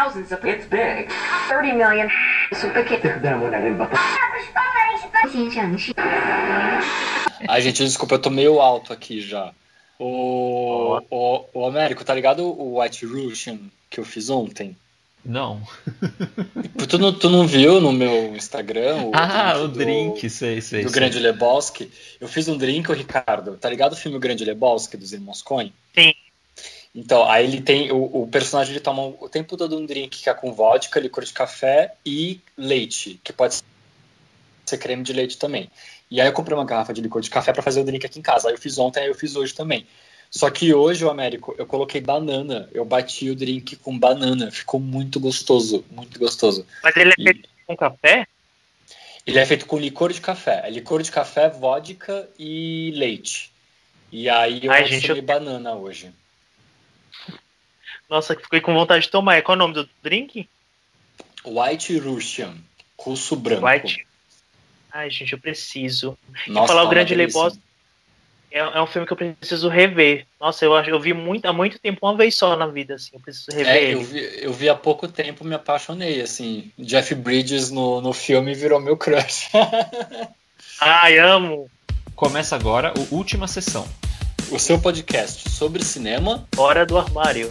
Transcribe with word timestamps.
thousands 0.00 0.32
of 0.32 0.44
it's 0.46 0.66
big. 0.66 1.08
30 1.48 1.72
million 1.72 2.08
super 2.54 2.84
Ai, 7.48 7.60
gente, 7.60 7.84
desculpa, 7.84 8.14
eu 8.14 8.18
tô 8.18 8.30
meio 8.30 8.60
alto 8.60 8.92
aqui 8.92 9.20
já. 9.20 9.52
O, 9.98 11.00
o, 11.10 11.44
o 11.52 11.66
Américo, 11.66 12.04
tá 12.04 12.14
ligado 12.14 12.44
o 12.44 12.80
White 12.80 13.04
Russian 13.04 13.58
que 13.90 14.00
eu 14.00 14.04
fiz 14.04 14.30
ontem? 14.30 14.76
Não. 15.22 15.60
tu, 16.88 16.96
não 16.96 17.12
tu 17.12 17.28
não 17.28 17.46
viu 17.46 17.78
no 17.78 17.92
meu 17.92 18.34
Instagram? 18.34 19.02
O 19.02 19.12
ah, 19.14 19.54
o 19.58 19.68
do, 19.68 19.78
drink, 19.78 20.30
sei, 20.30 20.62
sei. 20.62 20.82
Do 20.82 20.88
sei. 20.88 20.98
Grande 20.98 21.18
Lebowski. 21.18 21.90
Eu 22.18 22.26
fiz 22.26 22.48
um 22.48 22.56
drink, 22.56 22.90
o 22.90 22.94
Ricardo. 22.94 23.58
Tá 23.58 23.68
ligado 23.68 23.92
o 23.92 23.96
filme 23.96 24.18
Grande 24.18 24.46
Lebowski 24.46 24.96
dos 24.96 25.12
Irmãos 25.12 25.42
Coen? 25.42 25.74
Sim. 25.94 26.14
Então, 26.94 27.28
aí 27.28 27.44
ele 27.44 27.60
tem. 27.60 27.92
O, 27.92 28.22
o 28.22 28.28
personagem 28.28 28.72
ele 28.72 28.80
toma 28.80 29.02
o 29.02 29.28
tempo 29.28 29.56
todo 29.56 29.78
um 29.78 29.86
drink 29.86 30.22
que 30.22 30.28
é 30.28 30.34
com 30.34 30.52
vodka, 30.52 30.98
licor 30.98 31.24
de 31.24 31.32
café 31.32 31.94
e 32.04 32.40
leite, 32.56 33.20
que 33.22 33.32
pode 33.32 33.62
ser 34.66 34.78
creme 34.78 35.02
de 35.02 35.12
leite 35.12 35.38
também. 35.38 35.70
E 36.10 36.20
aí 36.20 36.26
eu 36.26 36.32
comprei 36.32 36.56
uma 36.56 36.64
garrafa 36.64 36.92
de 36.92 37.00
licor 37.00 37.22
de 37.22 37.30
café 37.30 37.52
pra 37.52 37.62
fazer 37.62 37.80
o 37.80 37.84
drink 37.84 38.04
aqui 38.04 38.18
em 38.18 38.22
casa. 38.22 38.48
Aí 38.48 38.54
eu 38.54 38.58
fiz 38.58 38.76
ontem, 38.78 39.00
aí 39.00 39.08
eu 39.08 39.14
fiz 39.14 39.36
hoje 39.36 39.54
também. 39.54 39.86
Só 40.30 40.48
que 40.48 40.72
hoje, 40.72 41.04
o 41.04 41.10
Américo, 41.10 41.54
eu 41.58 41.66
coloquei 41.66 42.00
banana. 42.00 42.68
Eu 42.72 42.84
bati 42.84 43.30
o 43.30 43.36
drink 43.36 43.76
com 43.76 43.96
banana. 43.98 44.50
Ficou 44.50 44.78
muito 44.78 45.18
gostoso, 45.18 45.84
muito 45.90 46.18
gostoso. 46.18 46.66
Mas 46.82 46.96
ele 46.96 47.10
é 47.10 47.14
E- 47.18 47.24
feito 47.24 47.48
com 47.66 47.76
café? 47.76 48.26
Ele 49.26 49.38
é 49.38 49.46
feito 49.46 49.66
com 49.66 49.78
licor 49.78 50.12
de 50.12 50.20
café. 50.20 50.62
É 50.64 50.70
licor 50.70 51.02
de 51.02 51.10
café, 51.10 51.48
vodka 51.48 52.28
e 52.38 52.92
leite. 52.94 53.52
E 54.10 54.28
aí 54.28 54.64
eu 54.64 54.72
Ai, 54.72 54.86
gente, 54.86 55.08
eu- 55.08 55.22
banana 55.22 55.74
hoje. 55.74 56.12
Nossa, 58.08 58.34
fiquei 58.34 58.60
com 58.60 58.74
vontade 58.74 59.04
de 59.04 59.10
tomar. 59.10 59.40
Qual 59.42 59.54
é 59.54 59.56
o 59.56 59.58
nome 59.58 59.74
do 59.74 59.88
drink? 60.02 60.48
White 61.44 61.98
Russian. 61.98 62.54
Russo 62.98 63.36
branco. 63.36 63.66
White. 63.66 64.06
Ai, 64.92 65.08
gente, 65.10 65.32
eu 65.32 65.38
preciso. 65.38 66.18
Nossa, 66.48 66.68
falar 66.68 66.82
tá 66.82 66.86
o 66.88 66.90
Grande. 66.90 67.14
Lebowski 67.14 67.60
é, 68.50 68.58
é 68.58 68.82
um 68.82 68.86
filme 68.86 69.06
que 69.06 69.12
eu 69.12 69.16
preciso 69.16 69.68
rever. 69.68 70.26
Nossa, 70.40 70.64
eu 70.64 70.74
acho, 70.74 70.90
eu 70.90 70.98
vi 70.98 71.14
muito, 71.14 71.46
há 71.46 71.52
muito 71.52 71.78
tempo, 71.78 72.04
uma 72.04 72.16
vez 72.16 72.34
só 72.34 72.56
na 72.56 72.66
vida, 72.66 72.94
assim. 72.94 73.10
Eu 73.14 73.20
preciso 73.20 73.46
rever 73.52 73.74
É, 73.74 73.94
eu 73.94 74.02
vi, 74.02 74.42
eu 74.42 74.52
vi 74.52 74.68
há 74.68 74.74
pouco 74.74 75.06
tempo, 75.06 75.44
me 75.44 75.54
apaixonei, 75.54 76.20
assim. 76.20 76.72
Jeff 76.76 77.14
Bridges 77.14 77.70
no, 77.70 78.00
no 78.00 78.12
filme 78.12 78.52
virou 78.52 78.80
meu 78.80 78.96
crush. 78.96 79.48
Ai, 80.80 81.18
amo. 81.18 81.70
Começa 82.16 82.56
agora 82.56 82.92
o 82.98 83.14
Última 83.14 83.46
Sessão. 83.46 83.88
O 84.50 84.58
seu 84.58 84.78
podcast 84.78 85.48
sobre 85.48 85.84
cinema. 85.84 86.44
Fora 86.54 86.84
do 86.84 86.98
armário. 86.98 87.50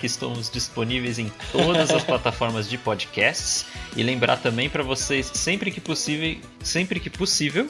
Que 0.00 0.06
estamos 0.06 0.50
disponíveis 0.50 1.18
em 1.18 1.30
todas 1.52 1.90
as 1.90 2.02
plataformas 2.04 2.68
de 2.68 2.78
podcasts 2.78 3.66
e 3.94 4.02
lembrar 4.02 4.38
também 4.38 4.68
para 4.68 4.82
vocês 4.82 5.30
sempre 5.34 5.70
que 5.70 5.80
possível, 5.80 6.38
sempre 6.62 6.98
que 6.98 7.10
possível, 7.10 7.68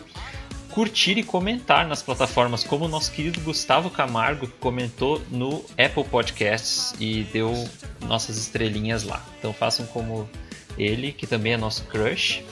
curtir 0.71 1.19
e 1.19 1.23
comentar 1.23 1.87
nas 1.87 2.03
plataformas, 2.03 2.63
como 2.63 2.85
o 2.85 2.89
nosso 2.89 3.11
querido 3.11 3.41
Gustavo 3.41 3.91
Camargo 3.91 4.47
que 4.47 4.59
comentou 4.59 5.21
no 5.31 5.65
Apple 5.77 6.05
Podcasts 6.05 6.95
e 7.01 7.25
deu 7.25 7.69
nossas 8.07 8.39
estrelinhas 8.39 9.03
lá. 9.03 9.25
Então 9.39 9.53
façam 9.53 9.85
como 9.87 10.29
ele, 10.79 11.13
que 11.13 11.27
também 11.27 11.55
é 11.55 11.57
nosso 11.57 11.85
crush, 11.85 12.43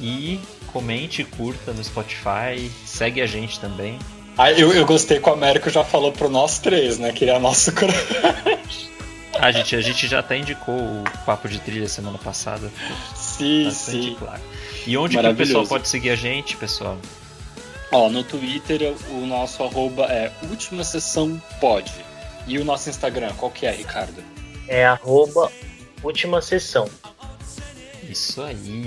e 0.00 0.40
comente, 0.72 1.24
curta 1.24 1.72
no 1.72 1.82
Spotify, 1.82 2.70
segue 2.84 3.20
a 3.20 3.26
gente 3.26 3.60
também. 3.60 3.98
Ah, 4.38 4.52
eu, 4.52 4.72
eu 4.72 4.84
gostei 4.84 5.18
que 5.18 5.28
o 5.28 5.32
Américo 5.32 5.70
já 5.70 5.82
falou 5.82 6.12
pro 6.12 6.28
nós 6.28 6.58
três, 6.58 6.98
né? 6.98 7.12
Que 7.12 7.24
ele 7.24 7.30
é 7.30 7.38
nosso 7.38 7.72
crush. 7.72 8.90
A 9.40 9.52
gente, 9.52 9.76
a 9.76 9.80
gente 9.80 10.06
já 10.06 10.20
até 10.20 10.36
indicou 10.38 10.74
o 10.74 11.04
papo 11.24 11.48
de 11.48 11.58
trilha 11.60 11.88
semana 11.88 12.18
passada. 12.18 12.70
Sim, 13.14 13.64
Bastante 13.64 14.02
sim. 14.02 14.16
claro. 14.18 14.42
E 14.86 14.96
onde 14.96 15.18
que 15.18 15.26
o 15.26 15.36
pessoal 15.36 15.66
pode 15.66 15.88
seguir 15.88 16.10
a 16.10 16.16
gente, 16.16 16.56
pessoal? 16.56 16.98
Ó, 17.92 18.08
no 18.08 18.24
Twitter 18.24 18.94
o 19.10 19.26
nosso 19.26 19.62
arroba 19.62 20.04
é 20.06 20.32
Última 20.50 20.82
Sessão 20.84 21.40
Pod. 21.60 21.90
E 22.46 22.58
o 22.58 22.64
nosso 22.64 22.88
Instagram, 22.88 23.32
qual 23.36 23.50
que 23.50 23.66
é, 23.66 23.72
Ricardo? 23.72 24.22
É 24.68 24.84
arroba 24.86 25.50
última 26.02 26.40
sessão. 26.40 26.88
Isso 28.08 28.42
aí. 28.42 28.84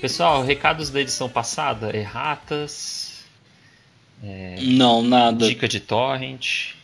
Pessoal, 0.00 0.42
recados 0.44 0.90
da 0.90 1.00
edição 1.00 1.28
passada, 1.28 1.96
erratas, 1.96 3.24
Não, 4.60 5.02
nada. 5.02 5.46
dica 5.46 5.66
de 5.66 5.80
torrent. 5.80 6.74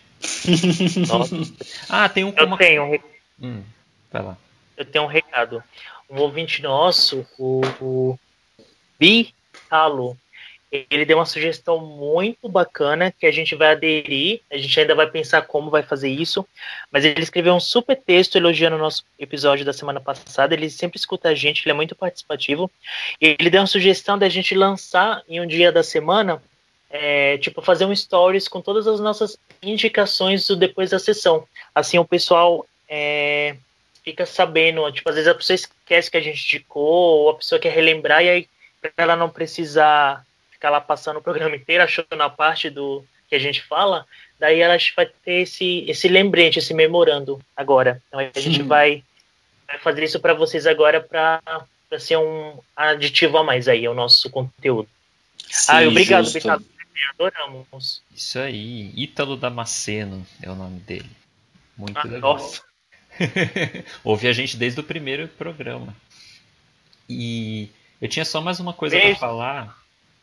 Nossa, 1.08 1.36
Ah, 1.88 2.08
tem 2.08 2.24
um 2.24 2.32
eu 2.36 2.46
uma... 2.46 2.56
tenho 2.58 2.84
um 2.84 2.98
Hum, 3.42 3.62
vai 4.12 4.22
lá. 4.22 4.36
eu 4.76 4.84
tenho 4.84 5.04
um 5.04 5.08
recado. 5.08 5.62
Um 6.08 6.18
ouvinte 6.20 6.60
nosso, 6.60 7.26
o, 7.38 7.60
o 7.80 8.18
Bi 8.98 9.32
Talo, 9.68 10.16
ele 10.70 11.04
deu 11.04 11.18
uma 11.18 11.24
sugestão 11.26 11.78
muito 11.78 12.48
bacana 12.48 13.10
que 13.10 13.26
a 13.26 13.32
gente 13.32 13.54
vai 13.54 13.72
aderir. 13.72 14.40
A 14.50 14.56
gente 14.56 14.78
ainda 14.78 14.94
vai 14.94 15.08
pensar 15.10 15.42
como 15.42 15.70
vai 15.70 15.82
fazer 15.82 16.08
isso. 16.08 16.46
Mas 16.92 17.04
ele 17.04 17.22
escreveu 17.22 17.54
um 17.54 17.60
super 17.60 17.96
texto 17.96 18.36
elogiando 18.36 18.76
o 18.76 18.78
nosso 18.78 19.04
episódio 19.18 19.64
da 19.64 19.72
semana 19.72 20.00
passada. 20.00 20.54
Ele 20.54 20.68
sempre 20.70 20.98
escuta 20.98 21.28
a 21.28 21.34
gente, 21.34 21.62
ele 21.64 21.72
é 21.72 21.74
muito 21.74 21.94
participativo. 21.96 22.70
E 23.20 23.36
ele 23.38 23.50
deu 23.50 23.60
uma 23.60 23.66
sugestão 23.66 24.16
da 24.18 24.28
gente 24.28 24.54
lançar 24.54 25.22
em 25.28 25.40
um 25.40 25.46
dia 25.46 25.72
da 25.72 25.82
semana, 25.82 26.40
é, 26.90 27.38
tipo, 27.38 27.62
fazer 27.62 27.84
um 27.84 27.94
stories 27.94 28.48
com 28.48 28.60
todas 28.60 28.86
as 28.86 28.98
nossas 28.98 29.38
indicações 29.62 30.46
do 30.46 30.56
depois 30.56 30.90
da 30.90 30.98
sessão. 30.98 31.46
Assim 31.74 31.98
o 31.98 32.04
pessoal 32.04 32.66
é, 32.88 33.56
fica 34.04 34.26
sabendo, 34.26 34.90
tipo, 34.90 35.08
às 35.08 35.14
vezes 35.14 35.30
a 35.30 35.34
pessoa 35.34 35.54
esquece 35.54 36.10
que 36.10 36.16
a 36.16 36.20
gente 36.20 36.44
indicou, 36.44 36.82
ou 36.82 37.30
a 37.30 37.34
pessoa 37.34 37.60
quer 37.60 37.72
relembrar, 37.72 38.24
e 38.24 38.28
aí, 38.28 38.48
pra 38.80 38.90
ela 38.96 39.16
não 39.16 39.30
precisar 39.30 40.24
ficar 40.50 40.70
lá 40.70 40.80
passando 40.80 41.18
o 41.18 41.22
programa 41.22 41.54
inteiro, 41.54 41.84
achando 41.84 42.20
a 42.20 42.28
parte 42.28 42.68
do 42.68 43.04
que 43.28 43.36
a 43.36 43.38
gente 43.38 43.62
fala, 43.62 44.04
daí 44.38 44.60
ela 44.60 44.76
vai 44.96 45.06
ter 45.06 45.42
esse, 45.42 45.84
esse 45.86 46.08
lembrete, 46.08 46.58
esse 46.58 46.74
memorando 46.74 47.40
agora. 47.56 48.02
Então 48.08 48.18
a 48.18 48.40
gente 48.40 48.60
vai, 48.62 49.04
vai 49.68 49.78
fazer 49.78 50.02
isso 50.02 50.18
para 50.18 50.34
vocês 50.34 50.66
agora 50.66 51.00
para 51.00 51.40
ser 51.98 52.16
um 52.16 52.58
aditivo 52.74 53.38
a 53.38 53.44
mais 53.44 53.68
aí 53.68 53.86
ao 53.86 53.94
nosso 53.94 54.28
conteúdo. 54.28 54.88
ah, 55.68 55.80
Sim, 55.80 55.86
obrigado, 55.86 56.24
justo. 56.24 56.79
Adoramos. 57.10 58.02
Isso 58.14 58.38
aí. 58.38 58.92
Ítalo 58.96 59.36
Damasceno 59.36 60.26
é 60.42 60.50
o 60.50 60.54
nome 60.54 60.80
dele. 60.80 61.10
Muito 61.76 61.98
Ah, 61.98 62.04
legal. 62.04 62.34
nossa. 62.38 62.62
Ouve 64.04 64.28
a 64.28 64.32
gente 64.32 64.56
desde 64.56 64.80
o 64.80 64.84
primeiro 64.84 65.28
programa. 65.28 65.94
E 67.08 67.68
eu 68.00 68.08
tinha 68.08 68.24
só 68.24 68.40
mais 68.40 68.60
uma 68.60 68.72
coisa 68.72 68.98
pra 68.98 69.16
falar. 69.16 69.78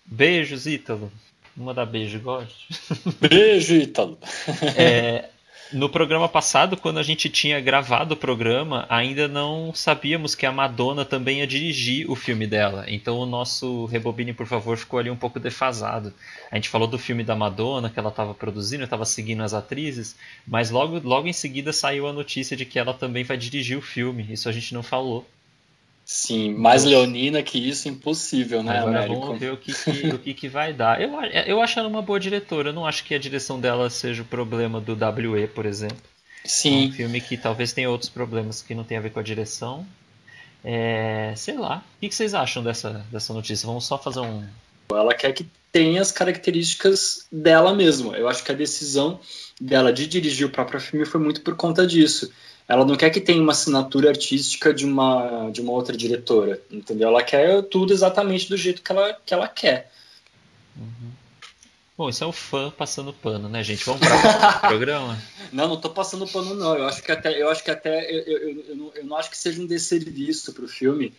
Beijos, 0.05 0.65
Ítalo. 0.65 1.11
Vou 1.55 1.65
mandar 1.65 1.85
beijo, 1.85 2.19
goste. 2.19 2.67
Beijo, 3.19 3.75
Ítalo. 3.75 4.17
É, 4.77 5.29
no 5.73 5.89
programa 5.89 6.29
passado, 6.29 6.77
quando 6.77 6.97
a 6.97 7.03
gente 7.03 7.29
tinha 7.29 7.59
gravado 7.59 8.13
o 8.13 8.17
programa, 8.17 8.85
ainda 8.89 9.27
não 9.27 9.73
sabíamos 9.73 10.33
que 10.33 10.45
a 10.45 10.51
Madonna 10.51 11.03
também 11.03 11.39
ia 11.39 11.47
dirigir 11.47 12.09
o 12.09 12.15
filme 12.15 12.47
dela. 12.47 12.85
Então 12.87 13.17
o 13.17 13.25
nosso 13.25 13.85
Rebobine, 13.85 14.33
por 14.33 14.47
favor, 14.47 14.77
ficou 14.77 14.99
ali 14.99 15.09
um 15.09 15.15
pouco 15.15 15.39
defasado. 15.39 16.13
A 16.51 16.55
gente 16.55 16.69
falou 16.69 16.87
do 16.87 16.97
filme 16.97 17.23
da 17.23 17.35
Madonna, 17.35 17.89
que 17.89 17.99
ela 17.99 18.09
estava 18.09 18.33
produzindo, 18.33 18.83
estava 18.83 19.05
seguindo 19.05 19.43
as 19.43 19.53
atrizes, 19.53 20.15
mas 20.47 20.69
logo, 20.69 21.01
logo 21.03 21.27
em 21.27 21.33
seguida 21.33 21.73
saiu 21.73 22.07
a 22.07 22.13
notícia 22.13 22.55
de 22.55 22.65
que 22.65 22.79
ela 22.79 22.93
também 22.93 23.23
vai 23.23 23.37
dirigir 23.37 23.77
o 23.77 23.81
filme. 23.81 24.25
Isso 24.29 24.47
a 24.47 24.51
gente 24.51 24.73
não 24.73 24.83
falou. 24.83 25.25
Sim, 26.09 26.53
mais 26.55 26.85
leonina 26.85 27.43
que 27.43 27.57
isso, 27.59 27.89
impossível, 27.89 28.63
né, 28.63 28.79
Agora 28.79 28.99
Américo? 29.01 29.25
vamos 29.25 29.39
ver 29.39 29.51
o 29.51 29.57
que, 29.57 29.73
que- 29.73 30.13
o 30.15 30.19
que, 30.19 30.33
que 30.33 30.47
vai 30.47 30.71
dar. 30.73 31.01
Eu, 31.01 31.11
eu 31.45 31.61
acho 31.61 31.77
ela 31.77 31.87
uma 31.89 32.01
boa 32.01 32.19
diretora. 32.19 32.69
Eu 32.69 32.73
não 32.73 32.85
acho 32.85 33.03
que 33.03 33.13
a 33.13 33.19
direção 33.19 33.59
dela 33.59 33.89
seja 33.89 34.21
o 34.21 34.25
problema 34.25 34.79
do 34.79 34.93
WE, 34.93 35.47
por 35.47 35.65
exemplo. 35.65 35.97
É 36.37 36.43
um 36.43 36.45
Sim, 36.49 36.91
filme 36.91 37.19
que 37.19 37.37
talvez 37.37 37.73
tenha 37.73 37.89
outros 37.89 38.09
problemas 38.09 38.61
que 38.61 38.73
não 38.73 38.85
tem 38.85 38.97
a 38.97 39.01
ver 39.01 39.09
com 39.11 39.19
a 39.19 39.23
direção. 39.23 39.85
É, 40.63 41.33
sei 41.35 41.57
lá. 41.57 41.83
O 41.97 41.99
que 41.99 42.09
que 42.09 42.15
vocês 42.15 42.33
acham 42.33 42.63
dessa, 42.63 43.05
dessa 43.11 43.33
notícia? 43.33 43.65
Vamos 43.67 43.85
só 43.85 43.97
fazer 43.97 44.21
um. 44.21 44.43
ela 44.91 45.13
quer 45.13 45.33
que 45.33 45.45
tenha 45.71 46.01
as 46.01 46.11
características 46.11 47.25
dela 47.31 47.73
mesma. 47.73 48.17
Eu 48.17 48.27
acho 48.27 48.43
que 48.43 48.51
a 48.51 48.55
decisão 48.55 49.19
dela 49.59 49.91
de 49.93 50.07
dirigir 50.07 50.47
o 50.47 50.49
próprio 50.49 50.79
filme 50.79 51.05
foi 51.05 51.19
muito 51.19 51.41
por 51.41 51.55
conta 51.55 51.85
disso. 51.85 52.31
Ela 52.67 52.83
não 52.83 52.95
quer 52.95 53.09
que 53.09 53.21
tenha 53.21 53.41
uma 53.41 53.53
assinatura 53.53 54.09
artística 54.09 54.73
de 54.73 54.85
uma, 54.85 55.49
de 55.51 55.61
uma 55.61 55.71
outra 55.71 55.95
diretora, 55.95 56.61
entendeu? 56.69 57.07
Ela 57.07 57.23
quer 57.23 57.63
tudo 57.63 57.93
exatamente 57.93 58.49
do 58.49 58.57
jeito 58.57 58.81
que 58.81 58.91
ela, 58.91 59.17
que 59.25 59.33
ela 59.33 59.47
quer. 59.47 59.89
Bom, 61.97 62.09
isso 62.09 62.23
é 62.23 62.27
o 62.27 62.31
fã 62.31 62.69
passando 62.69 63.11
pano, 63.11 63.49
né, 63.49 63.63
gente? 63.63 63.83
Vamos 63.83 64.01
para 64.01 64.57
o 64.57 64.59
programa? 64.69 65.17
Não, 65.51 65.67
não 65.67 65.77
tô 65.77 65.89
passando 65.89 66.27
pano, 66.27 66.53
não. 66.53 66.75
Eu 66.75 66.85
acho 66.85 67.01
que 67.01 67.11
até, 67.11 67.41
eu 67.41 67.49
acho 67.49 67.63
que 67.63 67.71
até 67.71 68.05
eu, 68.11 68.19
eu, 68.19 68.65
eu, 68.67 68.75
não, 68.75 68.91
eu 68.93 69.05
não 69.05 69.17
acho 69.17 69.31
que 69.31 69.37
seja 69.37 69.59
um 69.59 69.65
desserviço 69.65 70.53
pro 70.53 70.67
filme, 70.67 71.11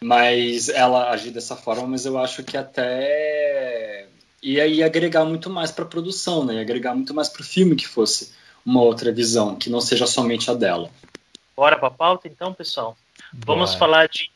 mas 0.00 0.68
ela 0.68 1.10
agir 1.10 1.30
dessa 1.30 1.54
forma, 1.54 1.86
mas 1.86 2.04
eu 2.04 2.18
acho 2.18 2.42
que 2.42 2.56
até 2.56 4.08
ia, 4.42 4.66
ia 4.66 4.86
agregar 4.86 5.24
muito 5.24 5.48
mais 5.48 5.70
para 5.70 5.84
a 5.84 5.88
produção, 5.88 6.44
né? 6.44 6.54
Ia 6.54 6.62
agregar 6.62 6.96
muito 6.96 7.14
mais 7.14 7.28
pro 7.28 7.44
filme 7.44 7.76
que 7.76 7.86
fosse 7.86 8.32
uma 8.64 8.82
outra 8.82 9.12
visão, 9.12 9.56
que 9.56 9.68
não 9.68 9.80
seja 9.80 10.06
somente 10.06 10.50
a 10.50 10.54
dela. 10.54 10.90
Bora 11.56 11.78
pra 11.78 11.90
pauta 11.90 12.26
então, 12.26 12.52
pessoal? 12.52 12.96
Vamos 13.32 13.70
Bora. 13.70 13.78
falar 13.78 14.08
de 14.08 14.30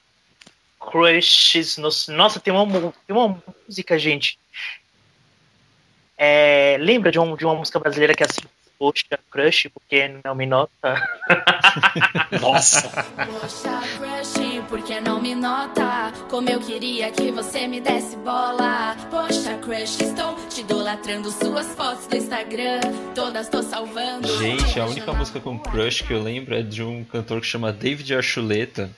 crushes. 0.79 1.77
No... 1.77 1.89
Nossa, 2.15 2.39
tem 2.41 2.53
uma, 2.53 2.93
tem 3.07 3.17
uma 3.17 3.43
música, 3.67 3.99
gente. 3.99 4.39
É, 6.17 6.77
lembra 6.81 7.13
de, 7.13 7.19
um, 7.19 7.37
de 7.37 7.45
uma 7.45 7.55
música 7.55 7.79
brasileira 7.79 8.15
que 8.15 8.23
é 8.23 8.27
assim, 8.27 8.43
poxa, 8.79 9.19
crush, 9.31 9.69
porque 9.75 10.11
não 10.25 10.35
me 10.35 10.47
nota? 10.47 10.95
Nossa, 12.41 12.89
Poxa, 12.89 13.81
crush, 13.99 14.63
por 14.69 14.83
que 14.83 15.01
não 15.01 15.21
me 15.21 15.35
nota? 15.35 16.13
Como 16.31 16.49
eu 16.49 16.61
queria 16.61 17.11
que 17.11 17.31
você 17.33 17.67
me 17.67 17.81
desse 17.81 18.17
bola. 18.17 18.97
Poxa, 19.11 19.59
crush, 19.59 20.01
estou 20.01 20.37
te 20.49 20.61
idolatrando 20.61 21.31
suas 21.31 21.67
fotos 21.75 22.07
do 22.07 22.17
Instagram. 22.17 22.81
Todas 23.15 23.49
tô 23.49 23.63
salvando. 23.63 24.29
Gente, 24.39 24.79
a 24.79 24.87
única 24.87 25.13
música 25.13 25.41
com 25.41 25.59
crush 25.59 26.03
que 26.03 26.13
eu 26.13 26.23
lembro 26.23 26.55
é 26.55 26.63
de 26.63 26.83
um 26.83 27.05
cantor 27.05 27.41
que 27.41 27.47
chama 27.47 27.73
David 27.73 28.15
Archuleta, 28.15 28.91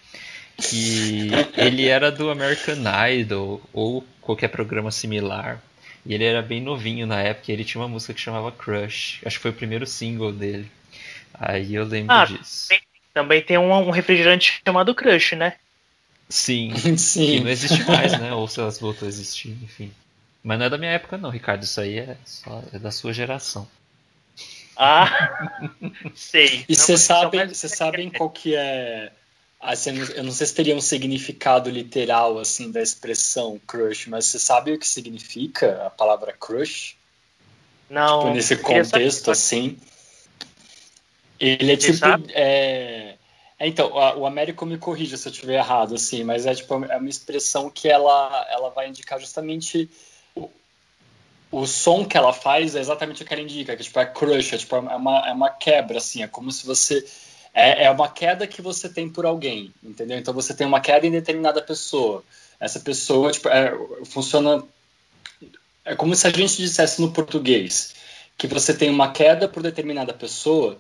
que 0.57 1.31
ele 1.57 1.89
era 1.89 2.11
do 2.13 2.31
American 2.31 2.83
Idol 3.11 3.61
ou 3.73 4.05
qualquer 4.21 4.49
programa 4.49 4.91
similar. 4.91 5.63
E 6.05 6.15
ele 6.15 6.25
era 6.25 6.41
bem 6.41 6.61
novinho 6.61 7.07
na 7.07 7.21
época, 7.21 7.51
e 7.51 7.55
ele 7.55 7.65
tinha 7.65 7.81
uma 7.81 7.89
música 7.89 8.15
que 8.15 8.21
chamava 8.21 8.51
Crush. 8.51 9.21
Acho 9.25 9.37
que 9.37 9.43
foi 9.43 9.51
o 9.51 9.55
primeiro 9.55 9.87
single 9.87 10.33
dele. 10.33 10.71
Aí 11.35 11.75
eu 11.75 11.85
lembro 11.85 12.15
Ah, 12.15 12.27
disso. 12.27 12.69
Também 13.15 13.43
tem 13.43 13.59
um, 13.59 13.73
um 13.73 13.91
refrigerante 13.91 14.61
chamado 14.65 14.95
crush, 14.95 15.35
né? 15.35 15.55
Sim, 16.29 16.73
que 16.77 16.97
sim. 16.99 17.41
não 17.41 17.51
existe 17.51 17.83
mais, 17.85 18.13
né? 18.19 18.33
Ou 18.33 18.47
se 18.47 18.61
elas 18.61 18.79
voltou 18.79 19.07
a 19.07 19.09
existir, 19.09 19.57
enfim. 19.63 19.93
Mas 20.43 20.59
não 20.59 20.67
é 20.67 20.71
da 20.71 20.79
minha 20.79 20.93
época 20.93 21.19
não, 21.19 21.31
Ricardo. 21.31 21.63
Isso 21.65 21.81
aí 21.81 21.99
é, 21.99 22.17
só, 22.25 22.63
é 22.73 22.79
da 22.79 22.91
sua 22.91 23.13
geração. 23.13 23.67
Ah, 24.77 25.59
sei. 26.15 26.65
E 26.69 26.75
vocês 26.75 27.01
sabem, 27.01 27.53
sabem 27.53 28.11
qual 28.11 28.31
que 28.31 28.55
é. 28.55 29.13
Assim, 29.61 29.91
eu 30.15 30.25
não 30.25 30.33
sei 30.33 30.47
se 30.47 30.55
teria 30.55 30.75
um 30.75 30.81
significado 30.81 31.69
literal 31.69 32.39
assim 32.39 32.71
da 32.71 32.81
expressão 32.81 33.61
crush, 33.67 34.09
mas 34.09 34.25
você 34.25 34.39
sabe 34.39 34.73
o 34.73 34.79
que 34.79 34.89
significa 34.89 35.87
a 35.87 35.91
palavra 35.91 36.33
crush? 36.33 36.97
Não, 37.91 38.21
Tipo, 38.21 38.35
nesse 38.35 38.57
queria 38.57 38.85
saber- 38.85 39.05
contexto 39.05 39.31
assim. 39.31 39.79
Ele 41.39 41.73
é 41.73 41.77
Você 41.77 41.93
tipo. 41.93 42.07
É... 42.33 43.17
é, 43.59 43.69
então, 43.69 43.93
o 43.93 44.25
Américo 44.25 44.65
me 44.65 44.79
corrija 44.79 45.19
se 45.19 45.29
eu 45.29 45.33
estiver 45.33 45.57
errado, 45.59 45.95
assim, 45.95 46.25
mas 46.25 46.47
é 46.47 46.55
tipo 46.55 46.83
é 46.87 46.97
uma 46.97 47.09
expressão 47.11 47.69
que 47.69 47.89
ela, 47.89 48.47
ela 48.51 48.71
vai 48.71 48.89
indicar 48.89 49.21
justamente 49.21 49.91
o, 50.35 50.49
o 51.53 51.67
som 51.67 52.07
que 52.07 52.17
ela 52.17 52.33
faz 52.33 52.75
é 52.75 52.81
exatamente 52.81 53.23
o 53.23 53.27
que 53.27 53.35
ela 53.35 53.43
indica, 53.43 53.77
que 53.77 53.83
tipo, 53.83 53.99
é 54.01 54.07
crush, 54.07 54.55
é, 54.55 54.59
tipo, 54.59 54.77
é, 54.77 54.79
uma, 54.79 55.29
é 55.29 55.33
uma 55.33 55.51
quebra, 55.51 55.99
assim, 55.99 56.23
é 56.23 56.27
como 56.27 56.51
se 56.51 56.67
você. 56.67 57.07
É, 57.53 57.85
é 57.85 57.91
uma 57.91 58.09
queda 58.09 58.47
que 58.47 58.63
você 58.63 58.89
tem 58.89 59.09
por 59.09 59.27
alguém, 59.27 59.73
entendeu? 59.83 60.19
Então 60.19 60.33
você 60.33 60.55
tem 60.55 60.67
uma 60.67 60.81
queda 60.81 61.07
em 61.07 61.11
determinada 61.11 61.61
pessoa. 61.61 62.23
Essa 62.59 62.79
pessoa, 62.81 63.33
tipo, 63.33 63.49
é, 63.49 63.73
funciona. 64.05 64.63
É 65.85 65.95
como 65.97 66.15
se 66.15 66.27
a 66.27 66.31
gente 66.31 66.57
dissesse 66.57 67.01
no 67.01 67.11
português 67.13 67.95
que 68.37 68.47
você 68.47 68.73
tem 68.73 68.89
uma 68.89 69.11
queda 69.13 69.49
por 69.49 69.63
determinada 69.63 70.15
pessoa. 70.15 70.79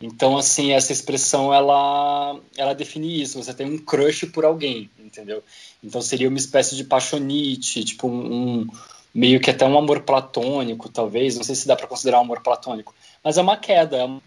Então, 0.00 0.38
assim, 0.38 0.72
essa 0.72 0.92
expressão 0.92 1.52
ela, 1.52 2.38
ela 2.56 2.74
define 2.74 3.20
isso. 3.20 3.42
Você 3.42 3.52
tem 3.52 3.66
um 3.66 3.78
crush 3.78 4.26
por 4.26 4.44
alguém, 4.44 4.88
entendeu? 4.98 5.42
Então 5.82 6.00
seria 6.00 6.28
uma 6.28 6.38
espécie 6.38 6.76
de 6.76 6.84
paixonite, 6.84 7.84
tipo 7.84 8.08
um, 8.08 8.60
um- 8.60 8.66
meio 9.14 9.40
que 9.40 9.50
até 9.50 9.66
um 9.66 9.76
amor 9.76 10.02
platônico, 10.02 10.88
talvez. 10.88 11.36
Não 11.36 11.44
sei 11.44 11.54
se 11.54 11.66
dá 11.66 11.74
para 11.76 11.86
considerar 11.86 12.18
um 12.18 12.22
amor 12.22 12.42
platônico, 12.42 12.94
mas 13.22 13.36
é 13.36 13.42
uma 13.42 13.56
queda, 13.56 13.96
é 13.96 14.04
uma 14.04 14.22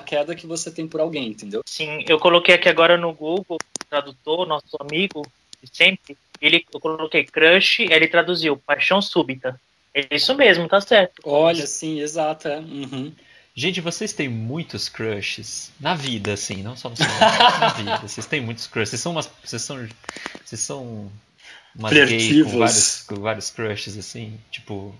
queda 0.00 0.34
que 0.34 0.46
você 0.46 0.70
tem 0.70 0.86
por 0.86 1.00
alguém, 1.00 1.28
entendeu? 1.28 1.62
Sim, 1.66 2.04
eu 2.08 2.18
coloquei 2.18 2.54
aqui 2.54 2.68
agora 2.68 2.96
no 2.96 3.12
Google, 3.12 3.56
o 3.58 3.84
tradutor, 3.88 4.46
nosso 4.46 4.76
amigo 4.80 5.26
de 5.62 5.70
sempre, 5.74 6.16
ele, 6.40 6.64
eu 6.72 6.80
coloquei 6.80 7.24
crush, 7.24 7.80
ele 7.80 8.06
traduziu 8.06 8.56
paixão 8.56 9.00
súbita. 9.00 9.58
É 9.94 10.06
isso 10.14 10.34
mesmo, 10.34 10.68
tá 10.68 10.80
certo. 10.80 11.22
Olha, 11.24 11.66
sim, 11.66 12.00
exato. 12.00 12.48
É. 12.48 12.58
Uhum. 12.58 13.12
Gente, 13.54 13.80
vocês 13.80 14.12
têm 14.12 14.28
muitos 14.28 14.88
crushes 14.88 15.70
na 15.78 15.94
vida, 15.94 16.32
assim, 16.32 16.56
não 16.62 16.76
só 16.76 16.90
no 16.90 16.96
cinema, 16.96 17.18
na 17.60 17.68
vida. 17.68 17.98
Vocês 17.98 18.26
têm 18.26 18.40
muitos 18.40 18.66
crushes. 18.66 18.90
Vocês 18.90 19.02
são 19.02 19.12
umas, 19.12 19.30
vocês 19.44 19.62
são, 19.62 19.88
vocês 20.44 20.60
são 20.60 21.10
umas 21.76 21.92
gays 21.92 22.42
com 22.42 22.58
vários, 22.58 23.02
com 23.02 23.14
vários 23.20 23.50
crushes, 23.50 23.96
assim, 23.96 24.38
tipo. 24.50 24.92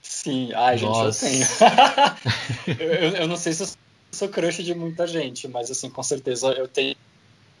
Sim, 0.00 0.52
ai, 0.54 0.78
gente, 0.78 0.88
Nossa. 0.90 1.26
eu 1.26 1.30
tenho. 1.32 2.78
eu, 2.78 2.86
eu- 2.94 3.16
eu 3.16 3.28
não 3.28 3.36
sei 3.36 3.52
se 3.52 3.64
eu 3.64 3.68
sou 4.12 4.28
crush 4.28 4.62
de 4.62 4.74
muita 4.74 5.06
gente, 5.06 5.48
mas 5.48 5.70
assim, 5.70 5.90
com 5.90 6.02
certeza 6.02 6.48
eu 6.52 6.68
tenho 6.68 6.94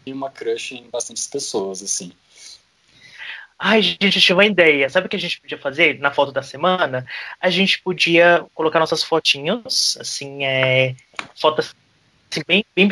uma 0.06 0.30
crush 0.30 0.72
em 0.72 0.88
bastantes 0.90 1.26
pessoas, 1.26 1.82
assim. 1.82 2.12
Ai, 3.58 3.80
gente, 3.80 4.04
eu 4.04 4.10
tive 4.10 4.32
uma 4.32 4.44
ideia. 4.44 4.90
Sabe 4.90 5.06
o 5.06 5.08
que 5.08 5.16
a 5.16 5.18
gente 5.18 5.40
podia 5.40 5.56
fazer 5.56 5.98
na 6.00 6.10
foto 6.10 6.32
da 6.32 6.42
semana? 6.42 7.06
A 7.40 7.48
gente 7.48 7.80
podia 7.80 8.44
colocar 8.54 8.80
nossas 8.80 9.04
fotinhos, 9.04 9.96
assim, 10.00 10.44
é, 10.44 10.96
fotos 11.40 11.74
assim, 12.30 12.42
bem, 12.46 12.64
bem 12.74 12.88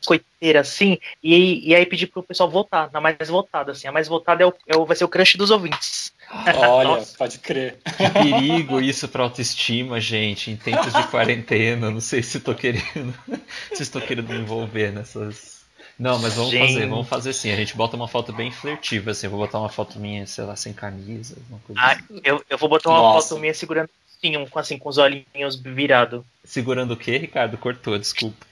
biscoiteira, 0.00 0.60
assim, 0.60 0.98
e, 1.22 1.68
e 1.68 1.74
aí 1.74 1.84
pedir 1.86 2.06
pro 2.06 2.22
pessoal 2.22 2.50
votar, 2.50 2.90
na 2.92 3.00
mais 3.00 3.28
votada, 3.28 3.72
assim. 3.72 3.86
A 3.86 3.92
mais 3.92 4.08
votada 4.08 4.42
é 4.42 4.46
o, 4.46 4.54
é 4.66 4.76
o- 4.76 4.86
vai 4.86 4.96
ser 4.96 5.04
o 5.04 5.08
crush 5.08 5.36
dos 5.36 5.50
ouvintes. 5.50 6.12
Olha, 6.56 7.04
pode 7.18 7.38
crer. 7.38 7.78
Que 7.96 8.08
perigo 8.08 8.80
isso 8.80 9.08
pra 9.08 9.24
autoestima, 9.24 10.00
gente, 10.00 10.50
em 10.50 10.56
tempos 10.56 10.94
de 10.94 11.02
quarentena. 11.04 11.90
Não 11.90 12.00
sei 12.00 12.22
se 12.22 12.40
tô 12.40 12.54
querendo. 12.54 13.14
Se 13.74 13.82
estou 13.82 14.00
querendo 14.00 14.28
me 14.28 14.38
envolver 14.38 14.92
nessas. 14.92 15.60
Não, 15.98 16.18
mas 16.18 16.34
vamos 16.34 16.50
Gente. 16.50 16.72
fazer, 16.72 16.86
vamos 16.86 17.08
fazer 17.08 17.32
sim. 17.32 17.50
A 17.50 17.56
gente 17.56 17.76
bota 17.76 17.96
uma 17.96 18.08
foto 18.08 18.32
bem 18.32 18.50
flertiva, 18.50 19.10
assim. 19.10 19.26
Eu 19.26 19.30
vou 19.32 19.40
botar 19.40 19.58
uma 19.58 19.68
foto 19.68 19.98
minha, 19.98 20.26
sei 20.26 20.44
lá, 20.44 20.56
sem 20.56 20.72
camisa, 20.72 21.36
alguma 21.38 21.60
coisa 21.60 21.80
Ah, 21.82 21.92
assim. 21.92 22.20
eu, 22.24 22.42
eu 22.48 22.56
vou 22.58 22.68
botar 22.68 22.90
uma 22.90 22.98
Nossa. 22.98 23.28
foto 23.28 23.40
minha 23.40 23.52
segurando 23.52 23.90
assim, 24.16 24.36
um, 24.36 24.46
assim, 24.54 24.78
com 24.78 24.88
os 24.88 24.98
olhinhos 24.98 25.56
virados. 25.56 26.22
Segurando 26.44 26.94
o 26.94 26.96
quê, 26.96 27.18
Ricardo? 27.18 27.58
Cortou, 27.58 27.98
desculpa. 27.98 28.46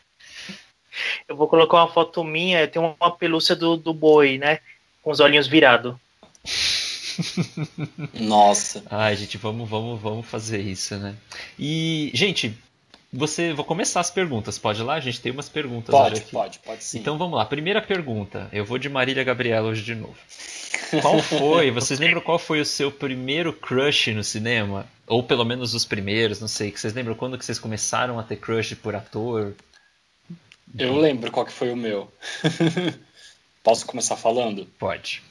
Eu 1.29 1.37
vou 1.37 1.49
colocar 1.49 1.79
uma 1.79 1.93
foto 1.93 2.23
minha, 2.25 2.61
eu 2.61 2.69
tenho 2.69 2.97
uma 3.01 3.11
pelúcia 3.11 3.55
do, 3.55 3.77
do 3.77 3.93
boi, 3.93 4.39
né? 4.39 4.61
Com 5.03 5.11
os 5.11 5.21
olhinhos 5.21 5.47
virados. 5.47 5.95
Nossa. 8.15 8.83
Ai, 8.91 9.17
gente, 9.17 9.37
vamos, 9.37 9.69
vamos, 9.69 10.01
vamos 10.01 10.27
fazer 10.27 10.61
isso, 10.61 10.97
né? 10.97 11.15
E, 11.59 12.11
gente, 12.15 12.57
você, 13.13 13.55
vou 13.55 13.65
começar 13.65 14.01
as 14.01 14.11
perguntas. 14.11 14.59
Pode 14.59 14.81
ir 14.81 14.85
lá? 14.85 14.95
A 14.95 15.01
gente 15.01 15.21
tem 15.21 15.33
umas 15.33 15.49
perguntas 15.49 15.95
hoje 15.95 16.03
Pode, 16.03 16.21
aqui. 16.21 16.31
pode, 16.31 16.59
pode 16.59 16.85
sim. 16.85 16.99
Então 16.99 17.17
vamos 17.17 17.39
lá. 17.39 17.45
Primeira 17.45 17.81
pergunta. 17.81 18.49
Eu 18.53 18.65
vou 18.65 18.79
de 18.79 18.89
Marília 18.89 19.25
Gabriela 19.25 19.69
hoje 19.69 19.83
de 19.83 19.95
novo. 19.95 20.17
Qual 21.01 21.19
foi? 21.23 21.71
Vocês 21.73 21.99
lembram 21.99 22.21
qual 22.21 22.39
foi 22.39 22.61
o 22.61 22.67
seu 22.67 22.91
primeiro 22.93 23.53
crush 23.53 24.13
no 24.13 24.23
cinema? 24.23 24.87
Ou 25.07 25.23
pelo 25.23 25.45
menos 25.45 25.73
os 25.73 25.87
primeiros, 25.87 26.39
não 26.39 26.49
sei. 26.49 26.71
Que 26.71 26.79
vocês 26.79 26.93
lembram 26.93 27.15
quando 27.15 27.39
que 27.39 27.45
vocês 27.45 27.59
começaram 27.59 28.19
a 28.19 28.23
ter 28.23 28.37
crush 28.37 28.75
por 28.75 28.95
ator? 28.95 29.55
Eu 30.77 30.97
lembro 30.97 31.31
qual 31.31 31.47
que 31.47 31.53
foi 31.53 31.71
o 31.71 31.77
meu. 31.77 32.11
Posso 33.63 33.87
começar 33.87 34.17
falando? 34.17 34.67
Pode. 34.79 35.23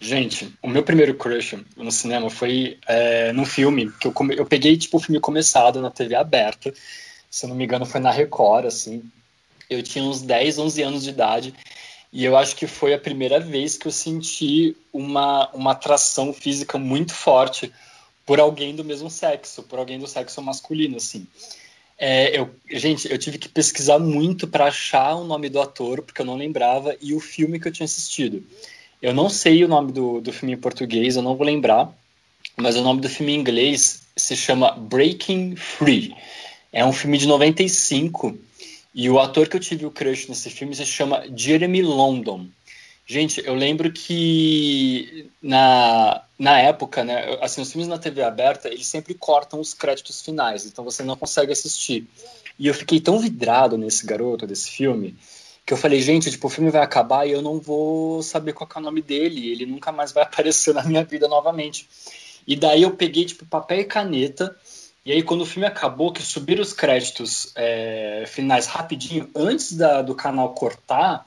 Gente, 0.00 0.52
o 0.62 0.68
meu 0.68 0.82
primeiro 0.84 1.14
crush 1.14 1.58
no 1.76 1.90
cinema 1.90 2.30
foi 2.30 2.78
é, 2.86 3.32
num 3.32 3.44
filme 3.44 3.90
que 3.92 4.06
eu, 4.06 4.12
come- 4.12 4.36
eu 4.38 4.46
peguei 4.46 4.76
tipo 4.76 4.96
o 4.96 5.00
filme 5.00 5.20
começado 5.20 5.80
na 5.80 5.90
TV 5.90 6.14
aberta. 6.14 6.72
Se 7.30 7.44
eu 7.44 7.48
não 7.48 7.56
me 7.56 7.64
engano, 7.64 7.84
foi 7.84 8.00
na 8.00 8.10
Record, 8.10 8.66
assim. 8.66 9.02
Eu 9.68 9.82
tinha 9.82 10.04
uns 10.04 10.22
10, 10.22 10.58
11 10.58 10.82
anos 10.82 11.02
de 11.02 11.10
idade. 11.10 11.54
E 12.12 12.24
eu 12.24 12.36
acho 12.36 12.54
que 12.56 12.66
foi 12.66 12.94
a 12.94 12.98
primeira 12.98 13.38
vez 13.40 13.76
que 13.76 13.86
eu 13.86 13.92
senti 13.92 14.76
uma, 14.92 15.48
uma 15.50 15.72
atração 15.72 16.32
física 16.32 16.78
muito 16.78 17.12
forte 17.12 17.72
por 18.24 18.38
alguém 18.40 18.74
do 18.74 18.84
mesmo 18.84 19.10
sexo, 19.10 19.62
por 19.64 19.78
alguém 19.78 19.98
do 19.98 20.06
sexo 20.06 20.40
masculino, 20.40 20.96
assim. 20.96 21.26
É, 21.98 22.38
eu, 22.38 22.48
gente, 22.70 23.10
eu 23.10 23.18
tive 23.18 23.38
que 23.38 23.48
pesquisar 23.48 23.98
muito 23.98 24.46
para 24.46 24.66
achar 24.66 25.16
o 25.16 25.24
nome 25.24 25.48
do 25.48 25.60
ator, 25.60 26.02
porque 26.02 26.22
eu 26.22 26.26
não 26.26 26.36
lembrava, 26.36 26.96
e 27.00 27.12
o 27.12 27.20
filme 27.20 27.58
que 27.58 27.66
eu 27.66 27.72
tinha 27.72 27.84
assistido. 27.84 28.44
Eu 29.02 29.12
não 29.12 29.28
sei 29.28 29.64
o 29.64 29.68
nome 29.68 29.90
do, 29.90 30.20
do 30.20 30.32
filme 30.32 30.54
em 30.54 30.58
português, 30.58 31.16
eu 31.16 31.22
não 31.22 31.36
vou 31.36 31.46
lembrar, 31.46 31.92
mas 32.56 32.76
o 32.76 32.82
nome 32.82 33.00
do 33.00 33.08
filme 33.08 33.32
em 33.32 33.40
inglês 33.40 34.02
se 34.16 34.36
chama 34.36 34.70
Breaking 34.72 35.56
Free. 35.56 36.14
É 36.72 36.84
um 36.84 36.92
filme 36.92 37.18
de 37.18 37.26
95 37.26 38.38
e 38.94 39.08
o 39.08 39.18
ator 39.18 39.48
que 39.48 39.56
eu 39.56 39.60
tive 39.60 39.86
o 39.86 39.90
crush 39.90 40.28
nesse 40.28 40.50
filme 40.50 40.74
se 40.74 40.84
chama 40.84 41.24
Jeremy 41.34 41.82
London, 41.82 42.46
Gente, 43.10 43.42
eu 43.42 43.54
lembro 43.54 43.90
que 43.90 45.30
na, 45.40 46.22
na 46.38 46.60
época, 46.60 47.02
né, 47.02 47.38
assim, 47.40 47.62
os 47.62 47.72
filmes 47.72 47.88
na 47.88 47.96
TV 47.96 48.22
aberta, 48.22 48.68
eles 48.68 48.86
sempre 48.86 49.14
cortam 49.14 49.58
os 49.58 49.72
créditos 49.72 50.20
finais, 50.20 50.66
então 50.66 50.84
você 50.84 51.02
não 51.02 51.16
consegue 51.16 51.50
assistir. 51.50 52.06
E 52.58 52.66
eu 52.66 52.74
fiquei 52.74 53.00
tão 53.00 53.18
vidrado 53.18 53.78
nesse 53.78 54.04
garoto, 54.04 54.46
desse 54.46 54.70
filme, 54.70 55.16
que 55.64 55.72
eu 55.72 55.78
falei, 55.78 56.02
gente, 56.02 56.30
tipo, 56.30 56.48
o 56.48 56.50
filme 56.50 56.70
vai 56.70 56.82
acabar 56.82 57.26
e 57.26 57.32
eu 57.32 57.40
não 57.40 57.58
vou 57.58 58.22
saber 58.22 58.52
qual 58.52 58.68
é 58.76 58.78
o 58.78 58.82
nome 58.82 59.00
dele, 59.00 59.52
ele 59.52 59.64
nunca 59.64 59.90
mais 59.90 60.12
vai 60.12 60.24
aparecer 60.28 60.74
na 60.74 60.84
minha 60.84 61.02
vida 61.02 61.26
novamente. 61.26 61.88
E 62.46 62.54
daí 62.54 62.82
eu 62.82 62.90
peguei, 62.90 63.24
tipo, 63.24 63.46
papel 63.46 63.80
e 63.80 63.84
caneta, 63.84 64.54
e 65.02 65.12
aí 65.12 65.22
quando 65.22 65.40
o 65.40 65.46
filme 65.46 65.66
acabou, 65.66 66.12
que 66.12 66.22
subiram 66.22 66.60
os 66.60 66.74
créditos 66.74 67.52
é, 67.56 68.24
finais 68.26 68.66
rapidinho, 68.66 69.30
antes 69.34 69.72
da, 69.72 70.02
do 70.02 70.14
canal 70.14 70.52
cortar, 70.52 71.24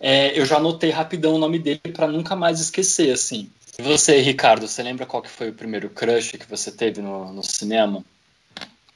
é, 0.00 0.38
eu 0.38 0.46
já 0.46 0.56
anotei 0.56 0.90
rapidão 0.90 1.34
o 1.34 1.38
nome 1.38 1.58
dele 1.58 1.80
para 1.92 2.06
nunca 2.06 2.36
mais 2.36 2.60
esquecer, 2.60 3.10
assim. 3.10 3.50
E 3.78 3.82
você, 3.82 4.20
Ricardo, 4.20 4.66
você 4.66 4.82
lembra 4.82 5.06
qual 5.06 5.22
que 5.22 5.30
foi 5.30 5.50
o 5.50 5.54
primeiro 5.54 5.90
crush 5.90 6.32
que 6.32 6.48
você 6.48 6.70
teve 6.70 7.00
no, 7.00 7.32
no 7.32 7.42
cinema? 7.42 8.04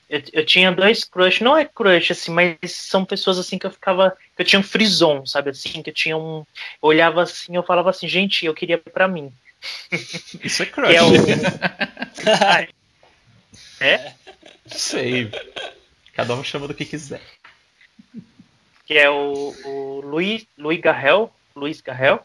Eu, 0.09 0.23
eu, 0.33 0.47
tinha 0.47 0.71
dois 0.71 1.05
crush, 1.05 1.41
não 1.41 1.57
é 1.57 1.65
crush, 1.65 2.13
assim, 2.13 2.31
mas 2.31 2.57
são 2.67 3.05
pessoas 3.05 3.39
assim 3.39 3.59
que 3.59 3.67
eu 3.67 3.71
ficava. 3.71 4.17
que 4.37 4.43
eu 4.43 4.47
tinha 4.47 4.61
um 4.61 4.65
frison, 4.65 5.25
sabe 5.25 5.51
assim? 5.51 5.83
Que 5.83 5.91
eu 5.91 5.95
tinha 5.95 6.17
um. 6.17 6.45
Eu 6.83 6.89
olhava 6.89 7.23
assim, 7.23 7.57
eu 7.57 7.63
falava 7.63 7.91
assim, 7.91 8.07
gente, 8.07 8.45
eu 8.45 8.55
queria 8.55 8.79
para 8.79 9.09
mim. 9.09 9.33
Isso 10.43 10.63
é 10.63 10.67
crush. 10.67 10.95
É 10.95 11.03
o... 11.03 11.13
ah, 12.27 12.67
é? 13.85 14.13
Sei. 14.67 15.31
Cada 16.13 16.35
um 16.35 16.45
chama 16.45 16.69
do 16.69 16.75
que 16.75 16.85
quiser 16.85 17.21
que 18.93 18.99
é 18.99 19.09
o, 19.09 19.55
o 19.65 20.01
Luiz, 20.05 20.47
Luiz 20.59 20.79
Garrel, 20.79 21.33
Luiz 21.57 21.81
Garrel 21.81 22.21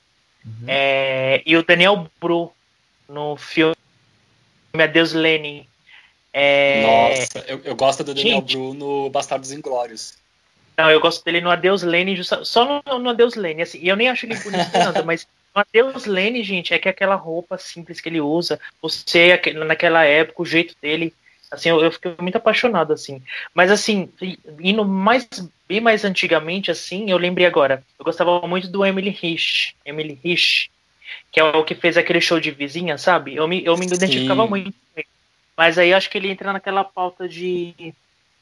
uhum. 0.45 0.65
é, 0.67 1.41
e 1.45 1.55
o 1.55 1.63
Daniel 1.63 2.09
Bru 2.19 2.51
no 3.07 3.37
filme 3.37 3.73
Adeus 4.73 5.13
Lenin. 5.13 5.65
É... 6.33 6.81
Nossa, 6.81 7.45
eu, 7.47 7.61
eu, 7.63 7.75
gosto 7.75 8.03
do 8.03 8.13
Daniel 8.13 8.39
Gente, 8.41 8.57
Bru 8.57 8.73
no 8.73 9.09
Bastardos 9.09 9.53
Inglórios. 9.53 10.17
Não, 10.77 10.91
eu 10.91 10.99
gosto 10.99 11.23
dele 11.23 11.39
no 11.39 11.49
Adeus 11.49 11.83
Lenin, 11.83 12.21
só 12.21 12.83
no, 12.85 12.99
no 12.99 13.09
Adeus 13.09 13.35
Lenin, 13.35 13.61
assim, 13.61 13.79
e 13.81 13.87
eu 13.87 13.95
nem 13.95 14.09
acho 14.09 14.25
ele 14.25 14.35
bonito 14.35 14.77
nada, 14.77 15.01
mas 15.07 15.25
no 15.55 15.61
Adeus 15.61 16.05
Lenin, 16.05 16.43
gente, 16.43 16.73
é 16.73 16.77
que 16.77 16.89
aquela 16.89 17.15
roupa 17.15 17.57
simples 17.57 18.01
que 18.01 18.09
ele 18.09 18.19
usa, 18.19 18.59
você, 18.81 19.41
naquela 19.65 20.03
época, 20.03 20.41
o 20.41 20.45
jeito 20.45 20.75
dele, 20.81 21.13
Assim, 21.49 21.69
eu, 21.69 21.81
eu, 21.81 21.91
fiquei 21.91 22.13
muito 22.19 22.35
apaixonado, 22.35 22.91
assim. 22.91 23.21
Mas, 23.53 23.71
assim, 23.71 24.09
indo 24.59 24.83
mais, 24.83 25.25
bem 25.67 25.81
mais 25.81 26.05
antigamente, 26.05 26.71
assim, 26.71 27.09
eu 27.11 27.17
lembrei 27.17 27.45
agora. 27.45 27.83
Eu 27.99 28.05
gostava 28.05 28.45
muito 28.47 28.67
do 28.67 28.85
Emily 28.85 29.09
Rich. 29.09 29.75
Emily 29.85 30.17
Rich, 30.23 30.71
que 31.31 31.39
é 31.39 31.43
o 31.43 31.63
que 31.63 31.75
fez 31.75 31.97
aquele 31.97 32.21
show 32.21 32.39
de 32.39 32.51
vizinha, 32.51 32.97
sabe? 32.97 33.35
Eu 33.35 33.47
me, 33.47 33.63
eu 33.63 33.77
me 33.77 33.85
identificava 33.85 34.47
muito 34.47 34.73
Mas 35.55 35.77
aí 35.77 35.93
acho 35.93 36.09
que 36.09 36.17
ele 36.17 36.29
entra 36.29 36.53
naquela 36.53 36.83
pauta 36.83 37.27
de 37.27 37.93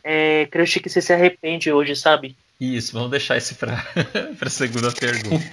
é, 0.03 0.46
crush 0.48 0.79
que 0.79 0.89
você 0.89 1.01
se 1.01 1.13
arrepende 1.13 1.72
hoje, 1.72 1.96
sabe? 1.96 2.36
Isso, 2.60 2.94
vamos 2.94 3.12
deixar 3.12 3.38
isso 3.38 3.55
para 3.55 3.74
a 4.39 4.50
segunda 4.50 4.91
pergunta. 4.91 5.46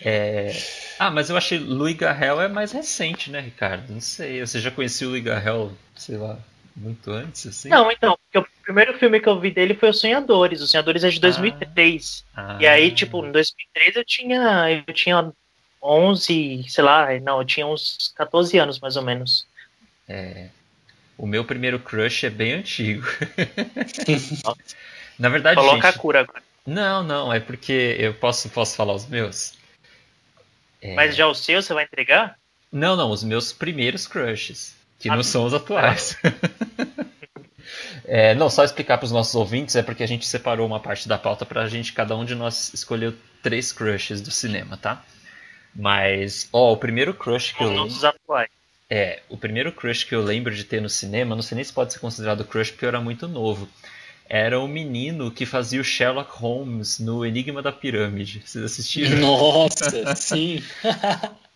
É... 0.00 0.52
Ah, 0.98 1.10
mas 1.10 1.28
eu 1.28 1.36
achei 1.36 1.58
Louis 1.58 1.96
Garrel 1.96 2.40
é 2.40 2.48
mais 2.48 2.72
recente, 2.72 3.30
né, 3.30 3.40
Ricardo? 3.40 3.92
Não 3.92 4.00
sei, 4.00 4.40
você 4.40 4.58
já 4.58 4.70
conhecia 4.70 5.06
o 5.06 5.10
Louis 5.10 5.22
Garrel, 5.22 5.72
sei 5.94 6.16
lá, 6.16 6.38
muito 6.74 7.10
antes, 7.10 7.46
assim? 7.46 7.68
Não, 7.68 7.90
então, 7.90 8.18
primeiro 8.64 8.98
filme 8.98 9.20
que 9.20 9.28
eu 9.28 9.38
vi 9.38 9.50
dele 9.50 9.74
foi 9.74 9.90
Os 9.90 10.00
Sonhadores. 10.00 10.60
Os 10.60 10.70
Sonhadores 10.70 11.04
é 11.04 11.10
de 11.10 11.20
2003. 11.20 12.24
Ah. 12.34 12.58
E 12.60 12.66
aí, 12.66 12.90
tipo, 12.90 13.24
em 13.24 13.30
2003 13.30 13.96
eu 13.96 14.04
tinha, 14.04 14.84
eu 14.86 14.94
tinha 14.94 15.32
11, 15.82 16.64
sei 16.68 16.84
lá, 16.84 17.08
não, 17.20 17.38
eu 17.38 17.44
tinha 17.44 17.66
uns 17.66 18.12
14 18.16 18.58
anos 18.58 18.80
mais 18.80 18.96
ou 18.96 19.02
menos. 19.02 19.46
É. 20.08 20.48
O 21.16 21.26
meu 21.26 21.44
primeiro 21.44 21.78
crush 21.78 22.24
é 22.24 22.30
bem 22.30 22.54
antigo. 22.54 23.06
Na 25.18 25.28
verdade, 25.28 25.56
Coloca 25.56 25.76
gente, 25.76 25.96
a 25.96 25.98
cura 25.98 26.20
agora. 26.20 26.42
Não, 26.66 27.02
não, 27.04 27.32
é 27.32 27.38
porque 27.38 27.96
eu 27.98 28.14
posso, 28.14 28.48
posso 28.48 28.74
falar 28.74 28.94
os 28.94 29.06
meus. 29.06 29.54
É... 30.80 30.94
Mas 30.94 31.14
já 31.14 31.26
o 31.26 31.34
seu 31.34 31.62
você 31.62 31.72
vai 31.72 31.84
entregar? 31.84 32.36
Não, 32.72 32.96
não, 32.96 33.10
os 33.10 33.22
meus 33.22 33.52
primeiros 33.52 34.06
crushes. 34.06 34.74
Que 34.98 35.08
não 35.08 35.22
são 35.22 35.44
os 35.44 35.54
atuais. 35.54 36.16
é, 38.04 38.34
não, 38.34 38.50
só 38.50 38.64
explicar 38.64 38.98
para 38.98 39.06
os 39.06 39.12
nossos 39.12 39.34
ouvintes 39.34 39.76
é 39.76 39.82
porque 39.82 40.02
a 40.02 40.08
gente 40.08 40.26
separou 40.26 40.66
uma 40.66 40.80
parte 40.80 41.08
da 41.08 41.18
pauta 41.18 41.44
para 41.46 41.62
a 41.62 41.68
gente, 41.68 41.92
cada 41.92 42.16
um 42.16 42.24
de 42.24 42.34
nós 42.34 42.72
escolheu 42.74 43.14
três 43.42 43.72
crushes 43.72 44.20
do 44.20 44.30
cinema, 44.30 44.76
tá? 44.76 45.04
Mas, 45.74 46.48
ó, 46.52 46.72
o 46.72 46.76
primeiro 46.76 47.12
crush 47.12 47.52
que 47.52 47.64
os 47.64 48.02
eu 48.02 48.08
atuais. 48.08 48.48
É, 48.88 49.22
o 49.28 49.36
primeiro 49.36 49.72
crush 49.72 50.04
que 50.04 50.14
eu 50.14 50.22
lembro 50.22 50.54
de 50.54 50.64
ter 50.64 50.80
no 50.80 50.88
cinema, 50.88 51.34
não 51.34 51.42
sei 51.42 51.56
nem 51.56 51.64
se 51.64 51.72
pode 51.72 51.92
ser 51.92 51.98
considerado 51.98 52.44
crush 52.44 52.70
porque 52.70 52.84
eu 52.84 52.90
era 52.90 53.00
muito 53.00 53.26
novo. 53.26 53.68
Era 54.28 54.58
o 54.58 54.64
um 54.64 54.68
menino 54.68 55.30
que 55.30 55.44
fazia 55.44 55.80
o 55.80 55.84
Sherlock 55.84 56.30
Holmes 56.38 56.98
no 56.98 57.26
Enigma 57.26 57.60
da 57.60 57.70
Pirâmide. 57.70 58.42
Vocês 58.44 58.64
assistiram? 58.64 59.18
Nossa, 59.18 60.14
sim. 60.16 60.62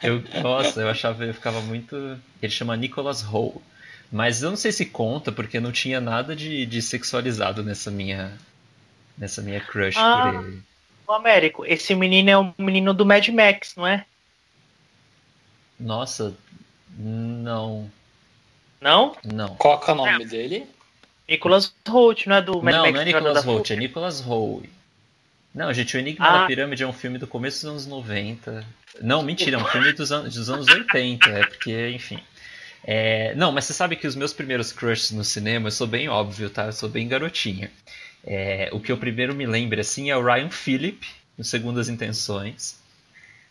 Eu, 0.03 0.23
nossa, 0.43 0.81
eu 0.81 0.89
achava, 0.89 1.25
eu 1.25 1.33
ficava 1.33 1.61
muito. 1.63 2.19
Ele 2.43 2.53
chama 2.53 2.77
Nicholas 2.77 3.25
Hole. 3.25 3.61
Mas 4.11 4.43
eu 4.43 4.51
não 4.51 4.57
sei 4.57 4.73
se 4.73 4.87
conta, 4.87 5.31
porque 5.31 5.61
não 5.61 5.71
tinha 5.71 6.01
nada 6.01 6.35
de, 6.35 6.65
de 6.65 6.81
sexualizado 6.81 7.63
nessa 7.63 7.91
minha. 7.91 8.33
Nessa 9.17 9.43
minha 9.43 9.61
crush 9.61 9.97
ah, 9.99 10.33
por 10.33 10.45
ele. 10.45 10.63
O 11.07 11.13
Américo, 11.13 11.67
esse 11.67 11.95
menino 11.95 12.31
é 12.31 12.39
o 12.39 12.55
menino 12.57 12.95
do 12.95 13.05
Mad 13.05 13.27
Max, 13.29 13.75
não 13.77 13.87
é? 13.87 14.05
Nossa, 15.79 16.35
não. 16.97 17.91
Não? 18.81 19.17
Não. 19.25 19.57
Qual 19.57 19.83
é 19.87 19.91
o 19.91 19.95
nome 19.95 20.25
é. 20.25 20.27
dele? 20.27 20.67
Nicholas 21.29 21.75
Holt, 21.87 22.27
não 22.27 22.37
é 22.37 22.43
do 22.43 22.63
Mad 22.63 22.75
não, 22.75 22.83
Max? 22.83 22.87
Não, 22.87 22.93
não 22.93 23.01
é 23.01 23.05
Nicholas 23.05 23.45
Holt, 23.45 23.71
é 23.71 23.77
Nicholas 23.77 24.21
Holt. 24.21 24.69
Não, 25.55 25.73
gente, 25.73 25.97
o 25.97 25.99
Enigma 25.99 26.27
ah. 26.27 26.39
da 26.41 26.47
Pirâmide 26.47 26.83
é 26.83 26.87
um 26.87 26.93
filme 26.93 27.19
do 27.19 27.27
começo 27.27 27.63
dos 27.63 27.71
anos 27.71 27.87
90. 27.87 28.65
Não, 29.01 29.23
mentira, 29.23 29.57
é 29.57 29.61
um 29.61 29.65
filme 29.65 29.93
dos, 29.93 30.13
an 30.13 30.23
dos 30.25 30.49
anos 30.51 30.69
80, 30.69 31.29
é 31.29 31.47
porque, 31.47 31.91
enfim. 31.91 32.21
É, 32.85 33.35
não, 33.35 33.53
mas 33.53 33.65
você 33.65 33.73
sabe 33.73 33.97
que 33.97 34.07
os 34.07 34.17
meus 34.17 34.33
primeiros 34.33 34.73
crushes 34.73 35.11
no 35.11 35.25
cinema, 35.25 35.69
eu 35.69 35.73
sou 35.73 35.87
bem 35.87 36.09
óbvio, 36.09 36.49
tá? 36.49 36.67
Eu 36.67 36.73
sou 36.73 36.89
bem 36.89 37.07
garotinha. 37.09 37.71
É, 38.25 38.69
o 38.73 38.81
que 38.81 38.93
eu 38.93 38.97
primeiro 38.97 39.35
me 39.35 39.47
lembro, 39.47 39.81
assim, 39.81 40.11
é 40.11 40.17
o 40.17 40.25
Ryan 40.25 40.51
Phillip, 40.51 41.07
no 41.37 41.45
Segundas 41.45 41.89
Intenções. 41.89 42.79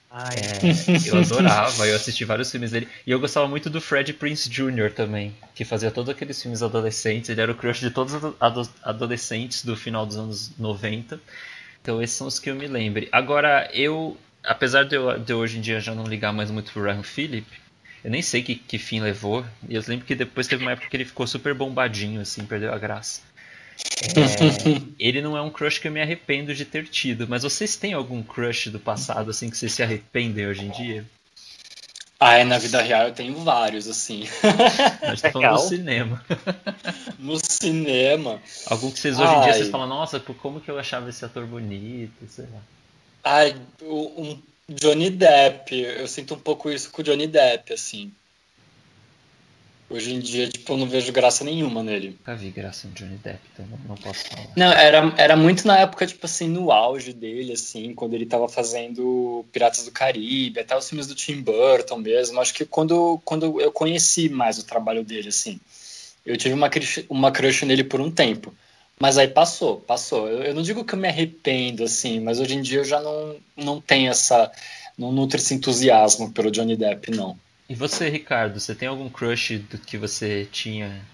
É, 0.09 1.09
eu 1.09 1.17
adorava, 1.19 1.85
eu 1.85 1.95
assisti 1.95 2.23
vários 2.23 2.49
filmes 2.49 2.71
dele. 2.71 2.87
E 3.05 3.11
eu 3.11 3.19
gostava 3.19 3.47
muito 3.47 3.69
do 3.69 3.81
Fred 3.81 4.13
Prince 4.13 4.49
Jr. 4.49 4.91
também, 4.93 5.35
que 5.53 5.65
fazia 5.65 5.91
todos 5.91 6.09
aqueles 6.09 6.41
filmes 6.41 6.63
adolescentes. 6.63 7.29
Ele 7.29 7.41
era 7.41 7.51
o 7.51 7.55
crush 7.55 7.79
de 7.79 7.91
todos 7.91 8.13
os 8.13 8.69
adolescentes 8.81 9.63
do 9.63 9.75
final 9.75 10.05
dos 10.05 10.17
anos 10.17 10.51
90. 10.57 11.19
Então 11.81 12.01
esses 12.01 12.15
são 12.15 12.27
os 12.27 12.39
que 12.39 12.49
eu 12.49 12.55
me 12.55 12.67
lembre. 12.67 13.07
Agora, 13.11 13.69
eu, 13.73 14.17
apesar 14.43 14.83
de 14.83 14.95
eu, 14.95 15.19
de 15.19 15.33
hoje 15.33 15.57
em 15.57 15.61
dia 15.61 15.79
já 15.79 15.93
não 15.93 16.05
ligar 16.05 16.33
mais 16.33 16.49
muito 16.49 16.71
pro 16.71 16.83
Ryan 16.83 17.03
Phillip, 17.03 17.47
eu 18.07 18.11
nem 18.11 18.21
sei 18.21 18.41
que, 18.41 18.55
que 18.55 18.77
fim 18.77 19.01
levou. 19.01 19.45
E 19.67 19.75
eu 19.75 19.83
lembro 19.85 20.05
que 20.05 20.15
depois 20.15 20.47
teve 20.47 20.63
uma 20.63 20.71
época 20.71 20.87
que 20.87 20.95
ele 20.95 21.03
ficou 21.03 21.27
super 21.27 21.53
bombadinho, 21.53 22.21
assim, 22.21 22.45
perdeu 22.45 22.73
a 22.73 22.77
graça. 22.77 23.19
É, 24.15 24.81
ele 24.97 25.21
não 25.21 25.35
é 25.35 25.41
um 25.41 25.49
crush 25.49 25.77
que 25.77 25.89
eu 25.89 25.91
me 25.91 26.01
arrependo 26.01 26.55
de 26.55 26.63
ter 26.63 26.87
tido, 26.87 27.27
mas 27.27 27.43
vocês 27.43 27.75
têm 27.75 27.91
algum 27.91 28.23
crush 28.23 28.69
do 28.69 28.79
passado, 28.79 29.29
assim, 29.29 29.49
que 29.49 29.57
vocês 29.57 29.73
se 29.73 29.83
arrependem 29.83 30.47
hoje 30.47 30.63
em 30.63 30.69
dia? 30.69 31.05
Ah, 32.17 32.35
é, 32.35 32.45
na 32.45 32.57
vida 32.57 32.81
real 32.81 33.09
eu 33.09 33.13
tenho 33.13 33.35
vários, 33.43 33.89
assim. 33.89 34.21
Gente 35.09 35.21
tá 35.21 35.29
falando 35.29 35.51
no 35.51 35.59
cinema. 35.59 36.25
No 37.19 37.37
cinema. 37.37 38.41
Algum 38.67 38.89
que 38.89 39.01
vocês 39.01 39.19
hoje 39.19 39.35
em 39.35 39.41
dia 39.41 39.53
vocês 39.53 39.67
falam, 39.67 39.85
nossa, 39.85 40.17
como 40.17 40.61
que 40.61 40.71
eu 40.71 40.79
achava 40.79 41.09
esse 41.09 41.25
ator 41.25 41.45
bonito, 41.45 42.25
sei 42.29 42.45
lá. 42.45 42.61
Ai, 43.25 43.55
um 43.81 44.39
Johnny 44.69 45.09
Depp. 45.09 45.75
Eu 45.75 46.07
sinto 46.07 46.35
um 46.35 46.39
pouco 46.39 46.69
isso 46.69 46.91
com 46.91 47.01
o 47.01 47.03
Johnny 47.03 47.27
Depp, 47.27 47.73
assim. 47.73 48.11
Hoje 49.89 50.13
em 50.13 50.19
dia, 50.19 50.49
tipo, 50.49 50.73
eu 50.73 50.77
não 50.77 50.85
vejo 50.85 51.13
graça 51.13 51.45
nenhuma 51.45 51.81
nele. 51.81 52.09
Nunca 52.09 52.35
vi 52.35 52.49
graça 52.51 52.89
no 52.89 52.93
Johnny 52.93 53.17
Depp, 53.23 53.39
então 53.53 53.65
não, 53.87 53.95
posso 53.95 54.25
falar. 54.25 54.47
Não, 54.53 54.69
era, 54.73 55.13
era 55.17 55.35
muito 55.37 55.65
na 55.65 55.79
época, 55.79 56.05
tipo 56.05 56.25
assim, 56.25 56.49
no 56.49 56.73
auge 56.73 57.13
dele, 57.13 57.53
assim, 57.53 57.93
quando 57.93 58.13
ele 58.13 58.25
tava 58.25 58.49
fazendo 58.49 59.45
Piratas 59.53 59.85
do 59.85 59.91
Caribe, 59.91 60.59
até 60.59 60.75
os 60.75 60.89
filmes 60.89 61.07
do 61.07 61.15
Tim 61.15 61.41
Burton 61.41 61.99
mesmo. 61.99 62.41
Acho 62.41 62.53
que 62.53 62.65
quando, 62.65 63.21
quando 63.23 63.61
eu 63.61 63.71
conheci 63.71 64.27
mais 64.27 64.59
o 64.59 64.65
trabalho 64.65 65.05
dele, 65.05 65.29
assim, 65.29 65.57
eu 66.25 66.35
tive 66.35 66.53
uma, 66.53 66.69
uma 67.07 67.31
crush 67.31 67.65
nele 67.65 67.85
por 67.85 68.01
um 68.01 68.11
tempo. 68.11 68.53
Mas 68.99 69.17
aí 69.17 69.27
passou, 69.27 69.77
passou. 69.81 70.27
Eu, 70.27 70.43
eu 70.43 70.55
não 70.55 70.61
digo 70.61 70.83
que 70.83 70.93
eu 70.93 70.99
me 70.99 71.07
arrependo, 71.07 71.83
assim, 71.83 72.19
mas 72.19 72.39
hoje 72.39 72.55
em 72.55 72.61
dia 72.61 72.79
eu 72.79 72.85
já 72.85 72.99
não, 72.99 73.35
não 73.55 73.81
tenho 73.81 74.09
essa. 74.09 74.51
Não 74.97 75.11
nutre 75.11 75.39
esse 75.39 75.53
entusiasmo 75.53 76.31
pelo 76.31 76.49
Johnny 76.49 76.75
Depp, 76.75 77.11
não. 77.11 77.37
E 77.69 77.75
você, 77.75 78.09
Ricardo, 78.09 78.59
você 78.59 78.73
tem 78.73 78.87
algum 78.87 79.09
crush 79.09 79.59
do 79.59 79.77
que 79.77 79.97
você 79.97 80.47
tinha 80.51 81.05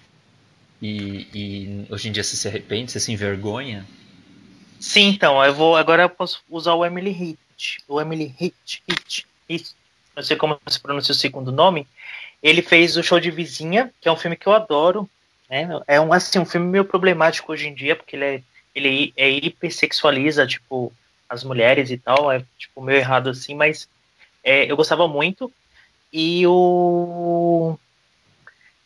e, 0.84 1.28
e, 1.32 1.86
hoje 1.88 2.08
em 2.08 2.12
dia 2.12 2.22
você 2.22 2.36
se 2.36 2.46
arrepende, 2.46 2.92
você 2.92 3.00
se 3.00 3.10
envergonha? 3.10 3.86
Sim, 4.78 5.08
então, 5.08 5.42
eu 5.42 5.54
vou 5.54 5.76
agora 5.76 6.02
eu 6.02 6.10
posso 6.10 6.42
usar 6.50 6.74
o 6.74 6.84
Emily. 6.84 7.10
Hitch, 7.10 7.78
o 7.88 8.00
Emily 8.00 8.34
Hitch, 8.38 8.80
Hitch, 8.86 9.24
Hitch, 9.48 9.70
não 10.14 10.22
sei 10.22 10.36
como 10.36 10.60
se 10.66 10.78
pronuncia 10.80 11.12
o 11.12 11.16
segundo 11.16 11.50
nome, 11.50 11.86
ele 12.42 12.60
fez 12.60 12.96
o 12.96 13.02
Show 13.02 13.18
de 13.18 13.30
Vizinha, 13.30 13.90
que 14.00 14.08
é 14.08 14.12
um 14.12 14.16
filme 14.16 14.36
que 14.36 14.46
eu 14.46 14.52
adoro. 14.52 15.08
Né? 15.54 15.68
É 15.86 16.00
um, 16.00 16.12
assim, 16.12 16.40
um 16.40 16.44
filme 16.44 16.66
meio 16.66 16.84
problemático 16.84 17.52
hoje 17.52 17.68
em 17.68 17.74
dia, 17.74 17.94
porque 17.94 18.16
ele 18.16 18.24
é, 18.24 18.42
ele 18.74 19.14
é 19.16 19.30
hipersexualiza, 19.30 20.44
tipo, 20.48 20.92
as 21.28 21.44
mulheres 21.44 21.92
e 21.92 21.96
tal, 21.96 22.32
é 22.32 22.42
tipo 22.58 22.82
meio 22.82 22.98
errado 22.98 23.30
assim, 23.30 23.54
mas 23.54 23.88
é, 24.42 24.68
eu 24.68 24.76
gostava 24.76 25.06
muito. 25.06 25.52
E 26.12 26.44
o 26.44 27.78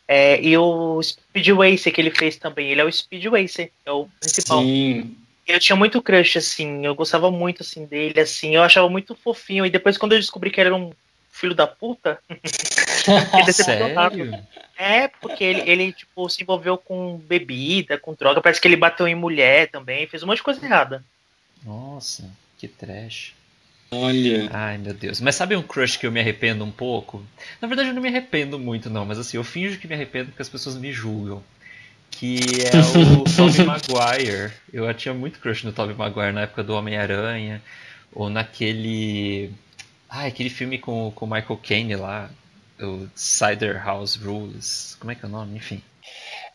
é, 0.07 0.39
e 0.41 0.55
o 0.57 1.01
Speed 1.01 1.47
Racer 1.49 1.91
que 1.91 2.01
ele 2.01 2.11
fez 2.11 2.37
também, 2.37 2.69
ele 2.69 2.81
é 2.81 2.83
o 2.83 2.91
Speed 2.91 3.25
Racer, 3.25 3.71
é 3.83 3.91
o 3.91 4.07
principal. 4.19 4.61
Sim. 4.61 5.15
Eu 5.47 5.59
tinha 5.59 5.75
muito 5.75 5.99
crush, 6.03 6.37
assim, 6.37 6.85
eu 6.85 6.93
gostava 6.93 7.31
muito, 7.31 7.63
assim, 7.63 7.83
dele, 7.83 8.19
assim, 8.19 8.55
eu 8.55 8.61
achava 8.61 8.87
muito 8.87 9.15
fofinho, 9.15 9.65
e 9.65 9.69
depois 9.71 9.97
quando 9.97 10.11
eu 10.11 10.19
descobri 10.19 10.51
que 10.51 10.61
ele 10.61 10.67
era 10.67 10.75
um 10.75 10.91
filho 11.31 11.55
da 11.55 11.65
puta, 11.65 12.19
Sério? 13.51 13.87
É, 14.79 15.09
porque 15.09 15.43
ele, 15.43 15.69
ele, 15.69 15.91
tipo, 15.91 16.29
se 16.29 16.41
envolveu 16.41 16.77
com 16.77 17.17
bebida, 17.17 17.97
com 17.97 18.13
droga, 18.13 18.41
parece 18.41 18.61
que 18.61 18.67
ele 18.67 18.77
bateu 18.77 19.05
em 19.09 19.13
mulher 19.13 19.69
também, 19.69 20.07
fez 20.07 20.23
um 20.23 20.27
monte 20.27 20.37
de 20.37 20.43
coisa 20.43 20.65
errada. 20.65 21.03
Nossa, 21.65 22.31
que 22.57 22.65
trash. 22.65 23.33
Olha. 23.91 24.49
Ai, 24.53 24.77
meu 24.77 24.93
Deus. 24.93 25.19
Mas 25.19 25.35
sabe 25.35 25.53
um 25.53 25.61
crush 25.61 25.97
que 25.97 26.07
eu 26.07 26.11
me 26.13 26.21
arrependo 26.21 26.63
um 26.63 26.71
pouco? 26.71 27.21
Na 27.59 27.67
verdade, 27.67 27.89
eu 27.89 27.93
não 27.93 28.01
me 28.01 28.07
arrependo 28.07 28.57
muito, 28.57 28.89
não. 28.89 29.05
Mas 29.05 29.19
assim, 29.19 29.35
eu 29.35 29.43
finjo 29.43 29.79
que 29.79 29.87
me 29.87 29.95
arrependo 29.95 30.27
porque 30.29 30.41
as 30.41 30.47
pessoas 30.47 30.77
me 30.77 30.93
julgam. 30.93 31.43
Que 32.09 32.39
é 32.71 32.77
o 32.79 33.23
Tobey 33.35 33.65
Maguire. 33.65 34.53
Eu 34.71 34.93
tinha 34.93 35.13
muito 35.13 35.39
crush 35.39 35.65
no 35.65 35.73
Tobey 35.73 35.95
Maguire 35.95 36.31
na 36.31 36.41
época 36.41 36.63
do 36.63 36.73
Homem-Aranha. 36.73 37.61
Ou 38.13 38.29
naquele... 38.29 39.51
Ah, 40.09 40.25
aquele 40.25 40.49
filme 40.49 40.77
com 40.77 41.13
o 41.13 41.27
Michael 41.27 41.59
Caine 41.61 41.95
lá. 41.97 42.29
O 42.81 43.07
Cider 43.15 43.83
House 43.83 44.15
Rules. 44.15 44.95
Como 44.99 45.11
é 45.11 45.15
que 45.15 45.25
é 45.25 45.27
o 45.27 45.31
nome? 45.31 45.57
Enfim. 45.57 45.81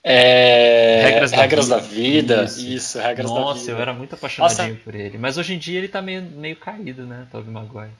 É... 0.03 1.03
Regras 1.03 1.31
da 1.31 1.37
Regras 1.39 1.65
Vida. 1.65 1.77
da 1.77 1.83
Vida. 1.83 2.45
Isso. 2.45 2.67
Isso, 2.67 2.99
Regras 2.99 3.31
da 3.31 3.41
Nossa, 3.41 3.61
Vida. 3.61 3.73
eu 3.73 3.79
era 3.79 3.93
muito 3.93 4.15
apaixonadinho 4.15 4.69
Nossa. 4.71 4.81
por 4.85 4.95
ele. 4.95 5.17
Mas 5.17 5.39
hoje 5.39 5.55
em 5.55 5.59
dia 5.59 5.79
ele 5.79 5.89
tá 5.89 6.03
meio, 6.03 6.23
meio 6.23 6.57
caído, 6.57 7.07
né? 7.07 7.27
Tobey 7.31 7.51
Maguire. 7.51 7.91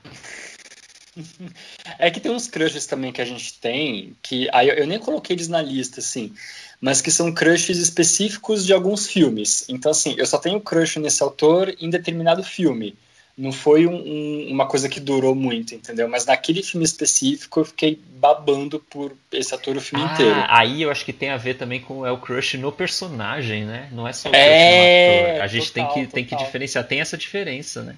É 1.97 2.11
que 2.11 2.19
tem 2.19 2.29
uns 2.29 2.47
crushes 2.47 2.85
também 2.85 3.11
que 3.11 3.21
a 3.21 3.25
gente 3.25 3.57
tem, 3.59 4.13
que 4.21 4.49
aí 4.51 4.67
eu, 4.67 4.75
eu 4.75 4.87
nem 4.87 4.99
coloquei 4.99 5.33
eles 5.33 5.47
na 5.47 5.61
lista, 5.61 6.01
assim, 6.01 6.33
mas 6.81 7.01
que 7.01 7.09
são 7.09 7.33
crushes 7.33 7.77
específicos 7.77 8.65
de 8.65 8.73
alguns 8.73 9.07
filmes. 9.07 9.65
Então, 9.69 9.91
assim, 9.91 10.13
eu 10.17 10.25
só 10.25 10.37
tenho 10.37 10.59
crush 10.59 10.99
nesse 10.99 11.23
autor 11.23 11.73
em 11.79 11.89
determinado 11.89 12.43
filme. 12.43 12.97
Não 13.37 13.51
foi 13.51 13.85
um- 13.85 13.95
um- 13.95 14.47
uma 14.49 14.65
coisa 14.65 14.87
que 14.87 14.97
durou 14.99 15.35
muito, 15.35 15.75
entendeu? 15.75 16.07
Mas 16.07 16.25
naquele 16.25 16.63
filme 16.63 16.85
específico 16.85 17.59
eu 17.59 17.65
fiquei 17.65 17.99
babando 18.17 18.79
por 18.79 19.11
esse 19.29 19.53
ator 19.53 19.75
o 19.75 19.81
filme 19.81 20.05
inteiro. 20.05 20.31
Ah, 20.33 20.59
aí 20.59 20.81
eu 20.83 20.89
acho 20.89 21.03
que 21.03 21.11
tem 21.11 21.29
a 21.29 21.35
ver 21.37 21.55
também 21.55 21.81
com 21.81 22.05
é 22.05 22.11
o 22.11 22.17
crush 22.17 22.57
no 22.57 22.71
personagem, 22.71 23.65
né? 23.65 23.89
Não 23.91 24.07
é 24.07 24.13
só 24.13 24.29
o 24.29 24.31
crush 24.31 24.41
É, 24.41 25.17
no 25.17 25.29
ator. 25.33 25.41
A 25.43 25.47
gente 25.47 25.71
total, 25.73 25.93
tem, 25.93 26.05
que, 26.05 26.11
tem 26.13 26.25
que 26.25 26.35
diferenciar. 26.37 26.87
Tem 26.87 27.01
essa 27.01 27.17
diferença, 27.17 27.83
né? 27.83 27.95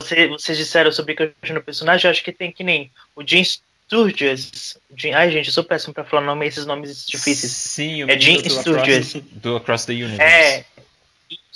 Você- 0.00 0.28
vocês 0.28 0.58
disseram 0.58 0.92
sobre 0.92 1.14
crush 1.14 1.52
no 1.54 1.62
personagem, 1.62 2.06
eu 2.06 2.10
acho 2.10 2.22
que 2.22 2.32
tem 2.32 2.52
que 2.52 2.62
nem 2.62 2.90
o 3.16 3.26
Jim 3.26 3.42
Sturgis. 3.42 4.76
Jim, 4.96 5.12
ai, 5.12 5.30
gente, 5.30 5.46
eu 5.46 5.52
sou 5.52 5.64
péssimo 5.64 5.94
pra 5.94 6.04
falar 6.04 6.22
nome, 6.26 6.46
esses 6.46 6.66
nomes 6.66 7.06
difíceis. 7.06 7.52
Sim, 7.52 8.04
o 8.04 8.10
É 8.10 8.18
Jim 8.18 8.40
do 8.42 8.50
Sturgis. 8.50 9.16
Across, 9.16 9.24
do 9.32 9.56
Across 9.56 9.84
the 9.86 9.92
Universe. 9.92 10.20
É, 10.22 10.64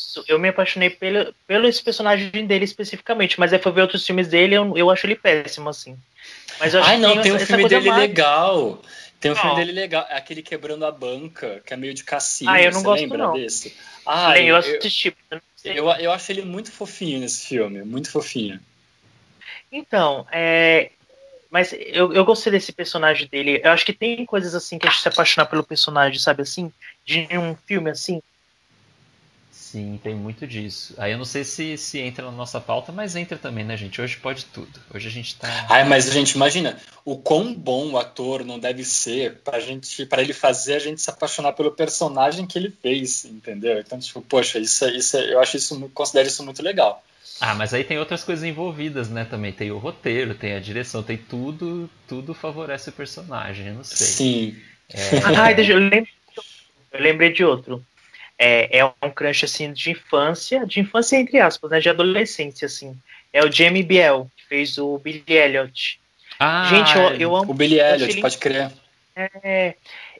isso. 0.08 0.24
Eu 0.26 0.38
me 0.38 0.48
apaixonei 0.48 0.88
pelo, 0.88 1.34
pelo 1.46 1.68
esse 1.68 1.82
personagem 1.82 2.46
dele 2.46 2.64
especificamente, 2.64 3.38
mas 3.38 3.52
aí 3.52 3.58
foi 3.58 3.72
ver 3.72 3.82
outros 3.82 4.06
filmes 4.06 4.26
dele, 4.28 4.54
eu, 4.54 4.76
eu 4.76 4.90
acho 4.90 5.06
ele 5.06 5.14
péssimo, 5.14 5.68
assim. 5.68 5.96
Mas 6.58 6.72
eu 6.72 6.80
acho 6.80 6.88
Ai, 6.88 6.96
que 6.96 7.02
não, 7.02 7.20
tem 7.20 7.32
um 7.32 7.38
filme 7.38 7.68
dele 7.68 7.90
legal. 7.92 8.82
Tem 9.20 9.32
um 9.32 9.34
filme 9.34 9.50
Qual? 9.50 9.56
dele 9.56 9.72
legal, 9.72 10.06
é 10.08 10.16
aquele 10.16 10.42
Quebrando 10.42 10.86
a 10.86 10.92
Banca, 10.92 11.60
que 11.66 11.74
é 11.74 11.76
meio 11.76 11.92
de 11.92 12.04
cassino. 12.04 12.50
Ah, 12.50 12.62
eu 12.62 12.70
não 12.70 12.80
você 12.80 12.86
gosto, 12.86 13.02
lembra 13.02 13.18
não. 13.18 13.32
desse? 13.32 13.76
Ah, 14.06 14.38
eu 14.38 14.46
eu, 14.46 14.56
assisti. 14.56 15.14
não 15.30 15.40
eu, 15.64 15.90
eu 15.90 16.12
acho 16.12 16.32
ele 16.32 16.42
muito 16.42 16.70
fofinho 16.70 17.20
nesse 17.20 17.46
filme, 17.46 17.82
muito 17.82 18.10
fofinho. 18.10 18.60
Então, 19.70 20.26
é. 20.32 20.92
Mas 21.50 21.72
eu, 21.72 22.12
eu 22.12 22.24
gostei 22.24 22.52
desse 22.52 22.72
personagem 22.72 23.26
dele. 23.26 23.60
Eu 23.64 23.72
acho 23.72 23.84
que 23.84 23.92
tem 23.92 24.24
coisas 24.24 24.54
assim 24.54 24.78
que 24.78 24.86
a 24.86 24.90
gente 24.90 25.02
se 25.02 25.08
apaixonar 25.08 25.46
pelo 25.46 25.64
personagem, 25.64 26.18
sabe 26.18 26.42
assim? 26.42 26.70
De 27.04 27.26
um 27.32 27.56
filme 27.66 27.90
assim. 27.90 28.22
Sim, 29.70 30.00
tem 30.02 30.14
muito 30.14 30.46
disso. 30.46 30.94
Aí 30.96 31.12
eu 31.12 31.18
não 31.18 31.26
sei 31.26 31.44
se, 31.44 31.76
se 31.76 31.98
entra 31.98 32.24
na 32.24 32.32
nossa 32.32 32.58
pauta, 32.58 32.90
mas 32.90 33.14
entra 33.14 33.36
também, 33.36 33.64
né, 33.64 33.76
gente? 33.76 34.00
Hoje 34.00 34.16
pode 34.16 34.46
tudo. 34.46 34.80
Hoje 34.94 35.08
a 35.08 35.10
gente 35.10 35.36
tá. 35.36 35.66
Ai, 35.68 35.84
mas 35.84 36.10
gente, 36.10 36.30
imagina 36.32 36.78
o 37.04 37.18
quão 37.18 37.52
bom 37.52 37.90
o 37.90 37.98
ator 37.98 38.46
não 38.46 38.58
deve 38.58 38.82
ser 38.82 39.40
pra 39.44 39.60
gente, 39.60 40.06
para 40.06 40.22
ele 40.22 40.32
fazer 40.32 40.74
a 40.74 40.78
gente 40.78 41.02
se 41.02 41.10
apaixonar 41.10 41.52
pelo 41.52 41.70
personagem 41.70 42.46
que 42.46 42.58
ele 42.58 42.70
fez, 42.82 43.26
entendeu? 43.26 43.78
Então, 43.78 43.98
tipo, 43.98 44.22
poxa, 44.22 44.58
isso, 44.58 44.86
é- 44.86 44.96
isso, 44.96 45.18
é- 45.18 45.34
eu 45.34 45.38
acho 45.40 45.58
isso, 45.58 45.90
considero 45.92 46.28
isso 46.28 46.42
muito 46.42 46.62
legal. 46.62 47.04
Ah, 47.38 47.54
mas 47.54 47.74
aí 47.74 47.84
tem 47.84 47.98
outras 47.98 48.24
coisas 48.24 48.44
envolvidas, 48.44 49.10
né? 49.10 49.26
Também 49.26 49.52
tem 49.52 49.70
o 49.70 49.76
roteiro, 49.76 50.34
tem 50.34 50.54
a 50.54 50.60
direção, 50.60 51.02
tem 51.02 51.18
tudo. 51.18 51.90
Tudo 52.08 52.32
favorece 52.32 52.88
o 52.88 52.92
personagem, 52.92 53.66
eu 53.68 53.74
não 53.74 53.84
sei. 53.84 54.06
Sim. 54.06 54.56
Ai, 55.36 55.54
deixa 55.54 55.72
eu 55.72 55.78
lembro. 55.78 56.08
Eu 56.90 57.02
lembrei 57.02 57.30
de 57.30 57.44
outro. 57.44 57.84
É, 58.38 58.78
é 58.78 58.84
um 58.84 59.10
crush 59.14 59.44
assim 59.44 59.72
de 59.72 59.90
infância, 59.90 60.64
de 60.66 60.80
infância 60.80 61.16
entre 61.16 61.40
aspas, 61.40 61.70
né? 61.70 61.80
De 61.80 61.88
adolescência, 61.88 62.66
assim. 62.66 62.96
É 63.32 63.44
o 63.44 63.50
Jamie 63.50 63.82
Biel, 63.82 64.30
que 64.36 64.46
fez 64.46 64.78
o 64.78 64.98
Billy 64.98 65.24
Elliot. 65.26 66.00
Ah, 66.38 66.62
Gente, 66.70 66.96
eu, 66.96 67.30
eu 67.30 67.36
amo. 67.36 67.50
O 67.50 67.54
Billy 67.54 67.80
Elliot, 67.80 68.10
ele- 68.10 68.20
pode 68.22 68.38
crer. 68.38 68.70
É, 69.42 69.74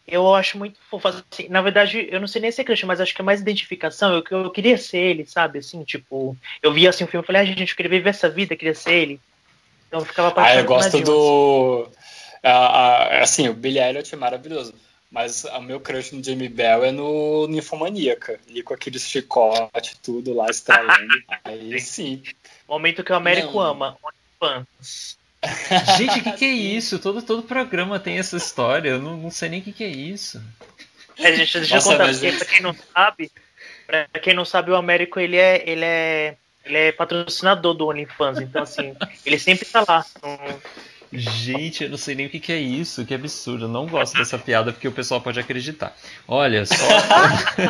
eu 0.07 0.35
acho 0.35 0.59
muito 0.59 0.79
fofo. 0.91 1.07
Assim, 1.09 1.49
na 1.49 1.63
verdade, 1.63 2.09
eu 2.11 2.19
não 2.21 2.27
sei 2.27 2.43
nem 2.43 2.51
se 2.51 2.61
é 2.61 2.65
crush, 2.65 2.83
mas 2.85 3.01
acho 3.01 3.15
que 3.15 3.21
é 3.21 3.25
mais 3.25 3.41
identificação. 3.41 4.13
Eu, 4.17 4.25
eu 4.39 4.51
queria 4.51 4.77
ser 4.77 4.99
ele, 4.99 5.25
sabe? 5.25 5.61
Assim, 5.61 5.85
tipo, 5.85 6.37
eu 6.63 6.73
vi 6.73 6.89
assim 6.89 7.05
o 7.05 7.07
filme 7.07 7.23
e 7.23 7.27
falei, 7.27 7.43
ah, 7.43 7.45
gente, 7.45 7.71
eu 7.71 7.77
queria 7.77 7.91
viver 7.91 8.11
essa 8.11 8.29
vida, 8.29 8.55
eu 8.55 8.59
queria 8.59 8.75
ser 8.75 8.95
ele. 8.95 9.21
Então 9.87 10.01
eu 10.01 10.07
ficava 10.07 10.29
Ah, 10.29 10.33
apaixonado. 10.33 10.65
eu 10.65 10.69
gosto 10.69 11.01
do. 11.01 11.89
ah, 12.43 13.19
ah, 13.19 13.23
assim, 13.23 13.49
o 13.49 13.55
Billy 13.55 13.79
Elliot 13.79 14.13
é 14.13 14.19
maravilhoso. 14.19 14.75
Mas 15.11 15.45
o 15.45 15.61
meu 15.61 15.81
crush 15.81 16.13
no 16.13 16.23
Jamie 16.23 16.49
Bell 16.49 16.85
é 16.85 16.93
no 16.93 17.47
Ninfomaníaca. 17.47 18.39
E 18.49 18.63
com 18.63 18.75
aqueles 18.75 19.09
chicote, 19.09 19.99
tudo 20.03 20.35
lá 20.35 20.47
estralando. 20.51 21.15
Aí 21.45 21.81
sim. 21.81 22.23
Momento 22.69 23.03
que 23.03 23.13
o 23.13 23.17
Américo 23.17 23.55
Não. 23.55 23.61
ama. 23.61 23.99
OnlyFans. 24.03 25.17
Gente, 25.97 26.19
o 26.19 26.23
que, 26.23 26.33
que 26.33 26.45
é 26.45 26.53
isso? 26.53 26.99
Todo, 26.99 27.23
todo 27.23 27.43
programa 27.43 27.99
tem 27.99 28.19
essa 28.19 28.37
história. 28.37 28.91
Eu 28.91 28.99
não, 29.01 29.17
não 29.17 29.31
sei 29.31 29.49
nem 29.49 29.61
o 29.61 29.63
que, 29.63 29.73
que 29.73 29.85
é 29.85 29.89
isso. 29.89 30.43
É, 31.17 31.35
gente, 31.35 31.59
deixa 31.59 31.77
Nossa, 31.77 31.93
eu 31.93 31.99
contar, 31.99 32.13
porque 32.13 32.33
pra 32.33 32.47
quem 32.47 32.61
não 32.63 32.75
sabe, 32.75 33.33
pra 33.87 34.21
quem 34.21 34.35
não 34.35 34.45
sabe, 34.45 34.71
o 34.71 34.77
Américo 34.77 35.19
ele 35.19 35.37
é, 35.37 35.69
ele 35.69 35.85
é, 35.85 36.37
ele 36.65 36.77
é 36.77 36.93
patrocinador 36.93 37.75
do 37.75 37.89
OnlyFans, 37.89 38.39
então 38.39 38.63
assim, 38.63 38.95
ele 39.27 39.39
sempre 39.39 39.65
tá 39.65 39.85
lá. 39.87 40.05
Então, 40.17 40.39
Gente, 41.13 41.85
eu 41.85 41.91
não 41.91 41.97
sei 41.97 42.15
nem 42.15 42.27
o 42.27 42.31
que, 42.31 42.39
que 42.39 42.53
é 42.53 42.61
isso. 42.61 43.05
Que 43.05 43.15
absurdo. 43.15 43.65
Eu 43.65 43.69
não 43.69 43.87
gosto 43.87 44.17
dessa 44.17 44.39
piada 44.39 44.73
porque 44.73 44.89
o 44.89 44.93
pessoal 44.93 45.21
pode 45.21 45.41
acreditar. 45.41 45.97
Olha 46.27 46.67
só. 46.67 46.75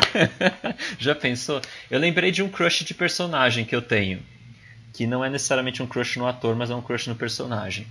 Já 0.99 1.15
pensou? 1.15 1.61
Eu 1.89 1.99
lembrei 1.99 2.31
de 2.31 2.43
um 2.43 2.49
crush 2.49 2.83
de 2.83 2.93
personagem 2.93 3.65
que 3.65 3.75
eu 3.75 3.81
tenho. 3.81 4.21
Que 4.93 5.07
não 5.07 5.23
é 5.23 5.29
necessariamente 5.29 5.81
um 5.81 5.87
crush 5.87 6.17
no 6.17 6.27
ator, 6.27 6.55
mas 6.55 6.69
é 6.69 6.75
um 6.75 6.81
crush 6.81 7.07
no 7.07 7.15
personagem. 7.15 7.87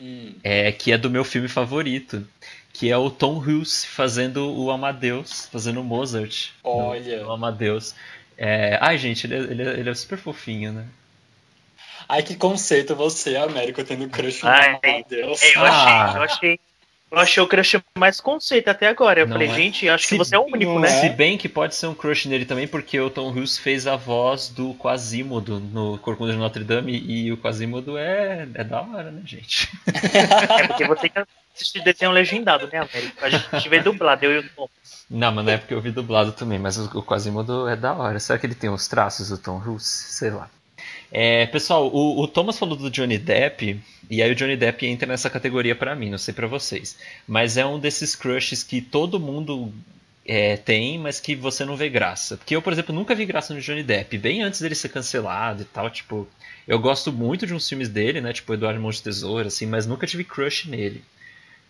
Hum. 0.00 0.34
É, 0.42 0.72
que 0.72 0.92
é 0.92 0.98
do 0.98 1.10
meu 1.10 1.24
filme 1.24 1.48
favorito. 1.48 2.26
Que 2.72 2.90
é 2.90 2.96
o 2.96 3.10
Tom 3.10 3.36
Hughes 3.36 3.84
fazendo 3.84 4.50
o 4.50 4.70
Amadeus, 4.70 5.46
fazendo 5.52 5.80
o 5.80 5.84
Mozart. 5.84 6.50
Olha. 6.64 7.22
No 7.22 7.32
Amadeus. 7.32 7.94
É, 8.36 8.78
ai, 8.80 8.96
gente, 8.96 9.26
ele 9.26 9.34
é, 9.34 9.38
ele, 9.38 9.62
é, 9.62 9.80
ele 9.80 9.90
é 9.90 9.94
super 9.94 10.16
fofinho, 10.16 10.72
né? 10.72 10.86
Ai, 12.08 12.22
que 12.22 12.34
conceito 12.36 12.94
você, 12.94 13.36
Américo, 13.36 13.82
tendo 13.84 14.08
crush 14.08 14.42
no 14.42 14.48
Ai, 14.50 15.04
Deus. 15.08 15.42
é, 15.42 15.56
eu, 15.56 15.64
Ah. 15.64 16.04
achei, 16.04 16.16
eu 16.18 16.22
achei. 16.22 16.60
Eu 17.10 17.18
achei 17.18 17.42
o 17.42 17.46
crush 17.46 17.78
mais 17.94 18.22
conceito 18.22 18.68
até 18.68 18.88
agora. 18.88 19.20
Eu 19.20 19.26
Não 19.26 19.34
falei, 19.34 19.48
é? 19.48 19.54
gente, 19.54 19.86
acho 19.86 20.04
Se- 20.06 20.10
que 20.14 20.16
você 20.16 20.34
é 20.34 20.38
o 20.38 20.46
único, 20.46 20.78
né? 20.78 20.88
Se 20.88 21.10
bem 21.10 21.36
que 21.36 21.46
pode 21.46 21.74
ser 21.74 21.86
um 21.86 21.94
crush 21.94 22.26
nele 22.26 22.46
também, 22.46 22.66
porque 22.66 22.98
o 22.98 23.10
Tom 23.10 23.28
Hughes 23.30 23.58
fez 23.58 23.86
a 23.86 23.96
voz 23.96 24.48
do 24.48 24.72
Quasimodo 24.76 25.60
no 25.60 25.98
Corcunda 25.98 26.32
de 26.32 26.38
Notre 26.38 26.64
Dame 26.64 26.98
e 26.98 27.30
o 27.30 27.36
Quasimodo 27.36 27.98
é, 27.98 28.48
é 28.54 28.64
da 28.64 28.80
hora, 28.80 29.10
né, 29.10 29.20
gente? 29.26 29.68
É 30.58 30.66
porque 30.68 30.86
você 30.86 31.08
que 31.10 31.22
assiste 31.54 31.80
desenho 31.82 32.12
legendado, 32.12 32.66
né, 32.72 32.78
Américo? 32.78 33.22
A 33.22 33.28
gente 33.28 33.68
vê 33.68 33.80
dublado, 33.80 34.24
eu 34.24 34.32
e 34.32 34.38
o 34.38 34.48
Tom. 34.56 34.66
Não, 35.10 35.32
mas 35.32 35.44
na 35.44 35.52
época 35.52 35.74
eu 35.74 35.82
vi 35.82 35.90
dublado 35.90 36.32
também, 36.32 36.58
mas 36.58 36.78
o, 36.78 37.02
Quasimodo 37.02 37.68
é 37.68 37.76
da 37.76 37.92
hora. 37.92 38.18
Será 38.20 38.38
que 38.38 38.46
ele 38.46 38.54
tem 38.54 38.70
uns 38.70 38.88
traços 38.88 39.28
do 39.28 39.36
Tom 39.36 39.58
Hughes? 39.58 39.84
Sei 39.84 40.30
lá. 40.30 40.48
É, 41.14 41.44
pessoal, 41.44 41.88
o, 41.92 42.22
o 42.22 42.26
Thomas 42.26 42.58
falou 42.58 42.74
do 42.74 42.90
Johnny 42.90 43.18
Depp, 43.18 43.78
e 44.10 44.22
aí 44.22 44.32
o 44.32 44.34
Johnny 44.34 44.56
Depp 44.56 44.86
entra 44.86 45.06
nessa 45.06 45.28
categoria 45.28 45.76
pra 45.76 45.94
mim, 45.94 46.08
não 46.08 46.16
sei 46.16 46.32
pra 46.32 46.46
vocês. 46.46 46.96
Mas 47.28 47.58
é 47.58 47.66
um 47.66 47.78
desses 47.78 48.16
crushes 48.16 48.62
que 48.62 48.80
todo 48.80 49.20
mundo 49.20 49.70
é, 50.26 50.56
tem, 50.56 50.98
mas 50.98 51.20
que 51.20 51.36
você 51.36 51.66
não 51.66 51.76
vê 51.76 51.90
graça. 51.90 52.38
Porque 52.38 52.56
eu, 52.56 52.62
por 52.62 52.72
exemplo, 52.72 52.94
nunca 52.94 53.14
vi 53.14 53.26
graça 53.26 53.52
no 53.52 53.60
Johnny 53.60 53.82
Depp, 53.82 54.16
bem 54.16 54.42
antes 54.42 54.62
dele 54.62 54.74
ser 54.74 54.88
cancelado 54.88 55.62
e 55.62 55.66
tal, 55.66 55.90
tipo, 55.90 56.26
eu 56.66 56.78
gosto 56.78 57.12
muito 57.12 57.46
de 57.46 57.52
uns 57.52 57.68
filmes 57.68 57.90
dele, 57.90 58.22
né, 58.22 58.32
tipo 58.32 58.54
Eduardo 58.54 58.80
Mão 58.80 58.90
de 58.90 59.02
Tesoura, 59.02 59.48
assim, 59.48 59.66
mas 59.66 59.86
nunca 59.86 60.06
tive 60.06 60.24
crush 60.24 60.66
nele. 60.66 61.04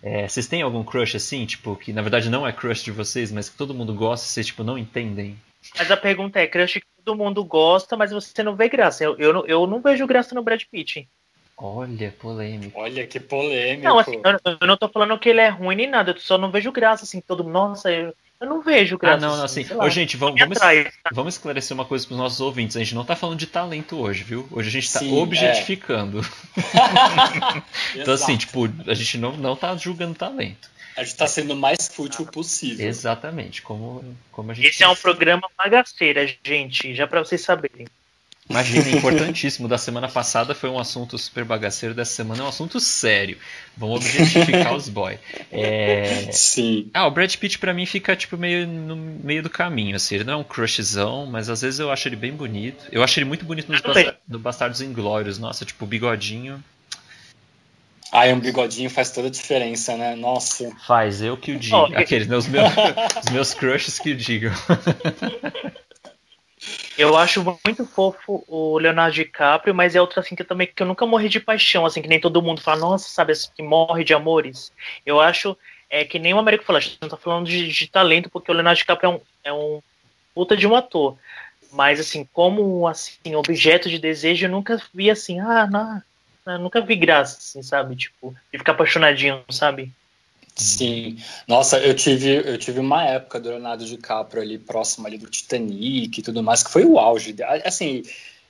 É, 0.00 0.28
vocês 0.28 0.46
têm 0.46 0.62
algum 0.62 0.85
crush 0.85 1.16
assim, 1.16 1.44
tipo, 1.46 1.74
que 1.74 1.92
na 1.92 2.02
verdade 2.02 2.31
não 2.31 2.46
é 2.46 2.52
crush 2.52 2.85
de 2.85 2.92
vocês, 2.92 3.33
mas 3.33 3.48
que 3.48 3.57
todo 3.57 3.74
mundo 3.74 3.92
gosta 3.92 4.24
e 4.24 4.31
vocês, 4.31 4.46
tipo, 4.46 4.62
não 4.62 4.78
entendem? 4.78 5.37
Mas 5.79 5.90
a 5.90 5.96
pergunta 5.96 6.40
é, 6.40 6.46
crush 6.46 6.75
que 6.75 6.87
todo 7.05 7.16
mundo 7.16 7.44
gosta, 7.44 7.96
mas 7.96 8.11
você 8.11 8.42
não 8.42 8.57
vê 8.57 8.68
graça. 8.68 9.05
Eu, 9.05 9.16
eu, 9.18 9.33
não, 9.33 9.46
eu 9.46 9.66
não 9.66 9.81
vejo 9.81 10.07
graça 10.07 10.35
no 10.35 10.42
Brad 10.42 10.62
Pitt. 10.70 11.09
Olha, 11.57 12.12
polêmico. 12.18 12.81
Olha 12.81 13.07
que 13.07 13.20
polêmico. 13.20 13.85
Não, 13.85 13.98
assim, 13.98 14.20
eu, 14.25 14.57
eu, 14.61 14.66
não 14.66 14.77
tô 14.77 14.88
falando 14.88 15.18
que 15.18 15.29
ele 15.29 15.40
é 15.40 15.48
ruim 15.48 15.77
nem 15.77 15.88
nada, 15.88 16.11
eu 16.11 16.18
só 16.18 16.37
não 16.37 16.51
vejo 16.51 16.72
graça, 16.72 17.05
assim, 17.05 17.20
todo 17.20 17.44
mundo, 17.44 17.53
nossa, 17.53 17.92
eu, 17.92 18.12
eu 18.40 18.48
não 18.48 18.61
vejo 18.61 18.98
graça. 18.98 19.25
Ah, 19.25 19.29
não, 19.29 19.37
não, 19.37 19.44
assim. 19.44 19.64
Ô, 19.79 19.88
gente, 19.88 20.16
vamos, 20.16 20.40
vamos, 20.40 20.59
vamos 21.12 21.35
esclarecer 21.35 21.72
uma 21.77 21.85
coisa 21.85 22.05
para 22.05 22.14
os 22.14 22.18
nossos 22.18 22.40
ouvintes. 22.40 22.77
A 22.77 22.81
gente 22.81 22.96
não 22.96 23.05
tá 23.05 23.14
falando 23.14 23.38
de 23.38 23.46
talento 23.46 23.96
hoje, 23.96 24.25
viu? 24.25 24.48
Hoje 24.51 24.68
a 24.68 24.72
gente 24.72 24.92
tá 24.92 24.98
Sim, 24.98 25.16
objetificando. 25.16 26.20
É. 27.94 28.01
então, 28.03 28.12
assim, 28.12 28.37
tipo, 28.37 28.68
a 28.85 28.94
gente 28.94 29.16
não, 29.18 29.37
não 29.37 29.55
tá 29.55 29.77
julgando 29.77 30.16
talento. 30.16 30.68
A 30.96 31.05
gente 31.05 31.16
tá 31.16 31.26
sendo 31.26 31.55
o 31.55 31.57
mais 31.57 31.88
fútil 31.88 32.26
possível. 32.26 32.87
Exatamente, 32.87 33.62
como, 33.62 34.05
como 34.31 34.50
a 34.50 34.55
gente. 34.55 34.66
Esse 34.66 34.83
é 34.83 34.88
um 34.88 34.96
programa 34.96 35.48
bagaceira, 35.57 36.26
gente, 36.44 36.94
já 36.94 37.07
para 37.07 37.24
vocês 37.24 37.40
saberem. 37.40 37.87
Imagina, 38.48 38.90
importantíssimo. 38.90 39.68
Da 39.68 39.78
semana 39.78 40.09
passada 40.09 40.55
foi 40.55 40.68
um 40.68 40.78
assunto 40.78 41.16
super 41.16 41.44
bagaceiro, 41.44 41.94
dessa 41.94 42.12
semana 42.12 42.42
é 42.42 42.44
um 42.44 42.48
assunto 42.48 42.81
sério. 42.81 43.38
Vamos 43.76 43.96
objetificar 43.96 44.74
os 44.74 44.88
boy. 44.88 45.18
É... 45.50 46.31
Sim. 46.33 46.90
Ah, 46.92 47.07
o 47.07 47.11
Brad 47.11 47.35
Pitt 47.37 47.59
pra 47.59 47.72
mim 47.72 47.87
fica 47.87 48.14
tipo 48.14 48.37
meio 48.37 48.66
no 48.66 48.96
meio 48.96 49.42
do 49.42 49.48
caminho, 49.48 49.96
assim. 49.96 50.16
Ele 50.16 50.24
não 50.24 50.35
é 50.35 50.37
um 50.37 50.44
crushzão, 50.44 51.24
mas 51.24 51.48
às 51.48 51.62
vezes 51.62 51.81
eu 51.81 51.90
acho 51.90 52.09
ele 52.09 52.16
bem 52.16 52.33
bonito. 52.33 52.85
Eu 52.90 53.02
acho 53.02 53.18
ele 53.18 53.26
muito 53.26 53.44
bonito 53.44 53.70
nos 53.70 53.81
Basta... 53.81 54.18
no 54.28 54.38
Bastardos 54.38 54.81
Inglórios. 54.81 55.38
Nossa, 55.38 55.64
tipo, 55.64 55.85
o 55.85 55.88
bigodinho. 55.88 56.62
Ah, 58.12 58.27
um 58.27 58.38
bigodinho 58.38 58.90
faz 58.90 59.11
toda 59.11 59.29
a 59.29 59.31
diferença, 59.31 59.96
né? 59.96 60.14
Nossa. 60.14 60.70
Faz, 60.87 61.22
eu 61.22 61.35
que 61.35 61.53
o 61.53 61.59
digo. 61.59 61.75
Oh, 61.75 61.98
Aqueles, 61.98 62.27
meus, 62.27 62.46
meus, 62.46 62.68
os 63.25 63.33
meus 63.33 63.55
crushes 63.55 63.98
que 63.98 64.11
o 64.11 64.14
digam. 64.14 64.53
Eu 66.96 67.16
acho 67.16 67.42
muito 67.64 67.87
fofo 67.87 68.44
o 68.46 68.79
Leonardo 68.79 69.14
DiCaprio, 69.14 69.75
mas 69.75 69.96
é 69.96 70.01
outro 70.01 70.20
assim 70.20 70.37
que 70.37 70.42
eu 70.42 70.46
também 70.46 70.66
que 70.66 70.81
eu 70.81 70.87
nunca 70.87 71.07
morri 71.07 71.29
de 71.29 71.40
paixão, 71.40 71.85
assim 71.85 72.03
que 72.03 72.07
nem 72.07 72.20
todo 72.20 72.42
mundo 72.42 72.61
fala, 72.61 72.81
nossa, 72.81 73.09
sabe, 73.09 73.33
assim, 73.33 73.48
que 73.57 73.62
morre 73.62 74.05
de 74.05 74.14
amores. 74.14 74.72
Eu 75.05 75.20
acho 75.20 75.57
é 75.90 76.05
que 76.05 76.18
nem 76.18 76.33
o 76.33 76.38
Américo 76.38 76.64
falou, 76.64 76.79
a 76.79 76.81
gente 76.81 76.98
não 77.01 77.09
tá 77.09 77.16
falando 77.16 77.46
de, 77.46 77.68
de 77.68 77.87
talento, 77.87 78.31
porque 78.31 78.51
o 78.51 78.55
Leonardo 78.55 78.79
DiCaprio 78.79 79.09
é 79.11 79.14
um, 79.14 79.20
é 79.44 79.53
um 79.53 79.83
puta 80.35 80.57
de 80.57 80.66
um 80.66 80.77
ator. 80.77 81.16
Mas 81.72 81.98
assim, 81.98 82.29
como 82.33 82.87
assim, 82.87 83.35
objeto 83.35 83.88
de 83.88 83.98
desejo, 83.98 84.46
eu 84.46 84.51
nunca 84.51 84.81
vi 84.94 85.11
assim, 85.11 85.40
ah, 85.40 85.66
não, 85.66 86.03
não 86.46 86.59
nunca 86.59 86.81
vi 86.81 86.96
graça, 86.96 87.38
assim, 87.38 87.62
sabe? 87.62 87.96
Tipo, 87.96 88.35
de 88.52 88.59
ficar 88.59 88.72
apaixonadinho, 88.72 89.42
sabe? 89.50 89.92
Sim. 90.55 91.16
Nossa, 91.48 91.78
eu 91.78 91.94
tive, 91.94 92.35
eu 92.35 92.59
tive 92.59 92.78
uma 92.81 93.05
época 93.05 93.40
do 93.40 93.48
Leonardo 93.48 93.85
DiCaprio 93.85 94.42
ali 94.42 94.59
próximo 94.59 95.07
ali 95.07 95.16
do 95.16 95.28
Titanic 95.28 96.18
e 96.18 96.22
tudo 96.22 96.42
mais, 96.42 96.62
que 96.62 96.70
foi 96.70 96.85
o 96.85 96.98
auge. 96.98 97.35
Assim, 97.64 98.02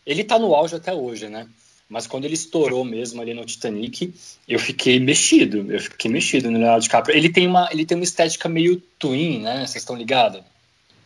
ele 0.04 0.24
tá 0.24 0.38
no 0.38 0.54
auge 0.54 0.74
até 0.74 0.92
hoje, 0.92 1.28
né? 1.28 1.46
Mas 1.88 2.06
quando 2.06 2.24
ele 2.24 2.34
estourou 2.34 2.84
mesmo 2.84 3.20
ali 3.20 3.34
no 3.34 3.44
Titanic, 3.44 4.14
eu 4.48 4.58
fiquei 4.58 4.98
mexido. 4.98 5.70
Eu 5.70 5.78
fiquei 5.78 6.10
mexido 6.10 6.50
no 6.50 6.58
Leonardo 6.58 6.82
DiCaprio. 6.82 7.16
Ele 7.16 7.28
tem 7.28 7.46
uma, 7.46 7.68
ele 7.70 7.84
tem 7.84 7.96
uma 7.96 8.04
estética 8.04 8.48
meio 8.48 8.80
twin, 8.98 9.42
né? 9.42 9.66
Vocês 9.66 9.82
estão 9.82 9.94
ligados? 9.94 10.42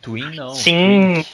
Twin 0.01 0.33
não. 0.35 0.55
Sim. 0.55 1.25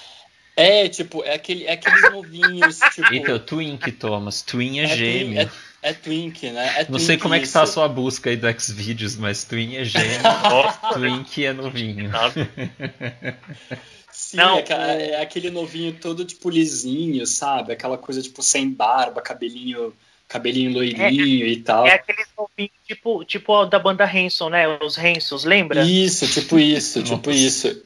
É, 0.56 0.88
tipo, 0.88 1.24
é, 1.24 1.34
aquele, 1.34 1.66
é 1.66 1.74
aqueles 1.74 2.12
novinhos, 2.12 2.80
tipo... 2.94 3.14
Então, 3.14 3.40
Twink, 3.40 3.92
Thomas. 3.94 4.42
Twin 4.42 4.80
é, 4.80 4.84
é 4.84 4.96
gêmeo. 4.96 5.36
Twin, 5.36 5.40
é... 5.40 5.74
É 5.84 5.92
Twink, 5.92 6.50
né? 6.50 6.76
É 6.78 6.88
não 6.90 6.98
sei 6.98 7.18
como 7.18 7.34
é 7.34 7.40
que 7.40 7.46
está 7.46 7.64
a 7.64 7.68
sua 7.68 7.90
busca 7.90 8.30
aí 8.30 8.38
do 8.38 8.48
Xvideos, 8.58 9.18
mas 9.18 9.44
Twin 9.44 9.76
é 9.76 9.84
gêmeo, 9.84 10.22
Twink 10.94 11.46
é 11.46 11.52
novinho. 11.52 12.10
Sim, 14.10 14.38
não, 14.38 14.60
é, 14.60 15.10
é, 15.10 15.22
aquele 15.22 15.50
novinho 15.50 15.92
todo 16.00 16.24
tipo 16.24 16.50
lisinho, 16.50 17.28
sabe? 17.28 17.74
Aquela 17.74 17.98
coisa 17.98 18.22
tipo 18.22 18.42
sem 18.42 18.70
barba, 18.70 19.22
cabelinho 19.22 19.94
cabelinho 20.34 20.74
loirinho 20.74 21.46
é, 21.46 21.50
e 21.50 21.58
tal. 21.58 21.86
É 21.86 21.94
aquele 21.94 22.26
novinho 22.36 22.72
tipo, 22.88 23.24
tipo 23.24 23.66
da 23.68 23.78
banda 23.78 24.04
Hanson, 24.04 24.50
né? 24.50 24.68
Os 24.80 24.98
Hansons, 24.98 25.44
lembra? 25.44 25.84
Isso, 25.84 26.28
tipo 26.28 26.58
isso, 26.58 27.04
tipo 27.04 27.30
isso. 27.30 27.84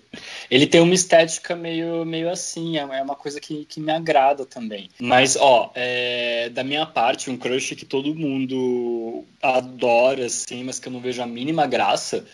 Ele 0.50 0.66
tem 0.66 0.80
uma 0.80 0.94
estética 0.94 1.58
meio, 1.58 2.06
meio 2.06 2.30
assim, 2.30 2.78
é, 2.78 2.82
é 2.82 3.04
uma 3.04 3.16
coisa 3.16 3.42
que, 3.42 3.66
que 3.66 3.82
me 3.82 3.92
agrada 3.92 4.46
também. 4.46 4.90
Mas, 4.98 5.36
ó, 5.36 5.72
é, 5.76 6.48
da 6.50 6.64
minha 6.64 6.86
parte, 6.86 7.30
um 7.30 7.36
crush 7.36 7.76
que 7.76 7.86
todo 7.86 8.16
mundo 8.16 9.26
adora, 9.42 10.26
assim, 10.26 10.64
mas 10.64 10.80
que 10.80 10.88
eu 10.88 10.94
não 10.94 11.02
vejo 11.02 11.22
a 11.22 11.28
mínima 11.28 11.68
graça, 11.68 12.26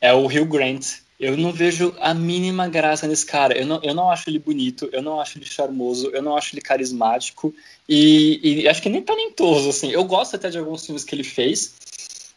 é 0.00 0.12
o 0.12 0.26
Hugh 0.26 0.46
Grant. 0.46 0.86
Eu 1.18 1.36
não 1.36 1.52
vejo 1.52 1.94
a 1.98 2.14
mínima 2.14 2.68
graça 2.68 3.06
nesse 3.06 3.26
cara. 3.26 3.58
Eu 3.58 3.66
não, 3.66 3.80
eu 3.82 3.92
não 3.92 4.08
acho 4.08 4.30
ele 4.30 4.38
bonito, 4.38 4.88
eu 4.92 5.02
não 5.02 5.20
acho 5.20 5.38
ele 5.38 5.46
charmoso, 5.46 6.10
eu 6.10 6.22
não 6.22 6.36
acho 6.36 6.54
ele 6.54 6.60
carismático 6.60 7.52
e, 7.88 8.62
e 8.62 8.68
acho 8.68 8.80
que 8.80 8.88
nem 8.88 9.02
talentoso, 9.02 9.68
assim. 9.68 9.90
Eu 9.90 10.04
gosto 10.04 10.36
até 10.36 10.48
de 10.48 10.58
alguns 10.58 10.86
filmes 10.86 11.02
que 11.02 11.14
ele 11.14 11.24
fez, 11.24 11.74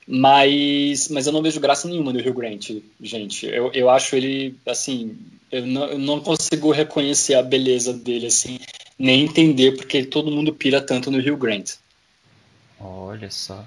mas, 0.08 1.10
mas 1.10 1.28
eu 1.28 1.34
não 1.34 1.44
vejo 1.44 1.60
graça 1.60 1.88
nenhuma 1.88 2.12
no 2.12 2.20
Rio 2.20 2.34
Grant, 2.34 2.72
gente. 3.00 3.46
Eu, 3.46 3.72
eu 3.72 3.88
acho 3.88 4.16
ele, 4.16 4.56
assim, 4.66 5.16
eu 5.52 5.66
não, 5.66 5.86
eu 5.86 6.00
não 6.00 6.20
consigo 6.20 6.72
reconhecer 6.72 7.36
a 7.36 7.44
beleza 7.44 7.94
dele, 7.94 8.26
assim, 8.26 8.60
nem 8.98 9.24
entender 9.24 9.74
porque 9.74 10.04
todo 10.04 10.32
mundo 10.32 10.54
pira 10.54 10.82
tanto 10.82 11.12
no 11.12 11.20
Rio 11.20 11.38
Grant. 11.38 11.74
Olha 12.80 13.30
só. 13.30 13.64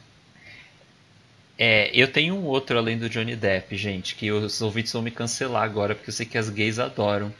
É, 1.56 1.90
eu 1.94 2.10
tenho 2.10 2.34
um 2.34 2.44
outro 2.44 2.76
além 2.76 2.98
do 2.98 3.08
Johnny 3.08 3.36
Depp, 3.36 3.76
gente, 3.76 4.16
que 4.16 4.30
os 4.32 4.60
ouvintes 4.60 4.92
vão 4.92 5.02
me 5.02 5.10
cancelar 5.10 5.62
agora, 5.62 5.94
porque 5.94 6.10
eu 6.10 6.14
sei 6.14 6.26
que 6.26 6.38
as 6.38 6.50
gays 6.50 6.78
adoram. 6.78 7.32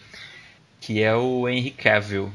Que 0.81 1.03
é 1.03 1.15
o 1.15 1.49
Henry 1.49 1.71
Cavill, 1.71 2.33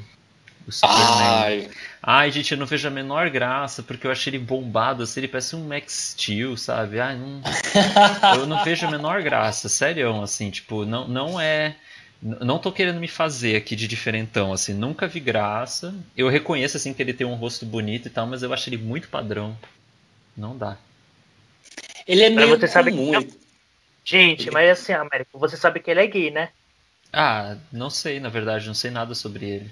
o 0.67 0.71
Superman. 0.71 1.05
Ai. 1.07 1.69
Ai, 2.01 2.31
gente, 2.31 2.51
eu 2.51 2.57
não 2.57 2.65
vejo 2.65 2.87
a 2.87 2.91
menor 2.91 3.29
graça, 3.29 3.83
porque 3.83 4.07
eu 4.07 4.11
achei 4.11 4.31
ele 4.31 4.39
bombado, 4.39 5.03
assim, 5.03 5.19
ele 5.19 5.27
parece 5.27 5.55
um 5.55 5.67
Max 5.67 6.13
Steel, 6.13 6.57
sabe? 6.57 6.99
Ai, 6.99 7.15
não... 7.15 7.41
eu 8.35 8.45
não 8.47 8.63
vejo 8.63 8.87
a 8.87 8.91
menor 8.91 9.21
graça, 9.21 9.69
sério, 9.69 10.21
assim, 10.21 10.49
tipo, 10.49 10.85
não, 10.85 11.07
não 11.07 11.39
é... 11.39 11.75
Não 12.21 12.59
tô 12.59 12.71
querendo 12.71 12.99
me 12.99 13.07
fazer 13.07 13.55
aqui 13.55 13.77
de 13.77 13.87
diferentão, 13.87 14.51
assim, 14.51 14.73
nunca 14.73 15.07
vi 15.07 15.21
graça. 15.21 15.95
Eu 16.17 16.27
reconheço, 16.27 16.75
assim, 16.75 16.93
que 16.93 17.01
ele 17.01 17.13
tem 17.13 17.25
um 17.25 17.35
rosto 17.35 17.65
bonito 17.65 18.07
e 18.07 18.11
tal, 18.11 18.27
mas 18.27 18.43
eu 18.43 18.51
acho 18.51 18.69
ele 18.69 18.77
muito 18.77 19.07
padrão. 19.07 19.57
Não 20.35 20.57
dá. 20.57 20.77
Ele 22.09 22.23
é 22.23 22.29
meio 22.31 22.57
você 22.57 22.67
sabe 22.67 22.91
que... 22.91 23.29
Gente, 24.03 24.45
ele... 24.45 24.51
mas 24.51 24.71
assim, 24.71 24.93
Américo, 24.93 25.37
você 25.37 25.55
sabe 25.55 25.79
que 25.79 25.91
ele 25.91 26.01
é 26.01 26.07
gay, 26.07 26.31
né? 26.31 26.49
Ah, 27.13 27.55
não 27.71 27.91
sei, 27.91 28.19
na 28.19 28.29
verdade, 28.29 28.65
não 28.65 28.73
sei 28.73 28.89
nada 28.89 29.13
sobre 29.13 29.47
ele. 29.47 29.71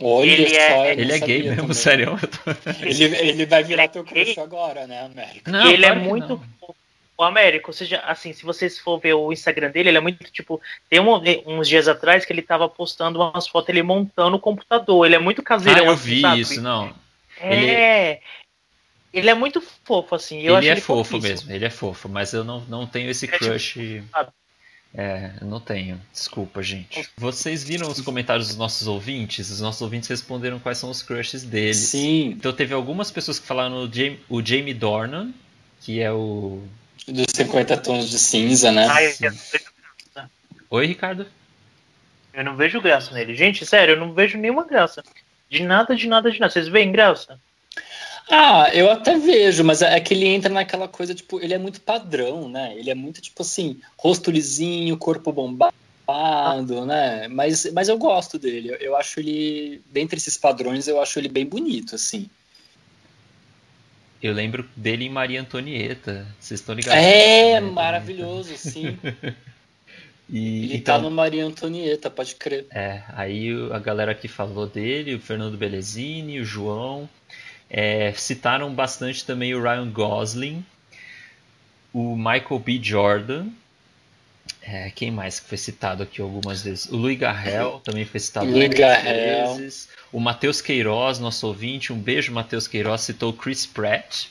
Olha 0.00 0.30
ele 0.30 0.48
só, 0.48 0.54
é, 0.54 0.92
ele 0.92 1.12
é 1.12 1.18
gay 1.18 1.42
mesmo, 1.42 1.56
também. 1.56 1.74
sério. 1.74 2.18
Ele, 2.80 3.04
ele 3.16 3.46
vai 3.46 3.64
virar 3.64 3.88
teu 3.88 4.04
crush 4.04 4.38
agora, 4.38 4.86
né, 4.86 5.04
Américo? 5.04 5.50
Não, 5.50 5.68
ele 5.68 5.84
é 5.84 5.94
muito. 5.94 6.40
O 7.18 7.24
Américo, 7.24 7.70
ou 7.70 7.74
seja, 7.74 7.98
assim, 8.06 8.32
se 8.32 8.44
vocês 8.44 8.78
for 8.78 8.98
ver 8.98 9.14
o 9.14 9.32
Instagram 9.32 9.70
dele, 9.70 9.90
ele 9.90 9.98
é 9.98 10.00
muito 10.00 10.24
tipo. 10.30 10.60
Tem 10.88 11.00
um, 11.00 11.20
uns 11.46 11.68
dias 11.68 11.88
atrás 11.88 12.24
que 12.24 12.32
ele 12.32 12.42
tava 12.42 12.68
postando 12.68 13.20
umas 13.20 13.48
fotos 13.48 13.68
ele 13.68 13.82
montando 13.82 14.36
o 14.36 14.40
computador. 14.40 15.04
Ele 15.04 15.16
é 15.16 15.20
muito 15.20 15.42
caseiro. 15.42 15.80
Ah, 15.80 15.86
eu 15.86 15.90
assim, 15.92 16.08
vi 16.08 16.20
sabe? 16.20 16.40
isso, 16.40 16.60
não. 16.60 16.94
É. 17.40 17.54
Ele... 17.54 18.20
ele 19.12 19.28
é 19.28 19.34
muito 19.34 19.60
fofo, 19.84 20.14
assim. 20.14 20.40
Eu 20.40 20.56
ele 20.56 20.68
é 20.68 20.72
ele 20.72 20.80
fofo 20.80 21.20
mesmo, 21.20 21.52
ele 21.52 21.64
é 21.64 21.70
fofo, 21.70 22.08
mas 22.08 22.32
eu 22.32 22.42
não, 22.42 22.60
não 22.62 22.86
tenho 22.86 23.10
esse 23.10 23.26
é, 23.26 23.28
crush. 23.28 23.72
Tipo, 23.74 24.32
é, 24.94 25.32
não 25.40 25.58
tenho. 25.58 26.00
Desculpa, 26.12 26.62
gente. 26.62 27.08
Vocês 27.16 27.64
viram 27.64 27.88
os 27.88 28.00
comentários 28.00 28.48
dos 28.48 28.56
nossos 28.56 28.86
ouvintes? 28.86 29.50
Os 29.50 29.60
nossos 29.60 29.80
ouvintes 29.80 30.08
responderam 30.08 30.58
quais 30.58 30.78
são 30.78 30.90
os 30.90 31.02
crushes 31.02 31.42
deles. 31.42 31.78
Sim. 31.78 32.34
Então 32.36 32.52
teve 32.52 32.74
algumas 32.74 33.10
pessoas 33.10 33.38
que 33.38 33.46
falaram 33.46 33.84
o 33.84 33.92
Jamie, 33.92 34.20
o 34.28 34.44
Jamie 34.44 34.74
Dornan, 34.74 35.32
que 35.80 36.00
é 36.00 36.12
o. 36.12 36.62
Dos 37.08 37.26
50 37.34 37.76
tons 37.78 38.10
de 38.10 38.18
cinza, 38.18 38.70
né? 38.70 38.86
Eu 39.20 39.32
Oi, 40.70 40.86
Ricardo. 40.86 41.26
Eu 42.32 42.44
não 42.44 42.56
vejo 42.56 42.80
graça 42.80 43.12
nele. 43.12 43.34
Gente, 43.34 43.66
sério, 43.66 43.94
eu 43.94 44.00
não 44.00 44.12
vejo 44.12 44.38
nenhuma 44.38 44.64
graça. 44.64 45.02
De 45.50 45.62
nada, 45.62 45.94
de 45.94 46.06
nada, 46.06 46.30
de 46.30 46.38
nada. 46.38 46.52
Vocês 46.52 46.68
veem 46.68 46.92
graça? 46.92 47.38
Ah, 48.30 48.70
eu 48.72 48.90
até 48.90 49.18
vejo, 49.18 49.64
mas 49.64 49.82
é 49.82 49.98
que 50.00 50.14
ele 50.14 50.26
entra 50.26 50.52
naquela 50.52 50.88
coisa, 50.88 51.14
tipo, 51.14 51.40
ele 51.40 51.54
é 51.54 51.58
muito 51.58 51.80
padrão, 51.80 52.48
né? 52.48 52.74
Ele 52.76 52.90
é 52.90 52.94
muito, 52.94 53.20
tipo 53.20 53.42
assim, 53.42 53.80
rosto 53.96 54.30
lisinho, 54.30 54.96
corpo 54.96 55.32
bombado, 55.32 56.86
né? 56.86 57.28
Mas, 57.28 57.70
mas 57.72 57.88
eu 57.88 57.98
gosto 57.98 58.38
dele. 58.38 58.76
Eu 58.80 58.96
acho 58.96 59.20
ele, 59.20 59.82
dentre 59.90 60.18
esses 60.18 60.36
padrões, 60.36 60.88
eu 60.88 61.00
acho 61.00 61.18
ele 61.18 61.28
bem 61.28 61.44
bonito, 61.44 61.94
assim. 61.94 62.28
Eu 64.22 64.32
lembro 64.32 64.68
dele 64.76 65.06
em 65.06 65.10
Maria 65.10 65.40
Antonieta. 65.40 66.26
Vocês 66.38 66.60
estão 66.60 66.74
ligados? 66.74 67.02
É, 67.02 67.60
maravilhoso, 67.60 68.56
sim. 68.56 68.96
E, 70.32 70.64
Ele 70.64 70.76
então, 70.76 70.96
tá 70.96 71.02
no 71.02 71.10
Maria 71.10 71.44
Antonieta, 71.44 72.08
pode 72.08 72.36
crer. 72.36 72.64
É, 72.70 73.02
aí 73.08 73.50
a 73.70 73.78
galera 73.78 74.14
que 74.14 74.26
falou 74.26 74.66
dele, 74.66 75.14
o 75.14 75.20
Fernando 75.20 75.58
Belezini, 75.58 76.40
o 76.40 76.44
João, 76.44 77.06
é, 77.74 78.12
citaram 78.12 78.74
bastante 78.74 79.24
também 79.24 79.54
o 79.54 79.62
Ryan 79.62 79.90
Gosling, 79.90 80.62
o 81.90 82.14
Michael 82.14 82.58
B. 82.58 82.78
Jordan, 82.82 83.46
é, 84.60 84.90
quem 84.90 85.10
mais 85.10 85.40
que 85.40 85.48
foi 85.48 85.56
citado 85.56 86.02
aqui 86.02 86.20
algumas 86.20 86.62
vezes? 86.62 86.84
O 86.86 86.96
Louis 86.96 87.18
Garrel 87.18 87.80
também 87.82 88.04
foi 88.04 88.20
citado 88.20 88.50
Louis 88.50 88.68
algumas 88.78 89.58
vezes. 89.58 89.88
O 90.12 90.20
Matheus 90.20 90.60
Queiroz, 90.60 91.18
nosso 91.18 91.46
ouvinte, 91.46 91.94
um 91.94 91.98
beijo, 91.98 92.30
Matheus 92.30 92.68
Queiroz, 92.68 93.00
citou 93.00 93.30
o 93.30 93.32
Chris 93.32 93.64
Pratt. 93.64 94.26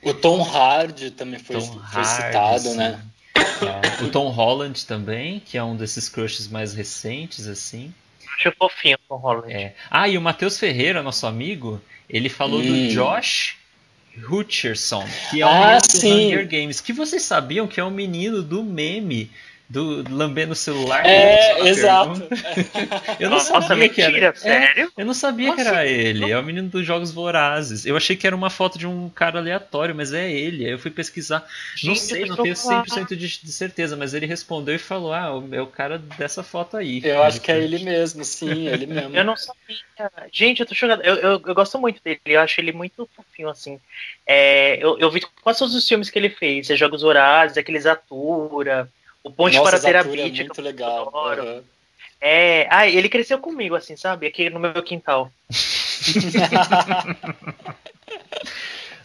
O 0.00 0.14
Tom 0.14 0.42
Hardy 0.42 1.10
também 1.10 1.38
foi, 1.38 1.60
foi 1.60 1.78
Hardy, 1.78 2.08
citado, 2.08 2.68
sim. 2.70 2.76
né? 2.76 3.00
É, 3.36 4.02
o 4.04 4.10
Tom 4.10 4.30
Holland 4.30 4.84
também, 4.86 5.40
que 5.40 5.56
é 5.58 5.62
um 5.62 5.76
desses 5.76 6.08
crushes 6.08 6.48
mais 6.48 6.74
recentes, 6.74 7.46
assim. 7.46 7.92
Acho 8.36 8.52
fofinho 8.58 8.98
com 9.08 9.14
o 9.14 9.18
Holland. 9.18 9.52
É. 9.52 9.74
Ah, 9.90 10.08
e 10.08 10.16
o 10.18 10.20
Matheus 10.22 10.58
Ferreira, 10.58 11.02
nosso 11.02 11.26
amigo, 11.26 11.80
ele 12.08 12.28
falou 12.28 12.60
Hum. 12.60 12.66
do 12.66 12.88
Josh 12.92 13.56
Hutcherson, 14.30 15.04
que 15.30 15.40
é 15.42 15.46
o 15.46 15.48
Ah, 15.48 15.78
menino 15.78 15.80
do. 15.80 16.06
Hunger 16.28 16.48
Games. 16.48 16.80
Que 16.80 16.92
vocês 16.92 17.22
sabiam 17.22 17.66
que 17.66 17.80
é 17.80 17.84
o 17.84 17.90
menino 17.90 18.42
do 18.42 18.62
meme 18.62 19.30
do 19.72 20.04
lambendo 20.14 20.52
o 20.52 20.56
celular? 20.56 21.06
É, 21.06 21.52
Essa 21.60 21.68
exato. 21.68 22.20
pergunta. 22.20 23.16
Eu 23.18 23.30
não 23.30 23.38
Nossa, 23.38 23.62
sabia 23.62 23.88
que 23.88 24.02
mentira, 24.02 24.26
era. 24.26 24.26
É, 24.28 24.34
sério? 24.34 24.92
eu 24.96 25.06
não 25.06 25.14
sabia 25.14 25.50
que 25.50 25.62
Nossa, 25.62 25.68
era 25.70 25.86
ele. 25.86 26.30
É 26.30 26.38
o 26.38 26.42
menino 26.42 26.68
dos 26.68 26.84
Jogos 26.84 27.10
Vorazes. 27.12 27.86
Eu 27.86 27.96
achei 27.96 28.14
que 28.16 28.26
era 28.26 28.36
uma 28.36 28.50
foto 28.50 28.78
de 28.78 28.86
um 28.86 29.08
cara 29.08 29.38
aleatório, 29.38 29.94
mas 29.94 30.12
é 30.12 30.30
ele. 30.30 30.66
Aí 30.66 30.72
eu 30.72 30.78
fui 30.78 30.90
pesquisar. 30.90 31.40
não 31.82 31.94
Gente, 31.94 32.00
sei, 32.00 32.22
eu 32.24 32.26
não 32.28 32.36
tenho 32.36 32.56
chocado. 32.56 32.84
100% 32.86 33.16
de, 33.16 33.38
de 33.42 33.52
certeza, 33.52 33.96
mas 33.96 34.12
ele 34.12 34.26
respondeu 34.26 34.74
e 34.74 34.78
falou: 34.78 35.12
Ah, 35.12 35.30
é 35.52 35.60
o 35.60 35.66
cara 35.66 35.98
dessa 35.98 36.42
foto 36.42 36.76
aí. 36.76 37.00
Eu 37.04 37.22
acho 37.22 37.40
que 37.40 37.50
é 37.50 37.58
ele 37.58 37.78
mesmo, 37.78 38.24
sim, 38.24 38.68
ele 38.68 38.86
mesmo. 38.86 39.16
Eu 39.16 39.24
não 39.24 39.36
sabia. 39.36 39.76
Gente, 40.30 40.60
eu 40.60 40.66
tô 40.66 40.74
chocado. 40.74 41.02
Eu, 41.02 41.16
eu, 41.16 41.42
eu 41.46 41.54
gosto 41.54 41.78
muito 41.78 42.02
dele. 42.02 42.20
Eu 42.26 42.40
acho 42.40 42.60
ele 42.60 42.72
muito 42.72 43.08
fofinho, 43.16 43.48
assim. 43.48 43.80
É, 44.26 44.82
eu, 44.82 44.98
eu 44.98 45.10
vi 45.10 45.20
quase 45.42 45.60
todos 45.60 45.74
os 45.74 45.88
filmes 45.88 46.10
que 46.10 46.18
ele 46.18 46.28
fez. 46.28 46.68
Os 46.68 46.78
Jogos 46.78 47.02
Vorazes, 47.02 47.56
aqueles 47.56 47.86
Atura, 47.86 48.88
O 49.24 49.30
Ponte 49.30 49.56
Nossa, 49.56 49.70
para 49.70 49.78
Zatura 49.78 49.98
é 49.98 50.02
Terabit. 50.02 50.44
muito 50.44 50.62
legal. 50.62 51.12
Aham. 51.14 51.62
É, 52.20 52.68
ah, 52.70 52.86
ele 52.86 53.08
cresceu 53.08 53.38
comigo, 53.38 53.74
assim, 53.74 53.96
sabe? 53.96 54.26
Aqui 54.26 54.48
no 54.48 54.60
meu 54.60 54.82
quintal. 54.82 55.30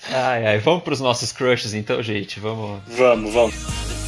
Ai, 0.09 0.45
ai, 0.45 0.59
vamos 0.59 0.83
pros 0.83 1.01
nossos 1.01 1.33
crushes 1.33 1.73
então, 1.73 2.01
gente. 2.01 2.39
Vamos. 2.39 2.81
Vamos, 2.87 3.33
vamos. 3.33 4.06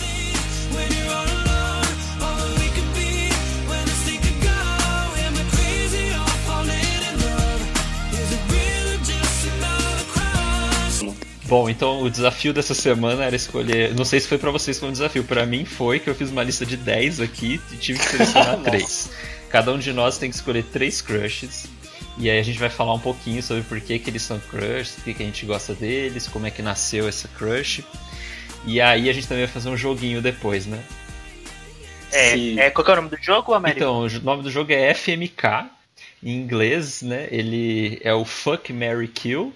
Bom, 11.49 11.67
então 11.67 12.03
o 12.03 12.09
desafio 12.11 12.53
dessa 12.53 12.75
semana 12.75 13.25
era 13.25 13.35
escolher. 13.35 13.95
Não 13.95 14.05
sei 14.05 14.19
se 14.19 14.27
foi 14.27 14.37
pra 14.37 14.51
vocês 14.51 14.77
foi 14.77 14.87
um 14.87 14.91
desafio. 14.91 15.23
Pra 15.23 15.47
mim 15.47 15.65
foi 15.65 15.99
que 15.99 16.07
eu 16.07 16.13
fiz 16.13 16.29
uma 16.29 16.43
lista 16.43 16.63
de 16.63 16.77
10 16.77 17.19
aqui 17.21 17.59
e 17.71 17.75
tive 17.77 17.97
que 17.97 18.05
selecionar. 18.05 18.59
3. 18.63 19.09
Cada 19.49 19.73
um 19.73 19.79
de 19.79 19.91
nós 19.91 20.19
tem 20.19 20.29
que 20.29 20.35
escolher 20.35 20.63
três 20.65 21.01
crushes. 21.01 21.65
E 22.19 22.29
aí 22.29 22.37
a 22.37 22.43
gente 22.43 22.59
vai 22.59 22.69
falar 22.69 22.93
um 22.93 22.99
pouquinho 22.99 23.41
sobre 23.41 23.63
por 23.63 23.81
que, 23.81 23.97
que 23.97 24.11
eles 24.11 24.21
são 24.21 24.39
crushes, 24.39 24.91
por 24.91 25.05
que, 25.05 25.15
que 25.15 25.23
a 25.23 25.25
gente 25.25 25.43
gosta 25.43 25.73
deles, 25.73 26.27
como 26.27 26.45
é 26.45 26.51
que 26.51 26.61
nasceu 26.61 27.07
essa 27.07 27.27
crush. 27.29 27.83
E 28.63 28.79
aí 28.79 29.09
a 29.09 29.13
gente 29.13 29.27
também 29.27 29.45
vai 29.45 29.51
fazer 29.51 29.69
um 29.69 29.77
joguinho 29.77 30.21
depois, 30.21 30.67
né? 30.67 30.83
É, 32.11 32.31
Sim. 32.33 32.59
é, 32.59 32.69
qual 32.69 32.85
que 32.85 32.91
é 32.91 32.93
o 32.93 32.97
nome 32.97 33.09
do 33.09 33.17
jogo, 33.23 33.55
Américo? 33.55 33.79
Então, 33.79 34.01
o 34.01 34.19
nome 34.21 34.43
do 34.43 34.51
jogo 34.51 34.71
é 34.71 34.93
FMK. 34.93 35.67
Em 36.21 36.35
inglês, 36.35 37.01
né? 37.01 37.27
Ele 37.31 37.99
é 38.03 38.13
o 38.13 38.23
Fuck, 38.23 38.71
Mary 38.71 39.07
Kill. 39.07 39.51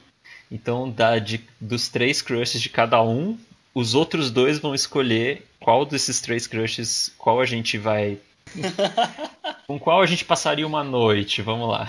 Então, 0.53 0.89
dá 0.89 1.17
de, 1.17 1.41
dos 1.59 1.89
três 1.89 2.21
crushes 2.21 2.61
de 2.61 2.69
cada 2.69 3.01
um, 3.03 3.35
os 3.73 3.95
outros 3.95 4.29
dois 4.29 4.59
vão 4.59 4.75
escolher 4.75 5.45
qual 5.59 5.83
desses 5.83 6.21
três 6.21 6.45
crushes, 6.45 7.11
qual 7.17 7.41
a 7.41 7.45
gente 7.45 7.77
vai. 7.77 8.19
com 9.65 9.79
qual 9.79 10.01
a 10.01 10.05
gente 10.05 10.23
passaria 10.25 10.67
uma 10.67 10.83
noite, 10.83 11.41
vamos 11.41 11.67
lá. 11.69 11.87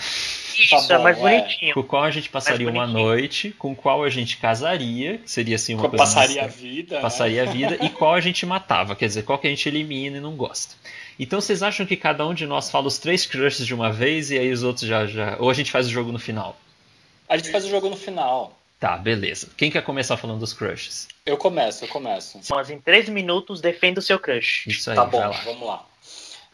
Isso, 0.57 0.89
Tá 0.89 0.95
é 0.95 0.97
bom, 0.97 1.03
mais 1.03 1.19
é. 1.19 1.21
bonitinho. 1.21 1.75
Com 1.75 1.83
qual 1.83 2.05
a 2.05 2.11
gente 2.11 2.29
passaria 2.31 2.71
uma 2.71 2.87
noite, 2.87 3.51
com 3.59 3.75
qual 3.75 4.03
a 4.05 4.09
gente 4.09 4.37
casaria, 4.39 5.19
que 5.19 5.31
seria 5.31 5.57
assim 5.57 5.75
uma 5.75 5.83
coisa. 5.89 5.97
Passaria 5.99 6.41
a 6.41 6.45
mais- 6.45 6.57
vida. 6.57 6.95
né? 6.97 7.01
passaria 7.03 7.43
a 7.43 7.47
vida 7.47 7.79
e 7.85 7.91
qual 7.91 8.15
a 8.15 8.21
gente 8.21 8.47
matava, 8.47 8.95
quer 8.97 9.07
dizer, 9.09 9.25
qual 9.25 9.39
que 9.39 9.47
a 9.47 9.51
gente 9.51 9.69
elimina 9.69 10.17
e 10.17 10.21
não 10.21 10.37
gosta. 10.37 10.75
Então 11.19 11.41
vocês 11.41 11.63
acham 11.63 11.85
que 11.85 11.97
cada 11.97 12.27
um 12.27 12.33
de 12.33 12.47
nós 12.47 12.71
fala 12.71 12.87
os 12.87 12.99
três 12.99 13.27
crushes 13.27 13.67
de 13.67 13.75
uma 13.75 13.93
vez 13.93 14.31
e 14.31 14.39
aí 14.39 14.51
os 14.51 14.63
outros 14.63 14.87
já 14.89 15.07
já 15.07 15.37
ou 15.39 15.51
a 15.51 15.55
gente 15.55 15.71
faz 15.71 15.87
o 15.87 15.91
jogo 15.91 16.11
no 16.11 16.19
final? 16.19 16.57
A 17.29 17.37
gente 17.37 17.51
faz 17.51 17.65
o 17.65 17.69
jogo 17.69 17.89
no 17.89 17.97
final. 17.97 18.57
Tá, 18.79 18.97
beleza. 18.99 19.49
Quem 19.57 19.71
quer 19.71 19.83
começar 19.83 20.17
falando 20.17 20.41
dos 20.41 20.53
crushes? 20.53 21.09
Eu 21.25 21.39
começo, 21.39 21.85
eu 21.85 21.89
começo. 21.89 22.39
Mas 22.51 22.69
em 22.71 22.79
três 22.79 23.09
minutos, 23.09 23.61
defenda 23.61 23.99
o 24.01 24.03
seu 24.03 24.19
crush. 24.19 24.67
Isso 24.67 24.91
aí, 24.91 24.97
Tá 24.97 25.05
bom, 25.07 25.19
vai 25.19 25.29
lá. 25.31 25.41
vamos 25.45 25.67
lá. 25.67 25.87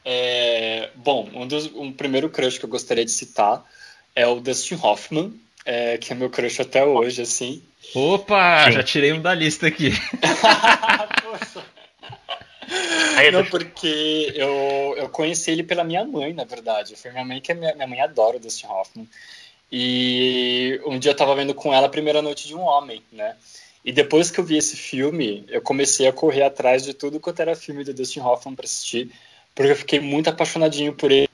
É, 0.04 0.90
bom, 0.94 1.28
um, 1.35 1.46
dos, 1.46 1.66
um 1.74 1.92
primeiro 1.92 2.30
crush 2.30 2.59
que 2.59 2.64
eu 2.64 2.68
gostaria 2.68 3.04
de 3.04 3.11
citar 3.11 3.64
é 4.14 4.26
o 4.26 4.40
Dustin 4.40 4.78
Hoffman, 4.80 5.33
é, 5.64 5.98
que 5.98 6.12
é 6.12 6.16
meu 6.16 6.30
crush 6.30 6.61
até 6.61 6.85
hoje, 6.85 7.22
assim. 7.22 7.62
Opa, 7.94 8.66
Sim. 8.66 8.72
já 8.72 8.83
tirei 8.83 9.12
um 9.12 9.20
da 9.20 9.35
lista 9.35 9.66
aqui. 9.66 9.90
Poxa. 11.22 11.64
Não, 13.33 13.44
porque 13.46 14.33
eu, 14.35 14.94
eu 14.96 15.09
conheci 15.09 15.50
ele 15.50 15.62
pela 15.62 15.85
minha 15.85 16.04
mãe, 16.04 16.33
na 16.33 16.44
verdade. 16.44 16.96
Foi 16.96 17.11
minha 17.11 17.24
mãe 17.24 17.40
que 17.40 17.52
é 17.52 17.54
minha, 17.54 17.74
minha 17.74 17.87
mãe 17.87 18.00
adora 18.00 18.37
o 18.37 18.40
Dustin 18.40 18.66
Hoffman. 18.66 19.09
E 19.72 20.80
um 20.85 20.98
dia 20.98 21.12
eu 21.12 21.16
tava 21.16 21.35
vendo 21.35 21.54
com 21.54 21.72
ela 21.72 21.87
a 21.87 21.90
primeira 21.90 22.20
noite 22.20 22.46
de 22.48 22.54
um 22.54 22.62
homem, 22.62 23.02
né? 23.12 23.37
E 23.85 23.92
depois 23.92 24.30
que 24.30 24.40
eu 24.40 24.44
vi 24.44 24.56
esse 24.56 24.76
filme, 24.76 25.44
eu 25.48 25.62
comecei 25.62 26.06
a 26.06 26.12
correr 26.12 26.42
atrás 26.42 26.83
de 26.83 26.92
tudo 26.92 27.20
quanto 27.20 27.40
era 27.40 27.54
filme 27.54 27.85
do 27.85 27.94
Dustin 27.94 28.20
Hoffman 28.20 28.54
pra 28.54 28.66
assistir, 28.66 29.11
porque 29.54 29.70
eu 29.70 29.76
fiquei 29.76 30.00
muito 30.00 30.28
apaixonadinho 30.28 30.92
por 30.92 31.11
ele, 31.11 31.28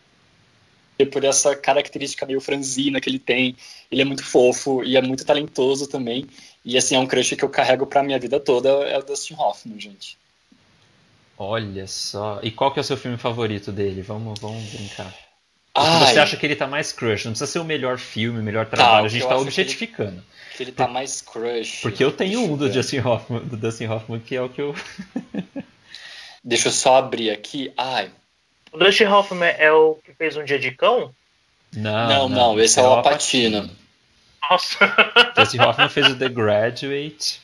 por 1.10 1.24
essa 1.24 1.56
característica 1.56 2.24
meio 2.24 2.40
franzina 2.40 3.00
que 3.00 3.08
ele 3.08 3.18
tem. 3.18 3.56
Ele 3.90 4.02
é 4.02 4.04
muito 4.04 4.24
fofo 4.24 4.84
e 4.84 4.96
é 4.96 5.02
muito 5.02 5.24
talentoso 5.24 5.88
também. 5.88 6.26
E 6.64 6.76
assim, 6.76 6.94
é 6.94 6.98
um 6.98 7.06
crush 7.06 7.36
que 7.36 7.44
eu 7.44 7.48
carrego 7.48 7.86
pra 7.86 8.02
minha 8.02 8.18
vida 8.18 8.38
toda, 8.38 8.68
é 8.68 8.98
o 8.98 9.02
Dustin 9.02 9.34
Hoffman, 9.34 9.80
gente. 9.80 10.16
Olha 11.38 11.86
só. 11.86 12.40
E 12.42 12.50
qual 12.50 12.72
que 12.72 12.78
é 12.78 12.82
o 12.82 12.84
seu 12.84 12.96
filme 12.96 13.18
favorito 13.18 13.72
dele? 13.72 14.02
Vamos, 14.02 14.38
vamos 14.40 14.62
brincar. 14.70 15.25
Ai, 15.76 16.12
você 16.14 16.18
acha 16.18 16.36
que 16.36 16.46
ele 16.46 16.56
tá 16.56 16.66
mais 16.66 16.92
crush? 16.92 17.24
Não 17.24 17.32
precisa 17.32 17.50
ser 17.50 17.58
o 17.58 17.64
melhor 17.64 17.98
filme, 17.98 18.40
o 18.40 18.42
melhor 18.42 18.66
trabalho. 18.66 19.06
a 19.06 19.08
gente 19.08 19.22
tá 19.22 19.28
acho 19.34 19.36
que 19.36 19.48
objetificando. 19.48 20.24
que 20.56 20.62
ele 20.62 20.72
tá 20.72 20.88
mais 20.88 21.20
crush. 21.20 21.80
Porque 21.82 22.02
eu 22.02 22.10
tenho 22.10 22.40
um 22.40 22.56
do 22.56 22.66
ver. 22.66 22.72
Dustin 22.74 23.00
Hoffman, 23.00 23.40
do 23.40 23.56
Dustin 23.56 23.86
Hoffman, 23.86 24.20
que 24.20 24.34
é 24.36 24.42
o 24.42 24.48
que 24.48 24.60
eu. 24.62 24.74
Deixa 26.42 26.68
eu 26.68 26.72
só 26.72 26.96
abrir 26.96 27.30
aqui. 27.30 27.72
Ai, 27.76 28.10
O 28.72 28.78
Dustin 28.78 29.04
Hoffman 29.04 29.48
é 29.58 29.70
o 29.72 29.96
que 30.04 30.12
fez 30.14 30.36
um 30.36 30.44
dia 30.44 30.58
de 30.58 30.70
cão? 30.70 31.14
não, 31.74 32.08
Não, 32.08 32.28
não, 32.28 32.60
esse 32.60 32.78
é 32.78 32.82
o 32.82 32.86
Alpatino. 32.86 33.68
Nossa. 34.48 34.78
Dustin 35.36 35.58
Hoffman 35.60 35.88
fez 35.88 36.06
o 36.08 36.16
The 36.16 36.28
Graduate, 36.30 37.40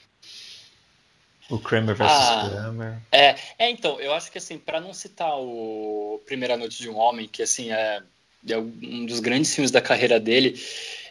o 1.50 1.58
Kramer 1.58 1.94
vs. 1.96 2.06
Ah. 2.08 2.48
Kramer. 2.50 2.98
É, 3.10 3.34
é, 3.58 3.70
então, 3.70 4.00
eu 4.00 4.14
acho 4.14 4.30
que 4.32 4.38
assim, 4.38 4.56
pra 4.56 4.80
não 4.80 4.94
citar 4.94 5.36
o 5.36 6.20
Primeira 6.24 6.56
Noite 6.56 6.78
de 6.78 6.88
um 6.88 6.96
Homem, 6.96 7.28
que 7.28 7.42
assim 7.42 7.70
é, 7.72 8.00
é 8.48 8.58
um 8.58 9.06
dos 9.06 9.20
grandes 9.20 9.54
filmes 9.54 9.70
da 9.70 9.80
carreira 9.80 10.18
dele, 10.18 10.60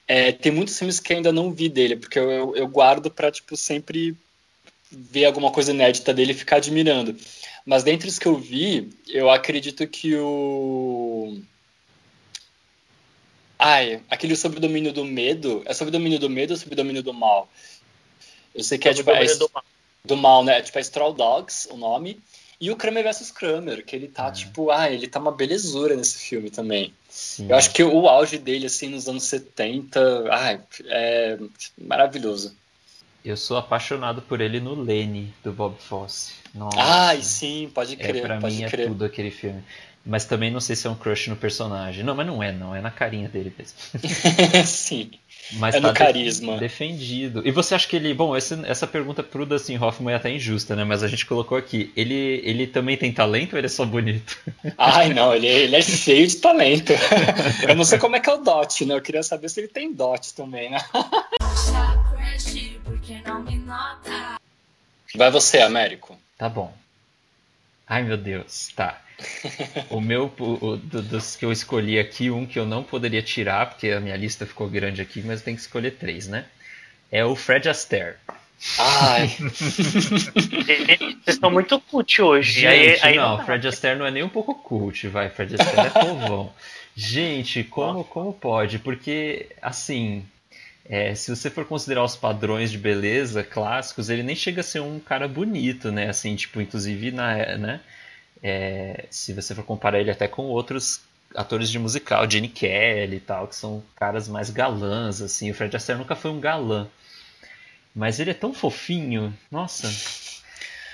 é, 0.08 0.32
tem 0.32 0.52
muitos 0.52 0.78
filmes 0.78 1.00
que 1.00 1.14
ainda 1.14 1.32
não 1.32 1.52
vi 1.52 1.70
dele, 1.70 1.96
porque 1.96 2.20
eu, 2.20 2.30
eu, 2.30 2.56
eu 2.56 2.68
guardo 2.68 3.10
pra, 3.10 3.32
tipo, 3.32 3.56
sempre 3.56 4.16
ver 4.92 5.26
alguma 5.26 5.52
coisa 5.52 5.72
inédita 5.72 6.14
dele 6.14 6.32
e 6.32 6.36
ficar 6.36 6.58
admirando. 6.58 7.16
Mas 7.66 7.84
dentre 7.84 8.10
os 8.10 8.20
que 8.20 8.28
eu 8.28 8.36
vi, 8.36 8.92
eu 9.08 9.30
acredito 9.30 9.88
que 9.88 10.16
o. 10.16 11.40
Ai, 13.58 14.02
aquele 14.10 14.36
sobre 14.36 14.58
o 14.58 14.62
domínio 14.62 14.92
do 14.92 15.06
medo. 15.06 15.62
É 15.66 15.74
sobre 15.74 15.90
o 15.90 15.92
domínio 15.92 16.20
do 16.20 16.30
medo 16.30 16.52
ou 16.52 16.58
sobre 16.58 16.74
o 16.74 16.78
domínio 16.78 17.04
do 17.04 17.14
mal? 17.14 17.48
Eu 18.54 18.64
sei 18.64 18.78
que 18.78 18.90
é, 18.90 18.94
tipo, 18.94 19.10
é, 19.12 19.24
do 19.36 19.50
Mal. 19.54 19.64
do 20.04 20.18
mal, 20.18 20.44
né? 20.44 20.62
Tipo, 20.62 20.80
é 20.80 20.82
Straw 20.82 21.14
Dogs, 21.14 21.70
o 21.72 21.78
nome. 21.78 22.20
E 22.62 22.70
o 22.70 22.76
Kramer 22.76 23.04
vs 23.04 23.32
Kramer, 23.32 23.84
que 23.84 23.96
ele 23.96 24.08
tá, 24.08 24.28
Ah. 24.28 24.32
tipo, 24.32 24.70
ah, 24.70 24.88
ele 24.90 25.08
tá 25.08 25.20
uma 25.20 25.32
belezura 25.32 25.96
nesse 25.96 26.20
filme 26.20 26.52
também. 26.52 26.94
Sim. 27.10 27.48
Eu 27.50 27.56
acho 27.58 27.74
que 27.74 27.84
o 27.84 28.08
auge 28.08 28.38
dele, 28.38 28.68
assim, 28.68 28.88
nos 28.88 29.08
anos 29.08 29.24
70, 29.24 30.30
ai, 30.32 30.62
é 30.86 31.40
maravilhoso. 31.78 32.56
Eu 33.26 33.36
sou 33.36 33.58
apaixonado 33.58 34.22
por 34.22 34.42
ele 34.42 34.60
no 34.60 34.76
Lenny, 34.76 35.34
do 35.44 35.52
Bob 35.52 35.76
Fosse. 35.80 36.34
Nossa. 36.54 36.78
Ai, 36.80 37.22
sim, 37.22 37.70
pode 37.74 37.94
É, 37.94 37.96
crer, 37.98 38.22
pra 38.22 38.40
pode 38.40 38.56
mim 38.56 38.64
é 38.64 38.70
crer. 38.70 38.88
tudo 38.88 39.06
aquele 39.06 39.32
filme. 39.32 39.64
Mas 40.06 40.26
também 40.26 40.50
não 40.50 40.60
sei 40.60 40.76
se 40.76 40.88
é 40.88 40.90
um 40.90 40.96
crush 40.96 41.28
no 41.30 41.36
personagem. 41.36 42.04
Não, 42.04 42.16
mas 42.16 42.26
não 42.26 42.42
é, 42.42 42.52
não. 42.52 42.76
É 42.76 42.82
na 42.82 42.90
carinha 42.90 43.30
dele 43.30 43.54
mesmo. 43.56 43.78
Sim. 44.66 45.12
Mas 45.54 45.76
é 45.76 45.82
tá 45.82 45.90
no 45.90 45.94
carisma. 45.94 46.58
defendido. 46.58 47.42
E 47.46 47.52
você 47.52 47.76
acha 47.76 47.88
que 47.88 47.96
ele. 47.96 48.14
Bom, 48.14 48.36
essa, 48.36 48.60
essa 48.66 48.88
pergunta 48.88 49.22
pro 49.22 49.46
Dustin 49.46 49.78
Hoffman 49.78 50.14
é 50.14 50.18
até 50.18 50.32
injusta, 50.32 50.76
né? 50.76 50.84
Mas 50.84 51.04
a 51.04 51.08
gente 51.08 51.26
colocou 51.26 51.58
aqui. 51.58 51.92
Ele, 51.96 52.42
ele 52.44 52.66
também 52.66 52.98
tem 52.98 53.12
talento 53.12 53.54
ou 53.54 53.60
ele 53.60 53.68
é 53.68 53.70
só 53.70 53.86
bonito? 53.86 54.38
Ai, 54.78 55.14
não, 55.14 55.36
ele, 55.36 55.48
ele 55.48 55.76
é 55.76 55.82
cheio 55.82 56.26
de 56.28 56.38
talento. 56.38 56.94
Eu 57.68 57.76
não 57.76 57.84
sei 57.84 58.00
como 58.00 58.16
é 58.16 58.20
que 58.20 58.30
é 58.30 58.34
o 58.34 58.38
Dot, 58.38 58.86
né? 58.86 58.96
Eu 58.96 59.02
queria 59.02 59.24
saber 59.24 59.50
se 59.50 59.60
ele 59.60 59.68
tem 59.68 59.94
Dot 59.94 60.34
também, 60.34 60.72
né? 60.72 60.80
Crush, 60.90 62.80
porque 62.84 63.22
não 63.26 63.44
me 63.44 63.58
nota. 63.58 64.40
Vai 65.16 65.30
você, 65.30 65.60
Américo. 65.60 66.18
Tá 66.38 66.48
bom. 66.50 66.74
Ai, 67.92 68.04
meu 68.04 68.16
Deus. 68.16 68.70
Tá. 68.74 69.02
O 69.90 70.00
meu, 70.00 70.32
o, 70.40 70.66
o- 70.66 70.78
do- 70.78 71.02
dos 71.02 71.36
que 71.36 71.44
eu 71.44 71.52
escolhi 71.52 72.00
aqui, 72.00 72.32
um 72.32 72.46
que 72.46 72.58
eu 72.58 72.66
não 72.66 72.84
poderia 72.84 73.22
tirar, 73.22 73.66
porque 73.70 73.90
a 73.90 74.00
minha 74.00 74.16
lista 74.16 74.46
ficou 74.46 74.70
grande 74.70 75.02
aqui, 75.02 75.22
mas 75.22 75.40
eu 75.40 75.46
tenho 75.46 75.58
que 75.58 75.62
escolher 75.64 75.92
três, 75.92 76.26
né? 76.28 76.46
É 77.12 77.26
o 77.26 77.36
Fred 77.36 77.68
Astaire. 77.68 78.16
Ai, 78.80 79.28
Vocês 79.28 81.12
estão 81.28 81.52
muito 81.52 81.80
cult 81.82 82.22
hoje. 82.22 82.66
aí, 82.66 82.92
Gente, 82.92 83.06
aí 83.08 83.16
não, 83.18 83.38
dá. 83.38 83.44
Fred 83.44 83.68
Astaire 83.68 84.00
não 84.00 84.06
é 84.06 84.12
nem 84.12 84.24
um 84.24 84.30
pouco 84.30 84.56
cult, 84.56 85.08
vai. 85.10 85.30
Fred 85.30 85.56
Astaire 85.56 85.88
é 85.94 86.00
povão. 86.00 86.54
Gente, 86.96 87.64
como, 87.64 88.04
como 88.04 88.32
pode? 88.34 88.80
Porque, 88.80 89.48
assim, 89.62 90.26
é, 90.86 91.14
se 91.16 91.34
você 91.34 91.50
for 91.50 91.66
considerar 91.66 92.04
os 92.04 92.16
padrões 92.16 92.72
de 92.72 92.78
beleza 92.78 93.44
clássicos, 93.44 94.10
ele 94.10 94.24
nem 94.24 94.36
chega 94.36 94.62
a 94.62 94.64
ser 94.64 94.82
um 94.82 95.00
cara 95.00 95.28
bonito, 95.28 95.92
né? 95.92 96.10
Assim, 96.10 96.36
tipo, 96.36 96.62
inclusive, 96.62 97.12
na, 97.12 97.58
né? 97.58 97.82
É, 98.44 99.06
se 99.10 99.34
você 99.34 99.54
for 99.54 99.64
comparar 99.64 100.00
ele 100.00 100.12
até 100.12 100.28
com 100.28 100.44
outros 100.44 101.02
atores 101.36 101.70
de 101.70 101.80
musical, 101.80 102.30
Gene 102.30 102.50
Kelly 102.50 103.18
e 103.18 103.20
tal, 103.20 103.48
que 103.48 103.56
são 103.56 103.84
caras 103.96 104.28
mais 104.28 104.50
galãs, 104.50 105.22
assim. 105.22 105.52
O 105.52 105.54
Fred 105.54 105.76
Astaire 105.76 106.00
nunca 106.00 106.16
foi 106.16 106.32
um 106.32 106.40
galã. 106.40 106.88
Mas 107.96 108.20
ele 108.20 108.32
é 108.32 108.34
tão 108.34 108.54
fofinho, 108.54 109.34
nossa. 109.52 109.88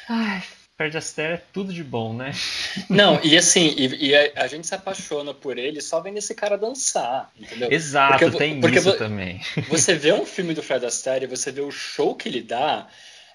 Ai, 0.10 0.44
Fred 0.78 0.96
Astaire 0.98 1.34
é 1.34 1.38
tudo 1.52 1.74
de 1.74 1.84
bom, 1.84 2.14
né? 2.14 2.32
não, 2.92 3.20
e 3.24 3.38
assim, 3.38 3.74
e, 3.78 4.08
e 4.10 4.16
a, 4.16 4.44
a 4.44 4.48
gente 4.48 4.68
se 4.68 4.76
apaixona 4.76 5.34
por 5.34 5.58
ele 5.58 5.82
só 5.82 6.00
vendo 6.02 6.18
esse 6.18 6.34
cara 6.36 6.58
dançar, 6.58 7.32
entendeu? 7.38 7.76
Exato, 7.76 8.32
Porque 8.32 8.32
tem 8.32 8.60
porque 8.60 8.80
isso 8.80 8.92
também. 8.94 9.40
Você 9.66 9.96
vê 9.96 10.14
um 10.14 10.26
filme 10.26 10.54
do 10.54 10.64
Fred 10.64 10.86
Astaire, 10.86 11.26
e 11.26 11.28
você 11.28 11.52
vê 11.52 11.62
o 11.62 11.72
show 11.72 12.16
que 12.16 12.30
ele 12.30 12.42
dá, 12.42 12.88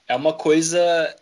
é 0.08 0.16
uma 0.16 0.32
coisa 0.34 1.14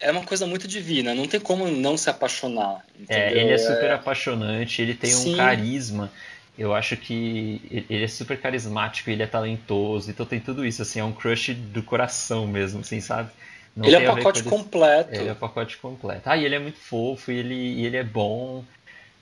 é 0.00 0.10
uma 0.12 0.24
coisa 0.26 0.46
muito 0.46 0.68
divina, 0.68 1.14
não 1.14 1.28
tem 1.28 1.40
como 1.40 1.68
não 1.68 1.96
se 1.96 2.10
apaixonar, 2.10 2.86
É, 3.08 3.32
entendeu? 3.34 3.40
ele 3.40 3.52
é 3.52 3.58
super 3.58 3.90
apaixonante, 3.90 4.80
ele 4.82 4.94
tem 4.94 5.16
um 5.16 5.28
Sim. 5.28 5.36
carisma. 5.36 6.10
Eu 6.56 6.74
acho 6.74 6.96
que 6.96 7.60
ele- 7.70 7.86
ele 7.88 8.04
é 8.04 8.08
super 8.08 8.40
carismático, 8.40 9.10
ele 9.10 9.22
é 9.22 9.26
talentoso, 9.26 10.10
então 10.10 10.26
tem 10.26 10.40
tudo 10.40 10.64
isso, 10.64 10.82
assim, 10.82 11.00
é 11.00 11.04
um 11.04 11.12
crush 11.12 11.54
do 11.54 11.82
coração 11.82 12.46
mesmo, 12.46 12.80
assim, 12.80 13.00
sabe? 13.00 13.30
Não 13.76 13.86
ele 13.86 13.96
é 13.96 14.08
o 14.08 14.12
a 14.12 14.16
pacote 14.16 14.42
com 14.42 14.50
completo. 14.50 15.14
Ele 15.14 15.28
é 15.28 15.32
o 15.32 15.36
pacote 15.36 15.76
completo. 15.78 16.22
Ah, 16.24 16.36
e 16.36 16.44
ele 16.44 16.54
é 16.54 16.58
muito 16.58 16.78
fofo, 16.78 17.30
e 17.30 17.38
ele, 17.38 17.54
e 17.54 17.86
ele 17.86 17.96
é 17.96 18.04
bom. 18.04 18.64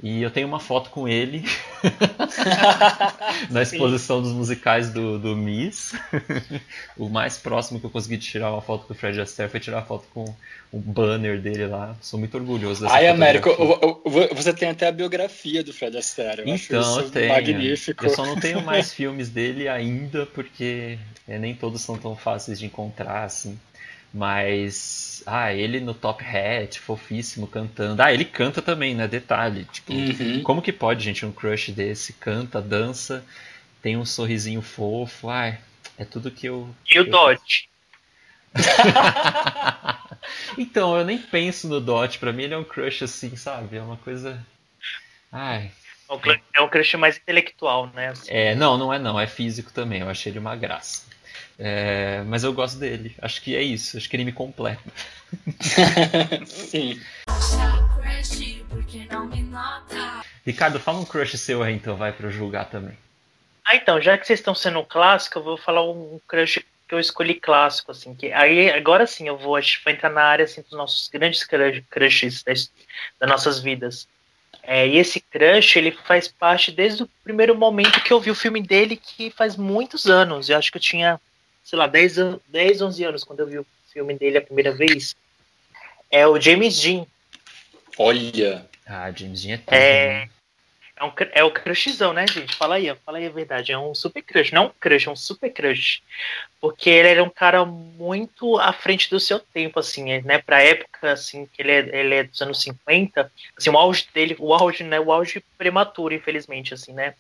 E 0.01 0.23
eu 0.23 0.31
tenho 0.31 0.47
uma 0.47 0.61
foto 0.61 0.91
com 0.91 1.09
ele 1.09 1.45
na 3.51 3.63
exposição 3.63 4.23
dos 4.23 4.33
musicais 4.33 4.93
do, 4.93 5.19
do 5.19 5.35
Miss. 5.35 5.93
o 6.97 7.09
mais 7.09 7.37
próximo 7.37 7.81
que 7.81 7.87
eu 7.87 7.91
consegui 7.91 8.17
tirar 8.17 8.53
uma 8.53 8.63
foto 8.63 8.87
com 8.87 8.93
o 8.93 8.97
Fred 8.97 9.21
Astaire 9.21 9.51
foi 9.51 9.59
tirar 9.59 9.79
uma 9.79 9.87
foto 9.87 10.07
com 10.15 10.25
o 10.71 10.79
banner 10.79 11.41
dele 11.41 11.67
lá. 11.67 11.97
Sou 12.01 12.17
muito 12.17 12.37
orgulhoso 12.37 12.83
dessa 12.83 12.95
Ai, 12.95 13.09
Américo, 13.09 13.51
você 14.37 14.53
tem 14.53 14.69
até 14.69 14.87
a 14.87 14.93
biografia 14.93 15.65
do 15.65 15.73
Fred 15.73 15.97
Astaire. 15.99 16.43
Eu 16.47 16.55
acho 16.55 16.67
Então, 16.67 16.81
isso 16.81 17.01
eu 17.01 17.11
tenho. 17.11 17.29
magnífico. 17.33 18.07
Eu 18.07 18.11
só 18.11 18.25
não 18.25 18.39
tenho 18.39 18.63
mais 18.65 18.93
filmes 18.93 19.29
dele 19.29 19.67
ainda, 19.67 20.27
porque 20.27 20.97
é, 21.27 21.41
nem 21.41 21.57
todos 21.57 21.81
são 21.81 21.99
tão 21.99 22.15
fáceis 22.15 22.61
de 22.61 22.67
encontrar, 22.67 23.25
assim. 23.25 23.59
Mas, 24.13 25.23
ah, 25.27 25.53
ele 25.53 25.81
no 25.81 25.93
Top 25.95 26.25
Hat, 26.25 26.81
fofíssimo, 26.81 27.47
cantando. 27.47 28.01
Ah, 28.03 28.13
ele 28.13 28.25
canta 28.25 28.63
também, 28.63 28.95
né? 28.95 29.07
Detalhe. 29.07 29.65
Tipo, 29.67 29.93
Uhum. 29.93 30.43
como 30.43 30.63
que 30.63 30.73
pode, 30.73 31.05
gente, 31.05 31.27
um 31.27 31.33
crush 31.33 31.71
desse? 31.73 32.15
Canta, 32.15 32.61
dança, 32.63 33.25
tem 33.83 33.97
um 33.97 34.05
sorrisinho 34.07 34.63
fofo. 34.63 35.29
Ai, 35.29 35.59
é 35.99 36.05
tudo 36.05 36.31
que 36.31 36.47
eu. 36.47 36.75
E 36.91 36.99
o 36.99 37.03
eu- 37.05 37.11
Dodge. 37.11 37.69
então, 40.57 40.97
eu 40.97 41.05
nem 41.05 41.19
penso 41.19 41.69
no 41.69 41.81
Dot. 41.81 42.19
Pra 42.19 42.33
mim, 42.33 42.45
ele 42.45 42.55
é 42.55 42.59
um 42.59 42.65
crush 42.65 43.05
assim, 43.05 43.37
sabe? 43.37 43.77
É 43.77 43.83
uma 43.83 43.99
coisa. 43.99 44.45
Ai. 45.31 45.71
É 46.09 46.13
um 46.13 46.19
crush- 46.19 46.41
É 46.55 46.61
um 46.63 46.69
crush 46.69 46.95
mais 46.97 47.17
intelectual, 47.17 47.91
né? 47.95 48.09
assim. 48.09 48.31
É, 48.31 48.55
não, 48.55 48.79
não 48.79 48.93
é 48.93 48.99
não, 48.99 49.19
é 49.19 49.27
físico 49.27 49.71
também. 49.73 50.01
Eu 50.01 50.09
achei 50.09 50.33
ele 50.33 50.39
uma 50.39 50.57
graça. 50.57 51.07
É, 51.59 52.23
mas 52.27 52.45
eu 52.45 52.53
gosto 52.53 52.79
dele. 52.79 53.15
Acho 53.21 53.43
que 53.43 53.55
é 53.57 53.63
isso. 53.63 53.97
Acho 53.97 54.09
que 54.09 54.17
ele 54.17 54.25
me 54.25 54.33
completa. 54.33 54.81
Sim. 56.47 57.01
Crush, 57.27 58.63
porque 58.69 59.07
não 59.11 59.27
me 59.27 59.43
nota. 59.43 60.23
Ricardo, 60.47 60.81
fala 60.81 60.99
um 60.99 61.05
crush 61.05 61.37
seu 61.37 61.63
aí, 61.63 61.75
então, 61.75 61.97
vai 61.97 62.13
pra 62.13 62.27
eu 62.27 62.31
julgar 62.33 62.67
também. 62.71 62.97
Ah, 63.65 63.77
então, 63.77 64.01
já 64.01 64.17
que 64.17 64.27
vocês 64.27 64.39
estão 64.39 64.55
sendo 64.55 64.83
clássico, 64.85 65.39
eu 65.39 65.43
vou 65.43 65.59
falar 65.59 65.83
um 65.85 66.19
crush 66.27 66.65
que 66.89 66.95
eu 66.95 66.99
escolhi 66.99 67.35
clássico, 67.35 67.91
assim, 67.91 68.15
que 68.15 68.33
aí 68.33 68.71
agora 68.71 69.07
sim 69.07 69.29
eu 69.29 69.37
vou, 69.37 69.57
acho 69.57 69.79
que 69.79 69.85
vai 69.85 69.93
entrar 69.93 70.09
na 70.09 70.23
área 70.23 70.45
assim, 70.47 70.63
dos 70.63 70.73
nossos 70.73 71.07
grandes 71.09 71.45
crush- 71.45 71.83
crushes 71.91 72.43
das, 72.43 72.73
das 73.21 73.29
nossas 73.29 73.61
vidas. 73.61 74.09
É, 74.63 74.87
e 74.87 74.99
esse 74.99 75.21
crush, 75.21 75.77
ele 75.77 75.93
faz 75.93 76.29
parte 76.29 76.71
desde 76.71 77.03
o 77.03 77.11
primeiro 77.25 77.57
momento 77.57 78.03
que 78.03 78.13
eu 78.13 78.21
vi 78.21 78.31
o 78.31 78.35
filme 78.35 78.63
dele, 78.63 78.97
que 78.97 79.31
faz 79.31 79.57
muitos 79.57 80.07
anos. 80.07 80.49
Eu 80.51 80.59
acho 80.59 80.71
que 80.71 80.77
eu 80.77 80.83
tinha, 80.83 81.19
sei 81.65 81.79
lá, 81.79 81.87
10, 81.87 82.19
an- 82.19 82.41
10 82.49 82.83
11 82.83 83.05
anos 83.05 83.25
quando 83.25 83.41
eu 83.41 83.47
vi 83.47 83.59
o 83.59 83.67
filme 83.93 84.15
dele 84.15 84.39
a 84.39 84.43
primeira 84.43 84.73
vez. 84.73 85.17
É 86.11 86.27
o 86.27 86.39
James 86.41 86.79
Dean. 86.81 87.07
Olha. 87.99 88.67
Ah, 88.87 89.11
James 89.11 89.43
Dean 89.43 89.55
é 89.55 89.59
tudo, 89.59 89.75
É, 89.75 90.09
né? 90.25 90.31
É, 90.99 91.05
um, 91.05 91.13
é 91.33 91.45
o 91.45 91.51
crushzão, 91.51 92.13
né, 92.13 92.27
gente? 92.27 92.55
Fala 92.57 92.75
aí, 92.75 92.95
fala 93.05 93.19
aí 93.19 93.27
a 93.27 93.31
verdade. 93.31 93.73
É 93.73 93.79
um 93.79 93.95
super 93.95 94.23
crush. 94.23 94.53
Não 94.53 94.67
um 94.67 94.71
crush, 94.81 95.07
é 95.07 95.11
um 95.11 95.17
super 95.17 95.51
crush. 95.51 96.03
Porque 96.61 96.91
ele 96.91 97.09
era 97.09 97.23
um 97.23 97.31
cara 97.31 97.65
muito 97.65 98.59
à 98.59 98.73
frente 98.73 99.09
do 99.09 99.21
seu 99.21 99.39
tempo, 99.39 99.79
assim, 99.79 100.21
né? 100.23 100.39
Pra 100.39 100.63
época, 100.63 101.13
assim, 101.13 101.47
que 101.47 101.63
ele 101.63 101.71
é, 101.71 102.01
ele 102.01 102.15
é 102.15 102.23
dos 102.25 102.41
anos 102.43 102.61
50, 102.63 103.31
assim, 103.57 103.71
o 103.71 103.79
auge 103.79 104.09
dele, 104.13 104.37
o 104.39 104.53
auge, 104.53 104.83
né? 104.83 104.99
O 104.99 105.13
auge 105.13 105.43
prematuro, 105.57 106.15
infelizmente, 106.15 106.75
assim, 106.75 106.93
né? 106.93 107.15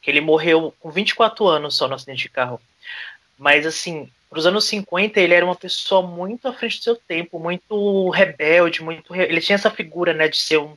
Que 0.00 0.10
ele 0.10 0.20
morreu 0.20 0.74
com 0.78 0.90
24 0.90 1.46
anos 1.46 1.74
só 1.74 1.88
no 1.88 1.94
acidente 1.94 2.22
de 2.22 2.28
carro. 2.28 2.60
Mas, 3.36 3.66
assim, 3.66 4.08
pros 4.30 4.46
anos 4.46 4.64
50, 4.66 5.20
ele 5.20 5.34
era 5.34 5.44
uma 5.44 5.56
pessoa 5.56 6.02
muito 6.02 6.46
à 6.46 6.52
frente 6.52 6.78
do 6.78 6.84
seu 6.84 6.96
tempo, 6.96 7.38
muito 7.38 8.10
rebelde, 8.10 8.82
muito. 8.82 9.14
Ele 9.14 9.40
tinha 9.40 9.56
essa 9.56 9.70
figura, 9.70 10.12
né, 10.12 10.28
de 10.28 10.36
ser 10.36 10.58
um 10.58 10.76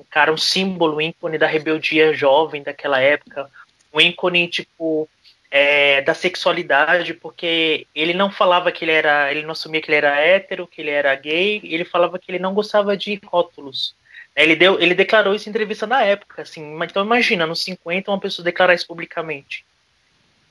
um 0.00 0.04
cara, 0.10 0.32
um 0.32 0.36
símbolo, 0.36 0.96
um 0.96 1.00
ícone 1.00 1.38
da 1.38 1.46
rebeldia 1.46 2.12
jovem 2.14 2.62
daquela 2.62 3.00
época, 3.00 3.50
um 3.92 4.00
ícone, 4.00 4.48
tipo, 4.48 5.08
é, 5.50 6.00
da 6.02 6.14
sexualidade, 6.14 7.12
porque 7.14 7.86
ele 7.94 8.14
não 8.14 8.30
falava 8.30 8.72
que 8.72 8.84
ele 8.84 8.92
era, 8.92 9.30
ele 9.30 9.42
não 9.42 9.52
assumia 9.52 9.80
que 9.80 9.90
ele 9.90 9.96
era 9.96 10.18
hétero, 10.18 10.66
que 10.66 10.80
ele 10.80 10.90
era 10.90 11.14
gay, 11.14 11.60
ele 11.64 11.84
falava 11.84 12.18
que 12.18 12.30
ele 12.30 12.38
não 12.38 12.54
gostava 12.54 12.96
de 12.96 13.20
rótulos. 13.24 13.94
Ele, 14.34 14.54
deu, 14.54 14.80
ele 14.80 14.94
declarou 14.94 15.34
isso 15.34 15.48
em 15.48 15.50
entrevista 15.50 15.86
na 15.86 16.02
época, 16.02 16.42
assim, 16.42 16.78
então 16.82 17.04
imagina, 17.04 17.46
nos 17.46 17.62
50, 17.62 18.10
uma 18.10 18.20
pessoa 18.20 18.44
declarar 18.44 18.74
isso 18.74 18.86
publicamente. 18.86 19.64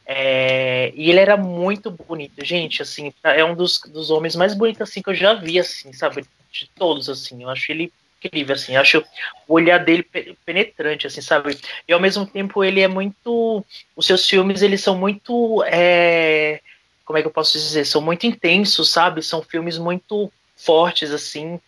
É, 0.05 0.91
e 0.95 1.09
ele 1.09 1.19
era 1.19 1.37
muito 1.37 1.89
bonito, 1.89 2.43
gente, 2.43 2.81
assim, 2.81 3.13
é 3.23 3.43
um 3.43 3.55
dos, 3.55 3.79
dos 3.87 4.11
homens 4.11 4.35
mais 4.35 4.53
bonitos, 4.53 4.81
assim, 4.81 5.01
que 5.01 5.09
eu 5.09 5.15
já 5.15 5.33
vi, 5.33 5.57
assim, 5.59 5.93
sabe, 5.93 6.25
de 6.51 6.69
todos, 6.75 7.09
assim, 7.09 7.41
eu 7.41 7.49
acho 7.49 7.71
ele 7.71 7.91
incrível, 8.23 8.55
assim, 8.55 8.75
eu 8.75 8.81
acho 8.81 9.03
o 9.47 9.53
olhar 9.53 9.79
dele 9.79 10.03
pe- 10.03 10.35
penetrante, 10.45 11.07
assim, 11.07 11.21
sabe, 11.21 11.57
e 11.87 11.93
ao 11.93 11.99
mesmo 11.99 12.25
tempo 12.25 12.63
ele 12.63 12.81
é 12.81 12.87
muito, 12.87 13.65
os 13.95 14.05
seus 14.05 14.27
filmes, 14.27 14.61
eles 14.61 14.81
são 14.81 14.97
muito, 14.97 15.63
é, 15.65 16.59
como 17.05 17.17
é 17.17 17.21
que 17.21 17.27
eu 17.27 17.31
posso 17.31 17.53
dizer, 17.53 17.85
são 17.85 18.01
muito 18.01 18.25
intensos, 18.25 18.89
sabe, 18.89 19.21
são 19.23 19.41
filmes 19.41 19.77
muito 19.77 20.31
fortes, 20.55 21.11
assim, 21.11 21.59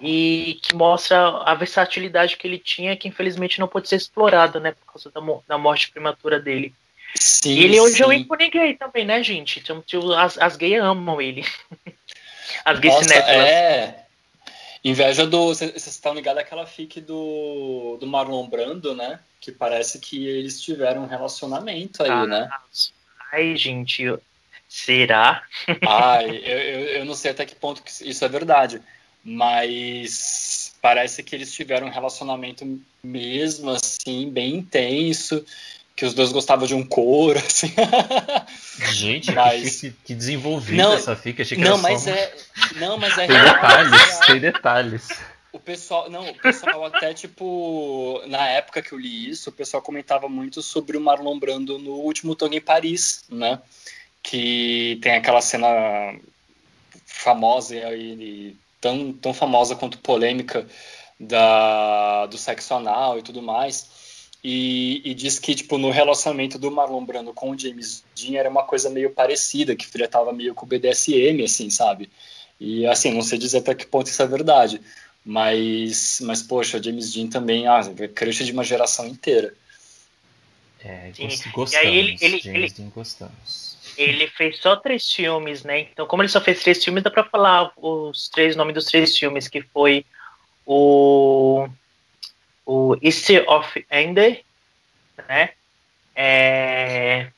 e 0.00 0.58
que 0.62 0.74
mostra 0.74 1.28
a 1.42 1.54
versatilidade 1.54 2.36
que 2.36 2.46
ele 2.46 2.58
tinha, 2.58 2.96
que 2.96 3.08
infelizmente 3.08 3.58
não 3.58 3.66
pôde 3.68 3.88
ser 3.88 3.96
explorada, 3.96 4.60
né, 4.60 4.72
por 4.72 4.92
causa 4.92 5.10
da, 5.10 5.20
da 5.48 5.58
morte 5.58 5.90
prematura 5.90 6.38
dele. 6.38 6.74
Sim, 7.14 7.54
E 7.54 7.64
ele 7.64 7.80
hoje 7.80 8.02
é 8.02 8.06
um 8.06 8.12
ícone 8.12 8.50
gay 8.50 8.74
também, 8.74 9.06
né, 9.06 9.22
gente? 9.22 9.58
Então, 9.58 9.82
as, 10.18 10.36
as 10.36 10.56
gays 10.56 10.82
amam 10.82 11.20
ele. 11.20 11.44
As 12.64 12.78
gays 12.78 12.94
Nossa, 12.94 13.08
cinéfilas. 13.08 13.48
é. 13.48 14.05
Inveja 14.84 15.26
do. 15.26 15.46
Vocês 15.48 15.86
estão 15.86 16.14
ligados 16.14 16.40
àquela 16.42 16.66
fic 16.66 17.00
do, 17.00 17.96
do 18.00 18.06
Marlon 18.06 18.46
Brando, 18.48 18.94
né? 18.94 19.18
Que 19.40 19.50
parece 19.52 19.98
que 19.98 20.26
eles 20.26 20.60
tiveram 20.60 21.02
um 21.02 21.06
relacionamento 21.06 22.02
aí, 22.02 22.10
Ah. 22.10 22.26
né? 22.26 22.48
Ai, 23.32 23.56
gente, 23.56 24.02
eu- 24.02 24.20
será? 24.68 25.42
Ai, 25.86 26.28
eu, 26.30 26.58
eu, 26.58 26.80
eu 26.98 27.04
não 27.04 27.14
sei 27.14 27.30
até 27.32 27.44
que 27.46 27.54
ponto 27.54 27.82
que 27.82 27.90
isso 28.08 28.24
é 28.24 28.28
verdade. 28.28 28.80
mas 29.24 30.74
parece 30.80 31.22
que 31.22 31.34
eles 31.34 31.52
tiveram 31.52 31.88
um 31.88 31.90
relacionamento 31.90 32.80
mesmo 33.02 33.70
assim, 33.70 34.30
bem 34.30 34.54
intenso, 34.56 35.44
que 35.96 36.04
os 36.04 36.12
dois 36.12 36.30
gostavam 36.30 36.66
de 36.66 36.74
um 36.74 36.84
couro, 36.84 37.38
assim. 37.44 37.72
Gente, 38.92 39.32
mas... 39.32 39.80
que, 39.80 39.90
que 39.90 40.14
desenvolvida 40.14 40.82
não, 40.82 40.92
essa 40.92 41.16
fica, 41.16 41.42
achei 41.42 41.56
que 41.56 41.64
não, 41.64 41.72
era 41.72 41.82
mas 41.82 42.02
só... 42.02 42.10
é, 42.10 42.34
não, 42.76 42.98
mas 42.98 43.16
é 43.16 43.26
Tem 43.26 43.42
detalhes, 43.42 44.18
tem 44.26 44.40
detalhes. 44.40 45.08
O 45.52 45.58
pessoal, 45.58 46.10
não, 46.10 46.28
o 46.28 46.34
pessoal 46.34 46.84
até 46.84 47.14
tipo, 47.14 48.22
na 48.26 48.46
época 48.46 48.82
que 48.82 48.92
eu 48.92 48.98
li 48.98 49.30
isso, 49.30 49.48
o 49.48 49.52
pessoal 49.52 49.82
comentava 49.82 50.28
muito 50.28 50.60
sobre 50.60 50.98
o 50.98 51.00
Marlon 51.00 51.38
Brando 51.38 51.78
no 51.78 51.92
último 51.92 52.36
Tango 52.36 52.54
em 52.54 52.60
Paris, 52.60 53.24
né? 53.30 53.58
Que 54.22 54.98
tem 55.00 55.16
aquela 55.16 55.40
cena 55.40 56.14
famosa 57.06 57.74
e 57.94 58.54
tão, 58.82 59.14
tão 59.14 59.32
famosa 59.32 59.74
quanto 59.74 59.96
polêmica 59.98 60.66
da, 61.18 62.26
do 62.26 62.36
sexo 62.36 62.74
anal 62.74 63.18
e 63.18 63.22
tudo 63.22 63.40
mais. 63.40 63.88
E, 64.44 65.02
e, 65.04 65.14
diz 65.14 65.38
que, 65.38 65.54
tipo, 65.54 65.76
no 65.76 65.90
relacionamento 65.90 66.58
do 66.58 66.70
Marlon 66.70 67.04
Brando 67.04 67.32
com 67.32 67.50
o 67.50 67.58
James 67.58 68.04
Dean 68.14 68.38
era 68.38 68.48
uma 68.48 68.62
coisa 68.62 68.88
meio 68.88 69.10
parecida, 69.10 69.74
que 69.74 69.86
tava 70.06 70.32
meio 70.32 70.54
com 70.54 70.64
o 70.64 70.68
BDSM, 70.68 71.42
assim, 71.42 71.68
sabe? 71.68 72.08
E, 72.60 72.86
assim, 72.86 73.12
não 73.12 73.22
sei 73.22 73.38
dizer 73.38 73.58
até 73.58 73.74
que 73.74 73.86
ponto 73.86 74.06
isso 74.06 74.22
é 74.22 74.26
verdade. 74.26 74.80
Mas, 75.24 76.20
mas 76.22 76.42
poxa, 76.42 76.80
James 76.80 77.12
Dean 77.12 77.26
também, 77.26 77.66
ah, 77.66 77.80
é 77.98 78.06
crush 78.06 78.44
de 78.44 78.52
uma 78.52 78.62
geração 78.62 79.08
inteira. 79.08 79.52
É, 80.84 81.10
gostamos. 81.52 81.72
E 81.72 81.76
aí 81.76 81.96
ele, 81.96 82.16
ele, 82.20 82.38
James 82.38 82.46
ele, 82.46 82.70
Dean 82.70 82.90
gostamos. 82.90 83.76
Ele 83.96 84.28
fez 84.28 84.58
só 84.58 84.76
três 84.76 85.10
filmes, 85.10 85.64
né? 85.64 85.80
Então, 85.80 86.06
como 86.06 86.22
ele 86.22 86.28
só 86.28 86.40
fez 86.40 86.62
três 86.62 86.84
filmes, 86.84 87.02
dá 87.02 87.10
pra 87.10 87.24
falar 87.24 87.72
os 87.76 88.28
três 88.28 88.54
nomes 88.54 88.74
dos 88.74 88.84
três 88.84 89.18
filmes, 89.18 89.48
que 89.48 89.62
foi 89.62 90.04
o 90.64 91.68
o 92.66 92.96
Easter 93.00 93.48
of 93.48 93.86
Ender, 93.90 94.42
né? 95.28 95.50
É, 96.14 97.28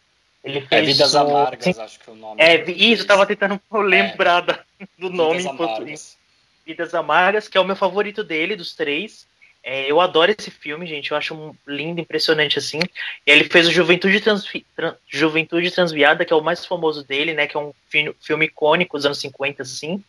ele 0.42 0.58
é 0.58 0.62
fez 0.62 0.82
é 0.82 0.92
Vidas 0.92 1.14
o, 1.14 1.18
Amargas, 1.18 1.64
sim, 1.64 1.80
acho 1.80 2.00
que 2.00 2.08
é 2.08 2.12
o 2.12 2.16
nome. 2.16 2.40
É, 2.40 2.70
isso, 2.70 3.02
eu 3.02 3.06
tava 3.06 3.26
tentando 3.26 3.60
lembrar 3.70 4.64
é, 4.80 4.86
do 4.98 5.10
nome 5.10 5.42
em 5.42 5.56
português. 5.56 6.16
Vidas 6.64 6.94
Amargas, 6.94 7.48
que 7.48 7.58
é 7.58 7.60
o 7.60 7.64
meu 7.64 7.76
favorito 7.76 8.24
dele, 8.24 8.56
dos 8.56 8.74
três. 8.74 9.26
É, 9.62 9.90
eu 9.90 10.00
adoro 10.00 10.34
esse 10.38 10.50
filme, 10.50 10.86
gente. 10.86 11.10
Eu 11.10 11.16
acho 11.16 11.56
lindo, 11.66 12.00
impressionante 12.00 12.58
assim. 12.58 12.78
E 13.26 13.30
ele 13.30 13.44
fez 13.44 13.66
o 13.66 13.72
Juventude, 13.72 14.20
Transvi 14.20 14.64
Tran 14.76 14.94
Juventude 15.08 15.70
Transviada, 15.70 16.24
que 16.24 16.32
é 16.32 16.36
o 16.36 16.42
mais 16.42 16.64
famoso 16.64 17.04
dele, 17.04 17.34
né? 17.34 17.46
Que 17.46 17.56
é 17.56 17.60
um 17.60 17.72
fi 17.88 18.14
filme 18.20 18.46
icônico 18.46 18.96
dos 18.96 19.04
anos 19.04 19.18
50, 19.18 19.62
assim. 19.62 20.02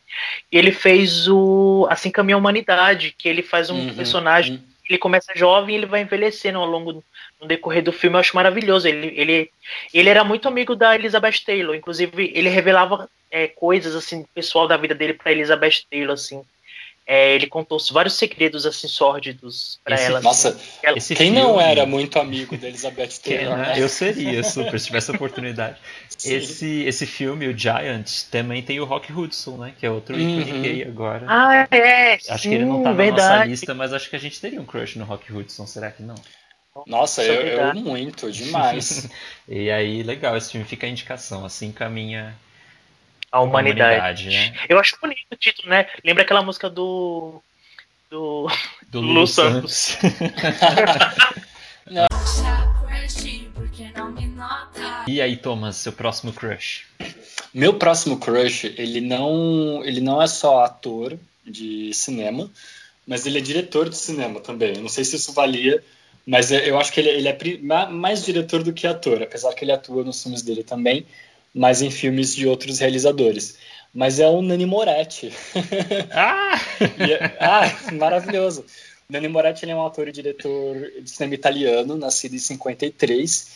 E 0.52 0.58
ele 0.58 0.72
fez 0.72 1.28
o 1.28 1.88
Assim 1.90 2.12
Caminha 2.12 2.36
a 2.36 2.40
Humanidade, 2.40 3.16
que 3.18 3.28
ele 3.28 3.42
faz 3.42 3.70
um 3.70 3.88
uhum, 3.88 3.96
personagem 3.96 4.56
uhum 4.56 4.69
ele 4.90 4.98
começa 4.98 5.32
jovem 5.36 5.76
ele 5.76 5.86
vai 5.86 6.02
envelhecendo 6.02 6.58
ao 6.58 6.66
longo 6.66 7.04
no 7.40 7.48
decorrer 7.48 7.84
do 7.84 7.94
filme. 7.94 8.16
Eu 8.16 8.20
acho 8.20 8.36
maravilhoso. 8.36 8.88
Ele, 8.88 9.14
ele, 9.16 9.52
ele 9.94 10.10
era 10.10 10.24
muito 10.24 10.48
amigo 10.48 10.76
da 10.76 10.96
Elizabeth 10.96 11.44
Taylor. 11.46 11.76
Inclusive, 11.76 12.32
ele 12.34 12.50
revelava 12.50 13.08
é, 13.30 13.48
coisas 13.48 13.96
assim 13.96 14.26
pessoal 14.34 14.68
da 14.68 14.78
vida 14.78 14.96
dele 14.96 15.14
para 15.14 15.32
Elizabeth 15.32 15.84
Taylor, 15.90 16.16
assim. 16.16 16.44
É, 17.12 17.34
ele 17.34 17.48
contou 17.48 17.80
vários 17.92 18.14
segredos 18.14 18.68
assim 18.68 18.88
sórdidos 18.88 19.80
para 19.84 20.00
ela. 20.00 20.22
Nossa, 20.22 20.50
assim. 20.50 20.60
ela, 20.84 20.94
quem 20.94 21.16
filme... 21.16 21.32
não 21.32 21.60
era 21.60 21.84
muito 21.84 22.20
amigo 22.20 22.56
da 22.56 22.68
Elizabeth 22.68 23.18
Taylor? 23.26 23.58
né? 23.58 23.74
Eu 23.78 23.90
seria 23.90 24.44
super 24.44 24.80
se 24.80 24.86
tivesse 24.86 25.10
a 25.10 25.16
oportunidade. 25.16 25.80
esse, 26.24 26.84
esse 26.84 27.08
filme, 27.08 27.48
o 27.48 27.58
Giant, 27.58 28.26
também 28.30 28.62
tem 28.62 28.80
o 28.80 28.86
Rock 28.86 29.12
Hudson, 29.12 29.58
né? 29.58 29.74
Que 29.76 29.88
é 29.88 29.90
outro 29.90 30.16
uhum. 30.16 30.40
ícone 30.40 30.62
gay 30.62 30.84
agora. 30.84 31.26
Ah, 31.28 31.68
é. 31.72 32.14
Acho 32.14 32.44
sim, 32.44 32.50
que 32.50 32.56
ele 32.56 32.66
não 32.66 32.84
tá 32.84 32.94
verdade. 32.94 33.22
na 33.22 33.36
nossa 33.38 33.46
lista, 33.46 33.74
mas 33.74 33.92
acho 33.92 34.08
que 34.08 34.16
a 34.16 34.20
gente 34.20 34.40
teria 34.40 34.62
um 34.62 34.66
crush 34.66 34.96
no 35.00 35.06
Rock 35.06 35.34
Hudson, 35.34 35.66
será 35.66 35.90
que 35.90 36.04
não? 36.04 36.14
Nossa, 36.86 37.24
eu, 37.24 37.42
eu 37.42 37.74
muito, 37.74 38.32
demais. 38.32 39.10
e 39.50 39.72
aí, 39.72 40.04
legal, 40.04 40.38
esse 40.38 40.52
filme 40.52 40.68
fica 40.68 40.86
a 40.86 40.90
indicação, 40.92 41.44
assim 41.44 41.72
caminha 41.72 42.38
a 43.32 43.42
humanidade. 43.42 44.28
humanidade 44.28 44.30
né? 44.30 44.54
Eu 44.68 44.80
acho 44.80 44.98
bonito 45.02 45.22
o 45.32 45.36
título, 45.36 45.70
né? 45.70 45.88
Lembra 46.04 46.24
aquela 46.24 46.42
música 46.42 46.70
do. 46.70 47.42
Do. 48.10 48.48
Do 48.90 49.02
Lu 49.02 49.28
Santos. 49.28 49.98
e 55.08 55.22
aí, 55.22 55.38
Thomas, 55.38 55.76
seu 55.76 55.94
próximo 55.94 56.34
crush? 56.34 56.88
Meu 57.54 57.76
próximo 57.76 58.18
crush, 58.18 58.66
ele 58.78 59.02
não, 59.02 59.84
ele 59.86 60.02
não 60.02 60.20
é 60.22 60.28
só 60.28 60.64
ator 60.64 61.18
de 61.46 61.94
cinema, 61.94 62.50
mas 63.06 63.26
ele 63.26 63.38
é 63.38 63.42
diretor 63.42 63.90
de 63.90 63.98
cinema 63.98 64.40
também. 64.40 64.76
Eu 64.76 64.82
não 64.82 64.90
sei 64.90 65.04
se 65.04 65.16
isso 65.16 65.34
valia, 65.34 65.84
mas 66.26 66.52
eu 66.52 66.80
acho 66.80 66.92
que 66.92 67.00
ele, 67.00 67.10
ele 67.10 67.28
é 67.28 67.38
mais 67.88 68.24
diretor 68.24 68.64
do 68.64 68.74
que 68.74 68.88
ator, 68.88 69.22
apesar 69.22 69.54
que 69.54 69.64
ele 69.64 69.72
atua 69.72 70.04
nos 70.04 70.22
filmes 70.22 70.42
dele 70.42 70.64
também 70.64 71.06
mas 71.54 71.82
em 71.82 71.92
filmes 71.92 72.36
de 72.36 72.48
outros 72.48 72.80
realizadores. 72.80 73.58
Mas 73.94 74.20
é 74.20 74.28
o 74.28 74.42
Nani 74.42 74.66
Moretti. 74.66 75.34
Ah! 76.12 76.60
é, 76.80 77.38
ah, 77.40 77.94
maravilhoso. 77.94 78.66
O 79.10 79.14
Nani 79.14 79.28
Moretti 79.28 79.70
é 79.70 79.76
um 79.76 79.86
ator 79.86 80.08
e 80.08 80.12
diretor 80.12 80.76
de 81.02 81.10
cinema 81.10 81.34
italiano, 81.34 81.96
nascido 81.96 82.36
em 82.36 82.40
53. 82.40 83.48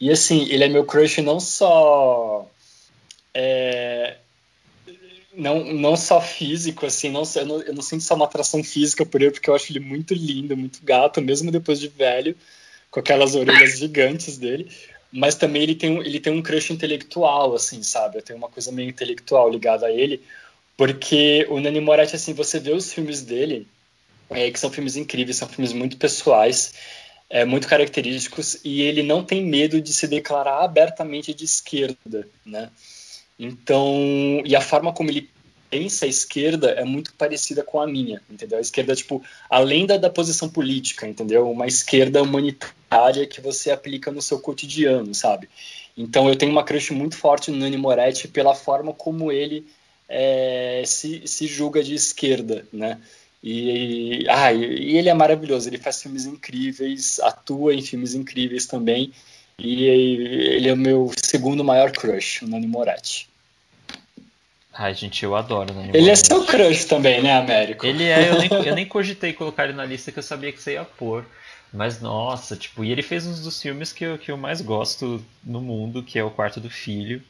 E 0.00 0.10
assim, 0.10 0.48
ele 0.48 0.64
é 0.64 0.68
meu 0.68 0.84
crush 0.84 1.20
não 1.20 1.40
só. 1.40 2.48
É, 3.34 4.16
não, 5.34 5.64
não 5.64 5.96
só 5.96 6.20
físico, 6.20 6.86
assim, 6.86 7.10
não, 7.10 7.22
eu, 7.34 7.46
não, 7.46 7.62
eu 7.62 7.74
não 7.74 7.82
sinto 7.82 8.02
só 8.02 8.14
uma 8.14 8.24
atração 8.24 8.62
física 8.62 9.06
por 9.06 9.22
ele, 9.22 9.30
porque 9.30 9.48
eu 9.48 9.54
acho 9.54 9.72
ele 9.72 9.80
muito 9.80 10.14
lindo, 10.14 10.56
muito 10.56 10.80
gato, 10.82 11.20
mesmo 11.20 11.50
depois 11.50 11.78
de 11.78 11.88
velho, 11.88 12.36
com 12.90 13.00
aquelas 13.00 13.34
orelhas 13.34 13.78
gigantes 13.78 14.36
dele 14.36 14.70
mas 15.12 15.34
também 15.34 15.62
ele 15.62 15.74
tem, 15.74 15.98
ele 15.98 16.20
tem 16.20 16.32
um 16.32 16.42
crush 16.42 16.72
intelectual, 16.72 17.54
assim, 17.54 17.82
sabe? 17.82 18.18
Eu 18.18 18.22
tenho 18.22 18.38
uma 18.38 18.48
coisa 18.48 18.70
meio 18.70 18.88
intelectual 18.88 19.50
ligada 19.50 19.86
a 19.86 19.92
ele, 19.92 20.22
porque 20.76 21.46
o 21.50 21.60
Nani 21.60 21.80
Moretti, 21.80 22.16
assim, 22.16 22.32
você 22.32 22.58
vê 22.58 22.72
os 22.72 22.92
filmes 22.92 23.22
dele, 23.22 23.66
é, 24.30 24.50
que 24.50 24.58
são 24.58 24.70
filmes 24.70 24.96
incríveis, 24.96 25.36
são 25.36 25.48
filmes 25.48 25.72
muito 25.72 25.96
pessoais, 25.96 26.74
é, 27.28 27.44
muito 27.44 27.68
característicos, 27.68 28.58
e 28.64 28.82
ele 28.82 29.02
não 29.02 29.24
tem 29.24 29.44
medo 29.44 29.80
de 29.80 29.92
se 29.92 30.06
declarar 30.06 30.64
abertamente 30.64 31.34
de 31.34 31.44
esquerda, 31.44 32.28
né? 32.46 32.70
Então, 33.38 34.42
e 34.44 34.54
a 34.54 34.60
forma 34.60 34.92
como 34.92 35.10
ele 35.10 35.30
pensa 35.70 36.04
a 36.04 36.08
esquerda 36.08 36.72
é 36.72 36.84
muito 36.84 37.14
parecida 37.14 37.62
com 37.62 37.80
a 37.80 37.86
minha, 37.86 38.20
entendeu? 38.28 38.58
A 38.58 38.60
esquerda, 38.60 38.94
tipo, 38.94 39.22
além 39.48 39.86
da, 39.86 39.96
da 39.96 40.10
posição 40.10 40.48
política, 40.48 41.06
entendeu? 41.06 41.48
Uma 41.48 41.66
esquerda 41.66 42.22
humanitária 42.22 43.26
que 43.26 43.40
você 43.40 43.70
aplica 43.70 44.10
no 44.10 44.20
seu 44.20 44.40
cotidiano, 44.40 45.14
sabe? 45.14 45.48
Então 45.96 46.28
eu 46.28 46.36
tenho 46.36 46.50
uma 46.50 46.64
crush 46.64 46.90
muito 46.90 47.16
forte 47.16 47.50
no 47.50 47.58
Nani 47.58 47.76
Moretti 47.76 48.26
pela 48.26 48.54
forma 48.54 48.92
como 48.92 49.30
ele 49.30 49.66
é, 50.08 50.82
se, 50.84 51.22
se 51.26 51.46
julga 51.46 51.82
de 51.82 51.94
esquerda, 51.94 52.66
né? 52.72 53.00
E, 53.42 54.26
ah, 54.28 54.52
e 54.52 54.98
ele 54.98 55.08
é 55.08 55.14
maravilhoso, 55.14 55.68
ele 55.68 55.78
faz 55.78 56.02
filmes 56.02 56.26
incríveis, 56.26 57.18
atua 57.20 57.74
em 57.74 57.80
filmes 57.80 58.14
incríveis 58.14 58.66
também, 58.66 59.12
e 59.58 59.84
ele 59.84 60.68
é 60.68 60.72
o 60.72 60.76
meu 60.76 61.10
segundo 61.16 61.64
maior 61.64 61.90
crush, 61.90 62.42
o 62.42 62.48
Nani 62.48 62.66
Moretti. 62.66 63.29
Ai, 64.72 64.94
gente, 64.94 65.24
eu 65.24 65.34
adoro 65.34 65.74
Nani 65.74 65.90
Ele 65.92 66.10
é 66.10 66.14
seu 66.14 66.44
crush 66.44 66.84
também, 66.84 67.22
né, 67.22 67.36
Américo? 67.36 67.84
Ele 67.84 68.04
é, 68.04 68.30
eu 68.30 68.38
nem, 68.38 68.48
eu 68.66 68.74
nem 68.76 68.86
cogitei 68.86 69.32
colocar 69.32 69.64
ele 69.64 69.72
na 69.72 69.84
lista 69.84 70.12
que 70.12 70.18
eu 70.18 70.22
sabia 70.22 70.52
que 70.52 70.62
você 70.62 70.74
ia 70.74 70.84
pôr. 70.84 71.24
Mas 71.72 72.00
nossa, 72.00 72.56
tipo, 72.56 72.84
e 72.84 72.90
ele 72.90 73.02
fez 73.02 73.26
um 73.26 73.42
dos 73.42 73.60
filmes 73.60 73.92
que 73.92 74.04
eu, 74.04 74.18
que 74.18 74.30
eu 74.30 74.36
mais 74.36 74.60
gosto 74.60 75.24
no 75.44 75.60
mundo, 75.60 76.02
que 76.02 76.18
é 76.18 76.24
O 76.24 76.30
Quarto 76.30 76.60
do 76.60 76.70
Filho. 76.70 77.22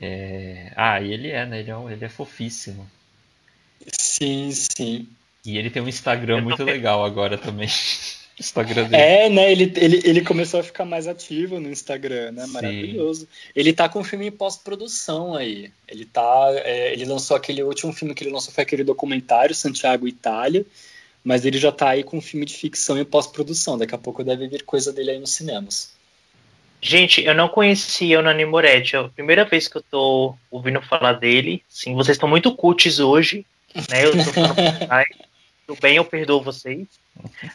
É... 0.00 0.72
Ah, 0.76 1.00
e 1.00 1.12
ele 1.12 1.30
é, 1.30 1.46
né? 1.46 1.60
Ele 1.60 1.70
é, 1.70 1.92
ele 1.92 2.04
é 2.04 2.08
fofíssimo. 2.08 2.88
Sim, 3.86 4.50
sim. 4.52 5.08
E 5.44 5.56
ele 5.56 5.70
tem 5.70 5.82
um 5.82 5.88
Instagram 5.88 6.42
muito 6.42 6.62
legal 6.62 7.04
agora 7.04 7.38
também. 7.38 7.68
Instagram 8.38 8.84
dele. 8.88 9.02
É, 9.02 9.28
né? 9.28 9.50
Ele, 9.50 9.72
ele, 9.76 10.00
ele 10.04 10.20
começou 10.22 10.60
a 10.60 10.62
ficar 10.62 10.84
mais 10.84 11.08
ativo 11.08 11.58
no 11.58 11.70
Instagram, 11.70 12.32
né? 12.32 12.46
Maravilhoso. 12.46 13.22
Sim. 13.22 13.26
Ele 13.54 13.72
tá 13.72 13.88
com 13.88 14.00
um 14.00 14.04
filme 14.04 14.26
em 14.28 14.30
pós-produção 14.30 15.34
aí. 15.34 15.72
Ele 15.88 16.04
tá. 16.04 16.48
É, 16.64 16.92
ele 16.92 17.04
lançou 17.04 17.36
aquele 17.36 17.62
último 17.62 17.92
filme 17.92 18.14
que 18.14 18.22
ele 18.22 18.32
lançou 18.32 18.52
foi 18.52 18.62
aquele 18.62 18.84
documentário, 18.84 19.54
Santiago 19.54 20.06
Itália. 20.06 20.64
Mas 21.24 21.44
ele 21.44 21.58
já 21.58 21.72
tá 21.72 21.90
aí 21.90 22.04
com 22.04 22.18
um 22.18 22.22
filme 22.22 22.46
de 22.46 22.54
ficção 22.54 22.96
em 22.98 23.04
pós-produção. 23.04 23.76
Daqui 23.76 23.94
a 23.94 23.98
pouco 23.98 24.22
deve 24.22 24.46
vir 24.46 24.62
coisa 24.62 24.92
dele 24.92 25.10
aí 25.10 25.18
nos 25.18 25.32
cinemas. 25.32 25.92
Gente, 26.80 27.24
eu 27.24 27.34
não 27.34 27.48
conhecia 27.48 28.20
o 28.20 28.22
Nani 28.22 28.44
Moretti. 28.44 28.94
É 28.94 29.00
a 29.00 29.08
primeira 29.08 29.44
vez 29.44 29.66
que 29.66 29.76
eu 29.76 29.82
tô 29.82 30.34
ouvindo 30.50 30.80
falar 30.80 31.14
dele. 31.14 31.62
Sim, 31.68 31.94
vocês 31.94 32.16
estão 32.16 32.28
muito 32.28 32.54
cutis 32.54 33.00
hoje. 33.00 33.44
Né? 33.74 34.04
Eu 34.04 34.12
tô 34.12 34.32
falando 34.32 34.54
tudo 35.68 35.80
bem, 35.82 35.96
eu 35.96 36.04
perdoo 36.04 36.42
vocês. 36.42 36.88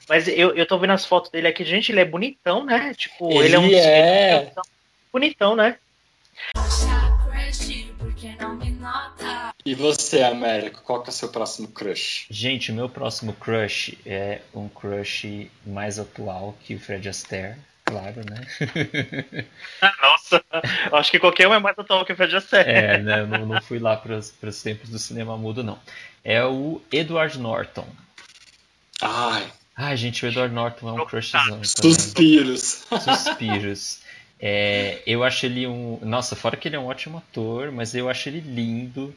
Mas 0.07 0.27
eu, 0.27 0.55
eu 0.55 0.67
tô 0.67 0.77
vendo 0.77 0.93
as 0.93 1.03
fotos 1.03 1.31
dele 1.31 1.47
aqui, 1.47 1.65
gente, 1.65 1.91
ele 1.91 1.99
é 1.99 2.05
bonitão, 2.05 2.63
né? 2.63 2.93
Tipo, 2.93 3.31
ele, 3.31 3.45
ele 3.45 3.55
é 3.55 3.59
um 3.59 3.73
é... 3.73 4.51
bonitão, 5.11 5.55
né? 5.55 5.77
E 9.65 9.73
você, 9.73 10.21
Américo, 10.21 10.83
qual 10.83 11.01
que 11.01 11.09
é 11.09 11.11
o 11.11 11.13
seu 11.13 11.29
próximo 11.29 11.69
crush? 11.69 12.27
Gente, 12.29 12.71
o 12.71 12.75
meu 12.75 12.87
próximo 12.87 13.33
crush 13.33 13.97
é 14.05 14.41
um 14.53 14.69
crush 14.69 15.49
mais 15.65 15.97
atual 15.97 16.55
que 16.63 16.75
o 16.75 16.79
Fred 16.79 17.09
Astaire, 17.09 17.55
claro, 17.85 18.21
né? 18.29 18.45
Nossa, 20.01 20.43
acho 20.91 21.09
que 21.09 21.19
qualquer 21.19 21.47
um 21.47 21.53
é 21.53 21.59
mais 21.59 21.79
atual 21.79 22.05
que 22.05 22.13
o 22.13 22.15
Fred 22.15 22.35
Astaire. 22.35 22.69
É, 22.69 22.97
né? 22.99 23.21
Eu 23.21 23.27
não, 23.27 23.45
não 23.45 23.61
fui 23.61 23.79
lá 23.79 23.95
para 23.97 24.17
os 24.17 24.61
tempos 24.61 24.89
do 24.89 24.99
cinema 24.99 25.35
mudo, 25.37 25.63
não. 25.63 25.79
É 26.23 26.43
o 26.43 26.81
Edward 26.91 27.37
Norton. 27.37 27.87
Ai. 29.01 29.51
Ai, 29.75 29.97
gente, 29.97 30.25
o 30.25 30.29
Edward 30.29 30.53
Norton 30.53 30.89
é 30.89 31.01
um 31.01 31.05
crushzão. 31.05 31.59
Tá 31.59 31.63
Suspiros. 31.63 32.85
Suspiros. 33.01 33.99
É, 34.39 35.01
eu 35.05 35.23
acho 35.23 35.45
ele 35.45 35.65
um. 35.67 35.99
Nossa, 36.01 36.35
fora 36.35 36.55
que 36.55 36.67
ele 36.67 36.75
é 36.75 36.79
um 36.79 36.87
ótimo 36.87 37.17
ator, 37.17 37.71
mas 37.71 37.95
eu 37.95 38.09
acho 38.09 38.29
ele 38.29 38.39
lindo. 38.39 39.13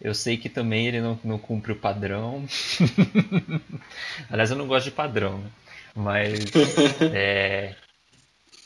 Eu 0.00 0.14
sei 0.14 0.36
que 0.36 0.48
também 0.48 0.86
ele 0.86 1.00
não, 1.00 1.18
não 1.24 1.38
cumpre 1.38 1.72
o 1.72 1.76
padrão. 1.76 2.46
Aliás, 4.30 4.50
eu 4.50 4.56
não 4.56 4.66
gosto 4.66 4.84
de 4.84 4.92
padrão, 4.92 5.38
né? 5.38 5.50
Mas 5.94 6.44
é, 7.12 7.74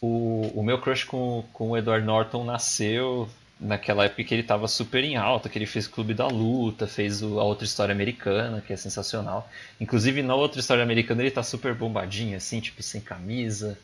o, 0.01 0.51
o 0.55 0.63
meu 0.63 0.79
crush 0.79 1.05
com, 1.05 1.45
com 1.53 1.71
o 1.71 1.77
Edward 1.77 2.05
Norton 2.05 2.45
nasceu 2.45 3.29
naquela 3.63 4.05
época 4.05 4.25
que 4.25 4.35
ele 4.35 4.43
estava 4.43 4.67
super 4.67 5.05
em 5.05 5.17
alta, 5.17 5.49
que 5.49 5.57
ele 5.57 5.67
fez 5.67 5.87
Clube 5.87 6.13
da 6.13 6.27
Luta, 6.27 6.87
fez 6.87 7.23
o, 7.23 7.39
a 7.39 7.45
outra 7.45 7.65
história 7.65 7.93
americana, 7.93 8.61
que 8.61 8.73
é 8.73 8.77
sensacional. 8.77 9.49
Inclusive 9.81 10.23
na 10.23 10.35
outra 10.35 10.61
história 10.61 10.83
americana 10.83 11.23
ele 11.23 11.31
tá 11.31 11.43
super 11.43 11.75
bombadinho, 11.75 12.37
assim, 12.37 12.61
tipo, 12.61 12.83
sem 12.83 13.01
camisa, 13.01 13.79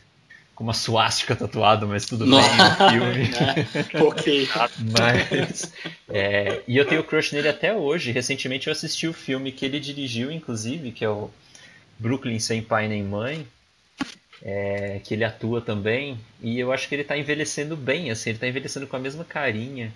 com 0.54 0.64
uma 0.64 0.74
suástica 0.74 1.36
tatuada, 1.36 1.86
mas 1.86 2.04
tudo 2.04 2.24
bem 2.24 2.34
no 2.34 2.90
filme. 2.90 3.28
Né? 3.28 3.66
ok. 4.02 4.48
mas, 4.90 5.72
é, 6.08 6.62
e 6.66 6.76
eu 6.76 6.84
tenho 6.84 7.04
crush 7.04 7.32
nele 7.32 7.48
até 7.48 7.72
hoje. 7.72 8.10
Recentemente 8.10 8.66
eu 8.66 8.72
assisti 8.72 9.06
o 9.06 9.12
filme 9.12 9.52
que 9.52 9.64
ele 9.64 9.78
dirigiu, 9.78 10.32
inclusive, 10.32 10.90
que 10.90 11.04
é 11.04 11.08
o 11.08 11.30
Brooklyn 11.96 12.40
Sem 12.40 12.60
Pai 12.60 12.88
Nem 12.88 13.04
Mãe, 13.04 13.46
é, 14.42 15.00
que 15.04 15.14
ele 15.14 15.24
atua 15.24 15.60
também. 15.60 16.18
E 16.40 16.58
eu 16.58 16.72
acho 16.72 16.88
que 16.88 16.94
ele 16.94 17.02
está 17.02 17.16
envelhecendo 17.16 17.76
bem, 17.76 18.10
assim, 18.10 18.30
ele 18.30 18.36
está 18.36 18.48
envelhecendo 18.48 18.86
com 18.86 18.96
a 18.96 19.00
mesma 19.00 19.24
carinha. 19.24 19.92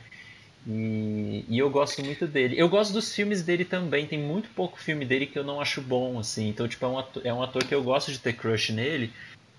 E, 0.66 1.44
e, 1.48 1.58
eu 1.58 1.68
gosto 1.70 2.04
muito 2.04 2.26
dele. 2.26 2.54
Eu 2.56 2.68
gosto 2.68 2.92
dos 2.92 3.12
filmes 3.12 3.42
dele 3.42 3.64
também. 3.64 4.06
Tem 4.06 4.18
muito 4.18 4.48
pouco 4.50 4.78
filme 4.78 5.04
dele 5.04 5.26
que 5.26 5.38
eu 5.38 5.44
não 5.44 5.60
acho 5.60 5.80
bom, 5.80 6.18
assim. 6.18 6.48
Então, 6.48 6.68
tipo, 6.68 6.84
é 6.84 6.88
um 6.88 6.98
ator, 6.98 7.26
é 7.26 7.34
um 7.34 7.42
ator 7.42 7.64
que 7.64 7.74
eu 7.74 7.82
gosto 7.82 8.12
de 8.12 8.18
ter 8.18 8.32
crush 8.34 8.72
nele 8.72 9.10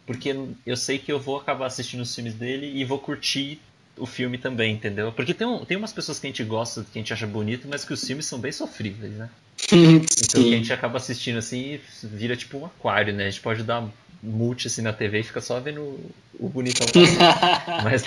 porque 0.05 0.35
eu 0.65 0.75
sei 0.75 0.99
que 0.99 1.11
eu 1.11 1.19
vou 1.19 1.37
acabar 1.37 1.65
assistindo 1.65 2.01
os 2.01 2.13
filmes 2.13 2.33
dele 2.33 2.71
e 2.75 2.83
vou 2.83 2.99
curtir 2.99 3.59
o 3.97 4.05
filme 4.05 4.37
também, 4.37 4.73
entendeu? 4.73 5.11
Porque 5.11 5.33
tem, 5.33 5.45
um, 5.45 5.63
tem 5.63 5.77
umas 5.77 5.93
pessoas 5.93 6.19
que 6.19 6.27
a 6.27 6.29
gente 6.29 6.43
gosta, 6.43 6.83
que 6.83 6.97
a 6.97 7.01
gente 7.01 7.13
acha 7.13 7.27
bonito, 7.27 7.67
mas 7.67 7.85
que 7.85 7.93
os 7.93 8.03
filmes 8.03 8.25
são 8.25 8.39
bem 8.39 8.51
sofríveis, 8.51 9.13
né? 9.13 9.29
então 9.71 10.41
a 10.41 10.45
gente 10.45 10.73
acaba 10.73 10.97
assistindo 10.97 11.37
assim 11.37 11.73
e 11.75 11.81
vira 12.03 12.35
tipo 12.35 12.57
um 12.57 12.65
aquário, 12.65 13.13
né? 13.13 13.27
A 13.27 13.29
gente 13.29 13.41
pode 13.41 13.63
dar 13.63 13.87
multi 14.21 14.67
assim 14.67 14.81
na 14.81 14.93
TV 14.93 15.19
e 15.19 15.23
fica 15.23 15.41
só 15.41 15.59
vendo 15.59 15.99
o 16.39 16.49
bonitão. 16.49 16.87
mas 17.83 18.03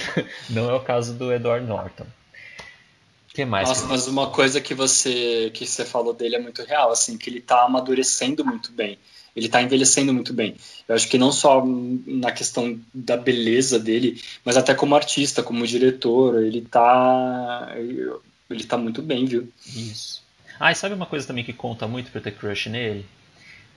não 0.50 0.68
é 0.68 0.74
o 0.74 0.80
caso 0.80 1.14
do 1.14 1.32
Edward 1.32 1.66
Norton. 1.66 2.04
O 2.04 3.34
que 3.34 3.44
mais? 3.44 3.68
Nossa, 3.68 3.86
mas 3.86 4.08
uma 4.08 4.30
coisa 4.30 4.60
que 4.60 4.74
você 4.74 5.50
que 5.52 5.66
você 5.66 5.84
falou 5.84 6.14
dele 6.14 6.36
é 6.36 6.40
muito 6.40 6.62
real, 6.64 6.90
assim, 6.90 7.16
que 7.16 7.30
ele 7.30 7.40
tá 7.40 7.64
amadurecendo 7.64 8.44
muito 8.44 8.72
bem 8.72 8.98
ele 9.36 9.46
está 9.46 9.62
envelhecendo 9.62 10.14
muito 10.14 10.32
bem. 10.32 10.56
Eu 10.88 10.94
acho 10.94 11.06
que 11.08 11.18
não 11.18 11.30
só 11.30 11.62
na 12.06 12.32
questão 12.32 12.80
da 12.92 13.16
beleza 13.16 13.78
dele, 13.78 14.20
mas 14.42 14.56
até 14.56 14.74
como 14.74 14.96
artista, 14.96 15.42
como 15.42 15.66
diretor, 15.66 16.42
ele 16.42 16.58
está 16.60 17.74
ele 18.48 18.64
tá 18.64 18.78
muito 18.78 19.02
bem, 19.02 19.26
viu? 19.26 19.48
Isso. 19.66 20.22
Ah, 20.58 20.72
e 20.72 20.74
sabe 20.74 20.94
uma 20.94 21.04
coisa 21.04 21.26
também 21.26 21.44
que 21.44 21.52
conta 21.52 21.86
muito 21.86 22.10
para 22.10 22.22
ter 22.22 22.32
crush 22.32 22.70
nele? 22.70 23.04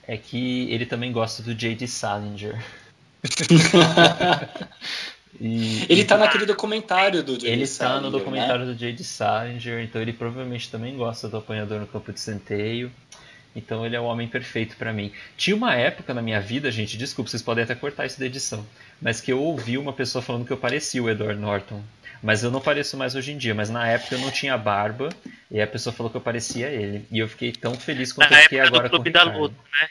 É 0.08 0.16
que 0.18 0.72
ele 0.72 0.86
também 0.86 1.12
gosta 1.12 1.44
do 1.44 1.54
J.D. 1.54 1.88
Salinger. 1.88 2.64
E, 5.40 5.86
ele 5.88 6.04
tá 6.04 6.18
naquele 6.18 6.46
documentário 6.46 7.24
do 7.24 7.38
J.D. 7.38 7.50
Ele 7.50 7.68
Salinger, 7.68 8.02
tá 8.02 8.06
no 8.06 8.12
documentário 8.12 8.66
né? 8.66 8.74
do 8.74 8.78
J.D. 8.78 9.04
Salinger, 9.04 9.82
então 9.82 10.02
ele 10.02 10.12
provavelmente 10.12 10.70
também 10.70 10.98
gosta 10.98 11.30
do 11.30 11.38
Apanhador 11.38 11.80
no 11.80 11.88
Campo 11.88 12.12
de 12.12 12.20
Centeio. 12.20 12.92
Então 13.60 13.86
ele 13.86 13.96
é 13.96 14.00
o 14.00 14.06
homem 14.06 14.28
perfeito 14.28 14.76
para 14.78 14.92
mim. 14.94 15.12
Tinha 15.38 15.56
uma 15.56 15.76
época 15.76 16.14
na 16.14 16.22
minha 16.22 16.40
vida, 16.42 16.72
gente, 16.72 16.98
desculpa, 16.98 17.30
vocês 17.30 17.42
podem 17.44 17.64
até 17.64 17.76
cortar 17.76 18.06
isso 18.06 18.20
da 18.20 18.26
edição, 18.26 18.66
mas 19.02 19.22
que 19.22 19.32
eu 19.32 19.40
ouvi 19.42 19.78
uma 19.78 19.94
pessoa 19.94 20.22
falando 20.22 20.46
que 20.46 20.52
eu 20.52 20.58
parecia 20.58 21.04
o 21.04 21.10
Edward 21.10 21.40
Norton. 21.40 21.84
Mas 22.22 22.44
eu 22.44 22.52
não 22.52 22.60
pareço 22.60 22.98
mais 22.98 23.16
hoje 23.16 23.32
em 23.32 23.38
dia, 23.38 23.56
mas 23.56 23.70
na 23.70 23.88
época 23.88 24.16
eu 24.16 24.20
não 24.20 24.30
tinha 24.30 24.58
barba 24.58 25.10
e 25.50 25.62
a 25.62 25.68
pessoa 25.68 25.94
falou 25.94 26.10
que 26.10 26.18
eu 26.18 26.22
parecia 26.22 26.68
ele. 26.68 27.06
E 27.12 27.20
eu 27.20 27.28
fiquei 27.30 27.52
tão 27.52 27.74
feliz 27.76 28.12
quanto 28.12 28.32
na 28.32 28.40
eu 28.40 28.44
fiquei 28.44 28.60
época 28.60 28.76
agora 28.76 28.90
do 28.90 28.92
Clube 28.92 29.10
da. 29.10 29.24
Luta, 29.24 29.56
né? 29.56 29.88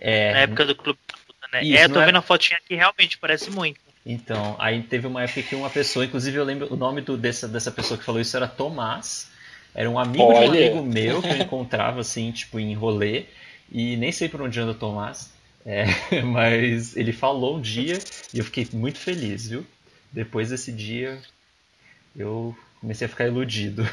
É, 0.00 0.32
Na 0.32 0.38
época 0.40 0.64
do 0.64 0.74
Clube 0.74 0.98
da 1.08 1.14
Luta, 1.28 1.46
né? 1.52 1.64
Isso, 1.64 1.76
é, 1.76 1.84
eu 1.84 1.88
tô 1.88 1.94
não 1.94 2.02
é- 2.02 2.06
vendo 2.06 2.18
a 2.18 2.22
fotinha 2.22 2.58
aqui, 2.58 2.74
realmente 2.74 3.18
parece 3.18 3.50
muito. 3.50 3.80
Então, 4.04 4.56
aí 4.58 4.82
teve 4.82 5.06
uma 5.06 5.22
época 5.22 5.42
que 5.42 5.54
uma 5.54 5.70
pessoa, 5.70 6.04
inclusive 6.04 6.36
eu 6.36 6.42
lembro 6.44 6.72
o 6.72 6.76
nome 6.76 7.00
do, 7.00 7.16
dessa, 7.16 7.46
dessa 7.46 7.70
pessoa 7.70 7.96
que 7.96 8.04
falou 8.04 8.20
isso 8.20 8.36
era 8.36 8.48
Tomás. 8.48 9.30
Era 9.74 9.88
um 9.88 9.98
amigo 9.98 10.24
de 10.24 10.32
um 10.32 10.36
Olha. 10.36 10.48
amigo 10.48 10.82
meu 10.82 11.22
que 11.22 11.28
eu 11.28 11.38
encontrava 11.38 12.00
assim, 12.00 12.30
tipo, 12.30 12.58
em 12.60 12.74
rolê. 12.74 13.24
E 13.70 13.96
nem 13.96 14.12
sei 14.12 14.28
por 14.28 14.42
onde 14.42 14.60
anda 14.60 14.72
o 14.72 14.74
Tomás. 14.74 15.30
É, 15.64 15.84
mas 16.24 16.96
ele 16.96 17.12
falou 17.12 17.56
um 17.56 17.60
dia 17.60 17.98
e 18.34 18.38
eu 18.38 18.44
fiquei 18.44 18.68
muito 18.72 18.98
feliz, 18.98 19.48
viu? 19.48 19.64
Depois 20.10 20.50
desse 20.50 20.72
dia 20.72 21.18
eu 22.14 22.56
comecei 22.80 23.06
a 23.06 23.08
ficar 23.08 23.26
iludido. 23.26 23.88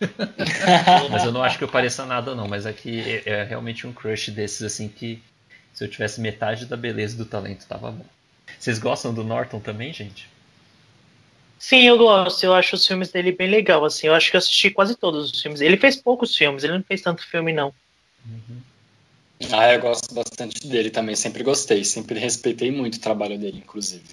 mas 1.10 1.24
eu 1.24 1.30
não 1.30 1.42
acho 1.42 1.58
que 1.58 1.64
eu 1.64 1.68
pareça 1.68 2.04
nada 2.06 2.34
não, 2.34 2.48
mas 2.48 2.66
é 2.66 2.72
que 2.72 3.00
é, 3.00 3.22
é 3.26 3.44
realmente 3.44 3.86
um 3.86 3.92
crush 3.92 4.30
desses 4.30 4.62
assim 4.62 4.88
que 4.88 5.22
se 5.72 5.84
eu 5.84 5.88
tivesse 5.88 6.20
metade 6.20 6.66
da 6.66 6.76
beleza 6.76 7.16
do 7.16 7.24
talento 7.24 7.66
tava 7.66 7.92
bom. 7.92 8.06
Vocês 8.58 8.78
gostam 8.78 9.14
do 9.14 9.22
Norton 9.22 9.60
também, 9.60 9.92
gente? 9.92 10.28
Sim, 11.60 11.86
eu 11.86 11.98
gosto. 11.98 12.42
Eu 12.42 12.54
acho 12.54 12.74
os 12.74 12.86
filmes 12.86 13.12
dele 13.12 13.32
bem 13.32 13.48
legal, 13.48 13.84
assim. 13.84 14.06
Eu 14.06 14.14
acho 14.14 14.30
que 14.30 14.36
eu 14.36 14.38
assisti 14.38 14.70
quase 14.70 14.96
todos 14.96 15.30
os 15.30 15.42
filmes. 15.42 15.60
Ele 15.60 15.76
fez 15.76 15.94
poucos 15.94 16.34
filmes, 16.34 16.64
ele 16.64 16.72
não 16.72 16.82
fez 16.82 17.02
tanto 17.02 17.22
filme, 17.28 17.52
não. 17.52 17.72
Ah, 19.52 19.70
eu 19.74 19.80
gosto 19.80 20.14
bastante 20.14 20.66
dele 20.66 20.88
também, 20.88 21.14
sempre 21.14 21.42
gostei, 21.42 21.84
sempre 21.84 22.18
respeitei 22.18 22.70
muito 22.70 22.94
o 22.94 23.00
trabalho 23.00 23.38
dele, 23.38 23.58
inclusive. 23.58 24.04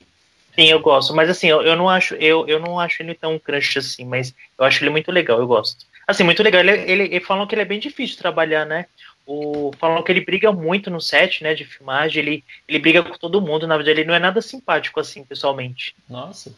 Sim, 0.56 0.66
eu 0.66 0.82
gosto. 0.82 1.16
Mas 1.16 1.30
assim, 1.30 1.48
eu, 1.48 1.62
eu 1.62 1.78
não 1.78 1.90
acho, 1.90 2.16
eu, 2.16 2.46
eu 2.50 2.60
não 2.60 2.78
acho 2.78 3.02
ele 3.02 3.16
tão 3.16 3.40
crush 3.40 3.78
assim, 3.78 4.04
mas 4.04 4.36
eu 4.60 4.66
acho 4.66 4.84
ele 4.84 4.90
muito 4.92 5.10
legal, 5.10 5.40
eu 5.40 5.48
gosto. 5.48 5.86
Assim, 6.06 6.24
muito 6.24 6.44
legal. 6.44 6.60
Ele, 6.60 6.72
ele, 6.72 7.04
ele 7.04 7.22
falam 7.22 7.48
que 7.48 7.56
ele 7.56 7.62
é 7.62 7.66
bem 7.66 7.80
difícil 7.80 8.18
de 8.18 8.22
trabalhar, 8.22 8.66
né? 8.66 8.88
O, 9.26 9.72
falam 9.80 10.04
que 10.04 10.12
ele 10.12 10.22
briga 10.22 10.52
muito 10.52 10.90
no 10.90 11.00
set, 11.00 11.44
né, 11.44 11.54
de 11.54 11.64
filmagem, 11.64 12.22
ele, 12.22 12.44
ele 12.68 12.80
briga 12.80 13.04
com 13.04 13.18
todo 13.18 13.42
mundo, 13.42 13.68
na 13.68 13.76
verdade 13.76 14.00
ele 14.00 14.08
não 14.08 14.16
é 14.16 14.20
nada 14.20 14.42
simpático, 14.42 15.00
assim, 15.02 15.24
pessoalmente. 15.24 15.94
Nossa. 16.10 16.54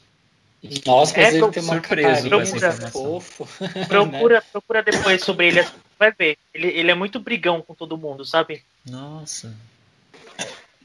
Nossa, 0.85 1.13
mas 1.15 1.25
É, 1.25 1.37
ele 1.37 1.49
tem 1.51 1.63
uma 1.63 1.75
essa 1.75 2.57
informação. 2.57 2.91
fofo. 2.91 3.47
Procura, 3.87 4.41
procura 4.51 4.83
depois 4.83 5.23
sobre 5.23 5.47
ele, 5.47 5.61
assim, 5.61 5.71
vai 5.97 6.11
ver. 6.11 6.37
Ele, 6.53 6.67
ele 6.67 6.91
é 6.91 6.95
muito 6.95 7.19
brigão 7.19 7.61
com 7.61 7.73
todo 7.73 7.97
mundo, 7.97 8.25
sabe? 8.25 8.63
Nossa. 8.85 9.55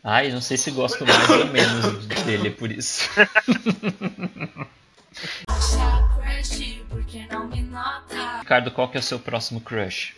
Ai, 0.02 0.30
não 0.30 0.40
sei 0.40 0.56
se 0.56 0.70
gosto 0.70 1.04
mais 1.04 1.28
ou 1.30 1.46
menos 1.46 2.06
dele 2.24 2.50
por 2.50 2.70
isso. 2.70 3.08
Ricardo, 8.40 8.70
qual 8.70 8.88
que 8.88 8.96
é 8.96 9.00
o 9.00 9.02
seu 9.02 9.18
próximo 9.18 9.60
crush? 9.60 10.14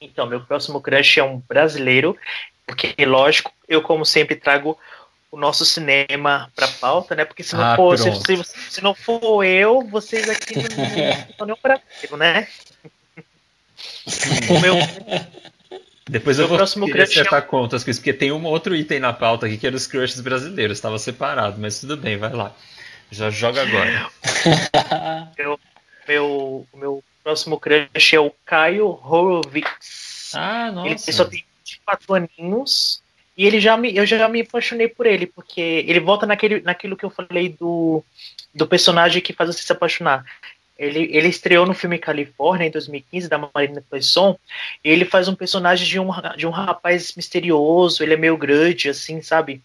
Então, 0.00 0.26
meu 0.26 0.40
próximo 0.44 0.80
crush 0.80 1.18
é 1.18 1.24
um 1.24 1.38
brasileiro, 1.38 2.16
porque, 2.66 2.94
lógico, 3.04 3.52
eu, 3.66 3.82
como 3.82 4.04
sempre, 4.04 4.36
trago 4.36 4.78
o 5.30 5.36
nosso 5.38 5.64
cinema 5.64 6.50
pra 6.56 6.68
pauta, 6.68 7.14
né? 7.14 7.24
Porque 7.24 7.42
se 7.42 7.54
não, 7.54 7.62
Ah, 7.64 7.76
for, 7.76 7.98
se, 7.98 8.10
se- 8.14 8.44
se 8.70 8.80
não 8.82 8.94
for 8.94 9.44
eu, 9.44 9.82
vocês 9.88 10.28
aqui 10.28 10.54
não, 10.56 10.62
são 11.36 11.46
nem 11.46 11.54
um 11.54 11.58
brasileiro, 11.62 12.16
né? 12.16 12.48
O 14.48 14.60
meu, 14.60 14.74
Depois 16.08 16.38
Meu 16.38 16.44
eu 16.44 16.48
vou 16.48 16.56
próximo 16.56 16.86
querer 16.86 17.04
crush 17.04 17.18
é 17.18 17.20
acertar 17.20 17.42
contas 17.46 17.84
com 17.84 17.90
isso, 17.90 18.00
porque 18.00 18.14
tem 18.14 18.32
um 18.32 18.44
outro 18.46 18.74
item 18.74 18.98
na 18.98 19.12
pauta 19.12 19.46
aqui 19.46 19.58
que 19.58 19.66
era 19.66 19.76
os 19.76 19.86
crushes 19.86 20.20
brasileiros, 20.20 20.78
estava 20.78 20.98
separado, 20.98 21.60
mas 21.60 21.78
tudo 21.80 21.96
bem, 21.96 22.16
vai 22.16 22.32
lá. 22.32 22.54
Já 23.10 23.30
joga 23.30 23.62
agora. 23.62 24.10
meu, 26.08 26.66
o 26.72 26.76
meu 26.76 27.04
próximo 27.22 27.60
crush 27.60 28.14
é 28.14 28.20
o 28.20 28.32
Caio 28.44 28.86
Horowitz. 28.88 30.32
Ah, 30.34 30.68
Ele 30.84 30.90
nossa. 30.92 31.12
só 31.12 31.24
tem 31.26 31.44
24 31.64 32.14
aninhos 32.14 33.02
e 33.38 33.46
ele 33.46 33.60
já 33.60 33.76
me, 33.76 33.96
eu 33.96 34.04
já 34.04 34.28
me 34.28 34.40
apaixonei 34.40 34.88
por 34.88 35.06
ele, 35.06 35.24
porque 35.24 35.60
ele 35.60 36.00
volta 36.00 36.26
naquele, 36.26 36.60
naquilo 36.60 36.96
que 36.96 37.04
eu 37.04 37.10
falei 37.10 37.48
do, 37.48 38.02
do 38.52 38.66
personagem 38.66 39.22
que 39.22 39.32
faz 39.32 39.54
você 39.54 39.62
se 39.62 39.70
apaixonar. 39.70 40.24
Ele, 40.76 41.08
ele 41.12 41.28
estreou 41.28 41.64
no 41.64 41.72
filme 41.72 41.98
Califórnia 41.98 42.66
em 42.66 42.70
2015, 42.70 43.28
da 43.28 43.48
Marina 43.54 43.82
Poisson, 43.88 44.36
ele 44.82 45.04
faz 45.04 45.28
um 45.28 45.36
personagem 45.36 45.86
de 45.86 46.00
um, 46.00 46.08
de 46.36 46.48
um 46.48 46.50
rapaz 46.50 47.14
misterioso, 47.14 48.02
ele 48.02 48.14
é 48.14 48.16
meio 48.16 48.36
grande, 48.36 48.88
assim, 48.88 49.22
sabe? 49.22 49.62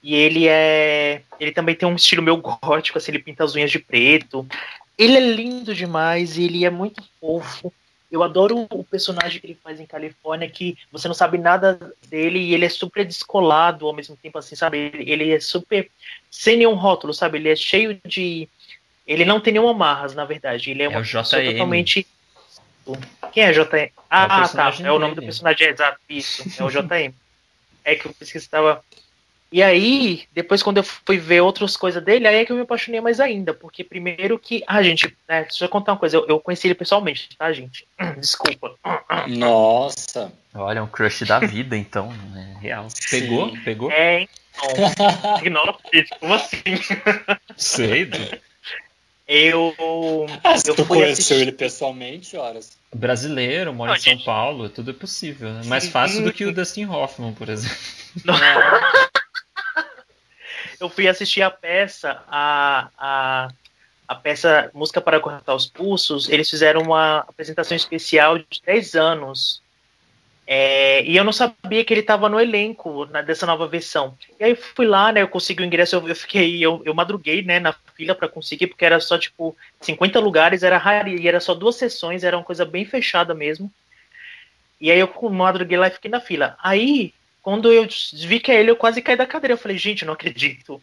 E 0.00 0.14
ele 0.14 0.46
é. 0.46 1.22
Ele 1.40 1.50
também 1.50 1.74
tem 1.74 1.88
um 1.88 1.96
estilo 1.96 2.22
meio 2.22 2.36
gótico, 2.36 2.96
assim, 2.96 3.10
ele 3.10 3.18
pinta 3.18 3.42
as 3.42 3.56
unhas 3.56 3.72
de 3.72 3.80
preto. 3.80 4.46
ele 4.96 5.16
é 5.16 5.20
lindo 5.20 5.74
demais, 5.74 6.38
ele 6.38 6.64
é 6.64 6.70
muito 6.70 7.02
fofo. 7.20 7.72
Eu 8.10 8.22
adoro 8.22 8.66
o 8.70 8.82
personagem 8.82 9.40
que 9.40 9.46
ele 9.46 9.58
faz 9.62 9.78
em 9.78 9.86
Califórnia, 9.86 10.50
que 10.50 10.76
você 10.90 11.06
não 11.06 11.14
sabe 11.14 11.38
nada 11.38 11.78
dele 12.08 12.38
e 12.40 12.54
ele 12.54 12.64
é 12.66 12.68
super 12.68 13.04
descolado 13.04 13.86
ao 13.86 13.92
mesmo 13.92 14.16
tempo, 14.16 14.36
assim, 14.38 14.56
sabe? 14.56 14.90
Ele, 14.94 15.30
é 15.32 15.38
super. 15.40 15.88
sem 16.30 16.56
nenhum 16.56 16.74
rótulo, 16.74 17.14
sabe? 17.14 17.38
Ele 17.38 17.48
é 17.50 17.56
cheio 17.56 18.00
de. 18.04 18.48
Ele 19.06 19.24
não 19.24 19.40
tem 19.40 19.52
nenhuma 19.52 19.74
marras, 19.74 20.14
na 20.14 20.24
verdade. 20.24 20.70
Ele 20.70 20.82
é, 20.82 20.86
É 20.86 20.88
uma 20.88 21.00
o 21.00 21.02
pessoa 21.02 21.24
JM. 21.42 21.52
totalmente. 21.52 22.06
Quem 23.32 23.44
é 23.44 23.52
JM? 23.52 23.90
Ah, 24.08 24.26
tá. 24.26 24.38
personagem 24.40 24.86
É 24.86 24.90
o 24.92 24.98
nome 24.98 25.14
do 25.14 25.20
dele. 25.20 25.26
personagem, 25.26 25.66
é 25.66 25.70
exato. 25.70 25.98
Isso, 26.08 26.42
é 26.58 26.64
o 26.64 26.70
JM. 26.70 27.14
é 27.84 27.94
que 27.94 28.06
eu 28.06 28.12
pesquisava. 28.14 28.82
E 29.52 29.62
aí, 29.62 30.24
depois 30.32 30.62
quando 30.62 30.76
eu 30.76 30.84
fui 30.84 31.18
ver 31.18 31.40
outras 31.40 31.76
coisas 31.76 32.02
dele, 32.02 32.26
aí 32.26 32.36
é 32.36 32.44
que 32.44 32.52
eu 32.52 32.56
me 32.56 32.62
apaixonei 32.62 33.00
mais 33.00 33.18
ainda. 33.18 33.52
Porque 33.52 33.82
primeiro 33.82 34.38
que. 34.38 34.62
Ah, 34.66 34.82
gente, 34.82 35.06
né, 35.28 35.42
deixa 35.42 35.64
eu 35.64 35.68
contar 35.68 35.92
uma 35.92 35.98
coisa. 35.98 36.18
Eu, 36.18 36.26
eu 36.28 36.40
conheci 36.40 36.68
ele 36.68 36.74
pessoalmente, 36.74 37.30
tá, 37.36 37.52
gente? 37.52 37.86
Desculpa. 38.18 38.76
Nossa. 39.26 40.32
Olha, 40.54 40.78
é 40.78 40.82
um 40.82 40.86
crush 40.86 41.24
da 41.24 41.40
vida, 41.40 41.76
então. 41.76 42.12
É 42.36 42.60
real. 42.60 42.86
Pegou? 43.10 43.50
Sim. 43.50 43.60
Pegou? 43.64 43.90
É, 43.90 44.22
então. 44.22 45.38
Ignora 45.40 45.74
como 46.20 46.34
assim? 46.34 46.60
Sei. 47.56 48.04
Du. 48.04 48.18
Eu. 49.26 49.74
Ah, 50.42 50.54
eu 50.66 50.74
tu 50.74 50.84
fui 50.84 50.98
conheceu 50.98 51.12
assistir. 51.12 51.34
ele 51.34 51.52
pessoalmente, 51.52 52.36
horas. 52.36 52.76
Brasileiro, 52.92 53.72
mora 53.72 53.92
em 53.92 53.94
Não, 53.94 54.00
São 54.00 54.12
gente. 54.12 54.24
Paulo, 54.24 54.68
tudo 54.68 54.90
é 54.90 54.94
possível. 54.94 55.50
Né? 55.52 55.62
Mais 55.66 55.88
fácil 55.88 56.24
do 56.24 56.32
que 56.32 56.44
o 56.44 56.52
Dustin 56.52 56.86
Hoffman, 56.86 57.32
por 57.32 57.48
exemplo. 57.48 57.76
eu 60.80 60.88
fui 60.88 61.06
assistir 61.08 61.42
a 61.42 61.50
peça, 61.50 62.22
a, 62.28 62.88
a, 62.98 63.48
a 64.08 64.14
peça 64.14 64.70
Música 64.74 65.00
para 65.00 65.20
Cortar 65.20 65.54
os 65.54 65.66
Pulsos, 65.66 66.28
eles 66.28 66.48
fizeram 66.48 66.82
uma 66.82 67.18
apresentação 67.18 67.76
especial 67.76 68.38
de 68.38 68.62
10 68.64 68.94
anos. 68.94 69.62
É, 70.46 71.04
e 71.04 71.16
eu 71.16 71.22
não 71.22 71.32
sabia 71.32 71.84
que 71.84 71.94
ele 71.94 72.00
estava 72.00 72.28
no 72.28 72.40
elenco 72.40 73.06
na- 73.06 73.22
dessa 73.22 73.46
nova 73.46 73.68
versão. 73.68 74.16
E 74.38 74.42
aí 74.42 74.56
fui 74.56 74.84
lá, 74.84 75.12
né? 75.12 75.22
Eu 75.22 75.28
consegui 75.28 75.62
o 75.62 75.66
ingresso, 75.66 75.94
eu, 75.94 76.08
eu 76.08 76.16
fiquei, 76.16 76.58
eu, 76.60 76.82
eu 76.84 76.92
madruguei, 76.92 77.42
né, 77.42 77.60
na 77.60 77.72
fila 77.94 78.16
para 78.16 78.26
conseguir, 78.28 78.66
porque 78.66 78.84
era 78.84 78.98
só 78.98 79.16
tipo 79.16 79.56
50 79.80 80.18
lugares, 80.18 80.64
era 80.64 80.76
raro, 80.76 81.08
e 81.08 81.28
era 81.28 81.38
só 81.38 81.54
duas 81.54 81.76
sessões, 81.76 82.24
era 82.24 82.36
uma 82.36 82.42
coisa 82.42 82.64
bem 82.64 82.84
fechada 82.84 83.32
mesmo. 83.32 83.70
E 84.80 84.90
aí 84.90 84.98
eu 84.98 85.30
madruguei 85.30 85.76
lá 85.76 85.86
e 85.86 85.92
fiquei 85.92 86.10
na 86.10 86.20
fila. 86.20 86.56
Aí, 86.60 87.12
quando 87.42 87.72
eu 87.72 87.86
vi 88.14 88.40
que 88.40 88.52
é 88.52 88.60
ele, 88.60 88.70
eu 88.70 88.76
quase 88.76 89.00
caí 89.00 89.16
da 89.16 89.26
cadeira. 89.26 89.54
Eu 89.54 89.58
falei, 89.58 89.78
gente, 89.78 90.04
não 90.04 90.14
acredito. 90.14 90.80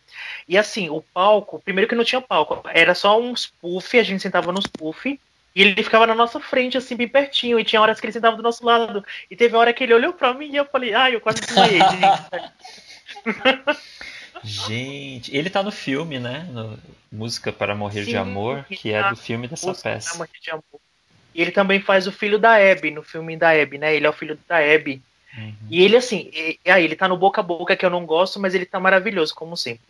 E 0.48 0.58
assim, 0.58 0.90
o 0.90 1.02
palco, 1.02 1.60
primeiro 1.60 1.88
que 1.88 1.96
não 1.96 2.04
tinha 2.04 2.22
palco, 2.22 2.62
era 2.74 2.96
só 2.96 3.20
uns 3.20 3.48
puff, 3.48 4.00
a 4.00 4.04
gente 4.04 4.22
sentava 4.22 4.52
nos 4.52 4.68
puff, 4.68 5.20
e 5.56 5.62
ele 5.62 5.82
ficava 5.84 6.06
na 6.06 6.16
nossa 6.16 6.40
frente, 6.40 6.78
assim, 6.78 6.96
bem 6.96 7.08
pertinho, 7.08 7.60
e 7.60 7.64
tinha 7.64 7.82
horas 7.82 8.00
que 8.00 8.06
ele 8.06 8.14
sentava 8.14 8.38
do 8.38 8.44
nosso 8.44 8.66
lado. 8.66 9.04
E 9.30 9.36
teve 9.36 9.56
uma 9.56 9.62
hora 9.62 9.74
que 9.74 9.84
ele 9.84 9.94
olhou 9.94 10.14
pra 10.14 10.34
mim 10.34 10.52
e 10.52 10.56
eu 10.56 10.66
falei, 10.66 10.94
ai, 10.94 11.16
eu 11.16 11.22
quase 11.22 11.42
desmaiei. 11.42 11.80
gente. 11.80 12.58
Gente, 14.44 15.36
ele 15.36 15.50
tá 15.50 15.64
no 15.64 15.72
filme, 15.72 16.20
né? 16.20 16.48
No 16.52 16.78
Música 17.12 17.52
para 17.52 17.74
Morrer 17.74 18.04
de 18.04 18.12
Sim, 18.12 18.18
Amor, 18.18 18.66
que 18.66 18.92
é 18.92 19.10
do 19.10 19.16
filme 19.16 19.48
dessa 19.48 19.68
Música 19.68 19.90
peça. 19.90 20.10
pra 20.10 20.18
Morrer 20.20 20.40
de 20.40 20.52
Amor. 20.52 20.82
E 21.34 21.42
ele 21.42 21.52
também 21.52 21.80
faz 21.80 22.08
o 22.08 22.12
filho 22.12 22.38
da 22.40 22.56
Abby, 22.56 22.92
no 22.92 23.04
filme 23.04 23.38
da 23.38 23.50
Abby, 23.52 23.78
né? 23.78 23.96
Ele 23.96 24.06
é 24.06 24.10
o 24.10 24.14
filho 24.14 24.38
da 24.48 24.58
Abby. 24.58 25.02
Uhum. 25.38 25.54
E 25.70 25.84
ele, 25.84 25.96
assim, 25.96 26.30
e, 26.34 26.60
ele 26.66 26.96
tá 26.96 27.08
no 27.08 27.18
boca 27.18 27.42
a 27.42 27.44
boca, 27.44 27.76
que 27.76 27.86
eu 27.86 27.90
não 27.90 28.06
gosto, 28.06 28.40
mas 28.40 28.56
ele 28.56 28.66
tá 28.66 28.80
maravilhoso, 28.80 29.36
como 29.36 29.56
sempre. 29.56 29.86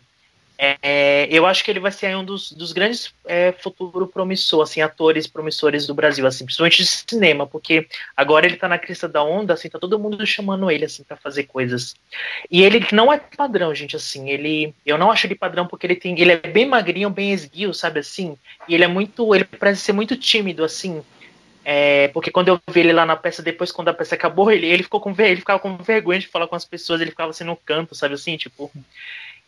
É, 0.60 0.76
é, 0.82 1.28
eu 1.30 1.46
acho 1.46 1.62
que 1.62 1.70
ele 1.70 1.78
vai 1.78 1.92
ser 1.92 2.16
um 2.16 2.24
dos, 2.24 2.50
dos 2.50 2.72
grandes 2.72 3.14
é, 3.24 3.52
futuro 3.52 4.08
promissor, 4.08 4.62
assim, 4.62 4.80
atores 4.80 5.28
promissores 5.28 5.86
do 5.86 5.94
Brasil, 5.94 6.26
assim, 6.26 6.44
principalmente 6.44 6.82
de 6.82 6.88
cinema, 6.88 7.46
porque 7.46 7.86
agora 8.16 8.44
ele 8.44 8.56
tá 8.56 8.66
na 8.66 8.76
crista 8.76 9.08
da 9.08 9.22
onda, 9.22 9.54
assim, 9.54 9.68
tá 9.68 9.78
todo 9.78 10.00
mundo 10.00 10.26
chamando 10.26 10.68
ele, 10.68 10.84
assim, 10.84 11.04
para 11.04 11.16
fazer 11.16 11.44
coisas. 11.44 11.94
E 12.50 12.64
ele 12.64 12.84
não 12.92 13.12
é 13.12 13.18
padrão, 13.18 13.72
gente, 13.72 13.94
assim, 13.94 14.28
ele, 14.28 14.74
eu 14.84 14.98
não 14.98 15.12
acho 15.12 15.28
ele 15.28 15.36
padrão 15.36 15.64
porque 15.64 15.86
ele 15.86 15.94
tem, 15.94 16.20
ele 16.20 16.32
é 16.32 16.36
bem 16.38 16.66
magrinho, 16.66 17.08
bem 17.08 17.32
esguio, 17.32 17.72
sabe, 17.72 18.00
assim, 18.00 18.36
e 18.68 18.74
ele 18.74 18.82
é 18.82 18.88
muito, 18.88 19.32
ele 19.36 19.44
parece 19.44 19.82
ser 19.82 19.92
muito 19.92 20.16
tímido, 20.16 20.64
assim, 20.64 21.04
é, 21.70 22.08
porque 22.08 22.30
quando 22.30 22.48
eu 22.48 22.58
vi 22.70 22.80
ele 22.80 22.94
lá 22.94 23.04
na 23.04 23.14
peça, 23.14 23.42
depois 23.42 23.70
quando 23.70 23.88
a 23.88 23.92
peça 23.92 24.14
acabou, 24.14 24.50
ele, 24.50 24.66
ele 24.66 24.82
ficou 24.82 25.02
com 25.02 25.14
ele 25.18 25.36
ficava 25.36 25.58
com 25.58 25.76
vergonha 25.76 26.18
de 26.18 26.26
falar 26.26 26.48
com 26.48 26.56
as 26.56 26.64
pessoas, 26.64 26.98
ele 26.98 27.10
ficava 27.10 27.28
assim 27.28 27.44
no 27.44 27.54
canto, 27.54 27.94
sabe 27.94 28.14
assim, 28.14 28.38
tipo. 28.38 28.72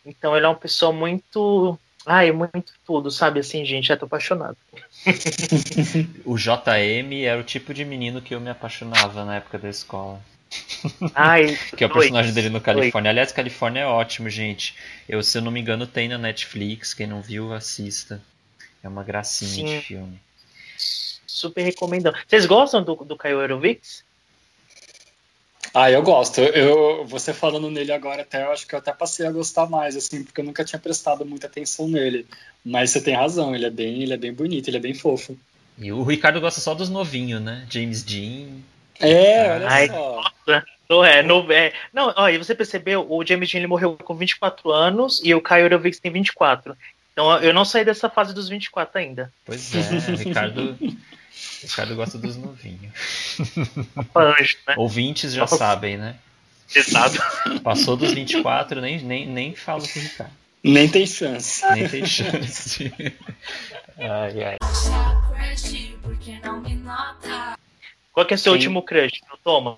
Então 0.05 0.37
ele 0.37 0.45
é 0.45 0.49
uma 0.49 0.53
pessoa 0.53 0.93
muito. 0.93 1.79
Ai, 2.05 2.31
muito 2.31 2.73
tudo, 2.85 3.09
sabe 3.09 3.39
assim, 3.39 3.65
gente? 3.65 3.87
Já 3.87 3.97
tô 3.97 4.05
apaixonado. 4.05 4.55
O 6.23 6.37
JM 6.37 7.23
era 7.25 7.41
o 7.41 7.43
tipo 7.43 7.73
de 7.73 7.83
menino 7.83 8.21
que 8.21 8.35
eu 8.35 8.39
me 8.39 8.51
apaixonava 8.51 9.25
na 9.25 9.37
época 9.37 9.57
da 9.57 9.69
escola. 9.69 10.21
Ai, 11.15 11.57
Que 11.75 11.83
é 11.83 11.87
o 11.87 11.91
personagem 11.91 12.35
dele 12.35 12.49
no 12.49 12.61
Califórnia. 12.61 13.09
Aliás, 13.09 13.31
Califórnia 13.31 13.79
é 13.79 13.87
ótimo, 13.87 14.29
gente. 14.29 14.75
Eu, 15.09 15.23
se 15.23 15.39
eu 15.39 15.41
não 15.41 15.51
me 15.51 15.59
engano, 15.59 15.87
tem 15.87 16.07
na 16.07 16.19
Netflix. 16.19 16.93
Quem 16.93 17.07
não 17.07 17.19
viu, 17.19 17.51
assista. 17.51 18.21
É 18.83 18.87
uma 18.87 19.03
gracinha 19.03 19.67
Sim. 19.67 19.79
de 19.79 19.81
filme. 19.81 20.21
Super 21.25 21.63
recomendando. 21.63 22.17
Vocês 22.27 22.45
gostam 22.45 22.83
do, 22.83 22.95
do 22.95 23.15
Caio? 23.15 23.39
Ah, 25.73 25.89
eu 25.89 26.03
gosto. 26.03 26.41
Eu, 26.41 27.05
você 27.05 27.33
falando 27.33 27.71
nele 27.71 27.91
agora, 27.91 28.23
até 28.23 28.43
eu 28.43 28.51
acho 28.51 28.67
que 28.67 28.75
eu 28.75 28.79
até 28.79 28.91
passei 28.91 29.25
a 29.25 29.31
gostar 29.31 29.67
mais, 29.67 29.95
assim, 29.95 30.23
porque 30.23 30.41
eu 30.41 30.45
nunca 30.45 30.65
tinha 30.65 30.79
prestado 30.79 31.25
muita 31.25 31.47
atenção 31.47 31.87
nele. 31.87 32.27
Mas 32.63 32.91
você 32.91 33.01
tem 33.01 33.15
razão, 33.15 33.55
ele 33.55 33.65
é 33.65 33.69
bem, 33.69 34.03
ele 34.03 34.13
é 34.13 34.17
bem 34.17 34.33
bonito, 34.33 34.67
ele 34.67 34.77
é 34.77 34.81
bem 34.81 34.93
fofo. 34.93 35.37
E 35.77 35.91
o 35.91 36.03
Ricardo 36.03 36.41
gosta 36.41 36.59
só 36.59 36.73
dos 36.73 36.89
novinhos, 36.89 37.41
né? 37.41 37.65
James 37.69 38.03
Dean. 38.03 38.59
É, 38.99 39.55
olha 39.55 39.67
Ai, 39.67 39.87
só. 39.87 40.23
Não, 40.89 41.05
é, 41.05 41.23
não, 41.23 41.49
é. 41.49 41.71
Não, 41.93 42.13
ó, 42.17 42.29
e 42.29 42.37
você 42.37 42.53
percebeu, 42.53 43.09
o 43.09 43.25
James 43.25 43.49
Dean 43.49 43.59
ele 43.59 43.67
morreu 43.67 43.97
com 43.97 44.13
24 44.13 44.71
anos 44.71 45.21
e 45.23 45.33
o 45.33 45.41
Caio 45.41 45.63
Aerovics 45.63 46.01
tem 46.01 46.11
24. 46.11 46.75
Então 47.13 47.37
eu 47.41 47.53
não 47.53 47.65
saí 47.65 47.83
dessa 47.83 48.09
fase 48.09 48.33
dos 48.33 48.47
24 48.47 48.99
ainda. 48.99 49.31
Pois 49.45 49.73
é, 49.75 50.11
o 50.11 50.15
Ricardo. 50.15 50.77
o 50.81 50.97
Ricardo 51.61 51.95
gosta 51.95 52.17
dos 52.17 52.37
novinhos. 52.37 52.93
Anjo, 54.15 54.57
né? 54.67 54.75
Ouvintes 54.77 55.33
já 55.33 55.41
Nossa. 55.41 55.57
sabem, 55.57 55.97
né? 55.97 56.15
Exato. 56.73 57.19
Passou 57.61 57.97
dos 57.97 58.13
24, 58.13 58.79
nem, 58.79 59.01
nem, 59.03 59.27
nem 59.27 59.55
falo 59.55 59.87
com 59.87 59.99
o 59.99 60.01
Ricardo. 60.01 60.31
Nem 60.63 60.87
tem 60.87 61.05
chance. 61.05 61.65
Nem 61.73 61.87
tem 61.89 62.05
chance. 62.05 62.93
ai, 63.97 64.43
ai. 64.43 64.57
Crush, 64.61 65.95
porque 66.01 66.39
não 66.43 66.61
me 66.61 66.75
nota. 66.75 67.57
Qual 68.13 68.25
que 68.25 68.33
é 68.33 68.35
o 68.35 68.37
seu 68.37 68.53
Sim. 68.53 68.57
último 68.57 68.81
crush, 68.83 69.21
Thomas? 69.43 69.77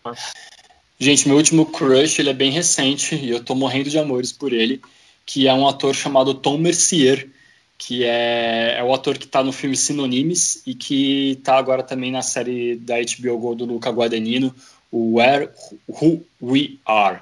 Gente, 1.00 1.28
meu 1.28 1.38
último 1.38 1.66
crush, 1.66 2.20
ele 2.20 2.30
é 2.30 2.34
bem 2.34 2.52
recente 2.52 3.16
e 3.16 3.30
eu 3.30 3.44
tô 3.44 3.56
morrendo 3.56 3.90
de 3.90 3.98
amores 3.98 4.32
por 4.32 4.54
ele, 4.54 4.82
que 5.26 5.48
é 5.48 5.54
um 5.54 5.68
ator 5.68 5.96
chamado 5.96 6.34
Tom 6.34 6.58
Mercier, 6.58 7.30
que 7.78 8.04
é, 8.04 8.78
é 8.78 8.84
o 8.84 8.94
ator 8.94 9.18
que 9.18 9.28
tá 9.28 9.44
no 9.44 9.52
filme 9.52 9.76
Sinonimes 9.76 10.62
e 10.66 10.74
que 10.74 11.40
tá 11.44 11.58
agora 11.58 11.84
também 11.84 12.12
na 12.12 12.22
série 12.22 12.76
da 12.76 12.96
HBO 12.96 13.38
Go 13.38 13.56
do 13.56 13.66
Luca 13.66 13.90
Guadagnino, 13.90 14.54
o 14.92 15.16
Where 15.16 15.50
Who 15.88 16.24
We 16.42 16.78
Are. 16.86 17.20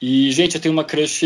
E, 0.00 0.32
gente, 0.32 0.56
eu 0.56 0.60
tenho 0.60 0.72
uma 0.72 0.82
crush, 0.82 1.22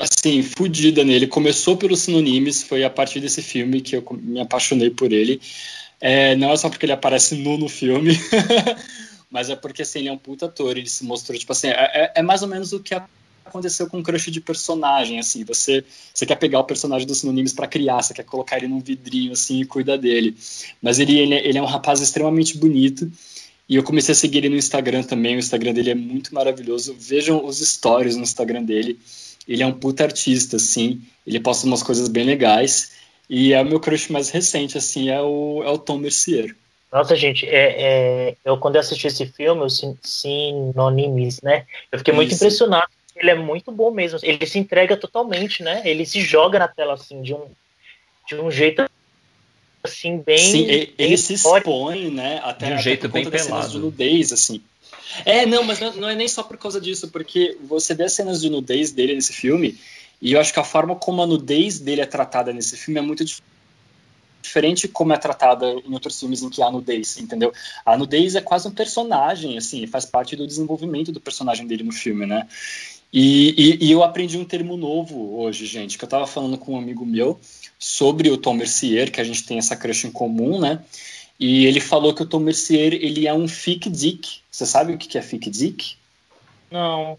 assim, 0.00 0.42
fodida 0.42 1.02
nele. 1.02 1.26
Começou 1.26 1.76
pelos 1.76 2.00
Sinonimes, 2.00 2.62
foi 2.62 2.84
a 2.84 2.90
partir 2.90 3.18
desse 3.18 3.42
filme 3.42 3.80
que 3.80 3.96
eu 3.96 4.04
me 4.12 4.40
apaixonei 4.40 4.90
por 4.90 5.12
ele. 5.12 5.40
É, 6.00 6.36
não 6.36 6.52
é 6.52 6.56
só 6.56 6.68
porque 6.68 6.86
ele 6.86 6.92
aparece 6.92 7.34
nu 7.34 7.56
no 7.56 7.68
filme, 7.68 8.12
mas 9.30 9.48
é 9.48 9.56
porque 9.56 9.82
assim, 9.82 10.00
ele 10.00 10.08
é 10.08 10.12
um 10.12 10.18
puta 10.18 10.46
ator, 10.46 10.76
ele 10.76 10.88
se 10.88 11.04
mostrou, 11.04 11.38
tipo 11.38 11.50
assim, 11.50 11.68
é, 11.68 12.12
é 12.14 12.22
mais 12.22 12.42
ou 12.42 12.48
menos 12.48 12.72
o 12.72 12.80
que 12.80 12.94
aconteceu 13.48 13.88
com 13.88 13.98
o 13.98 14.02
crush 14.02 14.30
de 14.30 14.40
personagem, 14.40 15.18
assim, 15.18 15.44
você, 15.44 15.84
você 16.12 16.26
quer 16.26 16.36
pegar 16.36 16.60
o 16.60 16.64
personagem 16.64 17.06
dos 17.06 17.18
sinônimos 17.18 17.52
para 17.52 17.66
criar, 17.66 18.02
você 18.02 18.12
quer 18.12 18.24
colocar 18.24 18.56
ele 18.56 18.68
num 18.68 18.80
vidrinho, 18.80 19.32
assim, 19.32 19.60
e 19.60 19.64
cuida 19.64 19.96
dele, 19.96 20.36
mas 20.82 20.98
ele, 20.98 21.18
ele, 21.18 21.34
ele 21.34 21.58
é 21.58 21.62
um 21.62 21.66
rapaz 21.66 22.00
extremamente 22.00 22.58
bonito, 22.58 23.10
e 23.68 23.76
eu 23.76 23.82
comecei 23.82 24.12
a 24.12 24.16
seguir 24.16 24.38
ele 24.38 24.48
no 24.48 24.56
Instagram 24.56 25.02
também, 25.02 25.36
o 25.36 25.38
Instagram 25.38 25.72
dele 25.72 25.90
é 25.90 25.94
muito 25.94 26.34
maravilhoso, 26.34 26.94
vejam 26.98 27.44
os 27.44 27.58
stories 27.58 28.16
no 28.16 28.22
Instagram 28.22 28.62
dele, 28.62 28.98
ele 29.46 29.62
é 29.62 29.66
um 29.66 29.72
puta 29.72 30.04
artista, 30.04 30.56
assim, 30.56 31.00
ele 31.26 31.40
posta 31.40 31.66
umas 31.66 31.82
coisas 31.82 32.08
bem 32.08 32.24
legais, 32.24 32.92
e 33.28 33.52
é 33.52 33.60
o 33.60 33.64
meu 33.64 33.80
crush 33.80 34.10
mais 34.10 34.30
recente, 34.30 34.78
assim, 34.78 35.08
é 35.08 35.20
o, 35.20 35.62
é 35.64 35.70
o 35.70 35.78
Tom 35.78 35.98
Mercier. 35.98 36.54
Nossa, 36.92 37.16
gente, 37.16 37.44
é, 37.44 37.74
é, 37.78 38.36
eu 38.44 38.56
quando 38.58 38.76
eu 38.76 38.80
assisti 38.80 39.08
esse 39.08 39.26
filme, 39.26 39.60
o 39.60 39.68
Sin- 39.68 39.98
Sinônimes, 40.00 41.42
né? 41.42 41.66
Eu 41.90 41.98
fiquei 41.98 42.14
muito 42.14 42.32
Isso. 42.32 42.36
impressionado. 42.36 42.86
Ele 43.16 43.30
é 43.30 43.34
muito 43.34 43.72
bom 43.72 43.90
mesmo. 43.90 44.18
Ele 44.22 44.44
se 44.46 44.58
entrega 44.58 44.96
totalmente, 44.96 45.62
né? 45.62 45.82
Ele 45.84 46.04
se 46.04 46.20
joga 46.20 46.58
na 46.58 46.68
tela 46.68 46.94
assim 46.94 47.22
de 47.22 47.34
um 47.34 47.48
de 48.28 48.34
um 48.34 48.50
jeito 48.50 48.84
assim 49.82 50.18
bem. 50.18 50.38
Sim, 50.38 50.66
ele 50.98 51.16
se 51.16 51.34
expõe, 51.34 52.10
né? 52.10 52.40
Até, 52.42 52.68
De 52.68 52.72
um 52.74 52.78
jeito 52.78 53.08
bem 53.08 53.28
pelado. 53.28 53.70
de 53.70 53.78
nudez, 53.78 54.32
assim. 54.32 54.60
É, 55.24 55.46
não, 55.46 55.62
mas 55.62 55.80
não, 55.80 55.92
não 55.94 56.08
é 56.08 56.14
nem 56.14 56.28
só 56.28 56.42
por 56.42 56.58
causa 56.58 56.80
disso, 56.80 57.08
porque 57.08 57.56
você 57.62 57.94
vê 57.94 58.04
as 58.04 58.12
cenas 58.12 58.40
de 58.40 58.50
nudez 58.50 58.92
dele 58.92 59.14
nesse 59.14 59.32
filme, 59.32 59.78
e 60.20 60.32
eu 60.32 60.40
acho 60.40 60.52
que 60.52 60.58
a 60.58 60.64
forma 60.64 60.96
como 60.96 61.22
a 61.22 61.26
nudez 61.26 61.78
dele 61.78 62.00
é 62.00 62.06
tratada 62.06 62.52
nesse 62.52 62.76
filme 62.76 62.98
é 62.98 63.02
muito 63.02 63.24
dif- 63.24 63.40
diferente 64.42 64.88
como 64.88 65.12
é 65.12 65.18
tratada 65.18 65.66
em 65.70 65.92
outros 65.94 66.18
filmes 66.18 66.42
em 66.42 66.50
que 66.50 66.62
há 66.62 66.70
nudez, 66.70 67.18
entendeu? 67.18 67.52
A 67.84 67.96
nudez 67.96 68.34
é 68.34 68.40
quase 68.40 68.66
um 68.68 68.72
personagem, 68.72 69.56
assim, 69.56 69.86
faz 69.86 70.04
parte 70.04 70.34
do 70.36 70.46
desenvolvimento 70.46 71.12
do 71.12 71.20
personagem 71.20 71.66
dele 71.66 71.84
no 71.84 71.92
filme, 71.92 72.26
né? 72.26 72.46
E, 73.12 73.78
e, 73.80 73.86
e 73.86 73.92
eu 73.92 74.02
aprendi 74.02 74.36
um 74.36 74.44
termo 74.44 74.76
novo 74.76 75.38
hoje, 75.38 75.64
gente, 75.66 75.96
que 75.96 76.04
eu 76.04 76.08
tava 76.08 76.26
falando 76.26 76.58
com 76.58 76.74
um 76.74 76.78
amigo 76.78 77.06
meu 77.06 77.38
sobre 77.78 78.30
o 78.30 78.36
Tom 78.36 78.54
Mercier, 78.54 79.10
que 79.10 79.20
a 79.20 79.24
gente 79.24 79.44
tem 79.44 79.58
essa 79.58 79.76
crush 79.76 80.04
em 80.04 80.10
comum, 80.10 80.58
né? 80.60 80.84
E 81.38 81.66
ele 81.66 81.80
falou 81.80 82.14
que 82.14 82.22
o 82.22 82.26
Tom 82.26 82.40
Mercier, 82.40 82.94
ele 82.94 83.26
é 83.26 83.34
um 83.34 83.46
fic 83.46 83.88
dick. 83.90 84.40
Você 84.50 84.66
sabe 84.66 84.92
o 84.92 84.98
que 84.98 85.16
é 85.18 85.22
fic 85.22 85.50
dick? 85.50 85.96
Não. 86.70 87.18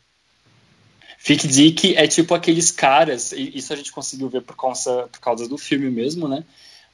Fic 1.17 1.47
dick 1.47 1.95
é 1.95 2.07
tipo 2.07 2.33
aqueles 2.33 2.71
caras, 2.71 3.31
isso 3.31 3.73
a 3.73 3.75
gente 3.75 3.91
conseguiu 3.91 4.29
ver 4.29 4.41
por 4.41 4.55
causa, 4.55 5.07
por 5.11 5.19
causa 5.19 5.47
do 5.47 5.57
filme 5.57 5.89
mesmo, 5.89 6.27
né? 6.27 6.43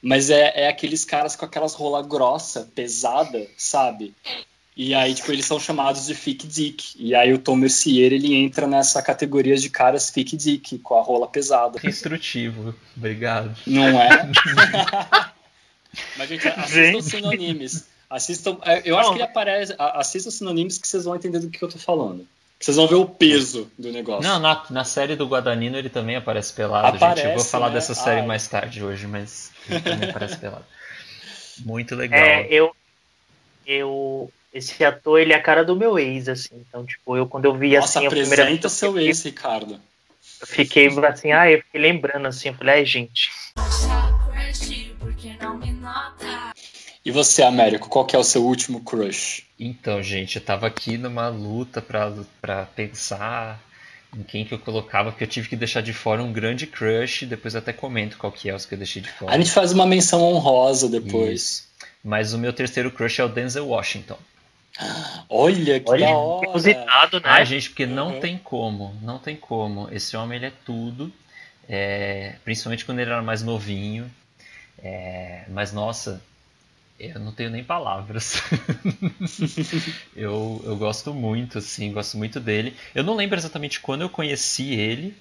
Mas 0.02 0.28
é, 0.28 0.64
é 0.64 0.68
aqueles 0.68 1.04
caras 1.04 1.36
com 1.36 1.44
aquelas 1.44 1.72
rola 1.74 2.02
grossa, 2.02 2.70
pesada, 2.74 3.46
sabe? 3.56 4.14
E 4.76 4.92
aí, 4.92 5.14
tipo, 5.14 5.30
eles 5.30 5.46
são 5.46 5.60
chamados 5.60 6.06
de 6.06 6.14
Fic 6.14 6.46
Dick. 6.46 6.96
E 6.98 7.14
aí 7.14 7.32
o 7.32 7.38
Tom 7.38 7.54
Mercier, 7.54 8.12
ele 8.12 8.34
entra 8.34 8.66
nessa 8.66 9.00
categoria 9.00 9.56
de 9.56 9.70
caras 9.70 10.10
Fic 10.10 10.36
Dick, 10.36 10.78
com 10.80 10.98
a 10.98 11.02
rola 11.02 11.28
pesada. 11.28 11.78
Instrutivo. 11.84 12.74
Obrigado. 12.96 13.54
Não 13.66 14.00
é? 14.00 14.30
Mas, 16.18 16.28
gente, 16.28 16.48
assistam 16.48 16.98
os 16.98 17.04
sinônimos. 17.04 17.84
Assistam. 18.10 18.58
É, 18.62 18.82
eu 18.84 18.98
acho 18.98 19.10
que 19.10 19.16
ele 19.16 19.22
aparece. 19.22 19.74
Assistam 19.78 20.28
os 20.28 20.34
sinônimos 20.34 20.78
que 20.78 20.88
vocês 20.88 21.04
vão 21.04 21.14
entender 21.14 21.38
do 21.38 21.48
que 21.48 21.62
eu 21.62 21.68
tô 21.68 21.78
falando. 21.78 22.26
Vocês 22.58 22.76
vão 22.76 22.88
ver 22.88 22.94
o 22.96 23.06
peso 23.06 23.70
do 23.78 23.92
negócio. 23.92 24.22
Não, 24.22 24.40
na, 24.40 24.64
na 24.70 24.84
série 24.84 25.14
do 25.16 25.26
Guadagnino 25.26 25.76
ele 25.76 25.90
também 25.90 26.16
aparece 26.16 26.52
pelado, 26.52 26.96
aparece, 26.96 27.22
gente. 27.22 27.30
Eu 27.30 27.36
vou 27.36 27.44
falar 27.44 27.68
né? 27.68 27.74
dessa 27.74 27.94
série 27.94 28.20
Ai. 28.20 28.26
mais 28.26 28.48
tarde 28.48 28.82
hoje, 28.82 29.06
mas 29.06 29.52
ele 29.68 29.80
também 29.80 30.08
aparece 30.10 30.36
pelado. 30.38 30.64
Muito 31.58 31.94
legal. 31.94 32.18
É, 32.18 32.46
eu, 32.48 32.74
eu 33.66 34.32
esse 34.54 34.84
ator, 34.84 35.20
ele 35.20 35.32
é 35.32 35.36
a 35.36 35.42
cara 35.42 35.64
do 35.64 35.74
meu 35.74 35.98
ex, 35.98 36.28
assim. 36.28 36.64
Então, 36.66 36.86
tipo, 36.86 37.16
eu 37.16 37.26
quando 37.26 37.46
eu 37.46 37.54
vi 37.54 37.74
Nossa, 37.74 37.98
assim 37.98 38.06
a 38.06 38.10
primeira 38.10 38.44
vez. 38.46 38.72
seu 38.72 38.92
fiquei, 38.92 39.08
ex, 39.08 39.24
Ricardo. 39.24 39.80
Eu 40.40 40.46
fiquei 40.46 40.86
assim, 40.86 41.32
ah, 41.32 41.50
eu 41.50 41.58
fiquei 41.58 41.80
lembrando 41.80 42.26
assim, 42.26 42.48
eu 42.48 42.54
falei, 42.54 42.76
ai, 42.76 42.84
gente. 42.86 43.30
E 47.04 47.10
você, 47.10 47.42
Américo, 47.42 47.88
qual 47.88 48.06
que 48.06 48.14
é 48.14 48.18
o 48.18 48.24
seu 48.24 48.44
último 48.44 48.80
crush? 48.80 49.44
Então, 49.58 50.00
gente, 50.02 50.36
eu 50.36 50.42
tava 50.42 50.68
aqui 50.68 50.96
numa 50.96 51.28
luta 51.28 51.82
pra, 51.82 52.12
pra 52.40 52.64
pensar 52.64 53.60
em 54.16 54.22
quem 54.22 54.44
que 54.44 54.54
eu 54.54 54.58
colocava, 54.58 55.10
porque 55.10 55.24
eu 55.24 55.28
tive 55.28 55.48
que 55.48 55.56
deixar 55.56 55.80
de 55.80 55.92
fora 55.92 56.22
um 56.22 56.32
grande 56.32 56.66
crush, 56.66 57.26
depois 57.26 57.54
eu 57.54 57.58
até 57.58 57.72
comento 57.72 58.16
qual 58.16 58.32
que 58.32 58.48
é 58.48 58.54
os 58.54 58.64
que 58.64 58.74
eu 58.74 58.78
deixei 58.78 59.02
de 59.02 59.10
fora. 59.10 59.34
A 59.34 59.36
gente 59.36 59.50
faz 59.50 59.72
uma 59.72 59.84
menção 59.84 60.22
honrosa 60.22 60.88
depois. 60.88 61.40
Isso. 61.40 61.68
Mas 62.02 62.32
o 62.32 62.38
meu 62.38 62.52
terceiro 62.52 62.90
crush 62.90 63.20
é 63.20 63.24
o 63.24 63.28
Denzel 63.28 63.66
Washington. 63.66 64.16
Olha 65.28 65.80
que 65.80 65.90
Olha, 65.90 66.06
da 66.06 66.12
hora. 66.12 66.50
Inusitado, 66.50 67.20
né? 67.20 67.28
Ah, 67.28 67.44
gente, 67.44 67.70
porque 67.70 67.86
não 67.86 68.14
uhum. 68.14 68.20
tem 68.20 68.38
como, 68.38 68.94
não 69.02 69.18
tem 69.18 69.36
como. 69.36 69.88
Esse 69.92 70.16
homem 70.16 70.36
ele 70.36 70.46
é 70.46 70.52
tudo, 70.64 71.12
é, 71.68 72.34
principalmente 72.44 72.84
quando 72.84 72.98
ele 72.98 73.10
era 73.10 73.22
mais 73.22 73.42
novinho. 73.42 74.10
É, 74.78 75.44
mas 75.48 75.72
nossa, 75.72 76.22
eu 76.98 77.20
não 77.20 77.32
tenho 77.32 77.50
nem 77.50 77.62
palavras. 77.62 78.42
eu, 80.14 80.60
eu 80.64 80.76
gosto 80.76 81.14
muito, 81.14 81.58
assim, 81.58 81.92
gosto 81.92 82.16
muito 82.16 82.40
dele. 82.40 82.76
Eu 82.94 83.04
não 83.04 83.14
lembro 83.14 83.38
exatamente 83.38 83.80
quando 83.80 84.02
eu 84.02 84.08
conheci 84.08 84.72
ele, 84.74 85.16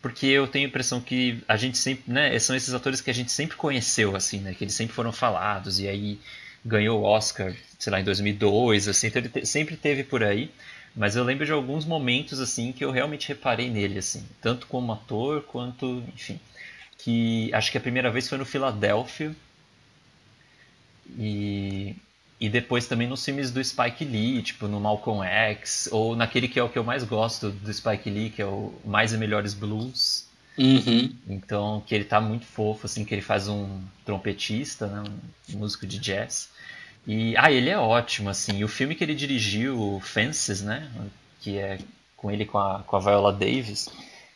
porque 0.00 0.26
eu 0.26 0.46
tenho 0.46 0.66
a 0.66 0.68
impressão 0.68 1.00
que 1.00 1.42
a 1.46 1.56
gente 1.56 1.78
sempre, 1.78 2.12
né, 2.12 2.38
são 2.38 2.56
esses 2.56 2.74
atores 2.74 3.00
que 3.00 3.10
a 3.10 3.14
gente 3.14 3.32
sempre 3.32 3.56
conheceu, 3.56 4.16
assim, 4.16 4.38
né, 4.40 4.54
que 4.54 4.64
eles 4.64 4.74
sempre 4.74 4.94
foram 4.94 5.12
falados 5.12 5.78
e 5.78 5.88
aí 5.88 6.18
ganhou 6.64 7.00
o 7.00 7.04
Oscar, 7.04 7.54
sei 7.78 7.92
lá, 7.92 8.00
em 8.00 8.04
2002, 8.04 8.88
assim, 8.88 9.08
então 9.08 9.22
ele 9.22 9.46
sempre 9.46 9.76
teve 9.76 10.04
por 10.04 10.22
aí. 10.22 10.50
Mas 10.96 11.16
eu 11.16 11.24
lembro 11.24 11.44
de 11.44 11.52
alguns 11.52 11.84
momentos, 11.84 12.40
assim, 12.40 12.72
que 12.72 12.84
eu 12.84 12.90
realmente 12.90 13.28
reparei 13.28 13.68
nele, 13.68 13.98
assim, 13.98 14.24
tanto 14.40 14.66
como 14.68 14.92
ator 14.92 15.42
quanto, 15.42 16.02
enfim. 16.14 16.38
Que 16.98 17.52
acho 17.52 17.70
que 17.72 17.78
a 17.78 17.80
primeira 17.80 18.10
vez 18.10 18.28
foi 18.28 18.38
no 18.38 18.44
Filadélfia. 18.44 19.34
E, 21.18 21.96
e 22.40 22.48
depois 22.48 22.86
também 22.86 23.08
nos 23.08 23.24
filmes 23.24 23.50
do 23.50 23.62
Spike 23.62 24.04
Lee, 24.04 24.42
tipo 24.42 24.68
no 24.68 24.80
Malcolm 24.80 25.24
X, 25.26 25.88
ou 25.90 26.14
naquele 26.16 26.48
que 26.48 26.58
é 26.58 26.62
o 26.62 26.68
que 26.68 26.78
eu 26.78 26.84
mais 26.84 27.02
gosto 27.04 27.50
do 27.50 27.72
Spike 27.74 28.08
Lee, 28.08 28.30
que 28.30 28.40
é 28.40 28.46
o 28.46 28.72
Mais 28.84 29.12
e 29.12 29.18
Melhores 29.18 29.52
Blues. 29.52 30.28
Uhum. 30.56 31.12
Então, 31.28 31.82
que 31.86 31.94
ele 31.94 32.04
tá 32.04 32.20
muito 32.20 32.46
fofo, 32.46 32.86
assim, 32.86 33.04
que 33.04 33.14
ele 33.14 33.22
faz 33.22 33.48
um 33.48 33.80
trompetista, 34.04 34.86
né, 34.86 35.02
um 35.52 35.58
músico 35.58 35.86
de 35.86 35.98
jazz. 35.98 36.50
E, 37.06 37.36
ah, 37.36 37.50
ele 37.50 37.68
é 37.68 37.78
ótimo, 37.78 38.30
assim. 38.30 38.58
E 38.58 38.64
o 38.64 38.68
filme 38.68 38.94
que 38.94 39.02
ele 39.02 39.14
dirigiu, 39.14 40.00
Fences, 40.02 40.62
né, 40.62 40.88
que 41.40 41.58
é 41.58 41.78
com 42.16 42.30
ele 42.30 42.46
com 42.46 42.58
a, 42.58 42.82
com 42.86 42.96
a 42.96 43.00
Viola 43.00 43.32
Davis, 43.32 43.88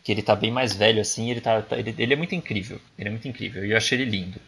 que 0.02 0.12
ele 0.12 0.22
tá 0.22 0.36
bem 0.36 0.50
mais 0.50 0.74
velho, 0.74 1.00
assim, 1.00 1.30
ele, 1.30 1.40
tá, 1.40 1.62
tá 1.62 1.78
ele, 1.78 1.94
ele, 1.96 2.12
é 2.12 2.16
muito 2.16 2.34
incrível. 2.34 2.80
Ele 2.98 3.08
é 3.08 3.10
muito 3.10 3.28
incrível. 3.28 3.64
E 3.64 3.70
eu 3.70 3.76
achei 3.76 3.98
ele 3.98 4.10
lindo. 4.10 4.40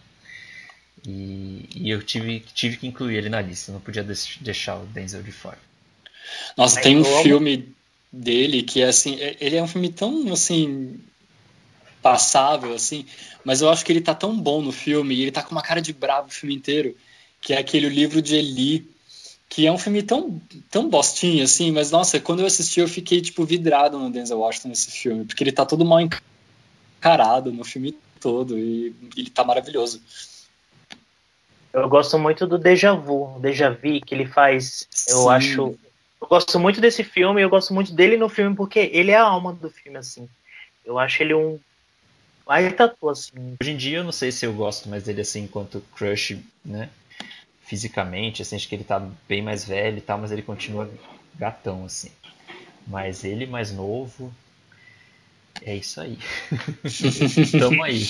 E, 1.06 1.66
e 1.74 1.90
eu 1.90 2.02
tive, 2.02 2.40
tive 2.52 2.76
que 2.76 2.86
incluir 2.86 3.16
ele 3.16 3.28
na 3.30 3.40
lista, 3.40 3.72
não 3.72 3.80
podia 3.80 4.04
deixar 4.40 4.76
o 4.76 4.86
Denzel 4.86 5.22
de 5.22 5.32
fora. 5.32 5.58
Nossa, 6.56 6.80
tem 6.80 6.98
um 6.98 7.04
filme 7.04 7.74
dele 8.12 8.62
que 8.62 8.82
é 8.82 8.88
assim, 8.88 9.18
é, 9.20 9.36
ele 9.40 9.56
é 9.56 9.62
um 9.62 9.68
filme 9.68 9.90
tão 9.90 10.30
assim 10.32 11.00
passável, 12.02 12.74
assim, 12.74 13.06
mas 13.44 13.60
eu 13.60 13.70
acho 13.70 13.84
que 13.84 13.92
ele 13.92 14.00
tá 14.00 14.14
tão 14.14 14.38
bom 14.38 14.62
no 14.62 14.72
filme, 14.72 15.14
e 15.14 15.22
ele 15.22 15.30
tá 15.30 15.42
com 15.42 15.52
uma 15.52 15.62
cara 15.62 15.80
de 15.80 15.92
bravo 15.92 16.28
o 16.28 16.32
filme 16.32 16.54
inteiro, 16.54 16.96
que 17.40 17.52
é 17.52 17.58
aquele 17.58 17.88
livro 17.88 18.20
de 18.22 18.36
Eli, 18.36 18.90
que 19.48 19.66
é 19.66 19.72
um 19.72 19.78
filme 19.78 20.02
tão, 20.02 20.40
tão 20.70 20.88
bostinho, 20.88 21.42
assim, 21.42 21.70
mas 21.72 21.90
nossa, 21.90 22.20
quando 22.20 22.40
eu 22.40 22.46
assisti 22.46 22.80
eu 22.80 22.88
fiquei, 22.88 23.20
tipo, 23.20 23.44
vidrado 23.44 23.98
no 23.98 24.10
Denzel 24.10 24.38
Washington 24.38 24.68
nesse 24.68 24.90
filme, 24.90 25.24
porque 25.24 25.42
ele 25.42 25.52
tá 25.52 25.66
todo 25.66 25.84
mal 25.84 26.00
encarado 26.00 27.52
no 27.52 27.64
filme 27.64 27.96
todo, 28.20 28.58
e 28.58 28.94
ele 29.16 29.30
tá 29.30 29.42
maravilhoso. 29.44 30.00
Eu 31.72 31.88
gosto 31.88 32.18
muito 32.18 32.46
do 32.46 32.58
Deja 32.58 32.92
Vu, 32.94 33.38
Deja 33.40 33.70
Vu, 33.70 34.00
que 34.04 34.14
ele 34.14 34.26
faz, 34.26 34.86
eu 35.08 35.22
Sim. 35.22 35.30
acho... 35.30 35.78
Eu 36.20 36.28
gosto 36.28 36.60
muito 36.60 36.82
desse 36.82 37.02
filme, 37.02 37.40
eu 37.40 37.48
gosto 37.48 37.72
muito 37.72 37.94
dele 37.94 38.16
no 38.18 38.28
filme, 38.28 38.54
porque 38.54 38.90
ele 38.92 39.10
é 39.10 39.16
a 39.16 39.22
alma 39.22 39.54
do 39.54 39.70
filme, 39.70 39.96
assim. 39.96 40.28
Eu 40.84 40.98
acho 40.98 41.22
ele 41.22 41.32
um 41.32 41.58
Aí 42.50 42.68
tatuou 42.72 43.12
assim. 43.12 43.56
Hoje 43.62 43.70
em 43.70 43.76
dia 43.76 43.98
eu 43.98 44.04
não 44.04 44.10
sei 44.10 44.32
se 44.32 44.44
eu 44.44 44.52
gosto 44.52 44.88
mais 44.88 45.04
dele 45.04 45.20
assim 45.20 45.42
enquanto 45.44 45.80
crush, 45.94 46.36
né? 46.64 46.90
Fisicamente, 47.62 48.42
assim, 48.42 48.56
acho 48.56 48.68
que 48.68 48.74
ele 48.74 48.82
tá 48.82 48.98
bem 49.28 49.40
mais 49.40 49.64
velho 49.64 49.98
e 49.98 50.00
tal, 50.00 50.18
mas 50.18 50.32
ele 50.32 50.42
continua 50.42 50.90
gatão, 51.36 51.84
assim. 51.84 52.10
Mas 52.88 53.22
ele 53.22 53.46
mais 53.46 53.70
novo. 53.70 54.34
É 55.62 55.76
isso 55.76 56.00
aí. 56.00 56.18
Tamo 57.56 57.84
aí. 57.84 58.04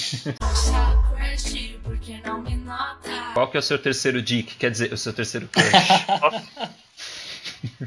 Qual 3.34 3.51
que 3.51 3.59
é 3.59 3.61
o 3.61 3.62
seu 3.62 3.78
terceiro 3.78 4.22
dick? 4.22 4.55
Quer 4.55 4.70
dizer, 4.70 4.91
o 4.91 4.97
seu 4.97 5.12
terceiro 5.12 5.49
crush? 5.49 5.70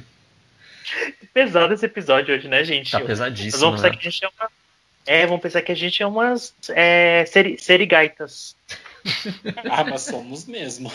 Pesado 1.33 1.73
esse 1.73 1.87
episódio 1.87 2.35
hoje, 2.35 2.47
né, 2.47 2.63
gente? 2.63 2.91
Tá 2.91 2.99
pesadíssimo. 2.99 3.53
Nós 3.53 3.61
vamos 3.61 3.81
né? 3.81 3.89
que 3.89 4.07
a 4.07 4.11
gente 4.11 4.23
é 4.23 4.27
uma 4.27 4.62
é, 5.05 5.25
vão 5.25 5.39
pensar 5.39 5.61
que 5.61 5.71
a 5.71 5.75
gente 5.75 6.01
é 6.01 6.07
umas 6.07 6.53
é, 6.69 7.25
seri, 7.25 7.57
serigaitas. 7.59 8.55
ah, 9.69 9.83
mas 9.83 10.03
somos 10.03 10.45
mesmo. 10.45 10.91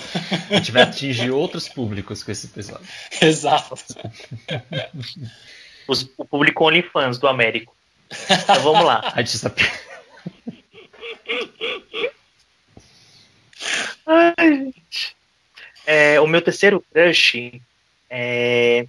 A 0.51 0.55
gente 0.57 0.73
vai 0.73 0.83
atingir 0.83 1.31
outros 1.31 1.69
públicos 1.69 2.23
com 2.23 2.31
esse 2.33 2.47
episódio. 2.47 2.87
Exato. 3.21 3.75
Os, 5.87 6.09
o 6.17 6.25
público 6.25 6.65
OnlyFans 6.65 7.19
do 7.19 7.29
Américo. 7.29 7.77
Então 8.31 8.61
vamos 8.63 8.85
lá. 8.85 9.13
A 9.15 9.21
gente 9.21 9.35
está... 9.35 9.53
Ai, 14.07 14.35
gente. 14.39 15.17
É, 15.87 16.21
o 16.21 16.27
meu 16.27 16.41
terceiro 16.41 16.85
crush 16.93 17.61
é... 18.09 18.87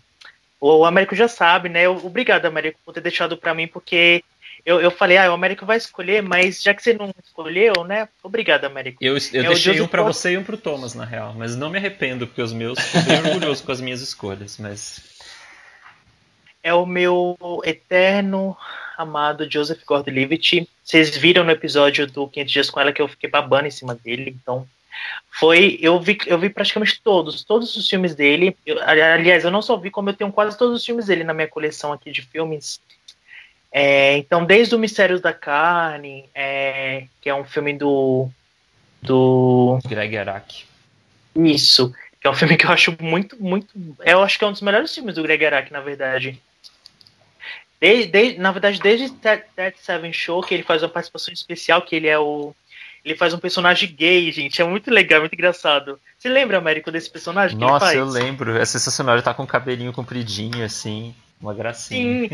O 0.61 0.83
Américo 0.83 1.15
já 1.15 1.29
sabe, 1.29 1.69
né? 1.69 1.87
Obrigado, 1.87 2.45
Américo, 2.45 2.79
por 2.83 2.93
ter 2.93 2.99
deixado 2.99 3.37
para 3.37 3.53
mim, 3.53 3.65
porque 3.65 4.23
eu, 4.65 4.79
eu 4.81 4.91
falei, 4.91 5.17
ah, 5.17 5.31
o 5.31 5.33
Américo 5.33 5.65
vai 5.65 5.77
escolher, 5.77 6.21
mas 6.21 6.61
já 6.61 6.73
que 6.73 6.81
você 6.81 6.93
não 6.93 7.13
escolheu, 7.23 7.83
né? 7.83 8.07
Obrigado, 8.23 8.65
Américo. 8.65 8.97
Eu, 9.01 9.17
eu 9.33 9.43
é 9.43 9.47
deixei 9.47 9.81
um 9.81 9.87
para 9.87 10.03
você 10.03 10.31
e 10.31 10.37
um 10.37 10.43
pro 10.43 10.57
Thomas, 10.57 10.93
na 10.93 11.05
real. 11.05 11.33
Mas 11.35 11.55
não 11.55 11.69
me 11.69 11.77
arrependo, 11.77 12.27
porque 12.27 12.41
os 12.41 12.53
meus 12.53 12.79
fico 12.79 13.05
bem 13.05 13.19
orgulhoso 13.19 13.63
com 13.63 13.71
as 13.71 13.81
minhas 13.81 14.01
escolhas, 14.01 14.57
mas. 14.57 15.01
É 16.61 16.73
o 16.73 16.85
meu 16.85 17.37
eterno 17.63 18.55
amado 18.97 19.49
Joseph 19.49 19.83
Gordon-Levitt. 19.85 20.67
Vocês 20.83 21.15
viram 21.15 21.43
no 21.43 21.51
episódio 21.51 22.05
do 22.05 22.27
500 22.27 22.51
Dias 22.51 22.69
com 22.69 22.79
ela 22.79 22.91
que 22.91 23.01
eu 23.01 23.07
fiquei 23.07 23.29
babando 23.29 23.67
em 23.67 23.71
cima 23.71 23.95
dele, 23.95 24.35
então 24.41 24.67
foi 25.31 25.79
eu 25.81 25.99
vi 25.99 26.17
eu 26.25 26.37
vi 26.37 26.49
praticamente 26.49 26.99
todos 27.01 27.43
todos 27.43 27.73
os 27.77 27.87
filmes 27.87 28.13
dele 28.15 28.57
eu, 28.65 28.81
aliás 28.83 29.45
eu 29.45 29.51
não 29.51 29.61
só 29.61 29.77
vi 29.77 29.89
como 29.89 30.09
eu 30.09 30.13
tenho 30.13 30.31
quase 30.31 30.57
todos 30.57 30.75
os 30.75 30.85
filmes 30.85 31.05
dele 31.05 31.23
na 31.23 31.33
minha 31.33 31.47
coleção 31.47 31.93
aqui 31.93 32.11
de 32.11 32.21
filmes 32.21 32.81
é, 33.71 34.17
então, 34.17 34.45
desde 34.45 34.75
o 34.75 34.79
Mistérios 34.79 35.21
da 35.21 35.33
Carne, 35.33 36.29
é, 36.33 37.05
que 37.21 37.29
é 37.29 37.35
um 37.35 37.43
filme 37.43 37.73
do 37.77 38.29
do. 39.01 39.79
Greg 39.85 40.17
Araki. 40.17 40.65
Isso. 41.35 41.93
Que 42.19 42.27
é 42.27 42.29
um 42.29 42.35
filme 42.35 42.57
que 42.57 42.65
eu 42.65 42.71
acho 42.71 42.95
muito, 42.99 43.41
muito. 43.41 43.67
Eu 44.05 44.21
acho 44.21 44.37
que 44.37 44.43
é 44.43 44.47
um 44.47 44.51
dos 44.51 44.61
melhores 44.61 44.93
filmes 44.93 45.15
do 45.15 45.23
Greg 45.23 45.45
Araki, 45.45 45.71
na 45.71 45.79
verdade. 45.79 46.41
Desde, 47.79 48.11
desde, 48.11 48.39
na 48.39 48.51
verdade, 48.51 48.79
desde 48.81 49.09
That 49.09 49.45
Seven 49.81 50.11
Show, 50.11 50.41
que 50.41 50.53
ele 50.53 50.63
faz 50.63 50.83
uma 50.83 50.89
participação 50.89 51.33
especial, 51.33 51.81
que 51.81 51.95
ele 51.95 52.07
é 52.07 52.19
o. 52.19 52.53
Ele 53.05 53.15
faz 53.15 53.33
um 53.33 53.39
personagem 53.39 53.95
gay, 53.95 54.29
gente. 54.33 54.61
É 54.61 54.65
muito 54.65 54.91
legal, 54.91 55.21
muito 55.21 55.33
engraçado. 55.33 55.97
Você 56.17 56.27
lembra, 56.27 56.57
Américo, 56.57 56.91
desse 56.91 57.09
personagem 57.09 57.57
Nossa, 57.57 57.95
eu 57.95 58.05
lembro. 58.05 58.57
É 58.57 58.65
sensacional. 58.65 59.15
Ele 59.15 59.21
tá 59.21 59.33
com 59.33 59.43
o 59.43 59.47
cabelinho 59.47 59.93
compridinho, 59.93 60.65
assim. 60.65 61.15
Uma 61.41 61.53
gracinha. 61.53 62.29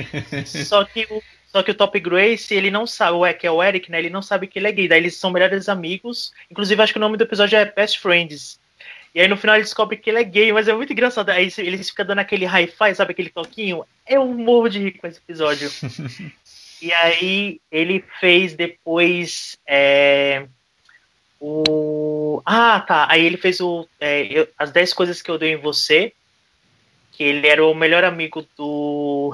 Sim. 0.45 0.63
só 0.65 0.83
que 0.83 1.05
o. 1.09 1.21
Só 1.47 1.63
que 1.63 1.71
o 1.71 1.75
Top 1.75 1.97
Grace, 2.01 2.53
ele 2.53 2.69
não 2.69 2.85
sabe, 2.85 3.15
o- 3.17 3.33
que 3.33 3.47
é 3.47 3.51
o 3.51 3.63
Eric, 3.63 3.89
né? 3.89 3.97
Ele 3.99 4.09
não 4.09 4.21
sabe 4.21 4.45
que 4.45 4.59
ele 4.59 4.67
é 4.67 4.71
gay. 4.73 4.89
Daí 4.89 4.99
eles 4.99 5.15
são 5.15 5.31
melhores 5.31 5.69
amigos. 5.69 6.33
Inclusive, 6.51 6.81
acho 6.81 6.91
que 6.91 6.97
o 6.97 7.01
nome 7.01 7.15
do 7.15 7.23
episódio 7.23 7.57
é 7.57 7.63
Best 7.63 7.99
Friends. 7.99 8.59
E 9.13 9.21
aí 9.21 9.27
no 9.29 9.37
final 9.37 9.55
ele 9.55 9.63
descobre 9.63 9.95
que 9.95 10.09
ele 10.09 10.19
é 10.19 10.23
gay, 10.25 10.51
mas 10.51 10.67
é 10.67 10.73
muito 10.73 10.91
engraçado. 10.91 11.29
Aí 11.29 11.49
eles 11.59 11.89
ficam 11.89 12.05
dando 12.05 12.19
aquele 12.19 12.45
hi-fi, 12.45 12.93
sabe 12.93 13.11
aquele 13.11 13.29
toquinho? 13.29 13.85
Eu 14.05 14.25
morro 14.27 14.67
de 14.67 14.79
rir 14.79 14.91
com 14.97 15.07
esse 15.07 15.19
episódio. 15.19 15.71
e 16.81 16.91
aí 16.91 17.61
ele 17.71 18.03
fez 18.19 18.53
depois 18.53 19.57
é, 19.65 20.45
o. 21.39 22.41
Ah, 22.45 22.81
tá. 22.81 23.07
Aí 23.09 23.23
ele 23.25 23.37
fez 23.37 23.61
o. 23.61 23.87
é, 23.99 24.23
eu- 24.23 24.47
As 24.57 24.71
10 24.71 24.93
coisas 24.93 25.21
que 25.21 25.31
eu 25.31 25.37
dei 25.37 25.53
em 25.53 25.57
você. 25.57 26.11
Que 27.15 27.23
ele 27.23 27.47
era 27.47 27.65
o 27.65 27.73
melhor 27.73 28.03
amigo 28.03 28.45
do 28.57 29.33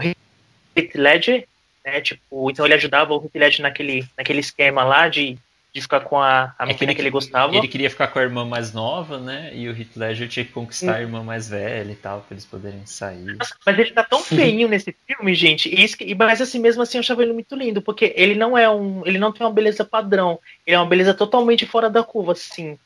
Heath 0.76 0.96
Ledger, 0.96 1.48
né? 1.86 2.02
Tipo, 2.02 2.50
então 2.52 2.66
ele 2.66 2.74
ajudava 2.76 3.14
o 3.14 3.24
Heath 3.24 3.36
Ledger 3.36 3.62
naquele, 3.64 4.06
naquele 4.18 4.40
esquema 4.40 4.84
lá 4.84 5.08
de, 5.10 5.38
de 5.74 5.82
ficar 5.82 6.02
com 6.02 6.20
a, 6.20 6.54
a 6.60 6.64
É 6.64 6.66
menina 6.68 6.94
que 6.94 7.02
ele 7.02 7.10
gostava. 7.10 7.56
Ele 7.56 7.68
queria 7.68 7.90
ficar 7.90 8.08
com 8.08 8.20
a 8.20 8.22
irmã 8.22 8.46
mais 8.46 8.72
nova, 8.72 9.18
né? 9.20 9.52
E 9.54 9.68
o 9.68 9.72
Heath 9.76 9.96
Ledger 9.96 10.28
tinha 10.28 10.46
que 10.46 10.52
conquistar 10.52 10.96
a 10.98 11.02
irmã 11.02 11.24
mais 11.24 11.50
velha 11.50 11.92
e 11.92 11.96
tal, 11.96 12.22
pra 12.22 12.36
eles 12.36 12.46
poderem 12.46 12.86
sair. 12.86 13.36
Mas 13.66 13.80
ele 13.80 13.92
tá 13.92 14.04
tão 14.04 14.20
feinho 14.24 14.68
nesse 14.68 14.96
filme, 15.08 15.34
gente. 15.34 15.68
E 15.74 15.84
isso 15.84 15.98
que- 15.98 16.06
e- 16.06 16.14
mas 16.16 16.40
assim, 16.42 16.60
mesmo 16.60 16.84
assim, 16.84 16.98
eu 16.98 17.02
achava 17.02 17.24
ele 17.24 17.34
muito 17.34 17.56
lindo, 17.56 17.82
porque 17.82 18.14
ele 18.16 18.36
não 18.36 18.58
é 18.58 18.70
um. 18.70 19.02
Ele 19.08 19.18
não 19.18 19.32
tem 19.32 19.46
uma 19.46 19.52
beleza 19.54 19.84
padrão. 19.84 20.40
Ele 20.68 20.76
é 20.76 20.80
uma 20.80 20.88
beleza 20.88 21.14
totalmente 21.14 21.66
fora 21.66 21.90
da 21.90 22.04
curva, 22.04 22.34
assim. 22.34 22.78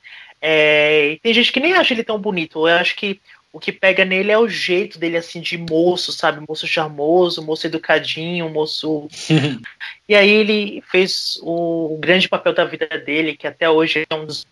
É, 0.41 1.18
tem 1.24 1.34
gente 1.34 1.52
que 1.52 1.60
nem 1.60 1.74
acha 1.74 1.93
ele 1.93 2.04
tão 2.04 2.20
bonito. 2.20 2.68
Eu 2.68 2.76
acho 2.76 2.96
que 2.96 3.20
o 3.56 3.60
que 3.60 3.72
pega 3.72 4.03
nele 4.03 4.34
é 4.34 4.38
o 4.38 4.49
jeito 4.49 4.99
dele, 4.99 5.16
assim, 5.16 5.39
de 5.39 5.58
moço, 5.58 6.12
sabe? 6.12 6.45
Moço 6.45 6.68
charmoso, 6.68 7.41
moço 7.41 7.66
educadinho, 7.66 8.49
moço. 8.49 9.08
e 10.10 10.14
aí 10.14 10.30
ele 10.30 10.84
fez 10.91 11.39
o, 11.41 11.97
grande 11.97 12.28
papel 12.28 12.53
da 12.53 12.66
vida 12.66 12.86
dele, 12.86 13.38
que 13.38 13.47
até 13.47 13.70
hoje 13.70 14.06
é 14.10 14.14
um 14.14 14.26
dos 14.26 14.45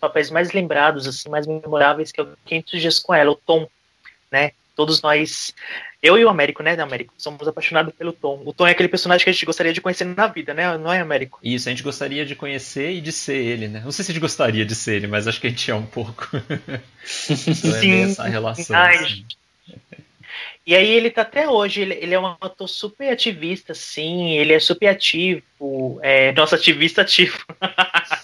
papéis 0.00 0.28
mais 0.28 0.50
lembrados, 0.50 1.06
assim, 1.06 1.28
mais 1.28 1.46
memoráveis, 1.46 2.10
que 2.10 2.20
é 2.20 2.24
o 2.24 2.36
500 2.46 2.80
Dias 2.80 2.98
com 2.98 3.14
Ela, 3.14 3.30
o 3.30 3.36
Tom, 3.36 3.68
né? 4.28 4.50
Todos 4.74 5.00
nós, 5.02 5.54
eu 6.02 6.16
e 6.18 6.24
o 6.24 6.28
Américo, 6.28 6.62
né, 6.62 6.80
Américo, 6.80 7.12
somos 7.18 7.46
apaixonados 7.46 7.92
pelo 7.94 8.12
Tom. 8.12 8.42
O 8.44 8.52
Tom 8.54 8.66
é 8.66 8.70
aquele 8.70 8.88
personagem 8.88 9.22
que 9.22 9.30
a 9.30 9.32
gente 9.32 9.44
gostaria 9.44 9.72
de 9.72 9.80
conhecer 9.80 10.04
na 10.04 10.26
vida, 10.26 10.54
né? 10.54 10.78
Não 10.78 10.92
é, 10.92 11.00
Américo? 11.00 11.38
Isso, 11.42 11.68
a 11.68 11.70
gente 11.70 11.82
gostaria 11.82 12.24
de 12.24 12.34
conhecer 12.34 12.92
e 12.92 13.00
de 13.00 13.12
ser 13.12 13.36
ele, 13.36 13.68
né? 13.68 13.82
Não 13.84 13.92
sei 13.92 14.04
se 14.04 14.10
a 14.10 14.14
gente 14.14 14.22
gostaria 14.22 14.64
de 14.64 14.74
ser 14.74 14.96
ele, 14.96 15.06
mas 15.06 15.28
acho 15.28 15.40
que 15.40 15.46
a 15.46 15.50
gente 15.50 15.70
é 15.70 15.74
um 15.74 15.84
pouco. 15.84 16.28
então 17.30 17.76
é 17.76 17.80
meio 17.80 18.04
essa 18.04 18.24
relação. 18.24 18.76
Ai, 18.76 18.96
assim. 18.96 19.24
E 20.66 20.74
aí 20.74 20.88
ele 20.88 21.10
tá 21.10 21.22
até 21.22 21.48
hoje, 21.48 21.80
ele, 21.80 21.94
ele 21.94 22.14
é 22.14 22.20
um 22.20 22.26
ator 22.26 22.68
super 22.68 23.10
ativista, 23.10 23.74
sim, 23.74 24.30
ele 24.32 24.52
é 24.52 24.60
super 24.60 24.88
ativo, 24.88 25.98
é, 26.02 26.32
nosso 26.32 26.54
ativista 26.54 27.02
ativo. 27.02 27.44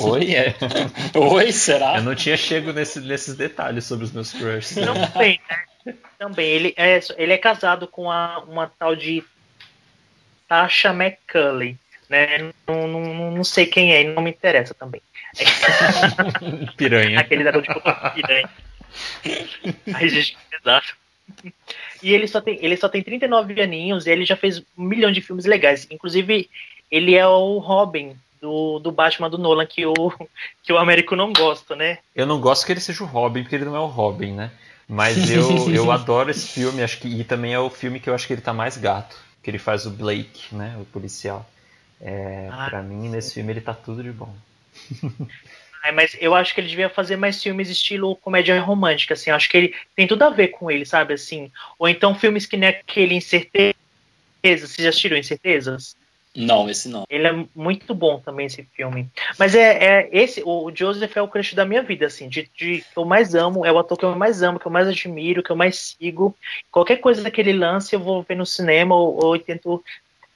Oi, 0.00 0.34
é. 0.34 0.54
Oi, 1.14 1.52
será? 1.52 1.96
Eu 1.96 2.02
não 2.02 2.14
tinha 2.14 2.36
chego 2.36 2.72
nesse- 2.72 3.00
nesses 3.00 3.34
detalhes 3.34 3.84
sobre 3.84 4.04
os 4.04 4.12
meus 4.12 4.32
crushes. 4.32 4.76
né? 4.76 4.86
Também, 5.12 5.40
né? 5.84 5.94
Também, 6.18 6.46
ele 6.46 6.74
é, 6.76 7.00
ele 7.16 7.32
é 7.32 7.38
casado 7.38 7.86
com 7.86 8.10
a, 8.10 8.40
uma 8.40 8.66
tal 8.78 8.94
de 8.96 9.22
Tasha 10.48 10.90
McCulley, 10.90 11.76
né? 12.08 12.50
Não, 12.66 12.86
não, 12.88 13.30
não 13.30 13.44
sei 13.44 13.66
quem 13.66 13.92
é, 13.94 14.02
e 14.02 14.04
não 14.04 14.22
me 14.22 14.30
interessa 14.30 14.74
também. 14.74 15.00
Piranha. 16.76 17.20
Aquele 17.20 17.44
garoto 17.44 17.66
de 17.66 17.72
roupa 17.72 18.10
piranha. 18.10 18.48
Ai, 19.94 20.08
gente, 20.08 20.36
que 20.36 20.58
pesado. 20.58 20.86
E 22.02 22.12
ele 22.14 22.26
só, 22.26 22.40
tem, 22.40 22.58
ele 22.62 22.76
só 22.76 22.88
tem 22.88 23.02
39 23.02 23.60
aninhos 23.60 24.06
e 24.06 24.10
ele 24.10 24.24
já 24.24 24.36
fez 24.36 24.58
um 24.76 24.82
milhão 24.84 25.12
de 25.12 25.20
filmes 25.20 25.44
legais. 25.44 25.86
Inclusive, 25.90 26.48
ele 26.90 27.14
é 27.14 27.26
o 27.26 27.58
Robin 27.58 28.16
do, 28.40 28.78
do 28.78 28.92
Batman 28.92 29.30
do 29.30 29.38
Nolan, 29.38 29.66
que 29.66 29.84
o, 29.86 29.92
que 30.62 30.72
o 30.72 30.78
Américo 30.78 31.16
não 31.16 31.32
gosta, 31.32 31.76
né? 31.76 31.98
Eu 32.14 32.26
não 32.26 32.40
gosto 32.40 32.66
que 32.66 32.72
ele 32.72 32.80
seja 32.80 33.04
o 33.04 33.06
Robin, 33.06 33.42
porque 33.42 33.54
ele 33.54 33.64
não 33.64 33.76
é 33.76 33.80
o 33.80 33.86
Robin, 33.86 34.32
né? 34.32 34.50
Mas 34.88 35.30
eu, 35.30 35.68
eu 35.72 35.92
adoro 35.92 36.30
esse 36.30 36.46
filme, 36.46 36.82
acho 36.82 36.98
que 36.98 37.08
e 37.08 37.24
também 37.24 37.52
é 37.52 37.58
o 37.58 37.70
filme 37.70 38.00
que 38.00 38.08
eu 38.08 38.14
acho 38.14 38.26
que 38.26 38.32
ele 38.32 38.40
tá 38.40 38.52
mais 38.52 38.76
gato, 38.76 39.16
que 39.42 39.50
ele 39.50 39.58
faz 39.58 39.86
o 39.86 39.90
Blake, 39.90 40.54
né, 40.54 40.76
o 40.80 40.84
policial. 40.86 41.48
É, 42.00 42.48
Ah, 42.50 42.66
pra 42.70 42.82
mim, 42.82 43.08
nesse 43.08 43.34
filme 43.34 43.52
ele 43.52 43.60
tá 43.60 43.74
tudo 43.74 44.02
de 44.02 44.12
bom. 44.12 44.34
Mas 45.94 46.16
eu 46.20 46.34
acho 46.34 46.54
que 46.54 46.60
ele 46.60 46.68
devia 46.68 46.90
fazer 46.90 47.16
mais 47.16 47.42
filmes 47.42 47.68
estilo 47.68 48.16
comédia 48.16 48.60
romântica, 48.60 49.14
assim. 49.14 49.30
Acho 49.30 49.48
que 49.48 49.56
ele 49.56 49.74
tem 49.94 50.06
tudo 50.06 50.22
a 50.22 50.30
ver 50.30 50.48
com 50.48 50.70
ele, 50.70 50.84
sabe, 50.84 51.14
assim. 51.14 51.50
Ou 51.78 51.88
então 51.88 52.14
filmes 52.14 52.46
que 52.46 52.56
nem 52.56 52.68
aquele 52.68 53.14
Incerteza. 53.14 53.74
Vocês 54.42 54.76
já 54.76 54.88
assistiram 54.88 55.16
Incertezas? 55.16 55.96
Não, 56.34 56.68
esse 56.68 56.88
não. 56.88 57.04
Ele 57.08 57.26
é 57.26 57.44
muito 57.54 57.94
bom 57.94 58.20
também, 58.20 58.46
esse 58.46 58.62
filme. 58.74 59.08
Mas 59.38 59.54
é, 59.54 60.02
é 60.02 60.08
esse, 60.12 60.42
o 60.44 60.70
Joseph 60.74 61.16
é 61.16 61.22
o 61.22 61.28
crush 61.28 61.54
da 61.54 61.64
minha 61.64 61.82
vida, 61.82 62.06
assim, 62.06 62.28
de, 62.28 62.48
de 62.56 62.80
que 62.80 62.96
eu 62.96 63.04
mais 63.04 63.34
amo, 63.34 63.64
é 63.64 63.72
o 63.72 63.78
ator 63.78 63.98
que 63.98 64.04
eu 64.04 64.14
mais 64.14 64.42
amo, 64.42 64.58
que 64.58 64.66
eu 64.66 64.70
mais 64.70 64.86
admiro, 64.86 65.42
que 65.42 65.50
eu 65.50 65.56
mais 65.56 65.96
sigo. 65.98 66.36
Qualquer 66.70 66.98
coisa 66.98 67.28
que 67.30 67.40
ele 67.40 67.52
lance, 67.52 67.94
eu 67.94 68.00
vou 68.00 68.22
ver 68.22 68.36
no 68.36 68.46
cinema 68.46 68.94
ou, 68.94 69.24
ou 69.24 69.36
eu 69.36 69.42
tento 69.42 69.82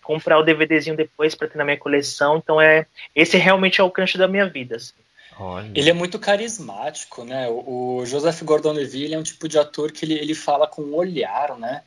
comprar 0.03 0.39
o 0.39 0.43
DVDzinho 0.43 0.97
depois 0.97 1.35
para 1.35 1.49
ter 1.49 1.59
na 1.59 1.65
minha 1.65 1.79
coleção. 1.79 2.37
Então 2.37 2.61
é, 2.61 2.87
esse 3.15 3.37
realmente 3.37 3.81
é 3.81 3.85
o 3.85 3.91
crush 3.91 4.17
da 4.17 4.27
minha 4.27 4.49
vida. 4.49 4.77
assim. 4.77 4.95
Olha. 5.39 5.71
Ele 5.75 5.91
é 5.91 5.95
muito 5.95 6.19
carismático, 6.19 7.25
né? 7.25 7.49
O, 7.49 7.99
o 7.99 8.07
Joseph 8.07 8.43
Gordon-Levitt 8.43 9.15
é 9.15 9.19
um 9.19 9.23
tipo 9.23 9.49
de 9.49 9.59
ator 9.59 9.93
que 9.93 10.05
ele, 10.05 10.15
ele 10.15 10.35
fala 10.35 10.67
com 10.67 10.83
o 10.83 10.97
olhar, 10.97 11.57
né? 11.59 11.83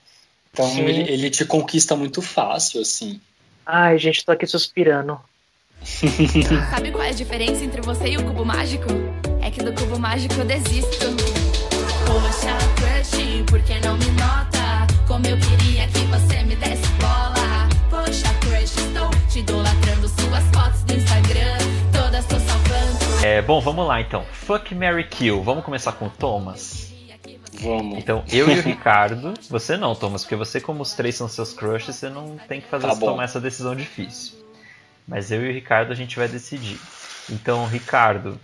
Então 0.51 0.78
ele, 0.80 1.12
ele 1.12 1.30
te 1.30 1.45
conquista 1.45 1.95
muito 1.95 2.22
fácil, 2.22 2.82
assim. 2.82 3.20
Ai, 3.66 3.97
gente, 3.97 4.24
tô 4.24 4.32
aqui 4.32 4.45
suspirando. 4.45 5.20
Sabe 6.70 6.91
qual 6.91 7.03
é 7.03 7.09
a 7.09 7.13
diferença 7.13 7.63
entre 7.63 7.82
você 7.82 8.09
e 8.09 8.18
o 8.18 8.24
cubo 8.24 8.45
mágico? 8.45 8.88
É 9.41 9.49
que 9.49 9.63
do 9.63 9.74
cubo 9.74 9.99
mágico 9.99 10.36
eu 10.36 10.45
desisto. 10.45 11.05
Poxa, 12.05 12.55
crush, 12.76 13.43
por 13.49 13.61
que 13.63 13.80
não 13.86 13.97
me 13.97 14.05
nota? 14.11 14.88
Como 15.07 15.26
eu 15.26 15.38
queria 15.38 15.88
que 15.88 15.99
você 16.05 16.43
me 16.43 16.55
desse 16.55 16.88
bola. 16.99 17.68
Poxa, 17.89 18.32
crush, 18.41 18.78
estou 18.78 19.09
te 19.30 19.39
idolatrando 19.39 20.07
suas 20.07 20.43
fotos 20.53 20.84
do 20.84 20.93
Instagram. 20.93 21.57
Todas 21.91 22.26
tô 22.26 22.39
salvando. 22.39 23.26
É, 23.26 23.41
bom, 23.41 23.59
vamos 23.61 23.88
lá 23.88 23.99
então. 23.99 24.24
Fuck 24.32 24.76
Mary 24.76 25.05
Kill. 25.05 25.41
Vamos 25.41 25.63
começar 25.63 25.93
com 25.93 26.05
o 26.05 26.09
Thomas. 26.09 26.84
Vamos. 27.62 27.97
Então, 27.97 28.24
eu 28.32 28.49
e 28.49 28.60
o 28.60 28.62
Ricardo. 28.62 29.34
Você 29.49 29.78
não, 29.78 29.95
Thomas, 29.95 30.24
porque 30.24 30.36
você, 30.36 30.60
como 30.62 30.82
os 30.82 30.93
três 30.93 31.16
são 31.16 31.28
seus 31.28 31.53
crushes, 31.53 31.95
você 31.95 32.10
não 32.10 32.38
tem 32.47 32.62
que 32.62 32.68
fazer 32.68 32.88
Tá 32.88 32.95
tomar 32.95 33.24
essa 33.26 33.39
decisão 33.39 33.76
difícil. 33.76 34.34
Mas 35.08 35.32
eu 35.32 35.45
e 35.45 35.49
o 35.49 35.53
Ricardo 35.53 35.91
a 35.91 35.95
gente 35.95 36.16
vai 36.16 36.28
decidir. 36.28 36.80
Então, 37.30 37.66
Ricardo. 37.68 38.39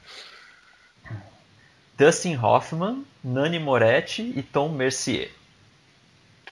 Dustin 1.97 2.36
Hoffman, 2.36 3.03
Nani 3.24 3.59
Moretti 3.59 4.34
e 4.36 4.41
Tom 4.41 4.70
Mercier. 4.70 5.32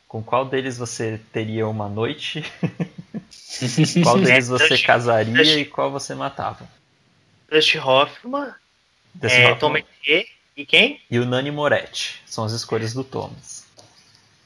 Com 0.08 0.24
qual 0.24 0.46
deles 0.46 0.78
você 0.78 1.20
teria 1.32 1.68
uma 1.68 1.88
noite? 1.88 2.44
qual 4.04 4.18
deles 4.20 4.48
você 4.48 4.70
Dustin- 4.70 4.86
casaria 4.86 5.34
Dustin- 5.34 5.60
e 5.60 5.66
qual 5.66 5.92
você 5.92 6.16
matava? 6.16 6.68
Dustin 7.52 7.78
Hoffman, 7.80 8.54
Dustin 9.14 9.38
é, 9.38 9.44
Hoffman 9.52 9.60
Tom 9.60 9.70
Metier 9.70 10.26
e 10.62 10.66
quem? 10.66 11.00
e 11.10 11.18
o 11.20 11.26
Nani 11.26 11.52
Moretti. 11.52 12.22
São 12.26 12.44
as 12.44 12.52
escolhas 12.52 12.94
do 12.94 13.04
Thomas. 13.04 13.66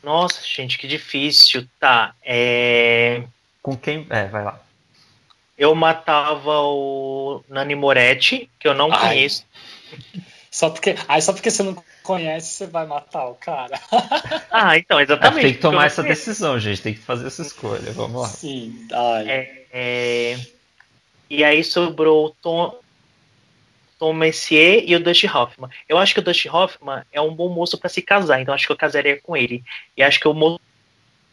Nossa, 0.03 0.41
gente, 0.45 0.77
que 0.77 0.87
difícil. 0.87 1.67
Tá, 1.79 2.13
é... 2.23 3.23
Com 3.61 3.75
quem. 3.75 4.05
É, 4.09 4.25
vai 4.25 4.43
lá. 4.43 4.59
Eu 5.57 5.73
matava 5.73 6.59
o 6.61 7.43
Nani 7.49 7.73
Moretti, 7.73 8.49
que 8.59 8.67
eu 8.67 8.73
não 8.73 8.91
Ai. 8.91 8.99
conheço. 8.99 9.45
Só 10.51 10.69
porque, 10.69 10.95
aí 11.07 11.21
só 11.21 11.33
porque 11.33 11.49
você 11.49 11.63
não 11.63 11.81
conhece, 12.03 12.51
você 12.51 12.67
vai 12.67 12.85
matar 12.85 13.25
o 13.25 13.35
cara. 13.35 13.79
Ah, 14.51 14.77
então, 14.77 14.99
É, 14.99 15.03
exatamente. 15.03 15.41
tem 15.41 15.53
que 15.55 15.59
tomar 15.59 15.87
essa 15.87 16.03
decisão, 16.03 16.59
gente. 16.59 16.79
Tem 16.79 16.93
que 16.93 16.99
fazer 16.99 17.25
essa 17.25 17.41
escolha. 17.41 17.91
Vamos 17.91 18.21
lá. 18.21 18.27
Sim. 18.27 18.87
Ai. 18.93 19.29
É, 19.29 19.65
é, 19.73 20.39
E 21.27 21.43
aí 21.43 21.63
sobrou 21.63 22.27
o 22.27 22.29
Tom, 22.29 22.77
Tom 24.03 24.11
Messier 24.11 24.83
e 24.85 24.93
o 24.97 24.99
Dustin 24.99 25.27
Hoffman. 25.27 25.69
Eu 25.87 25.97
acho 25.97 26.13
que 26.13 26.19
o 26.19 26.23
Dustin 26.23 26.49
Hoffman 26.49 27.03
é 27.09 27.21
um 27.21 27.33
bom 27.33 27.47
moço 27.47 27.77
para 27.77 27.87
se 27.87 28.01
casar, 28.01 28.41
então 28.41 28.53
acho 28.53 28.65
que 28.65 28.71
eu 28.73 28.75
casaria 28.75 29.17
com 29.21 29.37
ele. 29.37 29.63
E 29.95 30.03
acho 30.03 30.19
que 30.19 30.27
o 30.27 30.33
moço 30.33 30.59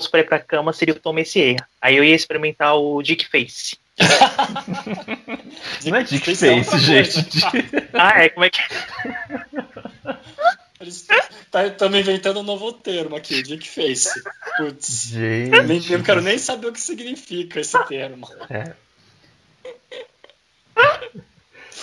para 0.08 0.20
ir 0.20 0.24
pra 0.24 0.38
cama 0.38 0.72
seria 0.72 0.94
o 0.94 1.00
Tom 1.00 1.12
Messier. 1.12 1.56
Aí 1.82 1.96
eu 1.96 2.04
ia 2.04 2.14
experimentar 2.14 2.76
o 2.76 3.02
Dick 3.02 3.28
Face. 3.28 3.76
Não 5.84 5.96
é 5.96 6.04
Dick 6.04 6.24
Face 6.24 6.46
é 6.46 6.62
gente. 6.78 7.26
Ah, 7.92 8.22
é? 8.22 8.28
Como 8.28 8.44
é 8.44 8.50
que. 8.50 8.60
Eles 10.80 11.08
estamos 11.52 11.98
inventando 11.98 12.38
um 12.38 12.44
novo 12.44 12.72
termo 12.72 13.16
aqui, 13.16 13.42
Dick 13.42 13.68
Face. 13.68 14.22
Putz. 14.58 15.08
Gente. 15.08 15.60
Nem, 15.62 15.84
eu 15.90 15.98
não 15.98 16.04
quero 16.04 16.22
nem 16.22 16.38
saber 16.38 16.68
o 16.68 16.72
que 16.72 16.80
significa 16.80 17.58
esse 17.58 17.76
termo. 17.86 18.28
É. 18.48 18.74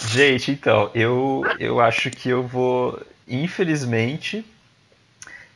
Gente, 0.09 0.51
então, 0.51 0.91
eu, 0.93 1.43
eu 1.59 1.79
acho 1.79 2.09
que 2.11 2.29
eu 2.29 2.45
vou, 2.45 2.99
infelizmente, 3.27 4.45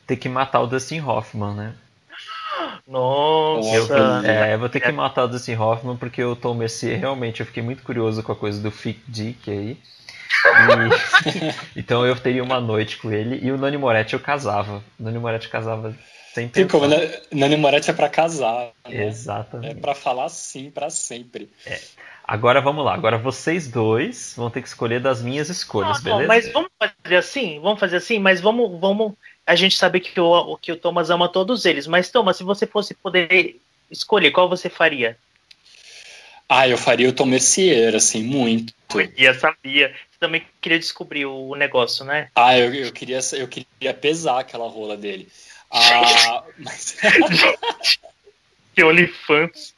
ter 0.06 0.16
que 0.16 0.28
matar 0.28 0.60
o 0.60 0.66
Dustin 0.66 1.00
Hoffman, 1.00 1.54
né? 1.54 1.74
Eu, 2.86 2.92
Nossa. 2.92 4.22
é, 4.26 4.54
eu 4.54 4.58
vou 4.58 4.68
ter 4.68 4.80
que 4.80 4.90
matar 4.92 5.24
o 5.24 5.28
Dustin 5.28 5.54
Hoffman 5.54 5.96
porque 5.96 6.22
o 6.22 6.34
Tom 6.34 6.54
Mercier 6.54 6.98
realmente 6.98 7.40
eu 7.40 7.46
fiquei 7.46 7.62
muito 7.62 7.82
curioso 7.82 8.22
com 8.22 8.32
a 8.32 8.36
coisa 8.36 8.60
do 8.60 8.70
Fic 8.70 9.00
Dick 9.08 9.50
aí. 9.50 9.76
E- 9.76 9.78
então 11.78 12.04
eu 12.04 12.16
teria 12.16 12.42
uma 12.42 12.60
noite 12.60 12.96
com 12.98 13.12
ele 13.12 13.38
e 13.42 13.50
o 13.52 13.56
Nani 13.58 13.78
Moretti 13.78 14.14
eu 14.14 14.20
casava. 14.20 14.82
O 14.98 15.02
Nani 15.04 15.18
Moretti 15.18 15.48
casava 15.48 15.94
sem 16.34 16.48
Tem 16.48 16.66
pensar. 16.66 16.68
como, 16.78 16.88
né? 16.88 17.20
Nani 17.30 17.56
Moretti 17.56 17.90
é 17.90 17.94
pra 17.94 18.08
casar. 18.08 18.72
né? 18.88 18.96
É 18.96 19.06
Exatamente. 19.06 19.76
pra 19.80 19.94
falar 19.94 20.28
sim 20.28 20.70
pra 20.70 20.90
sempre. 20.90 21.48
Agora 22.24 22.60
vamos 22.60 22.84
lá. 22.84 22.94
Agora 22.94 23.18
vocês 23.18 23.68
dois 23.68 24.34
vão 24.36 24.48
ter 24.50 24.62
que 24.62 24.68
escolher 24.68 25.00
das 25.00 25.20
minhas 25.22 25.48
escolhas, 25.48 26.02
Não, 26.02 26.12
não, 26.12 26.18
beleza? 26.26 26.28
mas 26.28 26.52
vamos 26.52 26.70
fazer 26.78 27.16
assim, 27.16 27.60
vamos 27.60 27.80
fazer 27.80 27.96
assim, 27.96 28.18
mas 28.18 28.40
vamos, 28.40 28.80
vamos. 28.80 29.12
A 29.46 29.54
gente 29.54 29.76
sabe 29.76 30.00
que 30.00 30.18
o, 30.20 30.56
que 30.56 30.70
o 30.72 30.76
Thomas 30.76 31.10
ama 31.10 31.28
todos 31.28 31.64
eles, 31.64 31.86
mas 31.86 32.10
Thomas, 32.10 32.36
se 32.36 32.44
você 32.44 32.66
fosse 32.66 32.94
poder 32.94 33.60
escolher, 33.90 34.30
qual 34.30 34.48
você 34.48 34.70
faria? 34.70 35.18
Ah, 36.48 36.68
eu 36.68 36.76
faria 36.76 37.08
o 37.08 37.12
Tom 37.12 37.26
Mercier, 37.26 37.94
assim, 37.94 38.22
muito. 38.22 38.74
Eu 39.16 39.34
sabia. 39.34 39.88
Você 39.88 40.18
também 40.20 40.46
queria 40.60 40.78
descobrir 40.78 41.24
o 41.24 41.54
negócio, 41.54 42.04
né? 42.04 42.28
Ah, 42.34 42.58
eu, 42.58 42.72
eu, 42.74 42.92
queria, 42.92 43.20
eu 43.32 43.48
queria 43.48 43.94
pesar 43.94 44.40
aquela 44.40 44.68
rola 44.68 44.96
dele. 44.96 45.28
Ah, 45.70 46.44
mas- 46.58 46.96
Que 48.74 48.84
OnlyFans. 48.84 49.74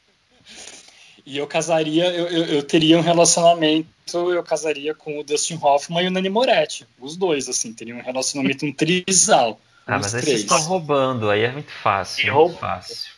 E 1.25 1.37
eu 1.37 1.47
casaria, 1.47 2.05
eu, 2.13 2.27
eu, 2.27 2.45
eu 2.45 2.63
teria 2.63 2.97
um 2.97 3.01
relacionamento, 3.01 3.87
eu 4.13 4.43
casaria 4.43 4.93
com 4.93 5.19
o 5.19 5.23
Dustin 5.23 5.57
Hoffman 5.61 6.03
e 6.03 6.07
o 6.07 6.11
Nani 6.11 6.29
Moretti. 6.29 6.85
Os 6.99 7.17
dois, 7.17 7.49
assim, 7.49 7.73
teriam 7.73 7.97
um 7.97 8.03
relacionamento, 8.03 8.65
um 8.65 8.71
trisal. 8.71 9.59
Ah, 9.87 9.97
os 9.97 10.01
mas 10.03 10.15
aí 10.15 10.21
três. 10.21 10.41
vocês 10.41 10.51
estão 10.51 10.61
roubando, 10.69 11.29
aí 11.29 11.41
é 11.41 11.51
muito 11.51 11.71
fácil. 11.71 12.27
É 12.27 12.31
roubo? 12.31 12.49
muito 12.49 12.59
fácil. 12.59 13.11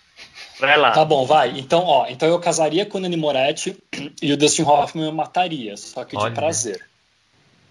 Vai 0.60 0.78
lá. 0.78 0.91
Tá 0.91 1.05
bom, 1.05 1.26
vai. 1.26 1.60
Então, 1.60 1.84
ó, 1.84 2.08
então 2.08 2.28
eu 2.30 2.39
casaria 2.39 2.86
com 2.86 2.97
o 2.97 3.01
Nani 3.01 3.18
Moretti 3.18 3.78
e 4.22 4.32
o 4.32 4.38
Dustin 4.38 4.64
Hoffman 4.64 5.05
eu 5.05 5.12
mataria, 5.12 5.76
só 5.76 6.05
que 6.05 6.16
de 6.16 6.24
Olha. 6.24 6.34
prazer. 6.34 6.88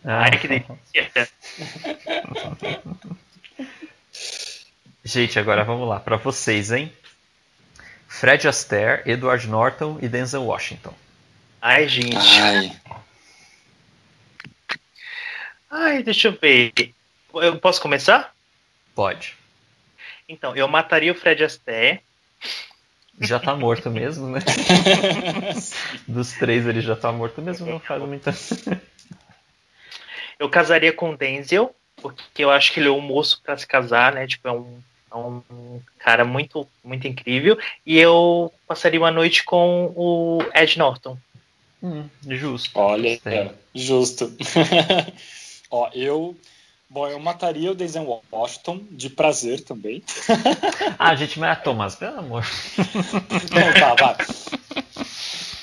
Ah, 0.04 0.24
Ai, 0.24 0.38
que 0.38 0.46
delícia. 0.46 0.78
Gente, 5.02 5.38
agora 5.38 5.64
vamos 5.64 5.88
lá, 5.88 6.00
pra 6.00 6.16
vocês, 6.16 6.72
hein? 6.72 6.92
Fred 8.18 8.48
Astaire, 8.48 9.02
Edward 9.04 9.46
Norton 9.46 9.98
e 10.00 10.08
Denzel 10.08 10.42
Washington. 10.42 10.94
Ai, 11.60 11.86
gente. 11.86 12.16
Ai. 12.16 12.72
Ai, 15.70 16.02
deixa 16.02 16.28
eu 16.28 16.32
ver. 16.32 16.72
Eu 17.34 17.58
posso 17.58 17.78
começar? 17.78 18.34
Pode. 18.94 19.36
Então, 20.26 20.56
eu 20.56 20.66
mataria 20.66 21.12
o 21.12 21.14
Fred 21.14 21.44
Astaire. 21.44 22.00
Já 23.20 23.38
tá 23.38 23.54
morto 23.54 23.90
mesmo, 23.90 24.30
né? 24.30 24.40
Dos 26.08 26.32
três 26.32 26.66
ele 26.66 26.80
já 26.80 26.96
tá 26.96 27.12
morto 27.12 27.42
mesmo, 27.42 27.66
não 27.66 27.80
faz 27.80 28.02
muita. 28.02 28.32
Eu 30.38 30.48
casaria 30.48 30.92
com 30.92 31.10
o 31.10 31.16
Denzel, 31.16 31.76
porque 31.96 32.42
eu 32.42 32.50
acho 32.50 32.72
que 32.72 32.80
ele 32.80 32.88
é 32.88 32.92
um 32.92 33.00
moço 33.00 33.42
pra 33.42 33.58
se 33.58 33.66
casar, 33.66 34.14
né? 34.14 34.26
Tipo, 34.26 34.48
é 34.48 34.52
um, 34.52 34.80
um 35.16 35.80
cara 35.98 36.24
muito, 36.24 36.66
muito 36.84 37.06
incrível. 37.06 37.58
E 37.84 37.98
eu 37.98 38.52
passaria 38.66 39.00
uma 39.00 39.10
noite 39.10 39.44
com 39.44 39.92
o 39.96 40.38
Ed 40.54 40.78
Norton. 40.78 41.16
Hum, 41.82 42.08
justo. 42.28 42.70
Olha, 42.74 43.10
Gostei. 43.14 43.50
justo. 43.74 44.32
Ó, 45.70 45.88
eu. 45.94 46.36
Bom, 46.88 47.08
eu 47.08 47.18
mataria 47.18 47.72
o 47.72 47.74
Denzel 47.74 48.22
Washington 48.32 48.80
de 48.90 49.10
prazer 49.10 49.60
também. 49.62 50.02
Ah, 50.98 51.14
gente, 51.14 51.38
mas 51.38 51.60
Thomas, 51.62 51.94
pelo 51.96 52.18
amor. 52.20 52.44
Não, 53.52 53.72
tá, 53.74 53.94
vai. 53.94 54.16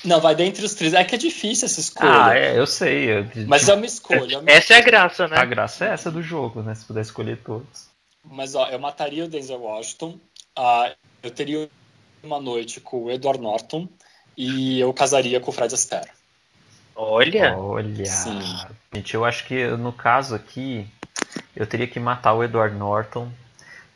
Não, 0.03 0.19
vai 0.19 0.35
dentre 0.35 0.63
os 0.65 0.73
três. 0.75 0.93
É 0.93 1.03
que 1.03 1.15
é 1.15 1.17
difícil 1.17 1.65
essa 1.65 1.79
escolha. 1.79 2.25
Ah, 2.25 2.37
é, 2.37 2.57
eu 2.59 2.67
sei. 2.67 3.09
eu- 3.09 3.25
Mas 3.47 3.67
é 3.69 3.73
uma 3.73 3.85
escolha. 3.85 4.35
é 4.35 4.37
uma 4.39 4.51
Essa 4.51 4.73
é 4.73 4.77
a 4.77 4.81
graça, 4.81 5.27
né? 5.27 5.37
A 5.37 5.45
graça 5.45 5.85
é 5.85 5.89
essa 5.89 6.11
do 6.11 6.21
jogo, 6.21 6.61
né? 6.61 6.75
Se 6.75 6.83
puder 6.85 7.01
escolher 7.01 7.37
todos. 7.37 7.87
Mas 8.23 8.55
ó, 8.55 8.67
eu 8.67 8.79
mataria 8.79 9.25
o 9.25 9.27
Denzel 9.27 9.61
Washington. 9.61 10.17
ah, 10.55 10.93
eu 11.21 11.31
teria 11.31 11.69
uma 12.21 12.39
noite 12.39 12.79
com 12.79 13.03
o 13.03 13.11
Edward 13.11 13.41
Norton 13.41 13.87
e 14.37 14.79
eu 14.79 14.93
casaria 14.93 15.39
com 15.39 15.51
o 15.51 15.53
Fred 15.53 15.73
Astaire. 15.73 16.09
Olha. 16.95 17.57
Olha. 17.57 18.05
Sim. 18.05 18.41
Gente, 18.93 19.13
eu 19.13 19.25
acho 19.25 19.45
que 19.45 19.67
no 19.67 19.91
caso 19.91 20.35
aqui, 20.35 20.87
eu 21.55 21.65
teria 21.65 21.87
que 21.87 21.99
matar 21.99 22.33
o 22.33 22.43
Edward 22.43 22.75
Norton 22.75 23.31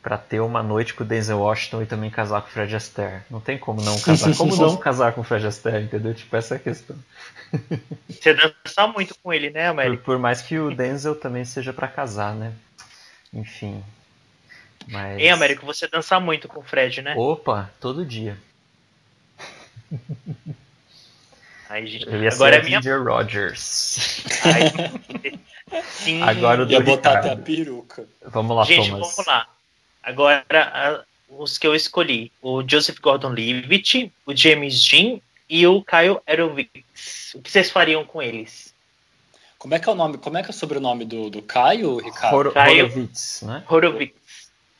pra 0.02 0.16
ter 0.16 0.40
uma 0.40 0.62
noite 0.62 0.94
com 0.94 1.04
o 1.04 1.06
Denzel 1.06 1.38
Washington 1.38 1.82
e 1.82 1.86
também 1.86 2.10
casar 2.10 2.40
com 2.42 2.48
o 2.48 2.50
Fred 2.50 2.74
Astaire. 2.74 3.22
Não 3.30 3.40
tem 3.40 3.58
como 3.58 3.82
não 3.82 3.98
casar. 4.00 4.34
Como 4.36 4.54
não 4.56 4.76
casar 4.76 5.12
com 5.12 5.20
o 5.20 5.24
Fred 5.24 5.46
Astaire, 5.46 5.84
entendeu? 5.84 6.14
Tipo, 6.14 6.36
essa 6.36 6.54
é 6.54 6.56
a 6.56 6.60
questão. 6.60 6.96
Você 8.08 8.34
dançar 8.34 8.92
muito 8.92 9.14
com 9.22 9.32
ele, 9.32 9.50
né, 9.50 9.64
Por, 9.66 9.70
América? 9.70 10.02
por 10.04 10.18
mais 10.18 10.42
que 10.42 10.58
o 10.58 10.74
Denzel 10.74 11.14
também 11.14 11.44
seja 11.44 11.72
pra 11.72 11.88
casar, 11.88 12.34
né? 12.34 12.52
Enfim. 13.32 13.82
Mas... 14.90 15.18
Hein, 15.20 15.30
Américo, 15.30 15.64
você 15.66 15.86
dançar 15.86 16.20
muito 16.20 16.48
com 16.48 16.60
o 16.60 16.62
Fred, 16.62 17.02
né? 17.02 17.14
Opa, 17.16 17.70
todo 17.80 18.04
dia. 18.04 18.36
Ai, 21.68 21.86
gente. 21.86 22.06
Eu 22.06 22.22
ia 22.22 22.30
Agora 22.30 22.56
ser 22.56 22.60
é 22.60 22.64
minha. 22.64 22.78
Ginger 22.80 23.02
Rogers. 23.04 24.24
Ai, 24.44 25.82
Sim. 25.90 26.22
Agora 26.22 26.62
o 26.62 26.66
do 26.66 26.72
Ia 26.72 26.80
botar 26.80 27.16
Ricardo. 27.16 27.26
até 27.26 27.34
a 27.34 27.44
peruca. 27.44 28.06
Vamos 28.26 28.56
lá, 28.56 28.64
Gente, 28.64 28.90
Thomas. 28.90 29.10
vamos 29.14 29.26
lá. 29.26 29.46
Agora, 30.02 30.44
a- 30.52 31.04
os 31.28 31.58
que 31.58 31.66
eu 31.66 31.74
escolhi: 31.74 32.32
o 32.40 32.62
Joseph 32.66 32.98
Gordon-Levitt, 33.00 34.10
o 34.24 34.34
James 34.34 34.82
Dean 34.88 35.20
e 35.48 35.66
o 35.66 35.82
Kyle 35.82 36.18
Aerovics. 36.26 37.34
O 37.34 37.42
que 37.42 37.50
vocês 37.50 37.70
fariam 37.70 38.02
com 38.04 38.22
eles? 38.22 38.72
Como 39.58 39.74
é 39.74 39.78
que 39.78 39.86
é 39.88 39.92
o 39.92 39.94
nome? 39.94 40.16
Como 40.16 40.38
é 40.38 40.42
que 40.42 40.48
é 40.48 40.50
o 40.50 40.54
sobrenome 40.54 41.04
do, 41.04 41.28
do 41.28 41.42
Caio, 41.42 41.98
Ricardo? 41.98 42.34
Hor 42.34 42.52
Caio- 42.54 42.86
Horowitz, 42.86 43.42
né? 43.42 43.62
Horowitz. 43.68 44.14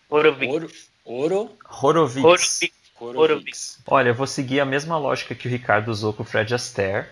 Horowitz. 0.09 0.53
Ouro. 0.53 0.71
Ouro. 1.05 1.59
Horowitz. 1.83 2.17
Horowitz. 2.25 2.71
Horowitz. 3.01 3.79
Olha, 3.87 4.09
eu 4.09 4.15
vou 4.15 4.27
seguir 4.27 4.61
a 4.61 4.65
mesma 4.65 4.99
lógica 4.99 5.35
que 5.35 5.47
o 5.47 5.51
Ricardo 5.51 5.89
usou 5.89 6.13
com 6.13 6.23
o 6.23 6.27
Fred 6.27 6.53
Astaire. 6.55 7.07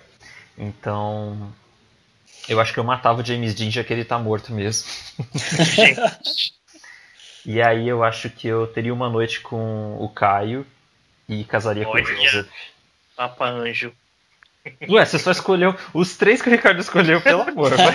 Então, 0.58 1.52
eu 2.48 2.60
acho 2.60 2.72
que 2.72 2.80
eu 2.80 2.84
matava 2.84 3.20
o 3.20 3.24
James 3.24 3.54
Dean 3.54 3.70
já 3.70 3.84
que 3.84 3.92
ele 3.92 4.04
tá 4.04 4.18
morto 4.18 4.52
mesmo. 4.52 4.88
Gente, 5.34 6.54
E 7.46 7.62
aí 7.62 7.86
eu 7.88 8.02
acho 8.02 8.28
que 8.28 8.48
eu 8.48 8.66
teria 8.66 8.92
uma 8.92 9.08
noite 9.08 9.40
com 9.40 9.96
o 10.00 10.08
Caio 10.08 10.66
e 11.28 11.44
casaria 11.44 11.84
com 11.84 11.92
o 11.92 11.94
Olha. 11.94 12.04
Joseph. 12.04 12.48
Papa 13.14 13.46
Anjo. 13.48 13.92
Ué, 14.88 15.04
você 15.04 15.18
só 15.18 15.30
escolheu 15.30 15.74
os 15.92 16.16
três 16.16 16.42
que 16.42 16.48
o 16.48 16.52
Ricardo 16.52 16.80
escolheu, 16.80 17.20
pelo 17.20 17.42
amor. 17.42 17.70
vai. 17.76 17.94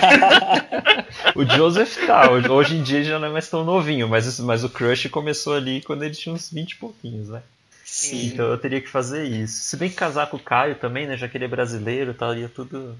o 1.36 1.44
Joseph 1.44 2.06
tá, 2.06 2.30
hoje, 2.30 2.76
em 2.76 2.82
dia 2.82 2.98
ele 2.98 3.08
já 3.08 3.18
não 3.18 3.28
é 3.28 3.30
mais 3.30 3.48
tão 3.48 3.64
novinho, 3.64 4.08
mas, 4.08 4.38
mas 4.40 4.64
o 4.64 4.68
crush 4.68 5.08
começou 5.08 5.54
ali 5.54 5.82
quando 5.82 6.02
ele 6.02 6.14
tinha 6.14 6.34
uns 6.34 6.50
20 6.50 6.72
e 6.72 6.76
pouquinhos, 6.76 7.28
né? 7.28 7.42
Sim. 7.84 8.26
Então 8.26 8.46
eu 8.46 8.58
teria 8.58 8.80
que 8.80 8.88
fazer 8.88 9.24
isso. 9.24 9.62
Se 9.64 9.76
bem 9.76 9.90
que 9.90 9.96
casar 9.96 10.28
com 10.28 10.36
o 10.36 10.40
Caio 10.40 10.76
também, 10.76 11.06
né? 11.06 11.16
Já 11.16 11.28
que 11.28 11.36
ele 11.36 11.44
é 11.44 11.48
brasileiro, 11.48 12.12
estaria 12.12 12.48
tudo 12.48 12.96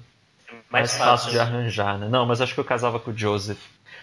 mais, 0.69 0.91
Mais 0.91 0.97
fácil 0.97 1.31
de 1.31 1.39
arranjar, 1.39 1.97
né? 1.97 2.07
Não, 2.07 2.25
mas 2.25 2.41
acho 2.41 2.53
que 2.53 2.59
eu 2.59 2.65
casava 2.65 2.99
com 2.99 3.11
o 3.11 3.17
Joseph 3.17 3.59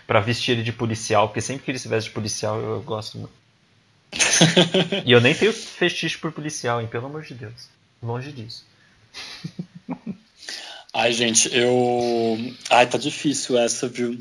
pra 0.07 0.19
vestir 0.19 0.53
ele 0.53 0.63
de 0.65 0.73
policial, 0.73 1.29
porque 1.29 1.41
sempre 1.41 1.65
que 1.65 1.71
ele 1.71 1.79
se 1.79 1.87
veste 1.87 2.09
de 2.09 2.15
policial 2.15 2.59
eu, 2.59 2.71
eu 2.71 2.83
gosto 2.83 3.19
muito. 3.19 3.33
e 5.07 5.13
eu 5.13 5.21
nem 5.21 5.35
tenho 5.35 5.53
fetiche 5.53 6.19
por 6.19 6.33
policial, 6.33 6.81
hein? 6.81 6.89
Pelo 6.89 7.07
amor 7.07 7.23
de 7.23 7.35
Deus. 7.35 7.69
Longe 8.03 8.33
disso. 8.33 8.65
Ai, 10.93 11.13
gente, 11.13 11.49
eu. 11.57 12.37
Ai, 12.69 12.87
tá 12.89 12.99
difícil 12.99 13.57
essa, 13.59 13.89
viu? 13.89 14.21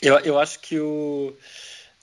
Eu, 0.00 0.18
eu 0.20 0.38
acho 0.38 0.58
que 0.60 0.78
o. 0.80 1.36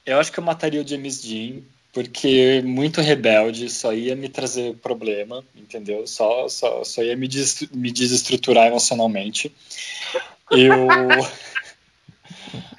Eu 0.06 0.20
acho 0.20 0.32
que 0.32 0.40
eu 0.40 0.44
mataria 0.44 0.82
o 0.82 0.88
James 0.88 1.22
Dean, 1.22 1.62
porque 1.92 2.62
muito 2.64 3.02
rebelde, 3.02 3.70
só 3.70 3.94
ia 3.94 4.16
me 4.16 4.30
trazer 4.30 4.76
problema, 4.78 5.44
entendeu? 5.56 6.08
Só, 6.08 6.48
só, 6.48 6.84
só 6.84 7.04
ia 7.04 7.16
me, 7.16 7.28
des, 7.28 7.62
me 7.72 7.92
desestruturar 7.92 8.68
emocionalmente. 8.68 9.54
Eu. 10.50 10.78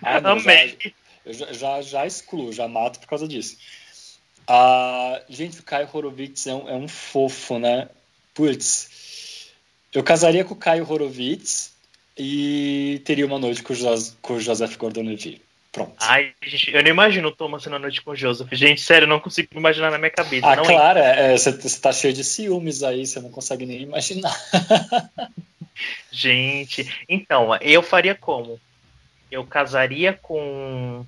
Ah, 0.03 0.18
não, 0.18 0.38
já- 0.38 0.51
Amei. 0.53 0.78
eu 1.26 1.34
já, 1.34 1.53
já, 1.53 1.82
já 1.82 2.07
excluo, 2.07 2.53
já 2.55 2.66
mato 2.66 2.99
por 3.01 3.07
causa 3.07 3.28
disso. 3.28 3.59
Ah, 4.49 5.22
gente, 5.28 5.61
o 5.61 5.62
Caio 5.62 5.88
Horowitz 5.93 6.47
é 6.47 6.55
um, 6.55 6.68
é 6.68 6.74
um 6.74 6.88
fofo, 6.88 7.59
né? 7.59 7.88
Putz. 8.41 9.51
Eu 9.93 10.03
casaria 10.03 10.43
com 10.47 10.55
o 10.55 10.57
Caio 10.57 10.91
Horowitz 10.91 11.74
e 12.16 13.03
teria 13.05 13.26
uma 13.26 13.38
noite 13.38 13.62
com 13.62 13.74
o, 13.74 13.76
Jos 13.76 14.16
com 14.22 14.34
o 14.34 14.41
Joseph 14.41 14.78
Gordon-Levitt. 14.78 15.43
Pronto. 15.70 15.95
Ai, 16.01 16.32
gente, 16.43 16.74
eu 16.74 16.82
não 16.82 16.88
imagino 16.88 17.28
o 17.28 17.32
Thomas 17.32 17.66
na 17.66 17.78
noite 17.78 18.01
com 18.01 18.12
o 18.12 18.16
Joseph. 18.16 18.49
Gente, 18.53 18.80
sério, 18.80 19.05
eu 19.05 19.09
não 19.11 19.20
consigo 19.20 19.49
imaginar 19.55 19.91
na 19.91 19.99
minha 19.99 20.11
cabeça. 20.11 20.51
Ah, 20.51 20.57
claro, 20.57 21.01
é, 21.01 21.36
você 21.36 21.53
tá 21.78 21.93
cheio 21.93 22.14
de 22.14 22.24
ciúmes 22.24 22.82
aí, 22.82 23.07
você 23.07 23.20
não 23.20 23.30
consegue 23.30 23.66
nem 23.66 23.82
imaginar. 23.82 24.34
Gente, 26.11 26.91
então, 27.07 27.55
eu 27.57 27.82
faria 27.82 28.14
como? 28.14 28.59
Eu 29.30 29.45
casaria 29.45 30.14
com, 30.14 31.05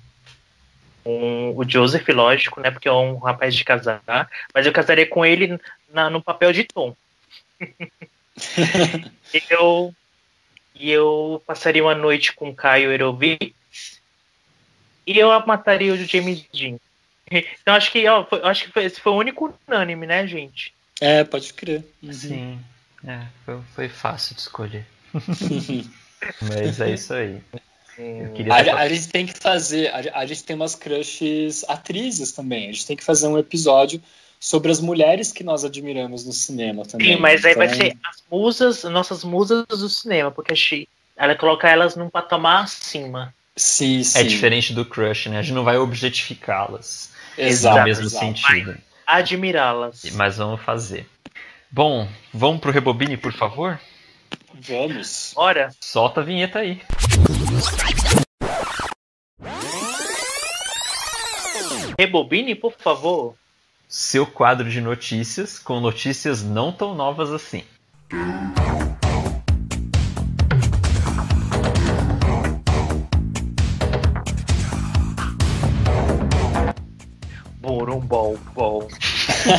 com 1.03 1.53
o 1.57 1.67
Joseph, 1.67 2.07
lógico, 2.09 2.61
né? 2.61 2.69
Porque 2.69 2.87
é 2.87 2.93
um 2.93 3.17
rapaz 3.17 3.55
de 3.55 3.65
casar, 3.65 4.03
mas 4.53 4.67
eu 4.67 4.71
casaria 4.71 5.07
com 5.07 5.25
ele 5.25 5.59
na, 5.91 6.11
no 6.11 6.21
papel 6.21 6.53
de 6.53 6.63
Tom. 6.63 6.95
eu, 9.49 9.93
e 10.75 10.89
eu 10.91 11.41
passaria 11.45 11.83
uma 11.83 11.95
noite 11.95 12.33
com 12.33 12.49
o 12.49 12.55
Caio 12.55 12.91
Erovi 12.91 13.55
e 15.05 15.17
eu 15.17 15.29
mataria 15.45 15.93
o 15.93 15.97
James 15.97 16.45
Dean. 16.53 16.77
Então 17.61 17.73
acho 17.73 17.91
que, 17.91 18.07
ó, 18.07 18.25
foi, 18.25 18.41
acho 18.43 18.65
que 18.65 18.71
foi, 18.71 18.83
esse 18.83 18.99
foi 18.99 19.11
o 19.11 19.15
único 19.17 19.51
unânime, 19.67 20.05
né, 20.05 20.27
gente? 20.27 20.71
É, 21.01 21.23
pode 21.23 21.51
crer. 21.53 21.83
Uhum. 22.03 22.13
Sim. 22.13 22.59
É, 23.07 23.21
foi, 23.43 23.59
foi 23.73 23.89
fácil 23.89 24.35
de 24.35 24.41
escolher. 24.41 24.85
Mas 26.41 26.79
é 26.79 26.91
isso 26.91 27.13
aí. 27.13 27.41
A, 28.49 28.81
a 28.81 28.87
gente 28.87 29.07
tem 29.09 29.25
que 29.25 29.39
fazer. 29.39 29.87
A, 29.87 30.19
a 30.19 30.25
gente 30.25 30.43
tem 30.43 30.55
umas 30.55 30.75
crushes 30.75 31.63
atrizes 31.67 32.31
também. 32.31 32.69
A 32.69 32.71
gente 32.71 32.87
tem 32.87 32.97
que 32.97 33.03
fazer 33.03 33.27
um 33.27 33.37
episódio 33.37 34.01
sobre 34.43 34.69
as 34.73 34.81
mulheres 34.81 35.31
que 35.31 35.41
nós 35.41 35.63
admiramos 35.63 36.25
no 36.25 36.33
cinema 36.33 36.83
também. 36.83 37.15
Sim, 37.15 37.21
mas 37.21 37.45
aí 37.45 37.55
vai 37.55 37.67
Então, 37.67 37.77
ser 37.77 37.97
as 38.05 38.21
musas, 38.29 38.83
nossas 38.83 39.23
musas 39.23 39.65
do 39.69 39.87
cinema, 39.87 40.31
porque 40.31 40.51
a 40.51 40.55
gente- 40.55 40.89
ela 41.15 41.33
coloca 41.33 41.69
elas 41.69 41.95
num 41.95 42.09
patamar 42.09 42.65
acima. 42.65 43.33
Sim, 43.55 44.03
sim. 44.03 44.19
É 44.19 44.23
diferente 44.23 44.73
do 44.73 44.83
crush, 44.83 45.29
né? 45.29 45.39
A 45.39 45.41
gente 45.41 45.53
não 45.53 45.63
vai 45.63 45.77
objetificá-las 45.77 47.09
Exato, 47.37 47.77
no 47.77 47.83
mesmo 47.85 48.03
exato. 48.05 48.25
sentido. 48.25 48.77
Admirá-las. 49.07 50.03
Mas 50.11 50.35
vamos 50.35 50.61
fazer. 50.61 51.07
Bom, 51.71 52.05
vamos 52.33 52.59
pro 52.59 52.69
Rebobine, 52.71 53.15
por 53.15 53.31
favor? 53.31 53.79
Vamos. 54.53 55.31
Ora, 55.37 55.69
Solta 55.79 56.19
a 56.19 56.23
vinheta 56.23 56.59
aí. 56.59 56.81
rebobine, 61.97 62.55
por 62.55 62.73
favor. 62.73 63.35
Seu 63.95 64.25
quadro 64.25 64.71
de 64.71 64.81
notícias 64.81 65.59
com 65.59 65.79
notícias 65.79 66.41
não 66.41 66.71
tão 66.71 66.95
novas 66.95 67.31
assim. 67.31 67.63
Bol, 78.13 78.37
bol. 78.53 78.87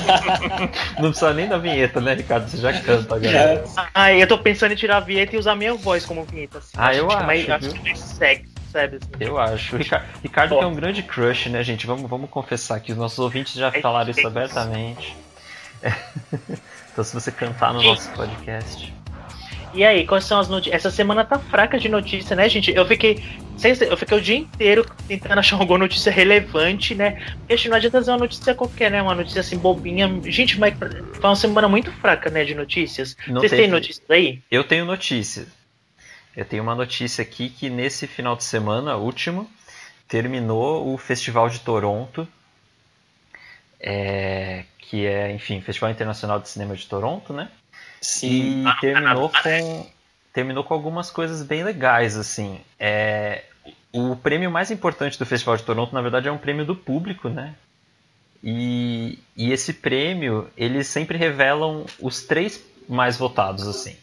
Não 1.01 1.11
precisa 1.11 1.33
nem 1.33 1.49
da 1.49 1.59
vinheta, 1.59 2.01
né, 2.01 2.15
Ricardo? 2.15 2.49
Você 2.49 2.59
já 2.59 2.73
canta 2.81 3.17
agora. 3.17 3.37
É, 3.37 3.65
Ai, 3.93 4.23
eu 4.23 4.29
tô 4.29 4.39
pensando 4.39 4.73
em 4.73 4.77
tirar 4.77 4.99
a 4.99 5.01
vinheta 5.01 5.35
e 5.35 5.39
usar 5.39 5.57
minha 5.57 5.75
voz 5.75 6.07
como 6.07 6.25
vinheta. 6.25 6.59
Assim. 6.59 6.71
Ah, 6.77 6.95
eu 6.95 7.11
acho, 7.11 7.27
viu? 7.27 7.55
acho 7.55 7.71
que 7.71 7.83
mais 7.83 7.99
sexy, 7.99 8.54
Assim. 8.81 8.99
Eu 9.21 9.39
acho. 9.39 9.75
O 9.75 9.79
Ricardo, 9.79 10.07
Ricardo 10.23 10.55
é 10.55 10.67
um 10.67 10.75
grande 10.75 11.03
crush, 11.03 11.49
né, 11.49 11.63
gente? 11.63 11.87
Vamos, 11.87 12.09
vamos 12.09 12.29
confessar 12.31 12.81
que 12.81 12.93
os 12.93 12.99
nossos 12.99 13.19
ouvintes 13.19 13.55
já 13.55 13.69
É 13.69 13.81
falaram 13.81 14.11
isso 14.11 14.27
abertamente. 14.27 15.17
Então, 16.95 17.03
se 17.03 17.13
você 17.13 17.33
cantar 17.33 17.75
no 17.75 17.83
nosso 17.83 18.09
podcast. 18.13 18.95
E 19.75 19.85
aí, 19.85 20.07
quais 20.07 20.25
são 20.25 20.39
as 20.39 20.49
notícias? 20.49 20.77
Essa 20.77 20.91
semana 20.93 21.25
tá 21.25 21.37
fraca 21.37 21.77
de 21.77 21.89
notícia, 21.89 22.37
né, 22.37 22.49
gente? 22.49 22.71
Eu 22.71 22.87
fiquei. 22.87 23.21
Eu 23.91 23.97
fiquei 23.97 24.17
o 24.17 24.21
dia 24.21 24.37
inteiro 24.37 24.87
tentando 25.09 25.39
achar 25.39 25.57
alguma 25.57 25.81
notícia 25.81 26.13
relevante, 26.13 26.95
né? 26.95 27.21
Porque 27.39 27.57
gente, 27.57 27.69
não 27.69 27.77
adianta 27.77 27.99
fazer 27.99 28.13
uma 28.13 28.19
notícia 28.19 28.55
qualquer, 28.55 28.91
né? 28.93 29.03
Uma 29.03 29.17
notícia 29.17 29.41
assim 29.41 29.59
bobinha. 29.59 30.09
Gente, 30.27 30.59
mas 30.61 30.75
foi 30.79 31.29
uma 31.31 31.35
semana 31.35 31.69
muito 31.69 31.91
fraca, 31.93 32.31
né, 32.31 32.45
de 32.45 32.55
notícias. 32.55 33.17
Não 33.27 33.41
Vocês 33.41 33.51
têm 33.51 33.69
notícias 33.69 34.09
aí? 34.09 34.41
Eu 34.49 34.63
tenho 34.63 34.85
notícia. 34.85 35.47
Eu 36.37 36.45
tenho 36.45 36.63
uma 36.63 36.75
notícia 36.75 37.23
aqui 37.23 37.49
que 37.49 37.71
nesse 37.71 38.07
final 38.07 38.37
de 38.37 38.45
semana 38.45 38.97
último 38.97 39.51
terminou 40.09 40.93
o 40.93 40.99
Festival 40.99 41.49
de 41.49 41.61
Toronto, 41.61 42.27
é, 43.81 44.65
que 44.79 45.07
é, 45.07 45.33
enfim, 45.33 45.61
Festival 45.61 45.91
Internacional 45.91 46.41
de 46.41 46.49
Cinema 46.49 46.75
de 46.77 46.87
Toronto, 46.87 47.33
né? 47.33 47.51
sim. 48.05 48.65
E 48.67 48.81
terminou 48.81 49.31
com, 49.31 49.91
terminou 50.33 50.65
com 50.65 50.75
algumas 50.75 51.11
coisas 51.11 51.43
bem 51.43 51.65
legais, 51.65 52.17
assim. 52.17 52.61
É, 52.79 53.45
o 53.93 54.15
prêmio 54.17 54.51
mais 54.51 54.71
importante 54.71 55.19
do 55.19 55.27
Festival 55.27 55.57
de 55.57 55.63
Toronto, 55.63 55.95
na 55.95 56.03
verdade, 56.03 56.29
é 56.29 56.33
um 56.33 56.39
prêmio 56.39 56.65
do 56.65 56.77
público, 56.77 57.29
né? 57.29 57.55
E, 58.43 59.19
e 59.35 59.53
esse 59.53 59.73
prêmio, 59.73 60.51
eles 60.57 60.87
sempre 60.87 61.17
revelam 61.17 61.87
os 61.99 62.23
três 62.23 62.63
mais 62.87 63.17
votados, 63.17 63.67
assim. 63.67 63.97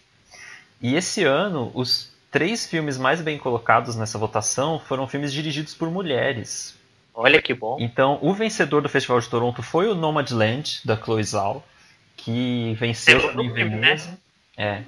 E 0.82 0.96
esse 0.96 1.24
ano, 1.24 1.72
os 1.76 2.11
três 2.32 2.66
filmes 2.66 2.98
mais 2.98 3.22
bem 3.22 3.38
colocados 3.38 3.96
nessa 3.96 4.18
votação 4.18 4.80
foram 4.80 5.08
filmes 5.08 5.34
dirigidos 5.34 5.76
por 5.76 5.92
mulheres. 5.92 6.80
Olha 7.14 7.42
que 7.42 7.54
bom. 7.54 7.78
Então, 7.80 8.18
o 8.22 8.34
vencedor 8.34 8.82
do 8.82 8.88
Festival 8.88 9.20
de 9.20 9.30
Toronto 9.30 9.62
foi 9.62 9.88
o 9.90 9.94
Nomadland, 9.94 10.80
da 10.86 10.96
Chloe 10.96 11.24
Zhao, 11.24 11.64
que 12.16 12.74
venceu 12.80 13.20
Segundo 13.20 13.36
também 13.36 13.54
filme, 13.54 13.76
Veneza. 13.76 14.18
É. 14.56 14.82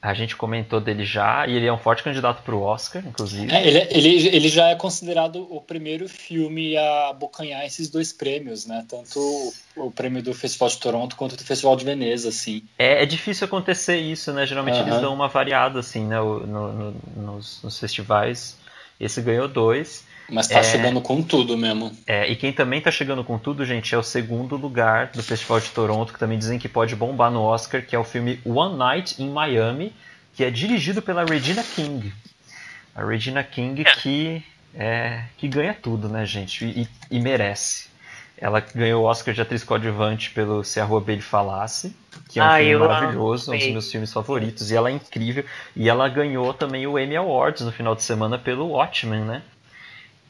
A 0.00 0.14
gente 0.14 0.36
comentou 0.36 0.80
dele 0.80 1.04
já, 1.04 1.44
e 1.48 1.56
ele 1.56 1.66
é 1.66 1.72
um 1.72 1.78
forte 1.78 2.04
candidato 2.04 2.42
para 2.44 2.54
o 2.54 2.62
Oscar, 2.62 3.02
inclusive. 3.04 3.52
É, 3.52 3.66
ele, 3.66 3.78
ele, 3.90 4.28
ele 4.28 4.48
já 4.48 4.68
é 4.68 4.76
considerado 4.76 5.44
o 5.52 5.60
primeiro 5.60 6.08
filme 6.08 6.76
a 6.76 7.08
abocanhar 7.08 7.64
esses 7.66 7.90
dois 7.90 8.12
prêmios, 8.12 8.64
né? 8.64 8.86
Tanto 8.88 9.18
o, 9.18 9.86
o 9.86 9.90
prêmio 9.90 10.22
do 10.22 10.32
Festival 10.32 10.68
de 10.68 10.78
Toronto 10.78 11.16
quanto 11.16 11.34
do 11.36 11.42
Festival 11.42 11.74
de 11.74 11.84
Veneza, 11.84 12.28
assim. 12.28 12.62
É, 12.78 13.02
é 13.02 13.06
difícil 13.06 13.44
acontecer 13.46 13.96
isso, 13.96 14.32
né? 14.32 14.46
Geralmente 14.46 14.78
eles 14.78 14.92
Aham. 14.92 15.00
dão 15.00 15.14
uma 15.14 15.26
variada, 15.26 15.80
assim, 15.80 16.04
né? 16.06 16.16
no- 16.20 16.46
no- 16.46 16.94
nos, 17.16 17.60
nos 17.64 17.76
festivais. 17.80 18.56
Esse 19.00 19.20
ganhou 19.20 19.48
dois. 19.48 20.04
Mas 20.30 20.46
tá 20.48 20.58
É. 20.58 20.62
chegando 20.62 21.00
com 21.00 21.22
tudo 21.22 21.56
mesmo. 21.56 21.90
É, 22.06 22.28
e 22.30 22.36
quem 22.36 22.52
também 22.52 22.80
tá 22.80 22.90
chegando 22.90 23.24
com 23.24 23.38
tudo, 23.38 23.64
gente, 23.64 23.94
é 23.94 23.98
o 23.98 24.02
segundo 24.02 24.56
lugar 24.56 25.06
do 25.14 25.22
Festival 25.22 25.58
de 25.60 25.70
Toronto, 25.70 26.12
que 26.12 26.18
também 26.18 26.38
dizem 26.38 26.58
que 26.58 26.68
pode 26.68 26.94
bombar 26.94 27.30
no 27.30 27.40
Oscar, 27.42 27.82
que 27.82 27.96
é 27.96 27.98
o 27.98 28.04
filme 28.04 28.38
One 28.44 28.76
Night 28.76 29.22
in 29.22 29.30
Miami, 29.30 29.92
que 30.34 30.44
é 30.44 30.50
dirigido 30.50 31.00
pela 31.00 31.24
Regina 31.24 31.62
King. 31.62 32.12
A 32.94 33.04
Regina 33.04 33.42
King 33.42 33.84
que, 33.84 34.42
é, 34.74 35.22
que 35.38 35.48
ganha 35.48 35.72
tudo, 35.74 36.08
né, 36.08 36.26
gente? 36.26 36.64
E, 36.64 36.88
e- 37.10 37.18
merece. 37.20 37.88
Ela 38.40 38.60
ganhou 38.60 39.02
o 39.02 39.06
Oscar 39.06 39.34
de 39.34 39.40
atriz 39.40 39.64
coadjuvante 39.64 40.30
pelo 40.30 40.62
Se 40.62 40.78
a 40.78 40.84
Rua 40.84 41.00
Bailey 41.00 41.22
Falasse, 41.22 41.96
que 42.28 42.38
é 42.38 42.42
um 42.42 42.46
Ah, 42.46 42.58
filme 42.58 42.86
maravilhoso, 42.86 43.50
um 43.50 43.54
dos 43.54 43.62
amei. 43.62 43.72
meus 43.72 43.90
filmes 43.90 44.12
favoritos, 44.12 44.70
e 44.70 44.76
ela 44.76 44.90
é 44.90 44.92
incrível. 44.92 45.44
E 45.74 45.88
ela 45.88 46.08
ganhou 46.08 46.52
também 46.54 46.86
o 46.86 46.96
Emmy 46.98 47.16
Awards 47.16 47.62
no 47.64 47.72
final 47.72 47.96
de 47.96 48.02
semana 48.04 48.38
pelo 48.38 48.68
Watchmen, 48.68 49.22
né? 49.22 49.42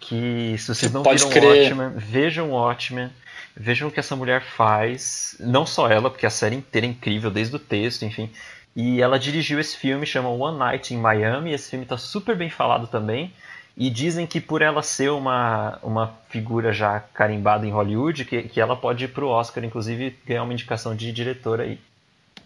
Que 0.01 0.57
se 0.59 0.74
vocês 0.74 0.92
não 0.92 1.03
Pode 1.03 1.18
viram 1.18 1.30
crer. 1.32 1.72
Watchmen, 1.72 1.91
vejam 1.96 2.50
Watchmen, 2.50 3.11
vejam 3.57 3.88
o 3.88 3.91
que 3.91 4.00
essa 4.00 4.16
mulher 4.16 4.42
faz. 4.42 5.37
Não 5.41 5.66
só 5.66 5.88
ela, 5.88 6.11
porque 6.11 6.26
a 6.26 6.30
série 6.30 6.57
inteira 6.57 6.87
é 6.87 6.91
incrível, 6.91 7.30
desde 7.30 7.57
o 7.57 7.58
texto, 7.58 8.04
enfim. 8.04 8.30
E 8.75 9.03
ela 9.03 9.18
dirigiu 9.18 9.58
esse 9.58 9.76
filme, 9.76 10.07
chama 10.07 10.29
One 10.29 10.58
Night 10.58 10.95
in 10.95 10.99
Miami. 10.99 11.53
Esse 11.53 11.70
filme 11.70 11.84
está 11.84 11.96
super 11.96 12.37
bem 12.37 12.49
falado 12.49 12.87
também. 12.87 13.33
E 13.76 13.91
dizem 13.91 14.26
que 14.26 14.41
por 14.41 14.61
ela 14.61 14.83
ser 14.83 15.11
uma, 15.11 15.79
uma 15.83 16.14
figura 16.29 16.72
já 16.72 16.99
carimbada 16.99 17.66
em 17.66 17.70
Hollywood, 17.70 18.25
que, 18.25 18.42
que 18.42 18.61
ela 18.61 18.76
pode 18.76 19.04
ir 19.04 19.08
pro 19.08 19.29
Oscar, 19.29 19.64
inclusive 19.64 20.16
ganhar 20.26 20.42
uma 20.42 20.53
indicação 20.53 20.96
de 20.96 21.12
diretora 21.12 21.62
aí. 21.62 21.79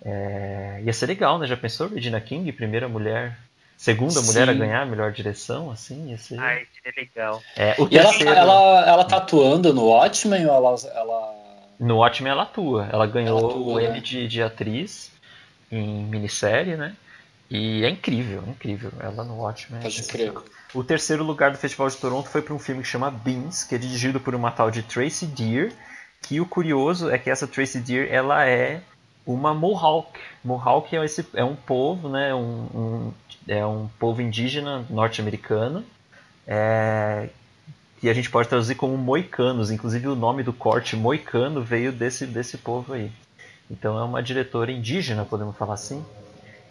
É, 0.05 0.83
ia 0.85 0.93
ser 0.93 1.07
legal, 1.07 1.39
né? 1.39 1.47
Já 1.47 1.57
pensou 1.57 1.89
Regina 1.89 2.21
King, 2.21 2.51
primeira 2.53 2.89
mulher, 2.89 3.39
segunda 3.77 4.21
mulher 4.23 4.49
a 4.49 4.53
Sim. 4.53 4.59
ganhar 4.59 4.83
a 4.83 4.87
melhor 4.87 5.13
direção, 5.13 5.71
assim? 5.71 6.17
Ser... 6.17 6.39
Ai, 6.39 6.67
que 6.83 7.01
legal. 7.01 7.43
É, 7.57 7.75
o 7.79 7.89
E 7.91 7.99
ela, 7.99 8.09
terceiro, 8.11 8.33
ela, 8.35 8.87
ela 8.87 9.05
tá 9.05 9.17
atuando 9.17 9.73
no 9.75 9.87
Watchmen 9.87 10.47
ou 10.47 10.55
ela. 10.55 10.77
ela... 10.95 11.35
no 11.81 11.97
Watchmen 11.99 12.31
ela 12.33 12.43
atua. 12.45 12.89
Ela 12.93 13.07
ganhou 13.07 13.39
Ela 13.39 13.49
atua, 13.49 13.73
o 13.75 13.77
né? 13.79 13.85
Emmy 13.87 14.01
de, 14.01 14.29
de 14.29 14.43
atriz 14.43 15.11
em 15.71 16.05
minissérie, 16.05 16.77
né? 16.77 16.95
E 17.51 17.85
é 17.85 17.91
incrível, 17.91 18.43
incrível. 18.47 18.91
Ela 19.01 19.25
no 19.25 19.37
Watchmen. 19.41 19.81
é 19.81 19.83
Pode 19.83 19.95
sensacional. 20.03 20.43
crer. 20.43 20.53
O 20.75 20.83
terceiro 20.83 21.23
lugar 21.23 21.51
do 21.51 21.59
Festival 21.59 21.89
de 21.89 21.97
Toronto 21.99 22.29
foi 22.31 22.41
para 22.41 22.55
um 22.55 22.59
filme 22.59 22.83
que 22.83 22.89
chama 22.89 23.11
Beans, 23.11 23.65
que 23.65 23.75
é 23.75 23.79
dirigido 23.79 24.19
por 24.19 24.35
uma 24.35 24.51
tal 24.51 24.71
de 24.71 24.83
Tracy 24.83 25.27
Deer. 25.27 25.73
Que 26.23 26.41
o 26.41 26.47
curioso 26.47 27.11
é 27.11 27.19
que 27.19 27.29
essa 27.29 27.47
Tracy 27.47 27.79
Deer 27.81 28.09
ela 28.11 28.47
é 28.47 28.81
uma 29.27 29.53
Mohawk. 29.53 30.19
Mohawk 30.43 30.97
é, 30.97 31.05
esse, 31.05 31.27
é 31.35 31.45
um 31.45 31.55
povo, 31.57 32.09
né? 32.09 32.35
Um, 32.35 32.39
um- 32.75 33.13
é 33.47 33.65
um 33.67 33.89
povo 33.99 34.23
indígena 34.23 34.85
norte-americano. 34.89 35.85
É, 36.47 37.29
que 38.01 38.09
a 38.09 38.15
gente 38.15 38.31
pode 38.31 38.49
traduzir 38.49 38.75
como 38.75 38.97
moicanos. 38.97 39.71
Inclusive 39.71 40.09
o 40.09 40.17
nome 40.17 40.43
do 40.43 40.53
corte 40.53 40.97
moicano 40.97 41.63
veio 41.63 41.93
desse, 41.93 42.27
desse 42.27 42.59
povo 42.59 42.95
aí. 42.95 43.13
Então 43.71 43.97
é 43.99 44.03
uma 44.03 44.23
diretora 44.23 44.73
indígena, 44.73 45.25
podemos 45.25 45.57
falar 45.57 45.75
assim. 45.75 46.05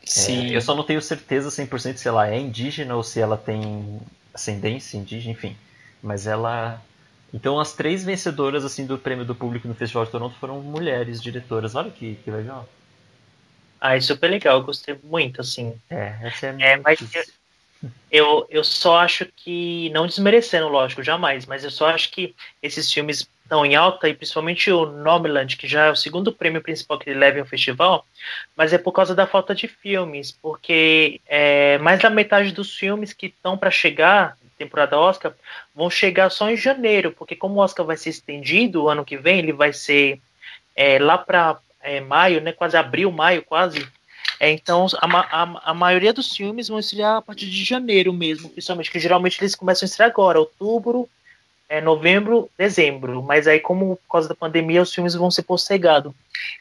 Sim. 0.06 0.52
É, 0.52 0.58
eu 0.58 0.62
só 0.62 0.76
não 0.76 0.84
tenho 0.84 1.02
certeza 1.02 1.50
100% 1.50 1.96
se 1.96 2.08
ela 2.08 2.30
é 2.30 2.38
indígena 2.38 2.96
ou 2.96 3.04
se 3.04 3.20
ela 3.20 3.38
tem 3.38 4.02
ascendência 4.34 4.98
indígena, 4.98 5.32
enfim. 5.32 5.56
Mas 6.04 6.28
ela. 6.28 6.82
Então 7.34 7.60
as 7.60 7.72
três 7.72 8.04
vencedoras 8.04 8.66
assim 8.66 8.86
do 8.86 8.98
prêmio 8.98 9.24
do 9.24 9.34
público 9.34 9.68
no 9.70 9.74
Festival 9.74 10.04
de 10.04 10.12
Toronto 10.12 10.36
foram 10.36 10.60
mulheres 10.60 11.22
diretoras. 11.22 11.76
Olha 11.76 11.90
que, 11.90 12.16
que 12.16 12.30
legal. 12.30 12.68
Ah, 13.82 13.98
é 13.98 14.00
super 14.00 14.30
legal, 14.30 14.60
eu 14.60 14.64
gostei 14.64 14.96
muito, 15.04 15.42
assim. 15.42 15.76
É, 15.90 16.16
essa 16.22 16.46
é 16.46 16.56
É, 16.60 16.78
mas 16.78 17.00
eu, 18.12 18.46
eu 18.48 18.64
só 18.64 19.00
acho 19.00 19.26
que, 19.36 19.90
não 19.90 20.06
desmerecendo, 20.06 20.68
lógico, 20.68 21.04
jamais, 21.04 21.48
mas 21.48 21.64
eu 21.64 21.72
só 21.72 21.88
acho 21.88 22.12
que 22.12 22.36
esses 22.62 22.94
filmes 22.94 23.28
estão 23.44 23.66
em 23.66 23.76
alta, 23.76 24.08
e 24.08 24.14
principalmente 24.14 24.72
o 24.72 24.86
Nomeland, 24.86 25.58
que 25.58 25.68
já 25.68 25.86
é 25.86 25.92
o 25.92 25.96
segundo 25.96 26.32
prêmio 26.32 26.62
principal 26.62 27.00
que 27.00 27.10
ele 27.10 27.20
leva 27.20 27.40
em 27.40 27.42
um 27.42 27.46
festival, 27.46 28.06
mas 28.56 28.72
é 28.72 28.78
por 28.78 28.92
causa 28.92 29.16
da 29.16 29.26
falta 29.26 29.56
de 29.56 29.68
filmes, 29.68 30.32
porque 30.32 31.20
é, 31.28 31.80
mais 31.80 32.00
da 32.00 32.10
metade 32.10 32.52
dos 32.52 32.76
filmes 32.76 33.14
que 33.14 33.26
estão 33.26 33.58
para 33.58 33.72
chegar, 33.72 34.38
temporada 34.58 35.00
Oscar, 35.00 35.34
vão 35.74 35.90
chegar 35.90 36.30
só 36.30 36.50
em 36.52 36.56
janeiro, 36.56 37.12
porque 37.12 37.36
como 37.36 37.56
o 37.56 37.64
Oscar 37.64 37.84
vai 37.84 37.98
ser 37.98 38.12
estendido 38.12 38.84
o 38.84 38.90
ano 38.90 39.04
que 39.04 39.18
vem, 39.18 39.40
ele 39.40 39.54
vai 39.54 39.74
ser 39.74 40.22
é, 40.76 41.00
lá 41.00 41.18
para 41.18 41.58
maio, 42.00 42.42
né, 42.42 42.52
quase 42.52 42.78
abril, 42.78 43.12
maio, 43.12 43.44
quase. 43.44 43.88
É, 44.40 44.50
então, 44.50 44.88
a, 45.00 45.44
a, 45.44 45.72
a 45.72 45.74
maioria 45.74 46.14
dos 46.14 46.36
filmes 46.36 46.68
vão 46.68 46.80
estrear 46.80 47.18
a 47.18 47.22
partir 47.22 47.48
de 47.48 47.64
janeiro 47.64 48.12
mesmo, 48.14 48.50
principalmente, 48.50 48.92
que 48.92 49.00
geralmente 49.00 49.40
eles 49.42 49.56
começam 49.56 49.86
a 49.86 49.90
estrear 49.90 50.10
agora, 50.10 50.40
outubro, 50.40 51.10
é, 51.70 51.80
novembro, 51.80 52.50
dezembro. 52.58 53.22
Mas 53.22 53.48
aí, 53.48 53.60
como 53.60 53.96
por 53.98 54.12
causa 54.12 54.30
da 54.30 54.36
pandemia, 54.36 54.82
os 54.82 54.94
filmes 54.94 55.14
vão 55.14 55.32
ser 55.32 55.44
postergados. 55.44 56.14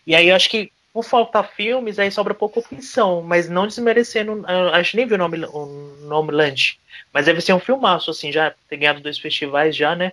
E 0.06 0.14
aí, 0.14 0.28
eu 0.28 0.36
acho 0.36 0.48
que 0.48 0.70
por 0.92 1.04
faltar 1.04 1.48
filmes, 1.52 1.98
aí 1.98 2.10
sobra 2.10 2.34
pouca 2.34 2.60
opção, 2.60 3.22
mas 3.22 3.48
não 3.48 3.66
desmerecendo, 3.66 4.44
eu 4.48 4.74
acho 4.74 4.90
que 4.90 4.96
nem 4.96 5.06
vi 5.06 5.14
o 5.14 5.18
nome, 5.18 5.44
o 5.46 5.66
nome 6.02 6.32
Lunch, 6.32 6.78
mas 7.12 7.26
deve 7.26 7.40
ser 7.40 7.52
um 7.52 7.60
filmaço, 7.60 8.10
assim, 8.10 8.32
já 8.32 8.52
ter 8.68 8.76
ganhado 8.76 9.00
dois 9.00 9.18
festivais 9.18 9.76
já, 9.76 9.94
né? 9.94 10.12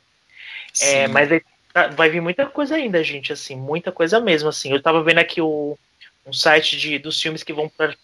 É, 0.79 1.07
Sim. 1.07 1.13
mas 1.13 1.31
aí 1.31 1.41
vai 1.87 2.09
vir 2.09 2.21
muita 2.21 2.45
coisa 2.47 2.75
ainda, 2.75 3.03
gente, 3.03 3.31
assim, 3.31 3.55
muita 3.55 3.91
coisa 3.91 4.19
mesmo, 4.19 4.49
assim. 4.49 4.71
Eu 4.71 4.81
tava 4.81 5.03
vendo 5.03 5.19
aqui 5.19 5.41
o 5.41 5.77
um 6.25 6.33
site 6.33 6.75
de, 6.75 6.99
dos 6.99 7.21
filmes 7.21 7.41
que 7.41 7.53
vão 7.53 7.69
para 7.69 7.95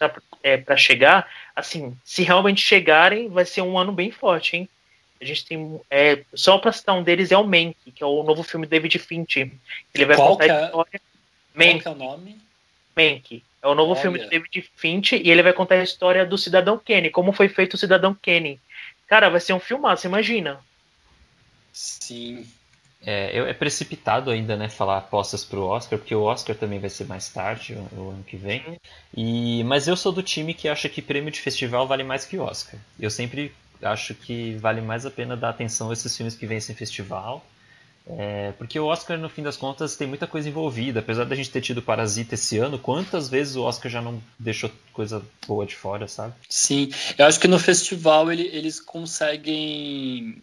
é, 0.41 0.55
pra 0.55 0.77
chegar, 0.77 1.27
assim, 1.53 1.95
se 2.05 2.23
realmente 2.23 2.61
chegarem, 2.61 3.27
vai 3.27 3.43
ser 3.43 3.61
um 3.61 3.77
ano 3.77 3.91
bem 3.91 4.11
forte, 4.11 4.55
hein? 4.55 4.69
A 5.19 5.25
gente 5.25 5.45
tem, 5.45 5.81
é, 5.89 6.23
só 6.33 6.57
pra 6.57 6.71
citar 6.71 6.95
um 6.95 7.03
deles 7.03 7.31
é 7.31 7.37
o 7.37 7.43
Mank, 7.43 7.75
que 7.93 8.03
é 8.03 8.05
o 8.05 8.23
novo 8.23 8.43
filme 8.43 8.65
do 8.65 8.69
David 8.69 8.97
Fincher. 8.99 9.51
Ele 9.93 10.05
vai 10.05 10.15
Qual 10.15 10.29
contar 10.29 10.43
a 10.43 10.47
é? 10.47 10.65
história... 10.65 11.01
Qual 11.01 11.01
Mank, 11.55 11.81
que 11.81 11.87
é 11.87 11.91
o 11.91 11.95
nome? 11.95 12.37
Mank. 12.95 13.43
É 13.61 13.67
o 13.67 13.75
novo 13.75 13.91
Olha. 13.91 14.01
filme 14.01 14.19
do 14.19 14.29
David 14.29 14.69
Fincher 14.75 15.21
e 15.25 15.31
ele 15.31 15.43
vai 15.43 15.53
contar 15.53 15.75
a 15.75 15.83
história 15.83 16.25
do 16.25 16.37
Cidadão 16.37 16.77
Kenny, 16.77 17.09
como 17.09 17.31
foi 17.31 17.47
feito 17.47 17.75
o 17.75 17.77
Cidadão 17.77 18.13
Kenny. 18.13 18.59
Cara, 19.07 19.29
vai 19.29 19.39
ser 19.39 19.53
um 19.53 19.59
filmaço, 19.59 20.05
imagina. 20.05 20.59
Sim. 21.71 22.45
É, 23.05 23.37
é 23.37 23.53
precipitado 23.53 24.31
ainda, 24.31 24.55
né, 24.55 24.69
falar 24.69 24.97
apostas 24.97 25.43
pro 25.43 25.63
Oscar, 25.65 25.99
porque 25.99 26.15
o 26.15 26.23
Oscar 26.23 26.55
também 26.55 26.79
vai 26.79 26.89
ser 26.89 27.05
mais 27.05 27.27
tarde, 27.29 27.73
o, 27.73 27.99
o 28.01 28.09
ano 28.11 28.23
que 28.23 28.37
vem. 28.37 28.77
E, 29.15 29.63
mas 29.65 29.87
eu 29.87 29.95
sou 29.97 30.11
do 30.11 30.23
time 30.23 30.53
que 30.53 30.69
acha 30.69 30.87
que 30.87 31.01
prêmio 31.01 31.31
de 31.31 31.41
festival 31.41 31.85
vale 31.87 32.03
mais 32.03 32.25
que 32.25 32.37
Oscar. 32.37 32.79
Eu 32.99 33.09
sempre 33.11 33.53
acho 33.81 34.13
que 34.15 34.55
vale 34.55 34.79
mais 34.81 35.05
a 35.05 35.11
pena 35.11 35.35
dar 35.35 35.49
atenção 35.49 35.89
a 35.89 35.93
esses 35.93 36.15
filmes 36.15 36.35
que 36.35 36.45
vencem 36.45 36.75
festival. 36.75 37.45
É, 38.05 38.51
porque 38.57 38.77
o 38.77 38.85
Oscar, 38.85 39.17
no 39.17 39.29
fim 39.29 39.41
das 39.41 39.55
contas, 39.55 39.95
tem 39.95 40.07
muita 40.07 40.27
coisa 40.27 40.49
envolvida. 40.49 40.99
Apesar 40.99 41.23
da 41.25 41.35
gente 41.35 41.49
ter 41.49 41.61
tido 41.61 41.81
Parasita 41.81 42.35
esse 42.35 42.57
ano, 42.57 42.77
quantas 42.77 43.29
vezes 43.29 43.55
o 43.55 43.63
Oscar 43.63 43.89
já 43.91 44.01
não 44.01 44.21
deixou 44.37 44.69
coisa 44.91 45.21
boa 45.47 45.65
de 45.65 45.75
fora, 45.75 46.07
sabe? 46.07 46.33
Sim, 46.49 46.89
eu 47.17 47.25
acho 47.25 47.39
que 47.39 47.47
no 47.47 47.57
festival 47.59 48.31
ele- 48.31 48.49
eles 48.51 48.79
conseguem 48.79 50.41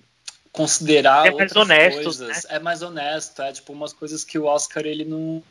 considerar 0.52 1.26
É 1.26 1.30
mais 1.30 1.42
outras 1.54 1.56
honestos, 1.56 2.16
coisas. 2.18 2.44
É 2.48 2.58
mais 2.58 2.82
honesto, 2.82 3.40
é 3.42 3.52
tipo 3.52 3.72
umas 3.72 3.92
coisas 3.92 4.24
que 4.24 4.38
o 4.38 4.44
Oscar 4.46 4.84
ele 4.84 5.04
não 5.04 5.42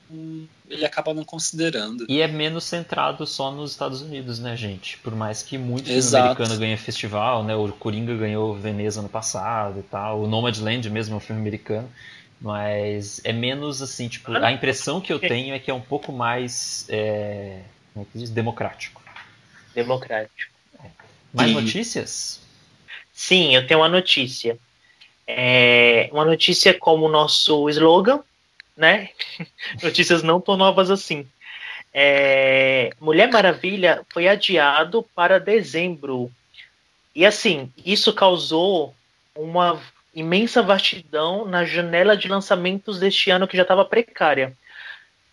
ele 0.70 0.86
acaba 0.86 1.14
não 1.14 1.24
considerando. 1.24 2.06
E 2.08 2.22
é 2.22 2.28
menos 2.28 2.64
centrado 2.66 3.26
só 3.26 3.52
nos 3.52 3.72
Estados 3.72 4.02
Unidos, 4.02 4.40
né, 4.40 4.56
gente? 4.56 4.98
Por 4.98 5.16
mais 5.16 5.42
que 5.42 5.58
muito 5.58 5.86
filme 5.86 6.00
Exato. 6.00 6.26
americano 6.26 6.60
ganhe 6.60 6.78
festival, 6.78 7.44
né? 7.44 7.56
O 7.56 7.72
Coringa 7.72 8.16
ganhou 8.16 8.56
Veneza 8.56 9.00
ano 9.00 9.10
passado 9.10 9.80
e 9.80 9.84
tal. 9.84 10.22
O 10.22 10.28
Nomadland 10.28 10.90
mesmo 10.90 11.16
é 11.16 11.18
um 11.18 11.22
filme 11.22 11.42
americano. 11.42 11.90
Mas 12.42 13.20
é 13.26 13.34
menos 13.34 13.82
assim, 13.82 14.08
tipo, 14.08 14.32
a 14.32 14.52
impressão 14.52 15.02
que 15.02 15.12
eu 15.12 15.20
tenho 15.20 15.54
é 15.54 15.60
que 15.60 15.70
é 15.70 15.74
um 15.74 15.82
pouco 15.82 16.14
mais 16.14 16.86
é, 16.88 17.64
como 17.94 18.06
é 18.06 18.12
que 18.12 18.18
diz? 18.18 18.30
democrático. 18.30 19.02
Democrático. 19.76 20.54
Mais 21.34 21.52
E- 21.52 21.54
notícias? 21.54 22.40
Sim, 23.12 23.54
eu 23.54 23.68
tenho 23.68 23.82
uma 23.82 23.90
notícia. 23.90 24.58
É, 25.32 26.10
uma 26.12 26.26
notícia 26.26 26.74
como 26.74 27.06
o 27.06 27.10
nosso 27.10 27.70
slogan, 27.70 28.22
né? 28.76 29.10
Notícias 29.84 30.24
não 30.24 30.42
tão 30.42 30.58
novas 30.58 30.90
assim. 30.90 31.28
É, 31.94 32.90
Mulher 33.00 33.32
Maravilha 33.32 34.04
foi 34.12 34.28
adiado 34.28 35.06
para 35.14 35.40
dezembro. 35.40 36.32
E 37.16 37.28
assim, 37.28 37.72
isso 37.86 38.12
causou 38.12 38.96
uma 39.36 39.80
imensa 40.16 40.64
vastidão 40.64 41.46
na 41.46 41.64
janela 41.64 42.18
de 42.18 42.28
lançamentos 42.28 43.00
deste 43.00 43.30
ano 43.30 43.48
que 43.48 43.56
já 43.56 43.62
estava 43.64 43.86
precária. 43.86 44.58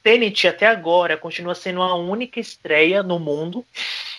Tenet 0.07 0.47
até 0.47 0.69
agora 0.69 1.17
continua 1.17 1.53
sendo 1.53 1.83
a 1.83 1.97
única 1.97 2.39
estreia 2.39 3.03
no 3.03 3.19
mundo 3.19 3.67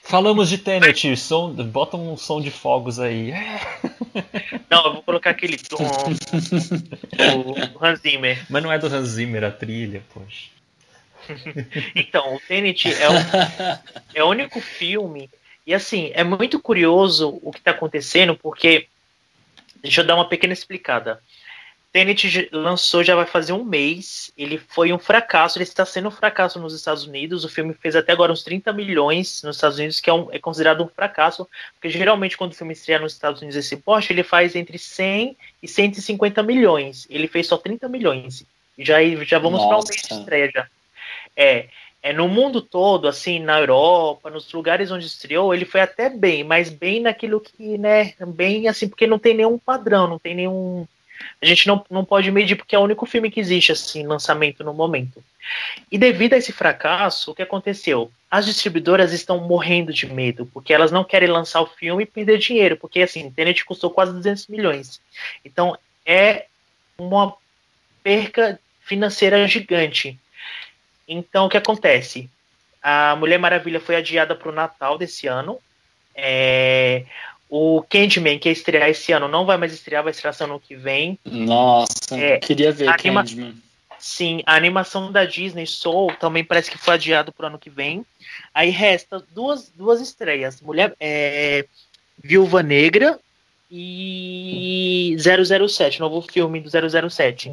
Falamos 0.03 0.49
de 0.49 0.57
Tenet, 0.57 1.15
som, 1.15 1.53
bota 1.53 1.95
um 1.95 2.17
som 2.17 2.41
de 2.41 2.51
fogos 2.51 2.99
aí. 2.99 3.31
Não, 4.69 4.85
eu 4.85 4.93
vou 4.95 5.03
colocar 5.03 5.29
aquele 5.29 5.57
tom 5.57 5.77
do 5.77 7.85
Hans 7.85 7.99
Zimmer. 7.99 8.45
Mas 8.49 8.63
não 8.63 8.71
é 8.71 8.79
do 8.79 8.87
Hans 8.87 9.09
Zimmer 9.09 9.43
a 9.43 9.51
trilha, 9.51 10.01
poxa. 10.13 10.49
Então, 11.93 12.35
o 12.35 12.39
Tenet 12.39 12.87
é 12.87 13.09
o, 13.09 13.13
é 14.13 14.23
o 14.23 14.29
único 14.29 14.61
filme. 14.61 15.29
E 15.65 15.73
assim, 15.73 16.09
é 16.13 16.23
muito 16.23 16.57
curioso 16.57 17.37
o 17.41 17.51
que 17.51 17.59
está 17.59 17.71
acontecendo, 17.71 18.35
porque. 18.35 18.87
Deixa 19.81 20.01
eu 20.01 20.05
dar 20.05 20.15
uma 20.15 20.29
pequena 20.29 20.53
explicada. 20.53 21.21
Tenet 21.91 22.49
lançou 22.51 23.03
já 23.03 23.15
vai 23.15 23.25
fazer 23.25 23.53
um 23.53 23.63
mês. 23.63 24.31
Ele 24.37 24.57
foi 24.57 24.91
um 24.93 24.99
fracasso. 24.99 25.57
Ele 25.57 25.63
está 25.63 25.85
sendo 25.85 26.09
um 26.09 26.11
fracasso 26.11 26.59
nos 26.59 26.73
Estados 26.73 27.05
Unidos. 27.05 27.43
O 27.43 27.49
filme 27.49 27.73
fez 27.73 27.95
até 27.95 28.11
agora 28.11 28.31
uns 28.31 28.43
30 28.43 28.71
milhões 28.73 29.41
nos 29.43 29.55
Estados 29.55 29.77
Unidos, 29.77 29.99
que 29.99 30.09
é, 30.09 30.13
um- 30.13 30.27
é 30.31 30.37
considerado 30.39 30.83
um 30.83 30.87
fracasso. 30.87 31.47
Porque 31.73 31.89
geralmente, 31.89 32.37
quando 32.37 32.51
o 32.51 32.55
filme 32.55 32.73
estreia 32.73 32.99
nos 32.99 33.13
Estados 33.13 33.41
Unidos 33.41 33.57
esse 33.57 33.77
porte, 33.77 34.11
ele 34.13 34.23
faz 34.23 34.55
entre 34.55 34.77
100 34.77 35.35
e 35.63 35.67
150 35.67 36.43
milhões. 36.43 37.07
Ele 37.09 37.27
fez 37.27 37.47
só 37.47 37.57
30 37.57 37.87
milhões. 37.87 38.45
Já, 38.77 38.97
já 39.25 39.39
vamos 39.39 39.59
para 39.67 39.77
um 39.77 39.83
mês 39.83 40.01
de 40.01 40.13
estreia 40.19 40.51
já. 40.53 40.67
É, 41.35 41.67
é, 42.03 42.13
no 42.13 42.27
mundo 42.27 42.61
todo, 42.61 43.07
assim, 43.07 43.39
na 43.39 43.59
Europa, 43.59 44.29
nos 44.29 44.51
lugares 44.53 44.91
onde 44.91 45.07
estreou, 45.07 45.53
ele 45.53 45.65
foi 45.65 45.81
até 45.81 46.09
bem, 46.09 46.43
mas 46.43 46.69
bem 46.69 47.01
naquilo 47.01 47.39
que, 47.41 47.77
né, 47.77 48.13
bem 48.27 48.67
assim, 48.67 48.87
porque 48.87 49.07
não 49.07 49.17
tem 49.17 49.33
nenhum 49.35 49.57
padrão, 49.57 50.07
não 50.07 50.19
tem 50.19 50.35
nenhum. 50.35 50.87
A 51.41 51.45
gente 51.45 51.67
não, 51.67 51.83
não 51.89 52.03
pode 52.03 52.29
medir, 52.31 52.55
porque 52.55 52.75
é 52.75 52.79
o 52.79 52.83
único 52.83 53.05
filme 53.05 53.31
que 53.31 53.39
existe, 53.39 53.71
assim, 53.71 54.05
lançamento 54.05 54.63
no 54.63 54.73
momento. 54.73 55.23
E 55.91 55.97
devido 55.97 56.33
a 56.33 56.37
esse 56.37 56.51
fracasso, 56.51 57.31
o 57.31 57.35
que 57.35 57.41
aconteceu? 57.41 58.11
As 58.29 58.45
distribuidoras 58.45 59.13
estão 59.13 59.39
morrendo 59.39 59.93
de 59.93 60.05
medo, 60.05 60.45
porque 60.53 60.73
elas 60.73 60.91
não 60.91 61.03
querem 61.03 61.29
lançar 61.29 61.61
o 61.61 61.67
filme 61.67 62.03
e 62.03 62.07
perder 62.07 62.37
dinheiro, 62.37 62.77
porque, 62.77 63.01
assim, 63.01 63.31
Tenet 63.31 63.63
custou 63.65 63.89
quase 63.89 64.11
200 64.13 64.47
milhões. 64.47 65.01
Então, 65.45 65.77
é 66.05 66.45
uma 66.97 67.33
perca 68.03 68.59
financeira 68.81 69.47
gigante. 69.47 70.19
Então, 71.07 71.45
o 71.45 71.49
que 71.49 71.57
acontece? 71.57 72.29
A 72.81 73.15
Mulher 73.15 73.37
Maravilha 73.37 73.79
foi 73.79 73.95
adiada 73.95 74.35
para 74.35 74.49
o 74.49 74.53
Natal 74.53 74.97
desse 74.97 75.27
ano. 75.27 75.59
É, 76.15 77.05
o 77.49 77.81
Candyman, 77.89 78.37
que 78.39 78.49
ia 78.49 78.53
estrear 78.53 78.89
esse 78.89 79.11
ano, 79.11 79.27
não 79.27 79.45
vai 79.45 79.57
mais 79.57 79.73
estrear, 79.73 80.03
vai 80.03 80.11
estrear 80.11 80.35
ano 80.41 80.59
que 80.59 80.75
vem. 80.75 81.17
Nossa, 81.25 82.17
É, 82.19 82.37
queria 82.39 82.71
ver 82.71 82.89
anima- 82.89 83.23
Candyman. 83.23 83.55
Sim, 83.99 84.43
a 84.45 84.55
animação 84.55 85.11
da 85.11 85.25
Disney 85.25 85.65
Soul 85.65 86.13
também 86.19 86.43
parece 86.43 86.69
que 86.69 86.77
foi 86.77 86.93
adiado 86.93 87.31
para 87.31 87.45
o 87.45 87.47
ano 87.47 87.57
que 87.57 87.69
vem. 87.69 88.05
Aí 88.53 88.69
resta 88.69 89.23
duas, 89.33 89.69
duas 89.75 89.99
estreias: 89.99 90.61
Mulher 90.61 90.95
é, 90.99 91.65
Viúva 92.23 92.61
Negra 92.61 93.19
e 93.71 95.15
007, 95.19 95.99
novo 95.99 96.21
filme 96.21 96.59
do 96.59 96.69
007. 96.69 97.51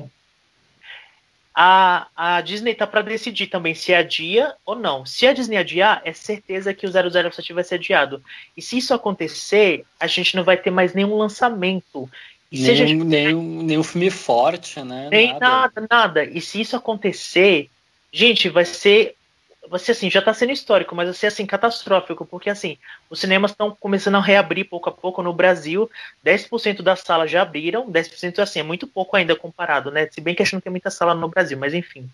A, 1.55 2.09
a 2.17 2.41
Disney 2.41 2.75
tá 2.75 2.85
para 2.85 3.03
decidir 3.03 3.47
também 3.47 3.75
se 3.75 3.95
adia 3.95 4.55
ou 4.67 4.75
não. 4.75 5.07
Se 5.07 5.25
a 5.27 5.33
Disney 5.33 5.57
adiar, 5.57 6.03
é 6.05 6.13
certeza 6.13 6.75
que 6.75 6.85
o 6.85 6.91
007 6.91 7.53
vai 7.53 7.63
ser 7.63 7.77
adiado. 7.77 8.23
E 8.57 8.63
se 8.63 8.77
isso 8.79 8.93
acontecer, 8.93 9.85
a 10.01 10.09
gente 10.09 10.35
não 10.35 10.43
vai 10.43 10.57
ter 10.57 10.71
mais 10.71 10.95
nenhum 10.95 11.17
lançamento. 11.17 12.11
E 12.51 12.69
a 12.69 12.75
gente 12.75 12.95
Nenhum, 12.95 13.63
nenhum, 13.63 13.83
filme 13.83 14.11
forte, 14.11 14.81
né? 14.81 15.09
nem 15.11 15.39
nada, 15.39 15.87
nada. 15.89 16.25
E 16.25 16.41
se 16.41 16.61
isso 16.61 16.77
acontecer, 16.77 17.69
gente, 18.13 18.49
vai 18.49 18.65
ser 18.65 19.15
ser 19.79 19.93
assim, 19.93 20.11
já 20.11 20.21
está 20.21 20.33
sendo 20.33 20.53
histórico, 20.53 20.95
mas 20.95 21.07
vai 21.07 21.15
ser 21.15 21.27
assim, 21.29 21.47
catastrófico, 21.47 22.25
porque 22.25 22.51
assim, 22.51 22.79
os 23.09 23.21
cinemas 23.21 23.51
estão 23.51 23.77
começando 23.79 24.17
a 24.17 24.21
reabrir 24.21 24.65
pouco 24.65 24.89
a 24.89 24.93
pouco 24.93 25.23
no 25.23 25.33
Brasil, 25.33 25.91
10% 26.25 26.83
das 26.83 27.01
salas 27.01 27.31
já 27.31 27.43
abriram, 27.43 27.91
10% 27.91 28.39
assim, 28.39 28.61
é 28.61 28.63
muito 28.63 28.87
pouco 28.87 29.17
ainda 29.17 29.35
comparado, 29.35 29.91
né? 29.91 30.09
Se 30.11 30.21
bem 30.21 30.35
que 30.35 30.43
a 30.43 30.45
gente 30.45 30.55
não 30.55 30.61
tem 30.61 30.71
muita 30.71 30.91
sala 30.91 31.15
no 31.15 31.29
Brasil, 31.29 31.59
mas 31.59 31.75
enfim. 31.75 32.09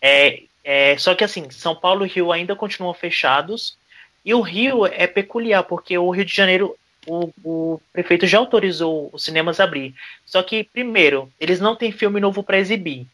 É, 0.00 0.42
é, 0.64 0.96
só 0.98 1.14
que 1.14 1.24
assim, 1.24 1.50
São 1.50 1.74
Paulo 1.74 2.04
e 2.04 2.08
Rio 2.08 2.32
ainda 2.32 2.56
continuam 2.56 2.94
fechados, 2.94 3.76
e 4.24 4.34
o 4.34 4.40
Rio 4.40 4.84
é 4.86 5.06
peculiar, 5.06 5.62
porque 5.62 5.96
o 5.96 6.10
Rio 6.10 6.24
de 6.24 6.34
Janeiro, 6.34 6.76
o, 7.06 7.30
o 7.42 7.80
prefeito 7.92 8.26
já 8.26 8.38
autorizou 8.38 9.08
os 9.12 9.24
cinemas 9.24 9.60
a 9.60 9.64
abrir. 9.64 9.94
Só 10.26 10.42
que, 10.42 10.64
primeiro, 10.64 11.32
eles 11.40 11.60
não 11.60 11.74
têm 11.74 11.92
filme 11.92 12.20
novo 12.20 12.42
para 12.42 12.58
exibir. 12.58 13.06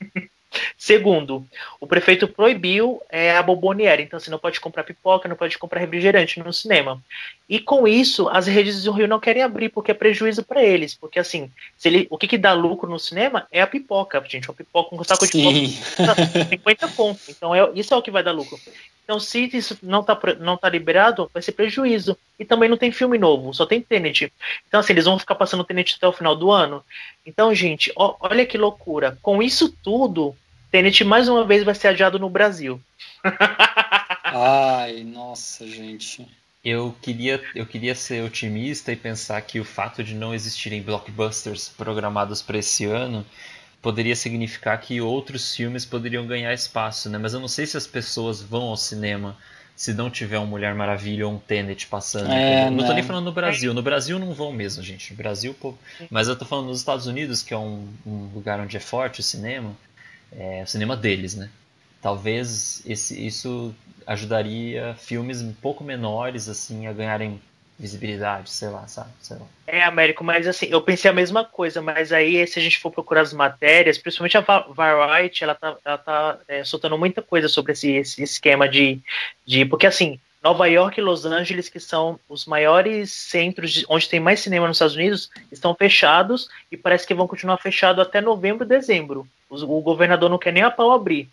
Segundo, 0.76 1.46
o 1.80 1.86
prefeito 1.86 2.28
proibiu 2.28 3.02
é, 3.10 3.36
a 3.36 3.42
bomboniera, 3.42 4.00
então 4.00 4.18
você 4.18 4.30
não 4.30 4.38
pode 4.38 4.60
comprar 4.60 4.84
pipoca, 4.84 5.28
não 5.28 5.36
pode 5.36 5.58
comprar 5.58 5.80
refrigerante 5.80 6.38
no 6.40 6.52
cinema. 6.52 7.02
E 7.48 7.58
com 7.58 7.86
isso, 7.86 8.28
as 8.28 8.46
redes 8.46 8.84
do 8.84 8.92
Rio 8.92 9.08
não 9.08 9.20
querem 9.20 9.42
abrir, 9.42 9.68
porque 9.68 9.90
é 9.90 9.94
prejuízo 9.94 10.42
para 10.42 10.62
eles. 10.62 10.94
Porque 10.94 11.18
assim, 11.18 11.50
se 11.76 11.88
ele, 11.88 12.06
o 12.10 12.16
que, 12.16 12.26
que 12.26 12.38
dá 12.38 12.52
lucro 12.52 12.88
no 12.88 12.98
cinema 12.98 13.46
é 13.52 13.60
a 13.60 13.66
pipoca, 13.66 14.22
gente. 14.28 14.48
Uma 14.48 14.54
pipoca, 14.54 14.94
um 14.94 15.04
saco 15.04 15.26
de 15.26 15.32
pipoca, 15.32 16.46
50 16.48 16.88
pontos. 16.88 17.28
Então 17.28 17.54
é, 17.54 17.70
isso 17.74 17.92
é 17.92 17.96
o 17.96 18.02
que 18.02 18.10
vai 18.10 18.22
dar 18.22 18.32
lucro. 18.32 18.58
Então, 19.04 19.20
se 19.20 19.50
isso 19.52 19.78
não 19.82 20.00
está 20.00 20.18
não 20.40 20.56
tá 20.56 20.68
liberado, 20.68 21.30
vai 21.32 21.42
ser 21.42 21.52
prejuízo. 21.52 22.16
E 22.38 22.44
também 22.44 22.68
não 22.68 22.76
tem 22.76 22.90
filme 22.90 23.18
novo, 23.18 23.52
só 23.52 23.66
tem 23.66 23.80
Tenet. 23.80 24.32
Então, 24.66 24.80
assim, 24.80 24.94
eles 24.94 25.04
vão 25.04 25.18
ficar 25.18 25.34
passando 25.34 25.62
Tenet 25.62 25.94
até 25.96 26.08
o 26.08 26.12
final 26.12 26.34
do 26.34 26.50
ano. 26.50 26.82
Então, 27.24 27.54
gente, 27.54 27.92
ó, 27.94 28.16
olha 28.18 28.46
que 28.46 28.56
loucura. 28.56 29.18
Com 29.20 29.42
isso 29.42 29.70
tudo, 29.82 30.34
Tenet 30.74 31.04
mais 31.04 31.28
uma 31.28 31.44
vez 31.44 31.62
vai 31.62 31.72
ser 31.72 31.86
adiado 31.86 32.18
no 32.18 32.28
Brasil. 32.28 32.80
Ai, 34.24 35.04
nossa, 35.04 35.64
gente. 35.68 36.26
Eu 36.64 36.92
queria, 37.00 37.40
eu 37.54 37.64
queria 37.64 37.94
ser 37.94 38.24
otimista 38.24 38.90
e 38.90 38.96
pensar 38.96 39.40
que 39.42 39.60
o 39.60 39.64
fato 39.64 40.02
de 40.02 40.16
não 40.16 40.34
existirem 40.34 40.82
blockbusters 40.82 41.68
programados 41.68 42.42
para 42.42 42.58
esse 42.58 42.86
ano 42.86 43.24
poderia 43.80 44.16
significar 44.16 44.80
que 44.80 45.00
outros 45.00 45.54
filmes 45.54 45.84
poderiam 45.84 46.26
ganhar 46.26 46.52
espaço, 46.52 47.08
né? 47.08 47.18
Mas 47.18 47.34
eu 47.34 47.38
não 47.38 47.46
sei 47.46 47.66
se 47.66 47.76
as 47.76 47.86
pessoas 47.86 48.42
vão 48.42 48.64
ao 48.64 48.76
cinema 48.76 49.36
se 49.76 49.94
não 49.94 50.10
tiver 50.10 50.40
um 50.40 50.46
Mulher 50.46 50.74
Maravilha 50.74 51.28
ou 51.28 51.34
um 51.34 51.38
Tenet 51.38 51.86
passando. 51.86 52.32
É, 52.32 52.68
não 52.68 52.78
tô 52.78 52.92
nem 52.94 52.96
né? 52.96 53.02
falando 53.04 53.26
no 53.26 53.32
Brasil. 53.32 53.72
No 53.72 53.82
Brasil 53.82 54.18
não 54.18 54.34
vão 54.34 54.52
mesmo, 54.52 54.82
gente. 54.82 55.12
No 55.12 55.18
Brasil, 55.18 55.54
pô... 55.54 55.72
mas 56.10 56.26
eu 56.26 56.34
tô 56.34 56.44
falando 56.44 56.66
nos 56.66 56.80
Estados 56.80 57.06
Unidos, 57.06 57.44
que 57.44 57.54
é 57.54 57.58
um, 57.58 57.86
um 58.04 58.28
lugar 58.34 58.58
onde 58.58 58.76
é 58.76 58.80
forte 58.80 59.20
o 59.20 59.22
cinema 59.22 59.72
é, 60.38 60.62
o 60.62 60.66
cinema 60.66 60.96
deles, 60.96 61.34
né? 61.34 61.50
Talvez 62.00 62.82
esse, 62.86 63.26
isso 63.26 63.74
ajudaria 64.06 64.94
filmes 64.98 65.40
um 65.40 65.52
pouco 65.52 65.82
menores 65.82 66.48
assim 66.48 66.86
a 66.86 66.92
ganharem 66.92 67.40
visibilidade, 67.78 68.50
sei 68.50 68.68
lá, 68.68 68.86
sabe? 68.86 69.10
Sei 69.20 69.36
lá. 69.36 69.46
É, 69.66 69.82
Américo, 69.82 70.22
mas 70.22 70.46
assim, 70.46 70.66
eu 70.66 70.80
pensei 70.80 71.10
a 71.10 71.14
mesma 71.14 71.44
coisa, 71.44 71.82
mas 71.82 72.12
aí 72.12 72.46
se 72.46 72.58
a 72.58 72.62
gente 72.62 72.78
for 72.78 72.90
procurar 72.90 73.22
as 73.22 73.32
matérias, 73.32 73.98
principalmente 73.98 74.36
a 74.36 74.40
Variety, 74.40 75.42
ela 75.42 75.54
tá, 75.54 75.76
ela 75.84 75.98
tá 75.98 76.38
é, 76.46 76.62
soltando 76.62 76.96
muita 76.96 77.20
coisa 77.20 77.48
sobre 77.48 77.72
esse, 77.72 77.90
esse 77.92 78.22
esquema 78.22 78.68
de, 78.68 79.00
de. 79.44 79.64
Porque 79.64 79.86
assim, 79.86 80.20
Nova 80.42 80.66
York 80.66 81.00
e 81.00 81.02
Los 81.02 81.24
Angeles, 81.24 81.68
que 81.68 81.80
são 81.80 82.20
os 82.28 82.44
maiores 82.46 83.10
centros 83.10 83.72
de, 83.72 83.86
onde 83.88 84.08
tem 84.08 84.20
mais 84.20 84.40
cinema 84.40 84.68
nos 84.68 84.76
Estados 84.76 84.94
Unidos, 84.94 85.30
estão 85.50 85.74
fechados 85.74 86.48
e 86.70 86.76
parece 86.76 87.06
que 87.06 87.14
vão 87.14 87.26
continuar 87.26 87.56
fechados 87.56 88.06
até 88.06 88.20
novembro, 88.20 88.66
dezembro. 88.66 89.26
O, 89.48 89.80
governador 89.80 90.30
não 90.30 90.38
quer 90.38 90.52
nem 90.52 90.62
a 90.62 90.70
pau 90.70 90.92
abrir. 90.92 91.28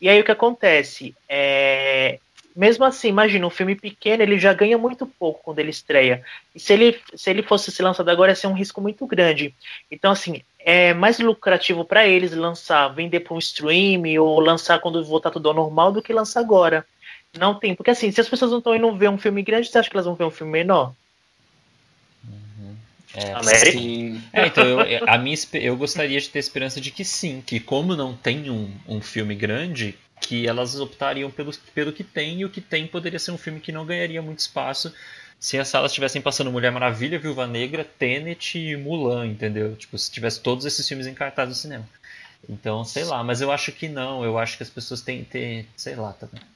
E 0.00 0.08
aí 0.08 0.20
o 0.20 0.24
que 0.24 0.30
acontece? 0.30 1.14
É, 1.28 2.18
mesmo 2.54 2.84
assim, 2.84 3.08
imagina, 3.08 3.46
um 3.46 3.50
filme 3.50 3.74
pequeno, 3.74 4.22
ele 4.22 4.38
já 4.38 4.52
ganha 4.52 4.78
muito 4.78 5.06
pouco 5.06 5.42
quando 5.42 5.58
ele 5.58 5.70
estreia. 5.70 6.24
E 6.54 6.60
se 6.60 6.72
ele, 6.72 7.00
se 7.14 7.30
ele 7.30 7.42
fosse 7.42 7.72
ser 7.72 7.82
lançado 7.82 8.08
agora, 8.08 8.32
ia 8.32 8.36
ser 8.36 8.46
um 8.46 8.54
risco 8.54 8.80
muito 8.80 9.06
grande. 9.06 9.54
Então, 9.90 10.12
assim, 10.12 10.42
é 10.58 10.94
mais 10.94 11.18
lucrativo 11.18 11.84
para 11.84 12.06
eles 12.06 12.32
lançar, 12.32 12.88
vender 12.88 13.20
para 13.20 13.34
um 13.34 13.38
stream 13.38 14.02
ou 14.22 14.38
lançar 14.40 14.80
quando 14.80 15.04
voltar 15.04 15.30
tudo 15.30 15.48
ao 15.48 15.54
normal 15.54 15.92
do 15.92 16.02
que 16.02 16.12
lançar 16.12 16.40
agora. 16.40 16.86
Não 17.36 17.54
tem, 17.54 17.74
porque 17.74 17.90
assim, 17.90 18.10
se 18.12 18.20
as 18.20 18.28
pessoas 18.28 18.52
não 18.52 18.58
estão 18.58 18.76
indo 18.76 18.94
ver 18.96 19.10
um 19.10 19.18
filme 19.18 19.42
grande, 19.42 19.68
você 19.68 19.78
acha 19.78 19.90
que 19.90 19.96
elas 19.96 20.06
vão 20.06 20.14
ver 20.14 20.24
um 20.24 20.30
filme 20.30 20.52
menor? 20.52 20.94
É, 23.14 23.32
América? 23.32 23.78
É, 24.32 24.46
então 24.46 24.80
eu, 24.82 25.08
a 25.08 25.18
minha, 25.18 25.36
eu 25.54 25.76
gostaria 25.76 26.20
de 26.20 26.28
ter 26.28 26.38
esperança 26.38 26.80
de 26.80 26.90
que 26.90 27.04
sim, 27.04 27.42
que 27.44 27.60
como 27.60 27.94
não 27.94 28.14
tem 28.16 28.50
um, 28.50 28.72
um 28.88 29.00
filme 29.00 29.34
grande, 29.34 29.96
que 30.20 30.46
elas 30.46 30.78
optariam 30.80 31.30
pelo, 31.30 31.52
pelo 31.74 31.92
que 31.92 32.02
tem, 32.02 32.40
e 32.40 32.44
o 32.44 32.50
que 32.50 32.60
tem 32.60 32.86
poderia 32.86 33.18
ser 33.18 33.30
um 33.30 33.38
filme 33.38 33.60
que 33.60 33.72
não 33.72 33.86
ganharia 33.86 34.20
muito 34.20 34.40
espaço 34.40 34.92
se 35.38 35.58
as 35.58 35.68
salas 35.68 35.90
estivessem 35.90 36.22
passando 36.22 36.50
Mulher 36.50 36.72
Maravilha, 36.72 37.18
Viúva 37.18 37.46
Negra, 37.46 37.84
Tenet 37.84 38.58
e 38.58 38.76
Mulan, 38.78 39.26
entendeu? 39.26 39.76
Tipo, 39.76 39.98
se 39.98 40.10
tivesse 40.10 40.40
todos 40.40 40.64
esses 40.64 40.88
filmes 40.88 41.06
em 41.06 41.12
cartaz 41.12 41.50
no 41.50 41.54
cinema. 41.54 41.86
Então, 42.48 42.82
sei 42.82 43.04
lá, 43.04 43.22
mas 43.22 43.42
eu 43.42 43.52
acho 43.52 43.70
que 43.72 43.86
não, 43.86 44.24
eu 44.24 44.38
acho 44.38 44.56
que 44.56 44.62
as 44.62 44.70
pessoas 44.70 45.02
têm 45.02 45.22
que 45.22 45.30
ter, 45.30 45.68
sei 45.76 45.96
lá, 45.96 46.14
também. 46.14 46.40
Tá 46.40 46.46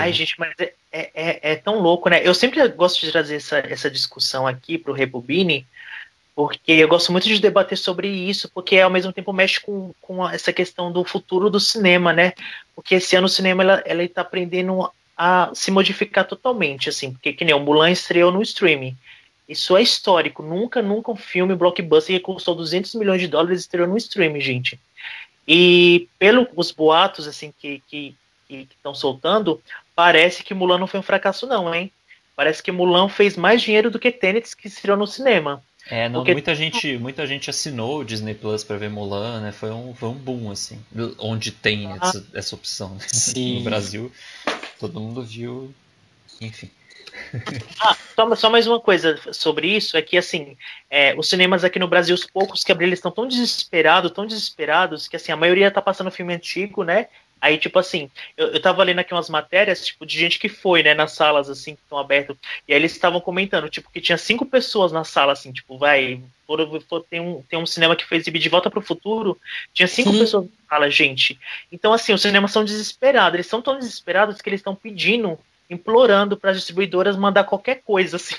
Ai, 0.00 0.12
gente, 0.12 0.34
mas 0.38 0.52
é, 0.58 0.72
é, 0.92 1.10
é, 1.14 1.52
é, 1.52 1.56
tão 1.56 1.78
louco, 1.80 2.08
né? 2.08 2.20
Eu 2.24 2.34
sempre 2.34 2.66
gosto 2.68 3.00
de 3.00 3.12
trazer 3.12 3.36
essa, 3.36 3.58
essa 3.58 3.90
discussão 3.90 4.46
aqui 4.46 4.78
pro 4.78 4.92
Rebobine, 4.92 5.66
porque 6.34 6.72
eu 6.72 6.88
gosto 6.88 7.10
muito 7.10 7.26
de 7.26 7.40
debater 7.40 7.76
sobre 7.76 8.08
isso, 8.08 8.48
porque 8.54 8.78
ao 8.78 8.90
mesmo 8.90 9.12
tempo 9.12 9.32
mexe 9.32 9.60
com, 9.60 9.92
com 10.00 10.28
essa 10.28 10.52
questão 10.52 10.92
do 10.92 11.04
futuro 11.04 11.50
do 11.50 11.58
cinema, 11.58 12.12
né? 12.12 12.32
Porque 12.74 12.96
esse 12.96 13.16
ano 13.16 13.26
o 13.26 13.30
cinema 13.30 13.62
ela, 13.62 13.82
ela 13.84 14.04
está 14.04 14.22
aprendendo 14.22 14.90
a 15.16 15.50
se 15.52 15.70
modificar 15.70 16.24
totalmente, 16.24 16.88
assim, 16.88 17.12
porque 17.12 17.32
que 17.32 17.44
nem 17.44 17.54
o 17.54 17.58
Mulan 17.58 17.90
estreou 17.90 18.30
no 18.30 18.40
streaming. 18.40 18.96
Isso 19.48 19.76
é 19.76 19.82
histórico. 19.82 20.42
Nunca, 20.42 20.80
nunca 20.82 21.10
um 21.10 21.16
filme 21.16 21.56
blockbuster 21.56 22.16
que 22.16 22.22
custou 22.22 22.54
200 22.54 22.94
milhões 22.94 23.20
de 23.20 23.26
dólares 23.26 23.60
estreou 23.60 23.88
no 23.88 23.96
streaming, 23.96 24.40
gente. 24.40 24.78
E 25.46 26.06
pelos 26.18 26.70
boatos 26.70 27.26
assim 27.26 27.52
que, 27.58 27.82
que 27.88 28.14
que 28.48 28.68
estão 28.74 28.94
soltando, 28.94 29.60
parece 29.94 30.42
que 30.42 30.54
Mulan 30.54 30.78
não 30.78 30.86
foi 30.86 31.00
um 31.00 31.02
fracasso, 31.02 31.46
não, 31.46 31.72
hein? 31.74 31.92
Parece 32.34 32.62
que 32.62 32.72
Mulan 32.72 33.08
fez 33.08 33.36
mais 33.36 33.60
dinheiro 33.60 33.90
do 33.90 33.98
que 33.98 34.10
Tenet 34.10 34.56
que 34.56 34.68
estreou 34.68 34.96
no 34.96 35.06
cinema. 35.06 35.62
É, 35.90 36.08
não, 36.08 36.20
Porque... 36.20 36.32
muita, 36.32 36.54
gente, 36.54 36.98
muita 36.98 37.26
gente 37.26 37.48
assinou 37.48 38.00
o 38.00 38.04
Disney 38.04 38.34
Plus 38.34 38.62
para 38.62 38.76
ver 38.76 38.90
Mulan, 38.90 39.40
né? 39.40 39.52
Foi 39.52 39.70
um, 39.70 39.94
foi 39.94 40.08
um 40.10 40.14
boom, 40.14 40.50
assim. 40.50 40.78
Onde 41.18 41.50
tem 41.50 41.86
ah. 41.86 41.98
essa, 42.02 42.26
essa, 42.34 42.54
opção. 42.54 42.94
Né? 42.94 43.00
No 43.58 43.62
Brasil, 43.62 44.12
todo 44.78 45.00
mundo 45.00 45.22
viu. 45.22 45.74
Enfim. 46.40 46.70
Ah, 47.80 47.96
só, 48.14 48.34
só, 48.36 48.50
mais 48.50 48.66
uma 48.66 48.80
coisa 48.80 49.18
sobre 49.32 49.68
isso, 49.68 49.96
é 49.96 50.02
que 50.02 50.16
assim, 50.16 50.56
é, 50.88 51.14
os 51.16 51.28
cinemas 51.28 51.64
aqui 51.64 51.78
no 51.78 51.88
Brasil, 51.88 52.14
os 52.14 52.24
poucos 52.24 52.62
que 52.62 52.70
abriram, 52.70 52.88
eles 52.88 52.98
estão 52.98 53.10
tão 53.10 53.26
desesperados, 53.26 54.12
tão 54.12 54.26
desesperados, 54.26 55.08
que 55.08 55.16
assim, 55.16 55.32
a 55.32 55.36
maioria 55.36 55.70
tá 55.70 55.82
passando 55.82 56.10
filme 56.10 56.34
antigo, 56.34 56.84
né? 56.84 57.08
Aí, 57.40 57.56
tipo 57.56 57.78
assim, 57.78 58.10
eu, 58.36 58.48
eu 58.48 58.60
tava 58.60 58.82
lendo 58.82 58.98
aqui 58.98 59.14
umas 59.14 59.30
matérias, 59.30 59.86
tipo, 59.86 60.04
de 60.04 60.18
gente 60.18 60.38
que 60.38 60.48
foi, 60.48 60.82
né, 60.82 60.94
nas 60.94 61.12
salas, 61.12 61.48
assim, 61.48 61.74
que 61.74 61.82
estão 61.82 61.98
abertas, 61.98 62.36
e 62.66 62.72
aí 62.72 62.78
eles 62.78 62.92
estavam 62.92 63.20
comentando, 63.20 63.68
tipo, 63.68 63.90
que 63.90 64.00
tinha 64.00 64.18
cinco 64.18 64.44
pessoas 64.44 64.90
na 64.90 65.04
sala, 65.04 65.32
assim, 65.32 65.52
tipo, 65.52 65.78
vai, 65.78 66.20
for, 66.46 66.82
for, 66.88 67.04
tem, 67.08 67.20
um, 67.20 67.42
tem 67.42 67.58
um 67.58 67.66
cinema 67.66 67.94
que 67.94 68.04
foi 68.04 68.16
exibido 68.16 68.42
de 68.42 68.48
volta 68.48 68.70
pro 68.70 68.80
futuro, 68.80 69.38
tinha 69.72 69.86
cinco 69.86 70.12
Sim. 70.12 70.18
pessoas 70.18 70.44
na 70.44 70.68
sala, 70.68 70.90
gente. 70.90 71.38
Então, 71.70 71.92
assim, 71.92 72.12
os 72.12 72.22
cinemas 72.22 72.50
são 72.50 72.64
desesperados, 72.64 73.34
eles 73.34 73.46
são 73.46 73.62
tão 73.62 73.78
desesperados 73.78 74.40
que 74.40 74.48
eles 74.48 74.60
estão 74.60 74.74
pedindo, 74.74 75.38
implorando 75.70 76.36
para 76.36 76.50
as 76.50 76.56
distribuidoras 76.56 77.16
mandar 77.16 77.44
qualquer 77.44 77.82
coisa, 77.84 78.16
assim. 78.16 78.34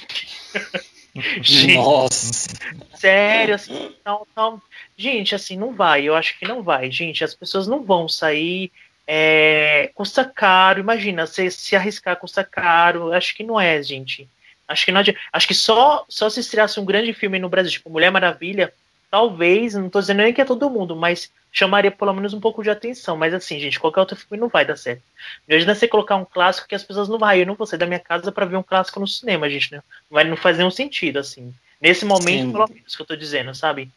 gente, 1.41 1.75
Nossa! 1.75 2.49
Sério, 2.95 3.55
assim, 3.55 3.95
então, 4.01 4.27
então, 4.29 4.61
gente, 4.97 5.33
assim, 5.33 5.55
não 5.57 5.73
vai, 5.73 6.03
eu 6.03 6.15
acho 6.15 6.37
que 6.37 6.45
não 6.45 6.61
vai, 6.61 6.91
gente, 6.91 7.23
as 7.23 7.33
pessoas 7.33 7.65
não 7.65 7.83
vão 7.83 8.09
sair 8.09 8.71
é, 9.11 9.89
custa 9.95 10.23
caro, 10.23 10.79
imagina, 10.79 11.25
você 11.25 11.49
se 11.49 11.75
arriscar 11.75 12.15
custa 12.15 12.43
caro, 12.43 13.11
acho 13.11 13.35
que 13.35 13.43
não 13.43 13.59
é, 13.59 13.81
gente. 13.81 14.29
Acho 14.67 14.85
que 14.85 14.91
não 14.91 14.99
adianta. 14.99 15.19
Acho 15.33 15.47
que 15.47 15.55
só, 15.55 16.05
só 16.07 16.29
se 16.29 16.41
estreasse 16.41 16.79
um 16.79 16.85
grande 16.85 17.11
filme 17.11 17.39
no 17.39 17.49
Brasil, 17.49 17.71
tipo 17.71 17.89
Mulher 17.89 18.11
Maravilha, 18.11 18.71
talvez, 19.09 19.73
não 19.73 19.89
tô 19.89 19.99
dizendo 19.99 20.17
nem 20.21 20.31
que 20.31 20.41
é 20.41 20.45
todo 20.45 20.69
mundo, 20.69 20.95
mas 20.95 21.31
chamaria 21.51 21.89
pelo 21.89 22.13
menos 22.13 22.35
um 22.35 22.39
pouco 22.39 22.61
de 22.61 22.69
atenção. 22.69 23.17
Mas 23.17 23.33
assim, 23.33 23.59
gente, 23.59 23.79
qualquer 23.79 24.01
outro 24.01 24.15
filme 24.15 24.39
não 24.39 24.47
vai 24.47 24.63
dar 24.63 24.75
certo. 24.75 25.01
Imagina 25.47 25.73
você 25.73 25.87
colocar 25.87 26.15
um 26.15 26.23
clássico 26.23 26.67
que 26.67 26.75
as 26.75 26.83
pessoas 26.83 27.09
não 27.09 27.17
vão. 27.17 27.33
Eu 27.33 27.47
não 27.47 27.55
vou 27.55 27.65
sair 27.65 27.79
da 27.79 27.87
minha 27.87 27.99
casa 27.99 28.31
para 28.31 28.45
ver 28.45 28.57
um 28.57 28.63
clássico 28.63 28.99
no 28.99 29.07
cinema, 29.07 29.49
gente. 29.49 29.71
Né? 29.71 29.81
Não 30.07 30.15
vai 30.15 30.23
não 30.23 30.37
faz 30.37 30.55
nenhum 30.55 30.69
sentido, 30.69 31.17
assim. 31.17 31.51
Nesse 31.81 32.05
momento, 32.05 32.45
Sim. 32.45 32.51
pelo 32.51 32.69
menos 32.69 32.95
que 32.95 33.01
eu 33.01 33.07
tô 33.07 33.15
dizendo, 33.15 33.55
sabe? 33.55 33.89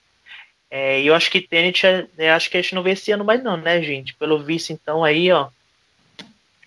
É, 0.74 1.02
e 1.02 1.06
eu 1.06 1.14
acho 1.14 1.30
que 1.30 1.38
Tenet, 1.38 1.86
é, 1.86 2.06
é, 2.16 2.30
acho 2.32 2.48
que 2.48 2.56
a 2.56 2.62
gente 2.62 2.74
não 2.74 2.82
vê 2.82 2.92
esse 2.92 3.12
ano 3.12 3.22
mais 3.22 3.42
não, 3.42 3.58
né, 3.58 3.82
gente? 3.82 4.14
Pelo 4.14 4.42
visto, 4.42 4.72
então, 4.72 5.04
aí, 5.04 5.30
ó. 5.30 5.50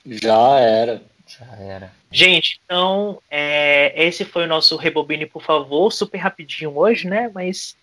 Já 0.05 0.59
era. 0.59 1.01
Já 1.25 1.45
era. 1.57 1.91
Gente, 2.11 2.61
então, 2.63 3.19
é, 3.31 3.91
esse 4.05 4.23
foi 4.23 4.43
o 4.43 4.47
nosso 4.47 4.75
Rebobine, 4.75 5.25
por 5.25 5.41
favor. 5.41 5.91
Super 5.91 6.19
rapidinho 6.19 6.77
hoje, 6.77 7.07
né? 7.07 7.31
Mas 7.33 7.75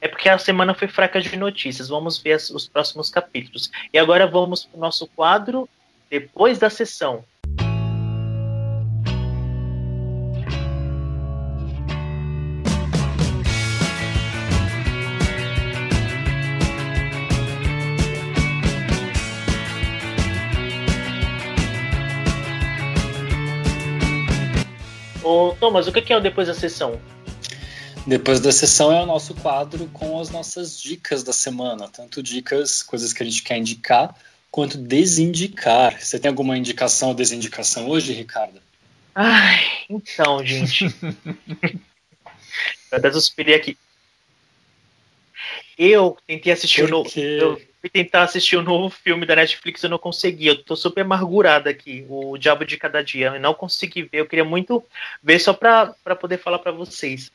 É 0.00 0.08
porque 0.08 0.30
a 0.30 0.38
semana 0.38 0.72
foi 0.72 0.88
fraca 0.88 1.20
de 1.20 1.36
notícias. 1.36 1.90
Vamos 1.90 2.16
ver 2.16 2.32
as, 2.32 2.48
os 2.48 2.66
próximos 2.66 3.10
capítulos. 3.10 3.70
E 3.92 3.98
agora 3.98 4.26
vamos 4.26 4.64
para 4.64 4.78
o 4.78 4.80
nosso 4.80 5.06
quadro 5.08 5.68
depois 6.08 6.58
da 6.58 6.70
sessão. 6.70 7.22
Ô, 25.38 25.54
Thomas, 25.54 25.86
o 25.86 25.92
que 25.92 26.12
é 26.12 26.16
o 26.16 26.20
depois 26.20 26.48
da 26.48 26.54
sessão? 26.54 27.00
Depois 28.04 28.40
da 28.40 28.50
sessão 28.50 28.90
é 28.90 29.00
o 29.00 29.06
nosso 29.06 29.34
quadro 29.34 29.86
com 29.92 30.20
as 30.20 30.30
nossas 30.30 30.80
dicas 30.80 31.22
da 31.22 31.32
semana, 31.32 31.86
tanto 31.86 32.20
dicas, 32.20 32.82
coisas 32.82 33.12
que 33.12 33.22
a 33.22 33.26
gente 33.26 33.44
quer 33.44 33.56
indicar, 33.56 34.16
quanto 34.50 34.76
desindicar. 34.76 36.00
Você 36.00 36.18
tem 36.18 36.28
alguma 36.28 36.58
indicação 36.58 37.10
ou 37.10 37.14
desindicação 37.14 37.88
hoje, 37.88 38.12
Ricardo? 38.12 38.60
Ai, 39.14 39.64
então, 39.88 40.44
gente. 40.44 40.86
eu 42.90 42.98
até 42.98 43.12
suspirei 43.12 43.54
aqui. 43.54 43.78
Eu 45.78 46.18
tentei 46.26 46.52
assistir 46.52 46.82
o 46.82 46.88
novo. 46.88 47.08
Eu 47.16 47.62
fui 47.80 47.88
tentar 47.88 48.22
assistir 48.22 48.56
o 48.56 48.62
novo 48.62 48.90
filme 48.90 49.24
da 49.24 49.36
Netflix, 49.36 49.82
eu 49.82 49.90
não 49.90 49.98
consegui. 49.98 50.46
Eu 50.46 50.62
tô 50.62 50.76
super 50.76 51.02
amargurada 51.02 51.70
aqui, 51.70 52.04
o 52.08 52.36
Diabo 52.36 52.64
de 52.64 52.76
Cada 52.76 53.02
Dia. 53.02 53.28
Eu 53.34 53.40
não 53.40 53.54
consegui 53.54 54.02
ver. 54.02 54.20
Eu 54.20 54.26
queria 54.26 54.44
muito 54.44 54.84
ver 55.22 55.38
só 55.38 55.52
pra, 55.52 55.94
pra 56.02 56.16
poder 56.16 56.38
falar 56.38 56.58
pra 56.58 56.72
vocês. 56.72 57.30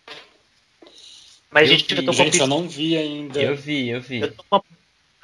Mas, 1.50 1.70
eu 1.70 1.78
gente, 1.78 1.94
vi, 1.94 2.02
eu 2.02 2.06
tô 2.06 2.12
com 2.12 2.24
gente, 2.24 2.40
eu 2.40 2.48
não 2.48 2.68
vi 2.68 2.98
ainda. 2.98 3.42
Eu 3.42 3.56
vi, 3.56 3.90
eu 3.90 4.02
vi. 4.02 4.22
Eu 4.22 4.34
uma... 4.52 4.64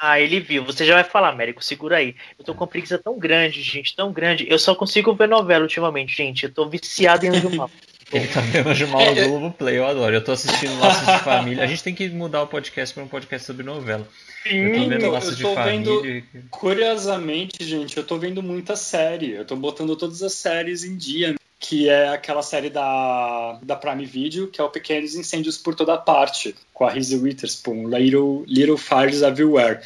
Ah, 0.02 0.20
ele 0.20 0.40
viu. 0.40 0.64
Você 0.64 0.86
já 0.86 0.94
vai 0.94 1.04
falar, 1.04 1.30
Américo, 1.30 1.62
segura 1.62 1.98
aí. 1.98 2.16
Eu 2.38 2.46
tô 2.46 2.54
com 2.54 2.62
uma 2.64 2.70
preguiça 2.70 2.98
tão 2.98 3.20
grande, 3.20 3.62
gente, 3.62 3.94
tão 3.96 4.14
grande. 4.14 4.48
Eu 4.50 4.58
só 4.58 4.74
consigo 4.74 5.14
ver 5.14 5.28
novela 5.28 5.64
ultimamente, 5.64 6.16
gente. 6.16 6.46
Eu 6.46 6.54
tô 6.54 6.70
viciado 6.70 7.26
em 7.26 7.30
Anjo 7.30 7.50
Mal. 7.50 7.70
Ele 8.11 8.27
tá 8.27 8.41
vendo 8.41 8.69
Anjo 8.69 8.88
Mal 8.88 9.14
do 9.14 9.30
Globo 9.30 9.52
Play, 9.52 9.77
eu 9.77 9.86
adoro. 9.86 10.15
Eu 10.15 10.23
tô 10.23 10.31
assistindo 10.31 10.80
Laços 10.80 11.06
de 11.06 11.19
Família. 11.23 11.64
A 11.64 11.68
gente 11.68 11.84
tem 11.84 11.94
que 11.94 12.10
mudar 12.10 12.41
o 12.41 12.48
podcast 12.48 12.94
para 12.94 13.03
um 13.03 13.07
podcast 13.07 13.45
sobre 13.45 13.64
novela. 13.64 14.07
Sim, 14.44 14.57
eu 14.57 14.84
tô 14.84 14.90
vendo 14.90 15.11
Laços 15.11 15.38
de 15.38 15.44
Família. 15.44 16.02
Vendo, 16.02 16.23
curiosamente, 16.49 17.64
gente, 17.64 17.98
eu 17.98 18.03
tô 18.03 18.18
vendo 18.18 18.41
muita 18.41 18.76
série. 18.76 19.31
Eu 19.31 19.45
tô 19.45 19.56
botando 19.56 19.95
todas 19.95 20.23
as 20.23 20.34
séries 20.34 20.84
em 20.84 20.98
dia 20.98 21.36
que 21.60 21.90
é 21.90 22.07
aquela 22.07 22.41
série 22.41 22.69
da, 22.69 23.60
da 23.61 23.76
Prime 23.76 24.06
Video, 24.06 24.48
que 24.48 24.61
é 24.61 24.64
o 24.64 24.69
Pequenos 24.69 25.14
Incêndios 25.14 25.57
por 25.57 25.76
Toda 25.76 25.98
Parte, 25.98 26.56
com 26.73 26.86
a 26.86 26.90
Reese 26.90 27.18
Witherspoon, 27.18 27.90
Little, 27.90 28.45
Little 28.48 28.77
Fires 28.77 29.22
Everywhere. 29.22 29.80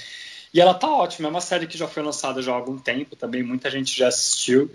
E 0.53 0.61
ela 0.61 0.75
tá 0.75 0.87
ótima, 0.87 1.27
é 1.27 1.31
uma 1.31 1.41
série 1.41 1.65
que 1.65 1.77
já 1.77 1.87
foi 1.87 2.03
lançada 2.03 2.43
já 2.43 2.51
há 2.51 2.55
algum 2.55 2.77
tempo, 2.77 3.15
também 3.15 3.41
muita 3.41 3.71
gente 3.71 3.97
já 3.97 4.07
assistiu, 4.07 4.71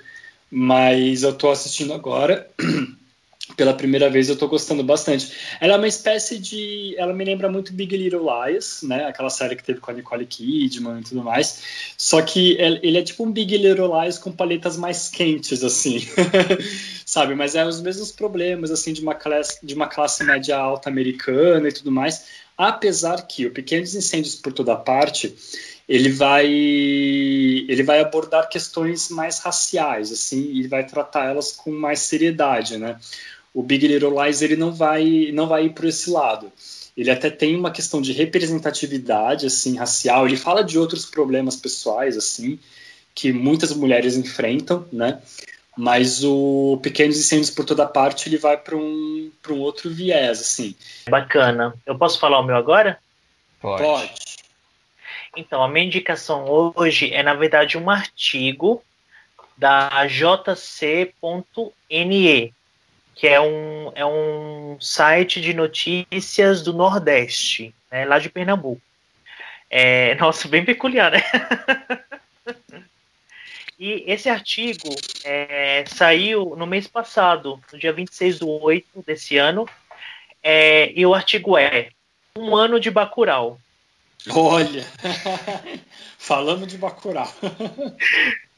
mas 0.51 1.23
eu 1.23 1.33
tô 1.33 1.51
assistindo 1.51 1.95
agora. 1.95 2.51
pela 3.57 3.75
primeira 3.75 4.09
vez 4.11 4.29
eu 4.29 4.37
tô 4.37 4.47
gostando 4.47 4.83
bastante. 4.83 5.33
Ela 5.61 5.75
é 5.75 5.77
uma 5.77 5.89
espécie 5.89 6.39
de. 6.39 6.95
Ela 6.97 7.13
me 7.13 7.25
lembra 7.25 7.51
muito 7.51 7.73
Big 7.73 7.97
Little 7.97 8.27
Lies, 8.27 8.81
né? 8.83 9.07
Aquela 9.07 9.31
série 9.31 9.57
que 9.57 9.65
teve 9.65 9.81
com 9.81 9.91
a 9.91 9.95
Nicole 9.95 10.27
Kidman 10.27 11.01
e 11.01 11.05
tudo 11.05 11.23
mais. 11.23 11.63
Só 11.97 12.23
que 12.23 12.57
ele 12.59 12.99
é 12.99 13.03
tipo 13.03 13.25
um 13.25 13.33
Big 13.33 13.57
Little 13.57 14.01
Lies 14.01 14.19
com 14.19 14.31
paletas 14.31 14.77
mais 14.77 15.09
quentes, 15.09 15.63
assim. 15.65 16.07
Sabe? 17.05 17.35
Mas 17.35 17.55
é 17.55 17.65
os 17.65 17.81
mesmos 17.81 18.13
problemas, 18.13 18.71
assim, 18.71 18.93
de 18.93 19.01
uma 19.01 19.15
classe, 19.15 19.59
de 19.65 19.75
uma 19.75 19.87
classe 19.87 20.23
média 20.25 20.57
alta 20.57 20.89
americana 20.89 21.69
e 21.69 21.73
tudo 21.73 21.91
mais. 21.91 22.25
Apesar 22.57 23.27
que 23.27 23.47
o 23.47 23.53
Pequenos 23.53 23.95
Incêndios 23.95 24.35
por 24.35 24.53
Toda 24.53 24.77
Parte 24.77 25.35
ele 25.89 26.11
vai 26.11 26.47
ele 26.47 27.83
vai 27.83 28.01
abordar 28.01 28.49
questões 28.49 29.09
mais 29.09 29.39
raciais 29.39 30.13
assim 30.13 30.53
e 30.53 30.69
vai 30.69 30.85
tratar 30.85 31.25
elas 31.31 31.53
com 31.53 31.71
mais 31.71 32.01
seriedade 32.01 32.77
né 32.77 32.99
o 33.59 33.63
Big 33.63 33.89
Little 33.89 34.23
Lies 34.23 34.41
ele 34.41 34.55
não 34.55 34.73
vai 34.73 35.33
não 35.33 35.49
vai 35.49 35.65
ir 35.65 35.71
por 35.71 35.85
esse 35.85 36.09
lado. 36.09 36.53
Ele 36.97 37.11
até 37.11 37.29
tem 37.29 37.57
uma 37.57 37.73
questão 37.73 38.01
de 38.01 38.13
representatividade 38.13 39.47
assim 39.47 39.77
racial. 39.77 40.27
Ele 40.27 40.37
fala 40.37 40.63
de 40.63 40.79
outros 40.79 41.05
problemas 41.05 41.57
pessoais 41.57 42.17
assim 42.17 42.57
que 43.13 43.33
muitas 43.33 43.73
mulheres 43.73 44.17
enfrentam, 44.17 44.87
né? 44.93 45.21
Mas 45.77 46.23
o 46.23 46.79
Pequenos 46.85 47.19
Incêndios 47.19 47.51
por 47.51 47.65
toda 47.65 47.85
parte 47.85 48.29
ele 48.29 48.39
vai 48.39 48.57
para 48.57 48.77
um 48.77 49.29
para 49.43 49.53
um 49.53 49.59
outro 49.59 49.91
viés 49.91 50.41
assim. 50.41 50.77
Bacana. 51.11 51.75
Eu 51.85 51.99
posso 51.99 52.21
falar 52.21 52.39
o 52.39 52.45
meu 52.45 52.55
agora? 52.55 53.01
Pode. 53.61 53.83
Pode. 53.83 54.15
Então, 55.37 55.65
a 55.65 55.69
minha 55.69 55.85
indicação 55.85 56.73
hoje 56.77 57.13
é, 57.13 57.25
na 57.25 57.35
verdade, 57.35 57.77
um 57.77 57.91
artigo 57.91 58.81
da 59.57 60.07
jc.ne, 60.07 61.13
que 63.19 63.27
é 63.27 63.41
um, 63.41 63.91
é 63.97 64.07
um 64.07 64.77
site 64.81 65.41
de 65.41 65.53
notícias 65.53 66.63
do 66.63 66.73
Nordeste, 66.73 67.75
né, 67.91 68.05
lá 68.05 68.21
de 68.21 68.31
Pernambuco. 68.31 68.81
É, 69.69 70.15
nossa, 70.23 70.47
bem 70.47 70.65
peculiar, 70.65 71.11
né? 71.11 71.21
e 73.77 74.05
esse 74.07 74.29
artigo 74.29 74.89
é, 75.25 75.85
saiu 75.89 76.55
no 76.57 76.65
mês 76.65 76.87
passado, 76.87 77.61
no 77.73 77.79
dia 77.79 77.93
26 77.93 78.39
do 78.39 78.49
8 78.63 79.03
desse 79.05 79.37
ano, 79.37 79.69
é, 80.41 80.93
e 80.95 81.05
o 81.05 81.13
artigo 81.13 81.59
é 81.59 81.91
Um 82.37 82.55
ano 82.55 82.79
de 82.79 82.89
Bacurau. 82.89 83.61
Olha, 84.31 84.87
falando 86.17 86.69
de 86.69 86.79
Bacurau. 86.79 87.33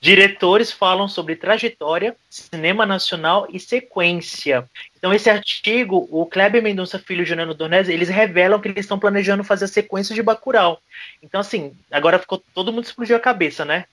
Diretores 0.00 0.72
falam 0.72 1.06
sobre 1.06 1.36
trajetória, 1.36 2.16
cinema 2.30 2.86
nacional 2.86 3.46
e 3.50 3.60
sequência. 3.60 4.66
Então, 4.96 5.12
esse 5.12 5.28
artigo, 5.28 6.08
o 6.10 6.24
Kleber 6.24 6.62
Mendonça 6.62 6.98
Filho 6.98 7.22
e 7.22 7.26
Juliano 7.26 7.52
Dornese, 7.52 7.92
eles 7.92 8.08
revelam 8.08 8.58
que 8.58 8.68
eles 8.68 8.86
estão 8.86 8.98
planejando 8.98 9.44
fazer 9.44 9.66
a 9.66 9.68
sequência 9.68 10.14
de 10.14 10.22
Bacurau. 10.22 10.80
Então, 11.22 11.38
assim, 11.38 11.76
agora 11.90 12.18
ficou 12.18 12.42
todo 12.54 12.72
mundo 12.72 12.84
explodiu 12.84 13.14
a 13.14 13.20
cabeça, 13.20 13.64
né? 13.64 13.84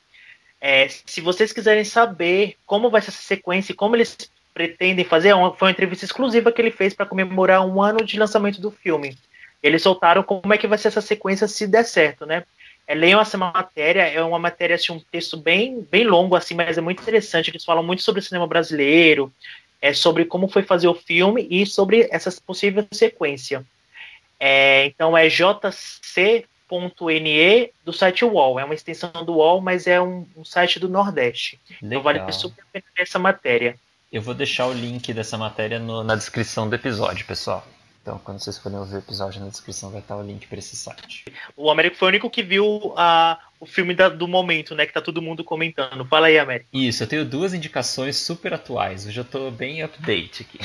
É, 0.62 0.88
se 0.88 1.20
vocês 1.20 1.52
quiserem 1.52 1.84
saber 1.84 2.56
como 2.66 2.90
vai 2.90 3.02
ser 3.02 3.10
essa 3.10 3.22
sequência 3.22 3.74
e 3.74 3.76
como 3.76 3.96
eles 3.96 4.18
pretendem 4.54 5.04
fazer, 5.04 5.30
é 5.30 5.34
foi 5.34 5.68
uma 5.68 5.72
entrevista 5.72 6.06
exclusiva 6.06 6.52
que 6.52 6.62
ele 6.62 6.72
fez 6.72 6.94
para 6.94 7.06
comemorar 7.06 7.66
um 7.66 7.82
ano 7.82 8.04
de 8.04 8.18
lançamento 8.18 8.62
do 8.62 8.72
filme. 8.72 9.18
Eles 9.62 9.82
soltaram 9.82 10.24
como 10.24 10.54
é 10.54 10.58
que 10.58 10.68
vai 10.68 10.78
ser 10.78 10.88
essa 10.88 11.02
sequência 11.02 11.48
se 11.48 11.68
der 11.68 11.84
certo, 11.84 12.26
né? 12.26 12.44
É, 12.88 12.96
leiam 12.96 13.20
essa 13.20 13.38
matéria, 13.38 14.04
é 14.04 14.24
uma 14.24 14.40
matéria, 14.40 14.76
assim, 14.76 14.94
um 14.94 15.00
texto 15.00 15.36
bem, 15.36 15.86
bem 15.92 16.06
longo, 16.06 16.36
assim, 16.36 16.56
mas 16.56 16.78
é 16.78 16.82
muito 16.82 17.02
interessante, 17.02 17.50
eles 17.52 17.66
falam 17.66 17.84
muito 17.84 18.02
sobre 18.02 18.22
o 18.22 18.24
cinema 18.24 18.48
brasileiro, 18.48 19.32
é, 19.82 19.94
sobre 19.94 20.24
como 20.24 20.48
foi 20.48 20.64
fazer 20.64 20.88
o 20.88 20.96
filme 20.96 21.46
e 21.50 21.66
sobre 21.66 22.08
essa 22.12 22.32
possível 22.42 22.88
sequência. 22.92 23.66
É, 24.40 24.86
então 24.86 25.18
é 25.18 25.28
jc.ne 25.28 26.50
do 27.84 27.92
site 27.92 28.24
UOL, 28.24 28.60
é 28.60 28.64
uma 28.64 28.74
extensão 28.74 29.12
do 29.26 29.34
UOL, 29.34 29.60
mas 29.62 29.86
é 29.86 30.00
um, 30.00 30.26
um 30.38 30.46
site 30.46 30.80
do 30.80 30.88
Nordeste. 30.88 31.60
Legal. 31.82 31.88
Então 31.88 32.02
vale 32.02 32.32
super 32.32 32.62
a 32.62 32.66
pena 32.72 32.86
essa 32.98 33.20
matéria. 33.20 33.78
Eu 34.12 34.22
vou 34.22 34.34
deixar 34.34 34.68
o 34.68 34.74
link 34.74 35.14
dessa 35.14 35.38
matéria 35.38 35.80
no, 35.80 36.04
na 36.04 36.16
descrição 36.16 36.70
do 36.70 36.76
episódio, 36.76 37.26
pessoal. 37.26 37.68
Então, 38.08 38.18
quando 38.20 38.40
vocês 38.40 38.58
forem 38.58 38.78
ouvir 38.78 38.96
o 38.96 39.00
episódio, 39.00 39.42
na 39.42 39.50
descrição 39.50 39.92
vai 39.92 40.00
estar 40.00 40.16
o 40.16 40.24
link 40.24 40.48
para 40.48 40.60
esse 40.60 40.78
site. 40.78 41.26
O 41.58 41.70
Américo 41.70 41.98
foi 41.98 42.08
o 42.08 42.10
único 42.10 42.30
que 42.30 42.42
viu 42.42 42.94
a, 42.96 43.38
o 43.60 43.66
filme 43.66 43.94
da, 43.94 44.08
do 44.08 44.30
momento, 44.30 44.74
né? 44.74 44.86
Que 44.86 44.94
tá 44.94 45.02
todo 45.02 45.22
mundo 45.22 45.44
comentando. 45.44 46.06
Fala 46.06 46.28
aí, 46.28 46.40
Américo. 46.40 46.70
Isso, 46.72 47.04
eu 47.04 47.08
tenho 47.08 47.26
duas 47.26 47.54
indicações 47.54 48.16
super 48.16 48.54
atuais. 48.54 49.06
Hoje 49.06 49.20
eu 49.20 49.26
tô 49.26 49.52
bem 49.52 49.84
update 49.84 50.44
aqui. 50.44 50.58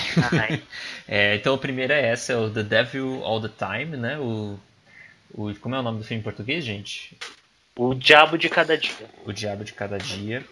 é, 1.09 1.35
então, 1.35 1.57
a 1.57 1.59
primeira 1.59 1.95
é 1.95 2.11
essa, 2.11 2.33
é 2.33 2.37
o 2.37 2.49
The 2.49 2.63
Devil 2.63 3.25
All 3.25 3.41
the 3.41 3.51
Time, 3.59 3.97
né? 3.97 4.17
O, 4.21 4.57
o, 5.35 5.53
como 5.57 5.75
é 5.75 5.81
o 5.81 5.83
nome 5.83 5.99
do 5.99 6.05
filme 6.05 6.21
em 6.21 6.25
português, 6.25 6.65
gente? 6.65 7.19
O 7.75 7.93
Diabo 7.93 8.39
de 8.39 8.49
Cada 8.49 8.79
Dia. 8.79 9.11
O 9.25 9.33
Diabo 9.33 9.65
de 9.65 9.73
Cada 9.73 9.99
Dia. 9.99 10.47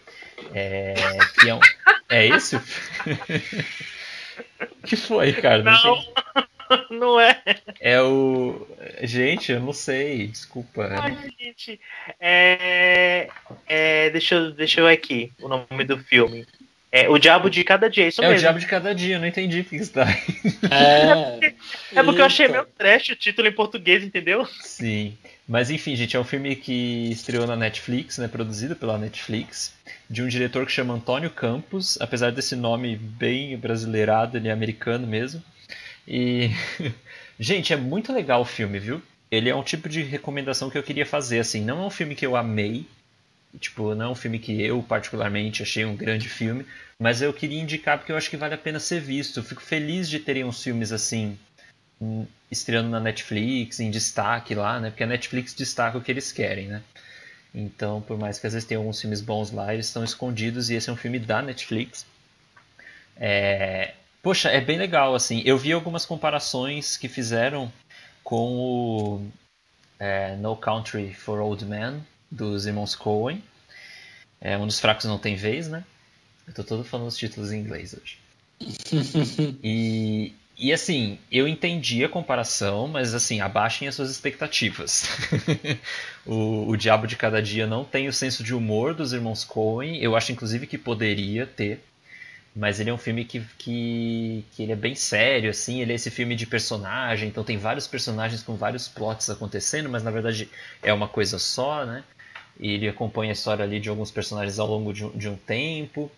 É, 0.53 0.95
que 1.39 1.51
é, 1.51 1.55
um, 1.55 1.61
é 2.09 2.27
isso? 2.27 2.61
que 4.85 4.97
foi, 4.97 5.35
cara? 5.35 5.63
Não. 5.63 6.05
Não 6.35 6.50
não 6.91 7.21
é. 7.21 7.43
É 7.81 8.01
o. 8.01 8.67
Gente, 9.03 9.53
eu 9.53 9.61
não 9.61 9.73
sei, 9.73 10.29
desculpa. 10.29 10.89
Ai, 11.01 11.17
gente. 11.39 11.81
É... 12.19 13.29
é... 13.67 14.11
Deixa, 14.11 14.37
eu, 14.37 14.53
deixa 14.53 14.81
eu 14.81 14.87
ver 14.87 14.93
aqui 14.93 15.33
o 15.41 15.49
nome 15.49 15.85
do 15.85 15.99
filme. 15.99 16.47
É 16.93 17.09
O 17.09 17.19
Diabo 17.19 17.49
de 17.49 17.63
Cada 17.63 17.89
Dia, 17.89 18.09
isso 18.09 18.21
é 18.21 18.25
mesmo. 18.25 18.35
É 18.35 18.37
o 18.37 18.41
Diabo 18.41 18.59
de 18.59 18.67
Cada 18.67 18.95
Dia, 18.95 19.15
eu 19.15 19.21
não 19.21 19.27
entendi 19.27 19.61
o 19.61 19.65
que 19.65 19.77
está 19.77 20.07
aí. 20.07 20.41
É, 20.71 21.55
é 21.99 22.03
porque 22.03 22.21
eu 22.21 22.25
achei 22.25 22.49
meio 22.49 22.67
trash 22.77 23.11
o 23.11 23.17
título 23.17 23.49
em 23.49 23.53
português, 23.53 24.05
entendeu? 24.05 24.47
Sim. 24.61 25.17
Mas 25.49 25.71
enfim, 25.71 25.97
gente, 25.97 26.17
é 26.17 26.21
um 26.21 26.25
filme 26.25 26.55
que 26.55 27.11
estreou 27.11 27.47
na 27.47 27.57
Netflix, 27.57 28.19
né, 28.19 28.29
produzido 28.29 28.77
pela 28.77 28.99
Netflix, 28.99 29.75
de 30.09 30.23
um 30.23 30.29
diretor 30.29 30.65
que 30.65 30.71
chama 30.71 30.95
Antônio 30.95 31.31
Campos, 31.31 32.01
apesar 32.01 32.31
desse 32.31 32.55
nome 32.55 32.97
bem 32.97 33.57
brasileirado, 33.57 34.37
ele 34.37 34.49
é 34.49 34.53
americano 34.53 35.07
mesmo. 35.07 35.43
E 36.11 36.51
Gente, 37.41 37.73
é 37.73 37.77
muito 37.77 38.13
legal 38.13 38.43
o 38.43 38.45
filme, 38.45 38.79
viu? 38.79 39.03
Ele 39.31 39.49
é 39.49 39.57
um 39.57 39.63
tipo 39.63 39.89
de 39.89 40.03
recomendação 40.03 40.69
que 40.69 40.77
eu 40.77 40.83
queria 40.83 41.07
fazer, 41.07 41.39
assim. 41.39 41.65
Não 41.65 41.83
é 41.83 41.87
um 41.87 41.91
filme 41.91 42.15
que 42.15 42.27
eu 42.27 42.37
amei, 42.37 42.87
tipo, 43.59 43.95
não 43.95 44.07
é 44.07 44.09
um 44.11 44.15
filme 44.15 44.39
que 44.39 44.61
eu 44.61 44.83
particularmente 44.83 45.63
achei 45.63 45.87
um 45.87 45.97
grande 45.97 46.29
filme, 46.29 46.67
mas 46.99 47.23
eu 47.23 47.33
queria 47.33 47.59
indicar 47.59 47.97
porque 47.97 48.13
eu 48.13 48.17
acho 48.17 48.29
que 48.29 48.37
vale 48.37 48.55
a 48.55 48.59
pena 48.59 48.79
ser 48.79 49.01
visto. 49.01 49.43
fico 49.43 49.63
feliz 49.63 50.07
de 50.11 50.19
terem 50.21 50.45
uns 50.45 50.63
filmes 50.63 50.93
assim 50.93 51.39
hum, 51.99 52.27
estreando 52.51 52.91
na 52.91 53.01
Netflix, 53.01 53.81
em 53.81 53.91
destaque 53.91 54.55
lá, 54.55 54.79
né? 54.79 54.91
Porque 54.91 55.05
a 55.05 55.07
Netflix 55.07 55.55
destaca 55.55 55.97
o 55.97 56.03
que 56.03 56.13
eles 56.13 56.31
querem, 56.31 56.69
né? 56.69 56.83
Então, 57.55 58.03
por 58.03 58.19
mais 58.19 58.39
que 58.39 58.47
às 58.47 58.53
vezes 58.53 58.69
tenham 58.69 58.83
alguns 58.83 59.01
filmes 59.01 59.23
bons 59.23 59.51
lá, 59.51 59.73
eles 59.73 59.87
estão 59.87 60.05
escondidos 60.05 60.69
e 60.69 60.75
esse 60.75 60.91
é 60.91 60.93
um 60.93 60.97
filme 60.97 61.19
da 61.19 61.41
Netflix. 61.41 62.05
É... 63.17 63.95
Poxa, 64.23 64.51
é 64.51 64.61
bem 64.61 64.79
legal, 64.79 65.15
assim. 65.15 65.43
Eu 65.45 65.57
vi 65.57 65.73
algumas 65.73 66.05
comparações 66.05 66.97
que 66.97 67.09
fizeram 67.09 67.73
com 68.23 68.57
o 68.57 69.27
é, 69.99 70.37
No 70.37 70.57
Country 70.57 71.15
for 71.15 71.41
Old 71.41 71.65
Men, 71.65 72.05
dos 72.31 72.67
irmãos 72.67 72.95
Coen. 72.95 73.43
É, 74.41 74.57
um 74.57 74.67
dos 74.67 74.81
fracos 74.81 75.05
não 75.05 75.19
tem 75.19 75.37
vez, 75.37 75.69
né? 75.69 75.85
Eu 76.47 76.55
tô 76.55 76.65
todo 76.65 76.85
falando 76.85 77.09
os 77.09 77.17
títulos 77.17 77.53
em 77.53 77.61
inglês 77.61 77.95
hoje. 77.95 78.19
e, 79.63 80.33
e 80.57 80.73
assim, 80.73 81.19
eu 81.31 81.47
entendi 81.47 82.05
a 82.05 82.09
comparação, 82.09 82.89
mas 82.89 83.15
assim, 83.15 83.41
abaixem 83.41 83.89
as 83.89 83.95
suas 83.95 84.11
expectativas. 84.11 85.07
o, 86.27 86.69
o 86.69 86.77
Diabo 86.77 87.07
de 87.07 87.17
Cada 87.17 87.41
Dia 87.43 87.67
não 87.67 87.85
tem 87.85 88.09
o 88.09 88.13
senso 88.13 88.43
de 88.43 88.55
humor 88.55 88.95
dos 88.95 89.13
irmãos 89.13 89.45
Coen. 89.45 89.99
Eu 89.99 90.17
acho 90.17 90.33
inclusive 90.33 90.67
que 90.67 90.79
poderia 90.79 91.47
ter. 91.47 91.83
Mas 92.55 92.81
ele 92.81 92.91
é 92.91 92.93
um 92.93 92.99
filme 92.99 93.25
que, 93.25 93.41
que, 93.57 94.45
que 94.53 94.63
ele 94.65 94.73
é 94.73 94.77
bem 94.77 94.95
sério, 94.95 95.51
assim, 95.51 95.81
ele 95.81 95.93
é 95.93 95.95
esse 95.95 96.11
filme 96.11 96.35
de 96.35 96.47
personagem, 96.47 97.29
então 97.29 97.45
tem 97.45 97.57
vários 97.57 97.87
personagens 97.87 98.43
com 98.43 98.57
vários 98.57 98.89
plots 98.89 99.31
acontecendo, 99.31 99.89
mas 99.89 100.03
na 100.03 100.11
verdade 100.11 100.49
é 100.83 100.93
uma 100.93 101.07
coisa 101.07 101.39
só, 101.39 101.85
né? 101.85 102.03
E 102.59 102.73
ele 102.73 102.89
acompanha 102.89 103.31
a 103.31 103.35
história 103.35 103.65
ali 103.65 103.79
de 103.79 103.89
alguns 103.89 104.11
personagens 104.11 104.59
ao 104.59 104.67
longo 104.67 104.93
de 104.93 105.05
um, 105.05 105.11
de 105.11 105.29
um 105.29 105.37
tempo. 105.37 106.11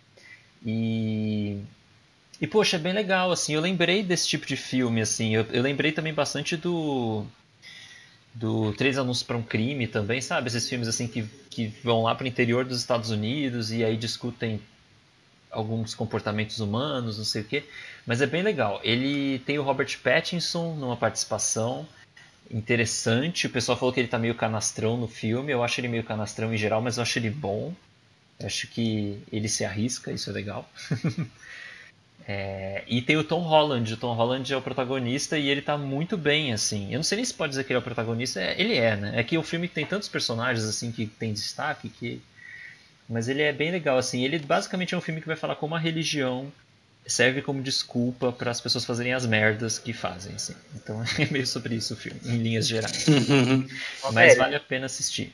E, 0.65 1.59
e 2.41 2.47
poxa, 2.47 2.77
é 2.77 2.81
bem 2.81 2.95
legal, 2.95 3.31
assim, 3.31 3.55
eu 3.55 3.61
lembrei 3.61 4.03
desse 4.03 4.27
tipo 4.27 4.47
de 4.47 4.57
filme, 4.57 5.03
assim, 5.03 5.35
eu, 5.35 5.47
eu 5.53 5.63
lembrei 5.63 5.93
também 5.93 6.15
bastante 6.15 6.57
do 6.57 7.27
do 8.35 8.73
Três 8.73 8.97
Anúncios 8.97 9.23
para 9.23 9.37
um 9.37 9.43
Crime 9.43 9.87
também, 9.87 10.21
sabe? 10.21 10.49
Esses 10.49 10.69
filmes 10.69 10.89
assim 10.89 11.07
que, 11.07 11.25
que 11.51 11.67
vão 11.85 12.03
lá 12.03 12.15
para 12.15 12.25
o 12.25 12.29
interior 12.29 12.65
dos 12.65 12.79
Estados 12.79 13.11
Unidos 13.11 13.71
e 13.71 13.85
aí 13.85 13.97
discutem 13.97 14.61
alguns 15.53 15.95
comportamentos 15.95 16.59
humanos, 16.59 17.19
não 17.19 17.25
sei 17.25 17.43
o 17.43 17.45
que, 17.45 17.63
mas 18.07 18.21
é 18.21 18.27
bem 18.27 18.43
legal. 18.43 18.81
Ele 18.83 19.39
tem 19.41 19.59
o 19.59 19.63
Robert 19.63 19.97
Pattinson 20.03 20.75
numa 20.75 20.97
participação 20.97 21.87
interessante. 22.51 23.47
O 23.47 23.51
pessoal 23.51 23.79
falou 23.79 23.93
que 23.93 24.01
ele 24.01 24.09
tá 24.09 24.19
meio 24.19 24.35
canastrão 24.35 24.97
no 24.97 25.07
filme. 25.07 25.53
Eu 25.53 25.63
acho 25.63 25.81
ele 25.81 25.89
meio 25.89 26.03
canastrão 26.03 26.53
em 26.53 26.57
geral, 26.57 26.81
mas 26.81 26.97
eu 26.97 27.03
acho 27.03 27.19
ele 27.19 27.31
bom. 27.31 27.75
Eu 28.41 28.47
acho 28.47 28.67
que 28.69 29.23
ele 29.31 29.49
se 29.49 29.65
arrisca, 29.65 30.11
isso 30.11 30.31
é 30.31 30.33
legal. 30.33 30.69
é, 32.27 32.83
e 32.89 33.01
tem 33.03 33.17
o 33.17 33.25
Tom 33.25 33.41
Holland. 33.41 33.93
O 33.93 33.97
Tom 33.97 34.15
Holland 34.15 34.53
é 34.53 34.57
o 34.57 34.63
protagonista 34.63 35.39
e 35.39 35.49
ele 35.49 35.63
tá 35.63 35.79
muito 35.79 36.17
bem, 36.17 36.53
assim. 36.53 36.93
Eu 36.93 36.99
não 36.99 37.05
sei 37.05 37.17
nem 37.17 37.25
se 37.25 37.35
pode 37.35 37.51
dizer 37.51 37.65
que 37.65 37.73
ele 37.73 37.77
é 37.77 37.81
o 37.81 37.85
protagonista. 37.85 38.41
É, 38.41 38.61
ele 38.61 38.77
é, 38.77 38.97
né? 38.97 39.13
É 39.21 39.23
que 39.23 39.39
o 39.39 39.43
filme 39.43 39.69
tem 39.69 39.87
tantos 39.87 40.09
personagens 40.09 40.67
assim 40.67 40.91
que 40.91 41.07
tem 41.07 41.33
destaque 41.33 41.89
que 41.89 42.21
mas 43.09 43.29
ele 43.29 43.43
é 43.43 43.53
bem 43.53 43.71
legal, 43.71 43.99
assim. 43.99 44.25
Ele 44.25 44.39
basicamente 44.39 44.95
é 44.95 44.99
um 44.99 45.01
filme 45.01 45.21
que 45.21 45.27
vai 45.27 45.37
falar 45.37 45.57
como 45.57 45.75
a 45.75 45.79
religião 45.79 46.53
serve 47.07 47.43
como 47.43 47.61
desculpa 47.63 48.31
para 48.31 48.51
as 48.51 48.61
pessoas 48.61 48.85
fazerem 48.85 49.13
as 49.13 49.27
merdas 49.27 49.79
que 49.79 49.93
fazem, 49.93 50.35
assim. 50.35 50.55
Então 50.75 51.03
é 51.19 51.27
meio 51.31 51.47
sobre 51.47 51.75
isso 51.75 51.95
o 51.95 51.97
filme, 51.97 52.21
em 52.25 52.39
linhas 52.39 52.67
gerais. 52.67 53.07
Mas 54.13 54.37
vale 54.37 54.57
a 54.57 54.61
pena 54.61 54.87
assistir. 54.87 55.33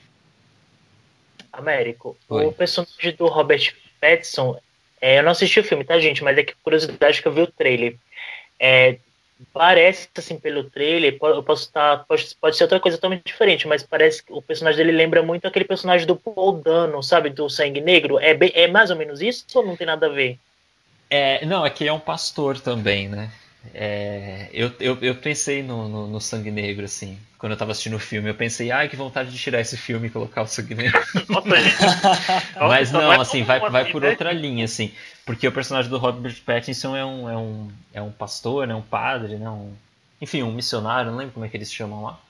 Américo, 1.52 2.16
Oi. 2.28 2.46
o 2.46 2.52
personagem 2.52 3.16
do 3.16 3.26
Robert 3.26 3.74
Pattinson, 4.00 4.60
é, 5.00 5.18
eu 5.18 5.22
não 5.22 5.32
assisti 5.32 5.58
o 5.60 5.64
filme, 5.64 5.84
tá, 5.84 5.98
gente? 5.98 6.22
Mas 6.22 6.38
é 6.38 6.42
que 6.42 6.54
curiosidade 6.62 7.20
que 7.20 7.28
eu 7.28 7.32
vi 7.32 7.42
o 7.42 7.46
trailer. 7.46 7.96
É, 8.60 8.98
parece, 9.52 10.08
assim, 10.16 10.38
pelo 10.38 10.64
trailer, 10.64 11.16
eu 11.20 11.42
posso 11.42 11.64
estar. 11.64 12.04
Pode, 12.06 12.36
pode 12.40 12.56
ser 12.56 12.64
outra 12.64 12.80
coisa 12.80 12.98
totalmente 12.98 13.24
diferente, 13.24 13.66
mas 13.68 13.82
parece 13.82 14.22
que 14.22 14.32
o 14.32 14.42
personagem 14.42 14.78
dele 14.78 14.96
lembra 14.96 15.22
muito 15.22 15.46
aquele 15.46 15.64
personagem 15.64 16.06
do 16.06 16.16
Paul 16.16 16.60
Dano, 16.60 17.02
sabe? 17.02 17.30
Do 17.30 17.48
Sangue 17.48 17.80
Negro. 17.80 18.18
É, 18.18 18.34
bem, 18.34 18.50
é 18.54 18.66
mais 18.66 18.90
ou 18.90 18.96
menos 18.96 19.20
isso 19.20 19.44
ou 19.54 19.64
não 19.64 19.76
tem 19.76 19.86
nada 19.86 20.06
a 20.06 20.10
ver? 20.10 20.38
É, 21.10 21.44
não, 21.46 21.64
é 21.64 21.70
que 21.70 21.86
é 21.86 21.92
um 21.92 22.00
pastor 22.00 22.60
também, 22.60 23.08
né? 23.08 23.30
É, 23.74 24.48
eu, 24.52 24.72
eu, 24.80 24.98
eu 25.00 25.14
pensei 25.16 25.62
no, 25.62 25.88
no, 25.88 26.06
no, 26.06 26.20
Sangue 26.20 26.50
Negro, 26.50 26.84
assim, 26.84 27.18
quando 27.36 27.52
eu 27.52 27.58
tava 27.58 27.72
assistindo 27.72 27.96
o 27.96 28.00
filme. 28.00 28.28
Eu 28.28 28.34
pensei, 28.34 28.70
ai, 28.70 28.88
que 28.88 28.96
vontade 28.96 29.30
de 29.30 29.38
tirar 29.38 29.60
esse 29.60 29.76
filme 29.76 30.06
e 30.06 30.10
colocar 30.10 30.42
o 30.42 30.46
Sangue 30.46 30.74
Negro. 30.74 31.00
Mas 32.60 32.90
não, 32.90 33.20
assim, 33.20 33.42
vai, 33.42 33.60
vai 33.70 33.90
por 33.90 34.04
outra 34.04 34.32
linha, 34.32 34.64
assim. 34.64 34.92
Porque 35.24 35.46
o 35.46 35.52
personagem 35.52 35.90
do 35.90 35.98
Robert 35.98 36.36
Pattinson 36.44 36.96
é 36.96 37.04
um, 37.04 37.28
é 37.28 37.36
um, 37.36 37.68
é 37.94 38.02
um 38.02 38.10
pastor, 38.10 38.66
né, 38.66 38.74
um 38.74 38.82
padre, 38.82 39.36
né, 39.36 39.48
um, 39.48 39.72
enfim, 40.20 40.42
um 40.42 40.52
missionário, 40.52 41.10
não 41.10 41.18
lembro 41.18 41.34
como 41.34 41.44
é 41.44 41.48
que 41.48 41.56
eles 41.56 41.72
chamam 41.72 42.02
lá. 42.02 42.20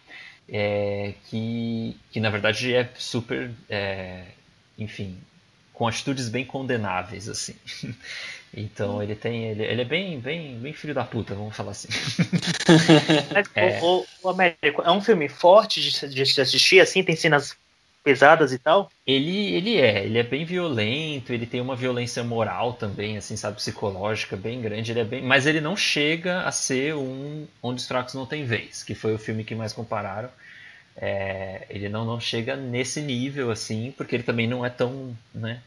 É, 0.51 1.13
que, 1.27 1.95
que 2.11 2.21
na 2.21 2.31
verdade 2.31 2.75
é 2.75 2.89
super, 2.97 3.51
é, 3.69 4.25
enfim, 4.79 5.19
com 5.75 5.87
atitudes 5.87 6.29
bem 6.29 6.45
condenáveis, 6.45 7.29
assim. 7.29 7.55
Então 8.55 9.03
ele 9.03 9.15
tem. 9.15 9.51
Ele, 9.51 9.63
ele 9.63 9.83
é 9.83 9.85
bem, 9.85 10.19
bem, 10.19 10.59
bem 10.59 10.73
filho 10.73 10.95
da 10.95 11.05
puta, 11.05 11.35
vamos 11.35 11.55
falar 11.55 11.73
assim. 11.73 11.89
é. 13.55 13.81
O, 13.83 14.05
o, 14.23 14.29
Américo 14.29 14.83
é 14.83 14.91
um 14.91 15.01
filme 15.01 15.29
forte 15.29 15.81
de, 15.81 16.09
de 16.09 16.27
se 16.27 16.41
assistir, 16.41 16.81
assim, 16.81 17.03
tem 17.03 17.15
cenas 17.15 17.57
pesadas 18.03 18.53
e 18.53 18.59
tal? 18.59 18.91
Ele, 19.07 19.55
ele 19.55 19.77
é, 19.77 20.05
ele 20.05 20.19
é 20.19 20.23
bem 20.23 20.45
violento, 20.45 21.33
ele 21.33 21.45
tem 21.45 21.61
uma 21.61 21.77
violência 21.77 22.25
moral 22.25 22.73
também, 22.73 23.19
assim, 23.19 23.37
sabe, 23.37 23.57
psicológica 23.57 24.35
bem 24.35 24.63
grande, 24.63 24.93
ele 24.93 25.01
é 25.01 25.05
bem, 25.05 25.23
mas 25.23 25.47
ele 25.47 25.61
não 25.61 25.77
chega 25.77 26.43
a 26.43 26.51
ser 26.51 26.95
um 26.95 27.47
Onde 27.63 27.83
os 27.83 27.87
Fracos 27.87 28.15
Não 28.15 28.25
Tem 28.25 28.45
Vez, 28.45 28.83
que 28.83 28.95
foi 28.95 29.15
o 29.15 29.19
filme 29.19 29.45
que 29.45 29.55
mais 29.55 29.75
compararam. 29.75 30.31
É, 30.97 31.67
ele 31.69 31.89
não, 31.89 32.05
não 32.05 32.19
chega 32.19 32.57
nesse 32.57 33.01
nível, 33.01 33.51
assim, 33.51 33.93
porque 33.97 34.17
ele 34.17 34.23
também 34.23 34.47
não 34.47 34.65
é 34.65 34.71
tão, 34.71 35.17
né, 35.35 35.61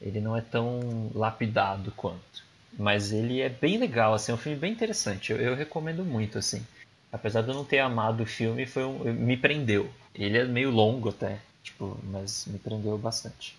ele 0.00 0.20
não 0.20 0.36
é 0.36 0.40
tão 0.40 1.10
lapidado 1.14 1.92
quanto. 1.96 2.44
Mas 2.78 3.12
ele 3.12 3.40
é 3.40 3.48
bem 3.48 3.78
legal, 3.78 4.14
assim, 4.14 4.32
é 4.32 4.34
um 4.34 4.38
filme 4.38 4.58
bem 4.58 4.72
interessante. 4.72 5.32
Eu, 5.32 5.38
eu 5.38 5.54
recomendo 5.54 6.04
muito, 6.04 6.38
assim. 6.38 6.64
Apesar 7.10 7.42
de 7.42 7.48
eu 7.48 7.54
não 7.54 7.64
ter 7.64 7.78
amado 7.78 8.22
o 8.22 8.26
filme, 8.26 8.66
foi 8.66 8.84
um, 8.84 8.98
me 9.12 9.36
prendeu. 9.36 9.90
Ele 10.14 10.36
é 10.36 10.44
meio 10.44 10.70
longo 10.70 11.08
até, 11.08 11.38
tipo, 11.62 11.98
mas 12.04 12.46
me 12.46 12.58
prendeu 12.58 12.98
bastante. 12.98 13.56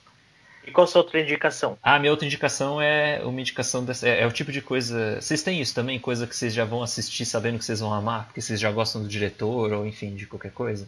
E 0.68 0.72
qual 0.72 0.84
a 0.84 0.88
sua 0.88 1.01
outra 1.01 1.22
indicação? 1.22 1.77
Ah, 1.81 1.97
minha 1.97 2.11
outra 2.11 2.26
indicação 2.26 2.81
é 2.81 3.22
uma 3.23 3.39
indicação 3.39 3.85
dessa, 3.85 4.07
é, 4.07 4.22
é, 4.22 4.27
o 4.27 4.31
tipo 4.31 4.51
de 4.51 4.61
coisa. 4.61 5.19
Vocês 5.22 5.41
têm 5.41 5.61
isso 5.61 5.73
também? 5.73 5.97
Coisa 5.97 6.27
que 6.27 6.35
vocês 6.35 6.53
já 6.53 6.65
vão 6.65 6.84
assistir 6.84 7.26
sabendo 7.26 7.57
que 7.57 7.64
vocês 7.64 7.80
vão 7.80 7.93
amar, 7.93 8.26
porque 8.26 8.41
vocês 8.41 8.59
já 8.59 8.69
gostam 8.69 9.01
do 9.01 9.07
diretor, 9.07 9.72
ou 9.72 9.88
enfim, 9.88 10.14
de 10.14 10.27
qualquer 10.27 10.51
coisa? 10.51 10.85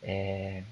É... 0.00 0.62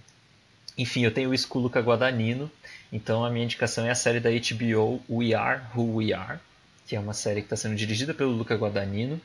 Enfim, 0.77 1.05
eu 1.05 1.13
tenho 1.13 1.33
isso 1.33 1.47
com 1.47 1.59
o 1.59 1.63
Luca 1.63 1.81
Guadagnino, 1.81 2.51
então 2.93 3.25
a 3.25 3.31
minha 3.31 3.45
indicação 3.45 3.87
é 3.87 3.91
a 3.91 3.95
série 3.95 4.21
da 4.21 4.31
HBO 4.31 5.01
We 5.09 5.35
Are 5.35 5.61
Who 5.75 5.97
We 5.97 6.13
Are, 6.13 6.39
que 6.87 6.97
é 6.97 7.01
uma 7.01 7.15
série 7.15 7.41
que 7.41 7.47
está 7.47 7.57
sendo 7.57 7.77
dirigida 7.77 8.13
pelo 8.13 8.31
Luca 8.33 8.57
Guadagnino. 8.57 9.21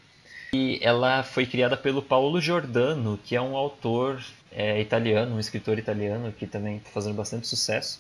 E 0.54 0.80
ela 0.82 1.24
foi 1.24 1.46
criada 1.46 1.78
pelo 1.78 2.02
Paulo 2.02 2.42
Giordano, 2.42 3.20
que 3.24 3.36
é 3.36 3.42
um 3.42 3.56
autor 3.56 4.24
é, 4.52 4.80
italiano, 4.82 5.36
um 5.36 5.40
escritor 5.40 5.78
italiano 5.78 6.32
que 6.32 6.48
também 6.48 6.78
está 6.78 6.90
fazendo 6.90 7.16
bastante 7.16 7.48
sucesso. 7.48 8.00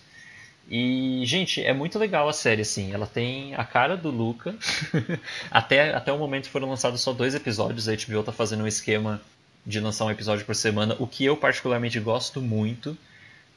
E, 0.69 1.23
gente, 1.26 1.63
é 1.63 1.73
muito 1.73 1.97
legal 1.97 2.30
a 2.30 2.34
série, 2.34 2.61
assim. 2.61 2.91
Ela 2.91 3.07
tem 3.07 3.55
a 3.55 3.63
cara 3.63 3.97
do 3.97 4.09
Luca. 4.09 4.55
até, 5.49 5.93
até 5.93 6.11
o 6.11 6.17
momento 6.17 6.49
foram 6.49 6.69
lançados 6.69 7.01
só 7.01 7.11
dois 7.11 7.34
episódios. 7.34 7.89
A 7.89 7.93
HBO 7.93 8.19
está 8.19 8.31
fazendo 8.31 8.63
um 8.63 8.67
esquema 8.67 9.21
de 9.65 9.80
lançar 9.80 10.05
um 10.05 10.11
episódio 10.11 10.45
por 10.45 10.55
semana, 10.55 10.95
o 10.99 11.05
que 11.05 11.26
eu 11.26 11.35
particularmente 11.35 11.99
gosto 11.99 12.41
muito 12.41 12.97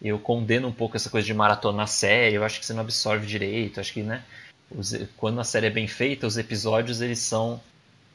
eu 0.02 0.18
condeno 0.18 0.68
um 0.68 0.72
pouco 0.72 0.96
essa 0.96 1.08
coisa 1.08 1.26
de 1.26 1.32
maratona 1.32 1.86
série, 1.86 2.36
eu 2.36 2.44
acho 2.44 2.58
que 2.58 2.66
você 2.66 2.72
não 2.72 2.80
absorve 2.80 3.26
direito, 3.26 3.78
acho 3.78 3.92
que, 3.92 4.02
né, 4.02 4.22
os, 4.70 4.94
quando 5.16 5.40
a 5.40 5.44
série 5.44 5.66
é 5.66 5.70
bem 5.70 5.86
feita, 5.86 6.26
os 6.26 6.36
episódios 6.36 7.00
eles 7.00 7.20
são 7.20 7.60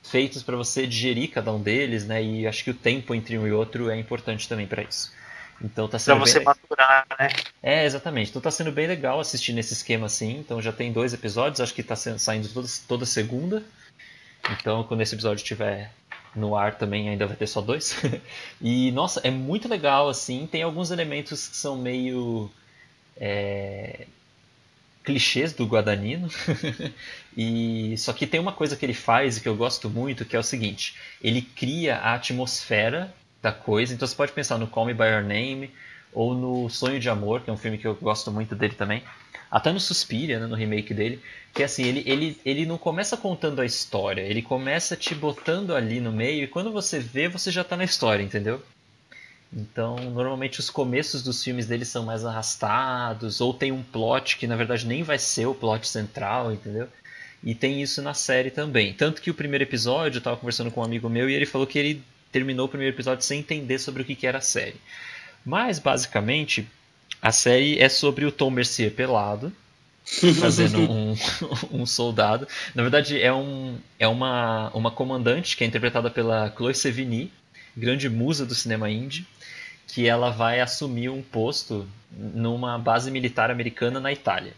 feitos 0.04 0.44
para 0.44 0.58
você 0.58 0.86
digerir 0.86 1.32
cada 1.32 1.52
um 1.52 1.62
deles, 1.62 2.06
né, 2.06 2.22
e 2.24 2.46
acho 2.46 2.64
que 2.64 2.72
o 2.72 2.74
tempo 2.74 3.16
entre 3.16 3.38
um 3.38 3.48
e 3.48 3.52
outro 3.52 3.90
é 3.90 3.98
importante 3.98 4.50
também 4.50 4.68
para 4.68 4.84
isso. 4.84 5.16
Então 5.62 5.88
tá 5.88 5.98
sendo 5.98 6.18
pra 6.18 6.26
você 6.26 6.40
bem... 6.40 6.46
maturar, 6.46 7.08
né? 7.20 7.30
É, 7.64 7.86
exatamente. 7.86 8.30
Então 8.30 8.42
tá 8.42 8.52
sendo 8.52 8.72
bem 8.72 8.86
legal 8.86 9.20
assistir 9.20 9.54
nesse 9.54 9.74
esquema 9.74 10.06
assim. 10.06 10.38
Então 10.38 10.62
já 10.62 10.72
tem 10.72 10.92
dois 10.92 11.14
episódios, 11.14 11.60
acho 11.60 11.74
que 11.74 11.82
tá 11.82 11.96
saindo 11.96 12.48
toda, 12.50 12.68
toda 12.88 13.06
segunda. 13.08 13.64
Então 14.52 14.84
quando 14.84 15.02
esse 15.02 15.16
episódio 15.16 15.42
estiver 15.42 15.92
no 16.38 16.56
ar 16.56 16.78
também 16.78 17.10
ainda 17.10 17.26
vai 17.26 17.36
ter 17.36 17.48
só 17.48 17.62
dois. 17.62 17.96
e 18.62 18.92
nossa, 18.92 19.20
é 19.24 19.32
muito 19.32 19.68
legal 19.68 20.08
assim. 20.08 20.48
Tem 20.50 20.62
alguns 20.62 20.92
elementos 20.92 21.48
que 21.48 21.58
são 21.58 21.78
meio 21.78 22.50
é, 23.18 24.08
clichês 25.04 25.54
do 25.54 25.66
Guadagnino. 25.66 26.30
e 27.36 27.96
só 27.98 28.14
que 28.14 28.28
tem 28.28 28.40
uma 28.40 28.52
coisa 28.52 28.76
que 28.76 28.86
ele 28.86 28.94
faz 28.94 29.38
e 29.38 29.42
que 29.42 29.50
eu 29.50 29.56
gosto 29.56 29.90
muito, 29.90 30.26
que 30.26 30.36
é 30.36 30.40
o 30.40 30.44
seguinte: 30.44 30.96
ele 31.22 31.42
cria 31.42 31.98
a 31.98 32.14
atmosfera 32.14 33.14
da 33.42 33.52
coisa. 33.52 33.94
Então 33.94 34.08
você 34.08 34.16
pode 34.16 34.32
pensar 34.32 34.58
no 34.58 34.68
Call 34.68 34.86
Me 34.86 34.94
by 34.94 35.06
Your 35.06 35.24
Name 35.24 35.72
ou 36.14 36.34
no 36.34 36.70
Sonho 36.70 37.00
de 37.00 37.10
Amor, 37.10 37.42
que 37.42 37.50
é 37.50 37.54
um 37.54 37.58
filme 37.58 37.78
que 37.78 37.88
eu 37.88 37.96
gosto 37.96 38.32
muito 38.32 38.56
dele 38.56 38.76
também. 38.76 39.04
Até 39.50 39.72
no 39.72 39.80
Suspiria, 39.80 40.40
né, 40.40 40.46
no 40.46 40.56
remake 40.56 40.94
dele, 40.94 41.22
que 41.54 41.64
assim, 41.64 41.84
ele, 41.84 42.04
ele, 42.06 42.40
ele 42.46 42.66
não 42.66 42.78
começa 42.78 43.16
contando 43.16 43.62
a 43.62 43.66
história, 43.66 44.22
ele 44.22 44.42
começa 44.42 44.96
te 44.96 45.16
botando 45.16 45.76
ali 45.76 46.00
no 46.00 46.12
meio 46.12 46.44
e 46.44 46.48
quando 46.48 46.72
você 46.72 47.00
vê, 47.00 47.28
você 47.28 47.50
já 47.50 47.62
está 47.62 47.78
na 47.78 47.84
história, 47.84 48.22
entendeu? 48.22 48.62
Então, 49.52 49.96
normalmente 49.96 50.60
os 50.60 50.70
começos 50.70 51.24
dos 51.24 51.42
filmes 51.44 51.66
dele 51.66 51.86
são 51.86 52.06
mais 52.06 52.26
arrastados, 52.26 53.40
ou 53.40 53.54
tem 53.54 53.72
um 53.72 53.82
plot 53.82 54.38
que 54.38 54.46
na 54.46 54.56
verdade 54.56 54.86
nem 54.86 55.04
vai 55.04 55.18
ser 55.18 55.46
o 55.46 55.56
plot 55.56 55.88
central, 55.88 56.52
entendeu? 56.52 56.88
E 57.44 57.56
tem 57.56 57.82
isso 57.82 58.02
na 58.02 58.14
série 58.14 58.52
também. 58.52 58.94
Tanto 58.94 59.22
que 59.22 59.32
o 59.32 59.34
primeiro 59.34 59.64
episódio, 59.64 60.18
eu 60.18 60.20
estava 60.20 60.38
conversando 60.38 60.72
com 60.72 60.82
um 60.82 60.84
amigo 60.84 61.10
meu 61.10 61.30
e 61.30 61.34
ele 61.34 61.46
falou 61.46 61.66
que 61.66 61.80
ele 61.80 62.04
terminou 62.32 62.66
o 62.66 62.70
primeiro 62.70 62.96
episódio 62.96 63.24
sem 63.24 63.40
entender 63.40 63.80
sobre 63.80 64.02
o 64.02 64.06
que, 64.06 64.16
que 64.16 64.28
era 64.28 64.40
a 64.40 64.42
série. 64.42 64.76
Mas, 65.46 65.80
basicamente, 65.80 66.68
a 67.22 67.32
série 67.32 67.80
é 67.80 67.90
sobre 67.90 68.26
o 68.26 68.32
Tom 68.32 68.50
Mercier 68.50 68.92
pelado, 68.92 69.52
fazendo 70.40 70.80
um, 70.80 71.16
um, 71.82 71.86
soldado. 71.86 72.48
Na 72.74 72.82
verdade, 72.82 73.22
é, 73.22 73.34
um, 73.34 73.78
é 74.00 74.08
uma, 74.08 74.70
uma 74.74 74.92
comandante 74.92 75.58
que 75.58 75.64
é 75.64 75.68
interpretada 75.68 76.10
pela 76.10 76.52
Chloe 76.56 76.74
Sevigny, 76.74 77.32
grande 77.76 78.10
musa 78.10 78.46
do 78.46 78.56
cinema 78.56 78.90
indie 78.90 79.26
que 79.88 80.08
ela 80.08 80.30
vai 80.30 80.60
assumir 80.60 81.10
um 81.10 81.22
posto 81.22 81.88
numa 82.12 82.78
base 82.78 83.10
militar 83.10 83.50
americana 83.50 84.00
na 84.00 84.12
Itália. 84.12 84.54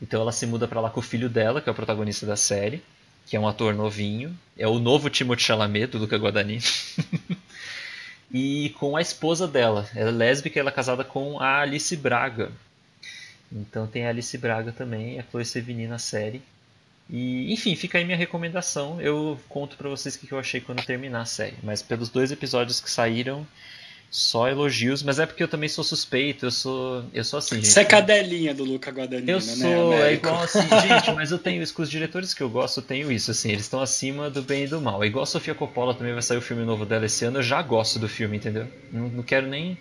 Então 0.00 0.20
ela 0.20 0.32
se 0.32 0.46
muda 0.46 0.68
para 0.68 0.80
lá 0.80 0.90
com 0.90 1.00
o 1.00 1.02
filho 1.02 1.28
dela, 1.28 1.60
que 1.60 1.68
é 1.68 1.72
o 1.72 1.74
protagonista 1.74 2.26
da 2.26 2.36
série, 2.36 2.82
que 3.26 3.36
é 3.36 3.40
um 3.40 3.48
ator 3.48 3.74
novinho, 3.74 4.38
é 4.58 4.68
o 4.68 4.78
novo 4.78 5.08
Timothée 5.08 5.46
Chalamet 5.46 5.86
do 5.86 5.98
Luca 5.98 6.16
Guadagnini. 6.16 6.62
e 8.36 8.70
com 8.80 8.96
a 8.96 9.00
esposa 9.00 9.46
dela, 9.46 9.88
ela 9.94 10.08
é 10.08 10.12
lésbica, 10.12 10.58
ela 10.58 10.70
é 10.70 10.72
casada 10.72 11.04
com 11.04 11.38
a 11.38 11.60
Alice 11.60 11.96
Braga. 11.96 12.50
Então 13.52 13.86
tem 13.86 14.04
a 14.04 14.08
Alice 14.08 14.36
Braga 14.36 14.72
também, 14.72 15.20
a 15.20 15.22
Chloe 15.22 15.44
Sevigny 15.44 15.86
na 15.86 16.00
série. 16.00 16.42
E, 17.08 17.52
enfim, 17.52 17.76
fica 17.76 17.96
aí 17.96 18.04
minha 18.04 18.16
recomendação. 18.16 19.00
Eu 19.00 19.38
conto 19.48 19.76
para 19.76 19.88
vocês 19.88 20.16
o 20.16 20.18
que 20.18 20.32
eu 20.32 20.38
achei 20.40 20.60
quando 20.60 20.84
terminar 20.84 21.20
a 21.20 21.26
série. 21.26 21.54
Mas 21.62 21.80
pelos 21.80 22.08
dois 22.08 22.32
episódios 22.32 22.80
que 22.80 22.90
saíram, 22.90 23.46
só 24.14 24.48
elogios, 24.48 25.02
mas 25.02 25.18
é 25.18 25.26
porque 25.26 25.42
eu 25.42 25.48
também 25.48 25.68
sou 25.68 25.82
suspeito, 25.82 26.46
eu 26.46 26.50
sou, 26.52 27.04
eu 27.12 27.24
sou 27.24 27.40
assim, 27.40 27.56
gente. 27.56 27.66
Você 27.66 27.80
é 27.80 27.84
cadelinha 27.84 28.54
do 28.54 28.62
Luca 28.62 28.92
Guadagnino, 28.92 29.28
eu 29.28 29.36
né? 29.38 29.40
Sou, 29.40 29.92
é 29.92 30.12
igual 30.12 30.40
assim, 30.40 30.60
gente, 30.60 31.10
mas 31.10 31.32
eu 31.32 31.38
tenho 31.38 31.60
isso 31.60 31.74
com 31.74 31.82
os 31.82 31.90
diretores 31.90 32.32
que 32.32 32.40
eu 32.40 32.48
gosto, 32.48 32.78
eu 32.78 32.84
tenho 32.84 33.10
isso, 33.10 33.32
assim, 33.32 33.50
eles 33.50 33.62
estão 33.62 33.82
acima 33.82 34.30
do 34.30 34.40
bem 34.40 34.64
e 34.64 34.66
do 34.68 34.80
mal. 34.80 35.02
É 35.02 35.08
igual 35.08 35.24
a 35.24 35.26
Sofia 35.26 35.52
Coppola 35.52 35.94
também 35.94 36.12
vai 36.12 36.22
sair 36.22 36.38
o 36.38 36.40
filme 36.40 36.64
novo 36.64 36.86
dela 36.86 37.06
esse 37.06 37.24
ano, 37.24 37.38
eu 37.38 37.42
já 37.42 37.60
gosto 37.60 37.98
do 37.98 38.08
filme, 38.08 38.36
entendeu? 38.36 38.68
Não, 38.92 39.08
não 39.08 39.22
quero 39.24 39.48
nem, 39.48 39.76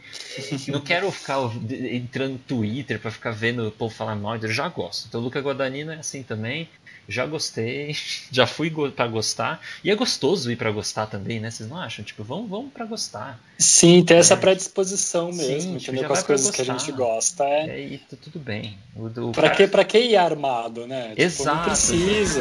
não 0.68 0.82
quero 0.82 1.12
ficar 1.12 1.38
entrando 1.70 2.32
no 2.32 2.40
Twitter 2.40 3.00
para 3.00 3.12
ficar 3.12 3.30
vendo 3.30 3.68
o 3.68 3.72
povo 3.72 3.94
falar 3.94 4.16
mal, 4.16 4.36
eu 4.38 4.52
já 4.52 4.68
gosto. 4.68 5.06
Então 5.08 5.22
o 5.22 5.24
Luca 5.24 5.42
Guadagnino 5.42 5.92
é 5.92 5.98
assim 5.98 6.24
também, 6.24 6.68
já 7.08 7.26
gostei, 7.26 7.96
já 8.32 8.48
fui 8.48 8.70
go 8.70 8.92
para 8.92 9.08
gostar. 9.08 9.62
E 9.84 9.92
é 9.92 9.96
gostoso 9.96 10.52
ir 10.52 10.56
para 10.56 10.72
gostar 10.72 11.08
também, 11.08 11.40
né? 11.40 11.52
Vocês 11.52 11.70
não 11.70 11.78
acham? 11.78 12.04
Tipo, 12.04 12.24
vamos, 12.24 12.50
vamos 12.50 12.72
para 12.72 12.86
gostar. 12.86 13.40
Sim, 13.58 14.04
tem 14.04 14.18
essa 14.18 14.34
é. 14.34 14.38
predisposição 14.38 15.32
mesmo, 15.32 15.74
Sim, 15.74 15.78
tipo, 15.78 16.04
com 16.04 16.14
as 16.14 16.24
coisas 16.24 16.52
que 16.52 16.62
a 16.62 16.66
gente 16.66 16.92
gosta. 16.92 17.44
É, 17.44 17.70
é 17.70 17.80
e 17.82 17.98
tudo 17.98 18.40
bem. 18.40 18.78
O, 18.96 19.30
o 19.30 19.32
pra, 19.32 19.50
que, 19.50 19.68
pra 19.68 19.84
que 19.84 20.00
ir 20.00 20.16
armado, 20.16 20.88
né? 20.88 21.14
Exato. 21.16 21.38
Tipo, 21.38 21.56
não 21.56 21.64
precisa. 21.64 22.40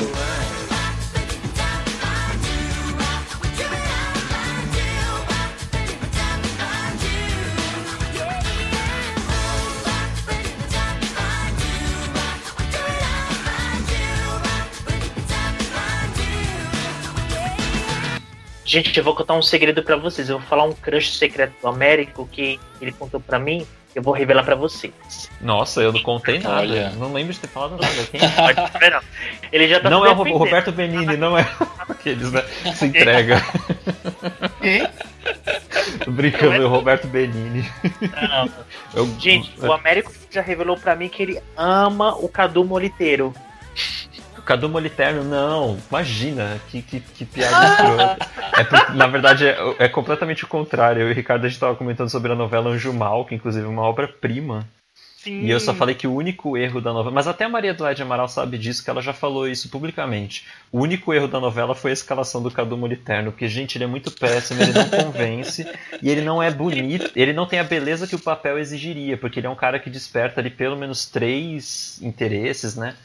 É. 0.78 0.81
Gente, 18.72 18.96
eu 18.96 19.04
vou 19.04 19.14
contar 19.14 19.34
um 19.34 19.42
segredo 19.42 19.82
para 19.82 19.96
vocês. 19.96 20.30
Eu 20.30 20.38
vou 20.38 20.48
falar 20.48 20.64
um 20.64 20.72
crush 20.72 21.18
secreto 21.18 21.52
do 21.60 21.68
Américo 21.68 22.26
que 22.32 22.58
ele 22.80 22.90
contou 22.90 23.20
para 23.20 23.38
mim. 23.38 23.66
Eu 23.94 24.02
vou 24.02 24.14
revelar 24.14 24.44
para 24.44 24.54
vocês. 24.54 24.94
Nossa, 25.42 25.82
eu 25.82 25.92
não 25.92 26.00
contei 26.00 26.38
nada. 26.38 26.60
Olha. 26.60 26.88
Não 26.92 27.12
lembro 27.12 27.34
de 27.34 27.38
ter 27.38 27.48
falado 27.48 27.72
nada. 27.72 28.06
Quem? 28.10 28.18
Ele 29.52 29.68
já 29.68 29.78
tá 29.78 29.90
Não 29.90 30.06
é 30.06 30.08
o 30.08 30.38
Roberto 30.38 30.72
Benini, 30.72 31.18
não 31.18 31.36
é 31.36 31.46
aqueles, 31.86 32.32
né? 32.32 32.42
Se 32.74 32.86
entrega. 32.86 33.44
Brincando, 36.08 36.54
é 36.54 36.64
o 36.64 36.68
Roberto 36.68 37.06
Benini. 37.08 37.70
Não. 38.00 38.48
Eu... 38.94 39.06
Gente, 39.20 39.52
o 39.60 39.70
Américo 39.70 40.10
já 40.30 40.40
revelou 40.40 40.78
para 40.78 40.96
mim 40.96 41.10
que 41.10 41.22
ele 41.22 41.42
ama 41.58 42.16
o 42.16 42.26
Cadu 42.26 42.64
Moliteiro. 42.64 43.34
Cadu 44.44 44.68
Moliterno, 44.68 45.24
não, 45.24 45.78
imagina, 45.88 46.60
que, 46.68 46.82
que, 46.82 47.00
que 47.00 47.24
piada 47.24 47.66
escrota. 47.66 48.32
É 48.52 48.92
na 48.92 49.06
verdade, 49.06 49.46
é, 49.46 49.56
é, 49.78 49.88
completamente 49.88 50.44
o 50.44 50.46
contrário. 50.46 51.00
Eu 51.00 51.08
e 51.08 51.12
o 51.12 51.14
Ricardo 51.14 51.46
a 51.46 51.48
gente 51.48 51.56
estava 51.56 51.74
comentando 51.74 52.10
sobre 52.10 52.32
a 52.32 52.34
novela 52.34 52.70
Anjo 52.70 52.92
Mal, 52.92 53.24
que 53.24 53.34
inclusive 53.34 53.64
é 53.64 53.68
uma 53.68 53.82
obra-prima. 53.82 54.68
E 55.24 55.50
eu 55.50 55.60
só 55.60 55.72
falei 55.72 55.94
que 55.94 56.06
o 56.06 56.14
único 56.14 56.56
erro 56.56 56.80
da 56.80 56.92
novela. 56.92 57.14
Mas 57.14 57.28
até 57.28 57.44
a 57.44 57.48
Maria 57.48 57.70
Eduardo 57.70 58.02
Amaral 58.02 58.28
sabe 58.28 58.58
disso, 58.58 58.82
que 58.82 58.90
ela 58.90 59.00
já 59.00 59.12
falou 59.12 59.48
isso 59.48 59.68
publicamente. 59.68 60.44
O 60.70 60.80
único 60.80 61.14
erro 61.14 61.28
da 61.28 61.38
novela 61.38 61.74
foi 61.74 61.92
a 61.92 61.94
escalação 61.94 62.42
do 62.42 62.50
Cadu 62.50 62.76
Moliterno, 62.76 63.30
porque, 63.30 63.48
gente, 63.48 63.76
ele 63.76 63.84
é 63.84 63.86
muito 63.86 64.10
péssimo, 64.10 64.60
ele 64.60 64.72
não 64.72 64.88
convence, 64.88 65.66
e 66.02 66.10
ele 66.10 66.22
não 66.22 66.42
é 66.42 66.50
bonito, 66.50 67.10
ele 67.14 67.32
não 67.32 67.46
tem 67.46 67.60
a 67.60 67.64
beleza 67.64 68.06
que 68.06 68.16
o 68.16 68.20
papel 68.20 68.58
exigiria, 68.58 69.16
porque 69.16 69.38
ele 69.38 69.46
é 69.46 69.50
um 69.50 69.54
cara 69.54 69.78
que 69.78 69.88
desperta 69.88 70.40
ali 70.40 70.50
pelo 70.50 70.76
menos 70.76 71.06
três 71.06 72.00
interesses, 72.02 72.74
né? 72.74 72.96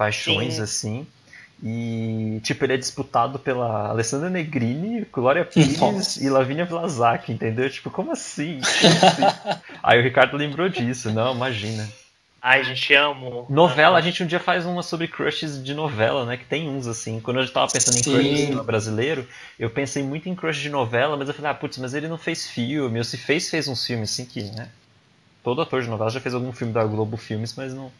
Paixões, 0.00 0.54
Sim. 0.54 0.62
assim. 0.62 1.06
E, 1.62 2.40
tipo, 2.42 2.64
ele 2.64 2.72
é 2.72 2.76
disputado 2.78 3.38
pela 3.38 3.88
Alessandra 3.88 4.30
Negrini, 4.30 5.06
Glória 5.12 5.44
Pires 5.44 5.78
Nossa. 5.78 6.24
e 6.24 6.30
Lavínia 6.30 6.64
Vlasak, 6.64 7.30
entendeu? 7.30 7.68
Tipo, 7.68 7.90
como 7.90 8.10
assim? 8.10 8.60
Como 8.80 8.94
assim? 8.94 9.60
Aí 9.82 10.00
o 10.00 10.02
Ricardo 10.02 10.38
lembrou 10.38 10.70
disso, 10.70 11.10
não, 11.10 11.34
imagina. 11.34 11.86
Ai, 12.40 12.64
gente, 12.64 12.94
amo. 12.94 13.46
Novela, 13.50 13.98
a 13.98 14.00
gente 14.00 14.22
um 14.22 14.26
dia 14.26 14.40
faz 14.40 14.64
uma 14.64 14.82
sobre 14.82 15.06
crushes 15.06 15.62
de 15.62 15.74
novela, 15.74 16.24
né? 16.24 16.38
Que 16.38 16.46
tem 16.46 16.66
uns 16.66 16.86
assim. 16.86 17.20
Quando 17.20 17.40
eu 17.40 17.52
tava 17.52 17.70
pensando 17.70 17.98
em 17.98 18.02
Sim. 18.02 18.46
crush 18.48 18.64
brasileiro, 18.64 19.28
eu 19.58 19.68
pensei 19.68 20.02
muito 20.02 20.30
em 20.30 20.34
crush 20.34 20.58
de 20.58 20.70
novela, 20.70 21.14
mas 21.18 21.28
eu 21.28 21.34
falei, 21.34 21.50
ah, 21.50 21.54
putz, 21.54 21.76
mas 21.76 21.92
ele 21.92 22.08
não 22.08 22.16
fez 22.16 22.48
filme, 22.48 22.96
ou 22.96 23.04
se 23.04 23.18
fez, 23.18 23.50
fez 23.50 23.68
uns 23.68 23.84
filmes 23.84 24.10
assim 24.10 24.24
que, 24.24 24.44
né? 24.44 24.70
Todo 25.44 25.60
ator 25.60 25.82
de 25.82 25.88
novela 25.88 26.08
já 26.08 26.20
fez 26.20 26.34
algum 26.34 26.52
filme 26.52 26.72
da 26.72 26.84
Globo 26.84 27.18
Filmes, 27.18 27.54
mas 27.54 27.74
não, 27.74 27.92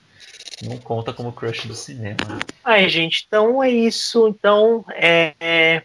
não 0.62 0.76
conta 0.78 1.12
como 1.12 1.32
crush 1.32 1.66
do 1.66 1.74
cinema. 1.74 2.16
Ai, 2.64 2.88
gente, 2.88 3.24
então 3.26 3.62
é 3.62 3.70
isso. 3.70 4.28
Então, 4.28 4.84
é, 4.90 5.34
é 5.40 5.82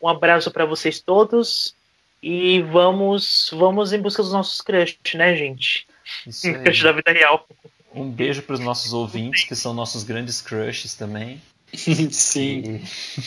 um 0.00 0.08
abraço 0.08 0.50
para 0.50 0.64
vocês 0.64 1.00
todos 1.00 1.74
e 2.22 2.62
vamos 2.62 3.50
vamos 3.52 3.92
em 3.92 4.00
busca 4.00 4.22
dos 4.22 4.32
nossos 4.32 4.60
crushes, 4.60 4.98
né, 5.14 5.36
gente? 5.36 5.86
Isso 6.26 6.46
aí. 6.48 6.54
Crush 6.54 6.82
da 6.82 6.92
vida 6.92 7.12
real. 7.12 7.46
Um 7.94 8.10
beijo 8.10 8.42
para 8.42 8.54
os 8.54 8.60
nossos 8.60 8.92
ouvintes, 8.92 9.44
que 9.44 9.54
são 9.54 9.74
nossos 9.74 10.02
grandes 10.02 10.40
crushes 10.40 10.94
também. 10.94 11.40
Sim. 11.72 12.80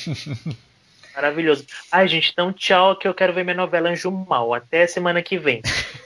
E... 0.08 0.56
Maravilhoso. 1.16 1.66
Ai, 1.90 2.10
gente, 2.10 2.32
então 2.32 2.52
tchau, 2.52 2.98
que 2.98 3.08
eu 3.08 3.14
quero 3.14 3.34
ver 3.34 3.46
minha 3.46 3.56
novela 3.56 3.90
Anjo 3.90 4.12
Mal. 4.12 4.54
Até 4.54 4.86
semana 4.86 5.22
que 5.22 5.38
vem. 5.38 5.62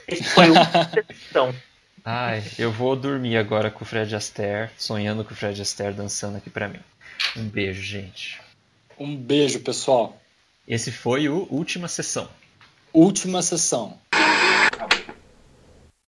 Esse 0.06 0.22
foi 0.22 0.50
o. 0.50 0.54
Ai, 2.04 2.42
eu 2.58 2.72
vou 2.72 2.96
dormir 2.96 3.36
agora 3.36 3.70
com 3.70 3.84
o 3.84 3.86
Fred 3.86 4.14
Astaire, 4.14 4.70
sonhando 4.78 5.24
com 5.24 5.32
o 5.32 5.36
Fred 5.36 5.60
Astaire 5.60 5.94
dançando 5.94 6.38
aqui 6.38 6.50
para 6.50 6.68
mim. 6.68 6.80
Um 7.36 7.44
beijo, 7.44 7.82
gente. 7.82 8.40
Um 8.98 9.16
beijo, 9.16 9.60
pessoal. 9.60 10.20
Esse 10.66 10.90
foi 10.90 11.28
o 11.28 11.46
Última 11.50 11.88
Sessão. 11.88 12.28
Última 12.92 13.42
Sessão. 13.42 13.98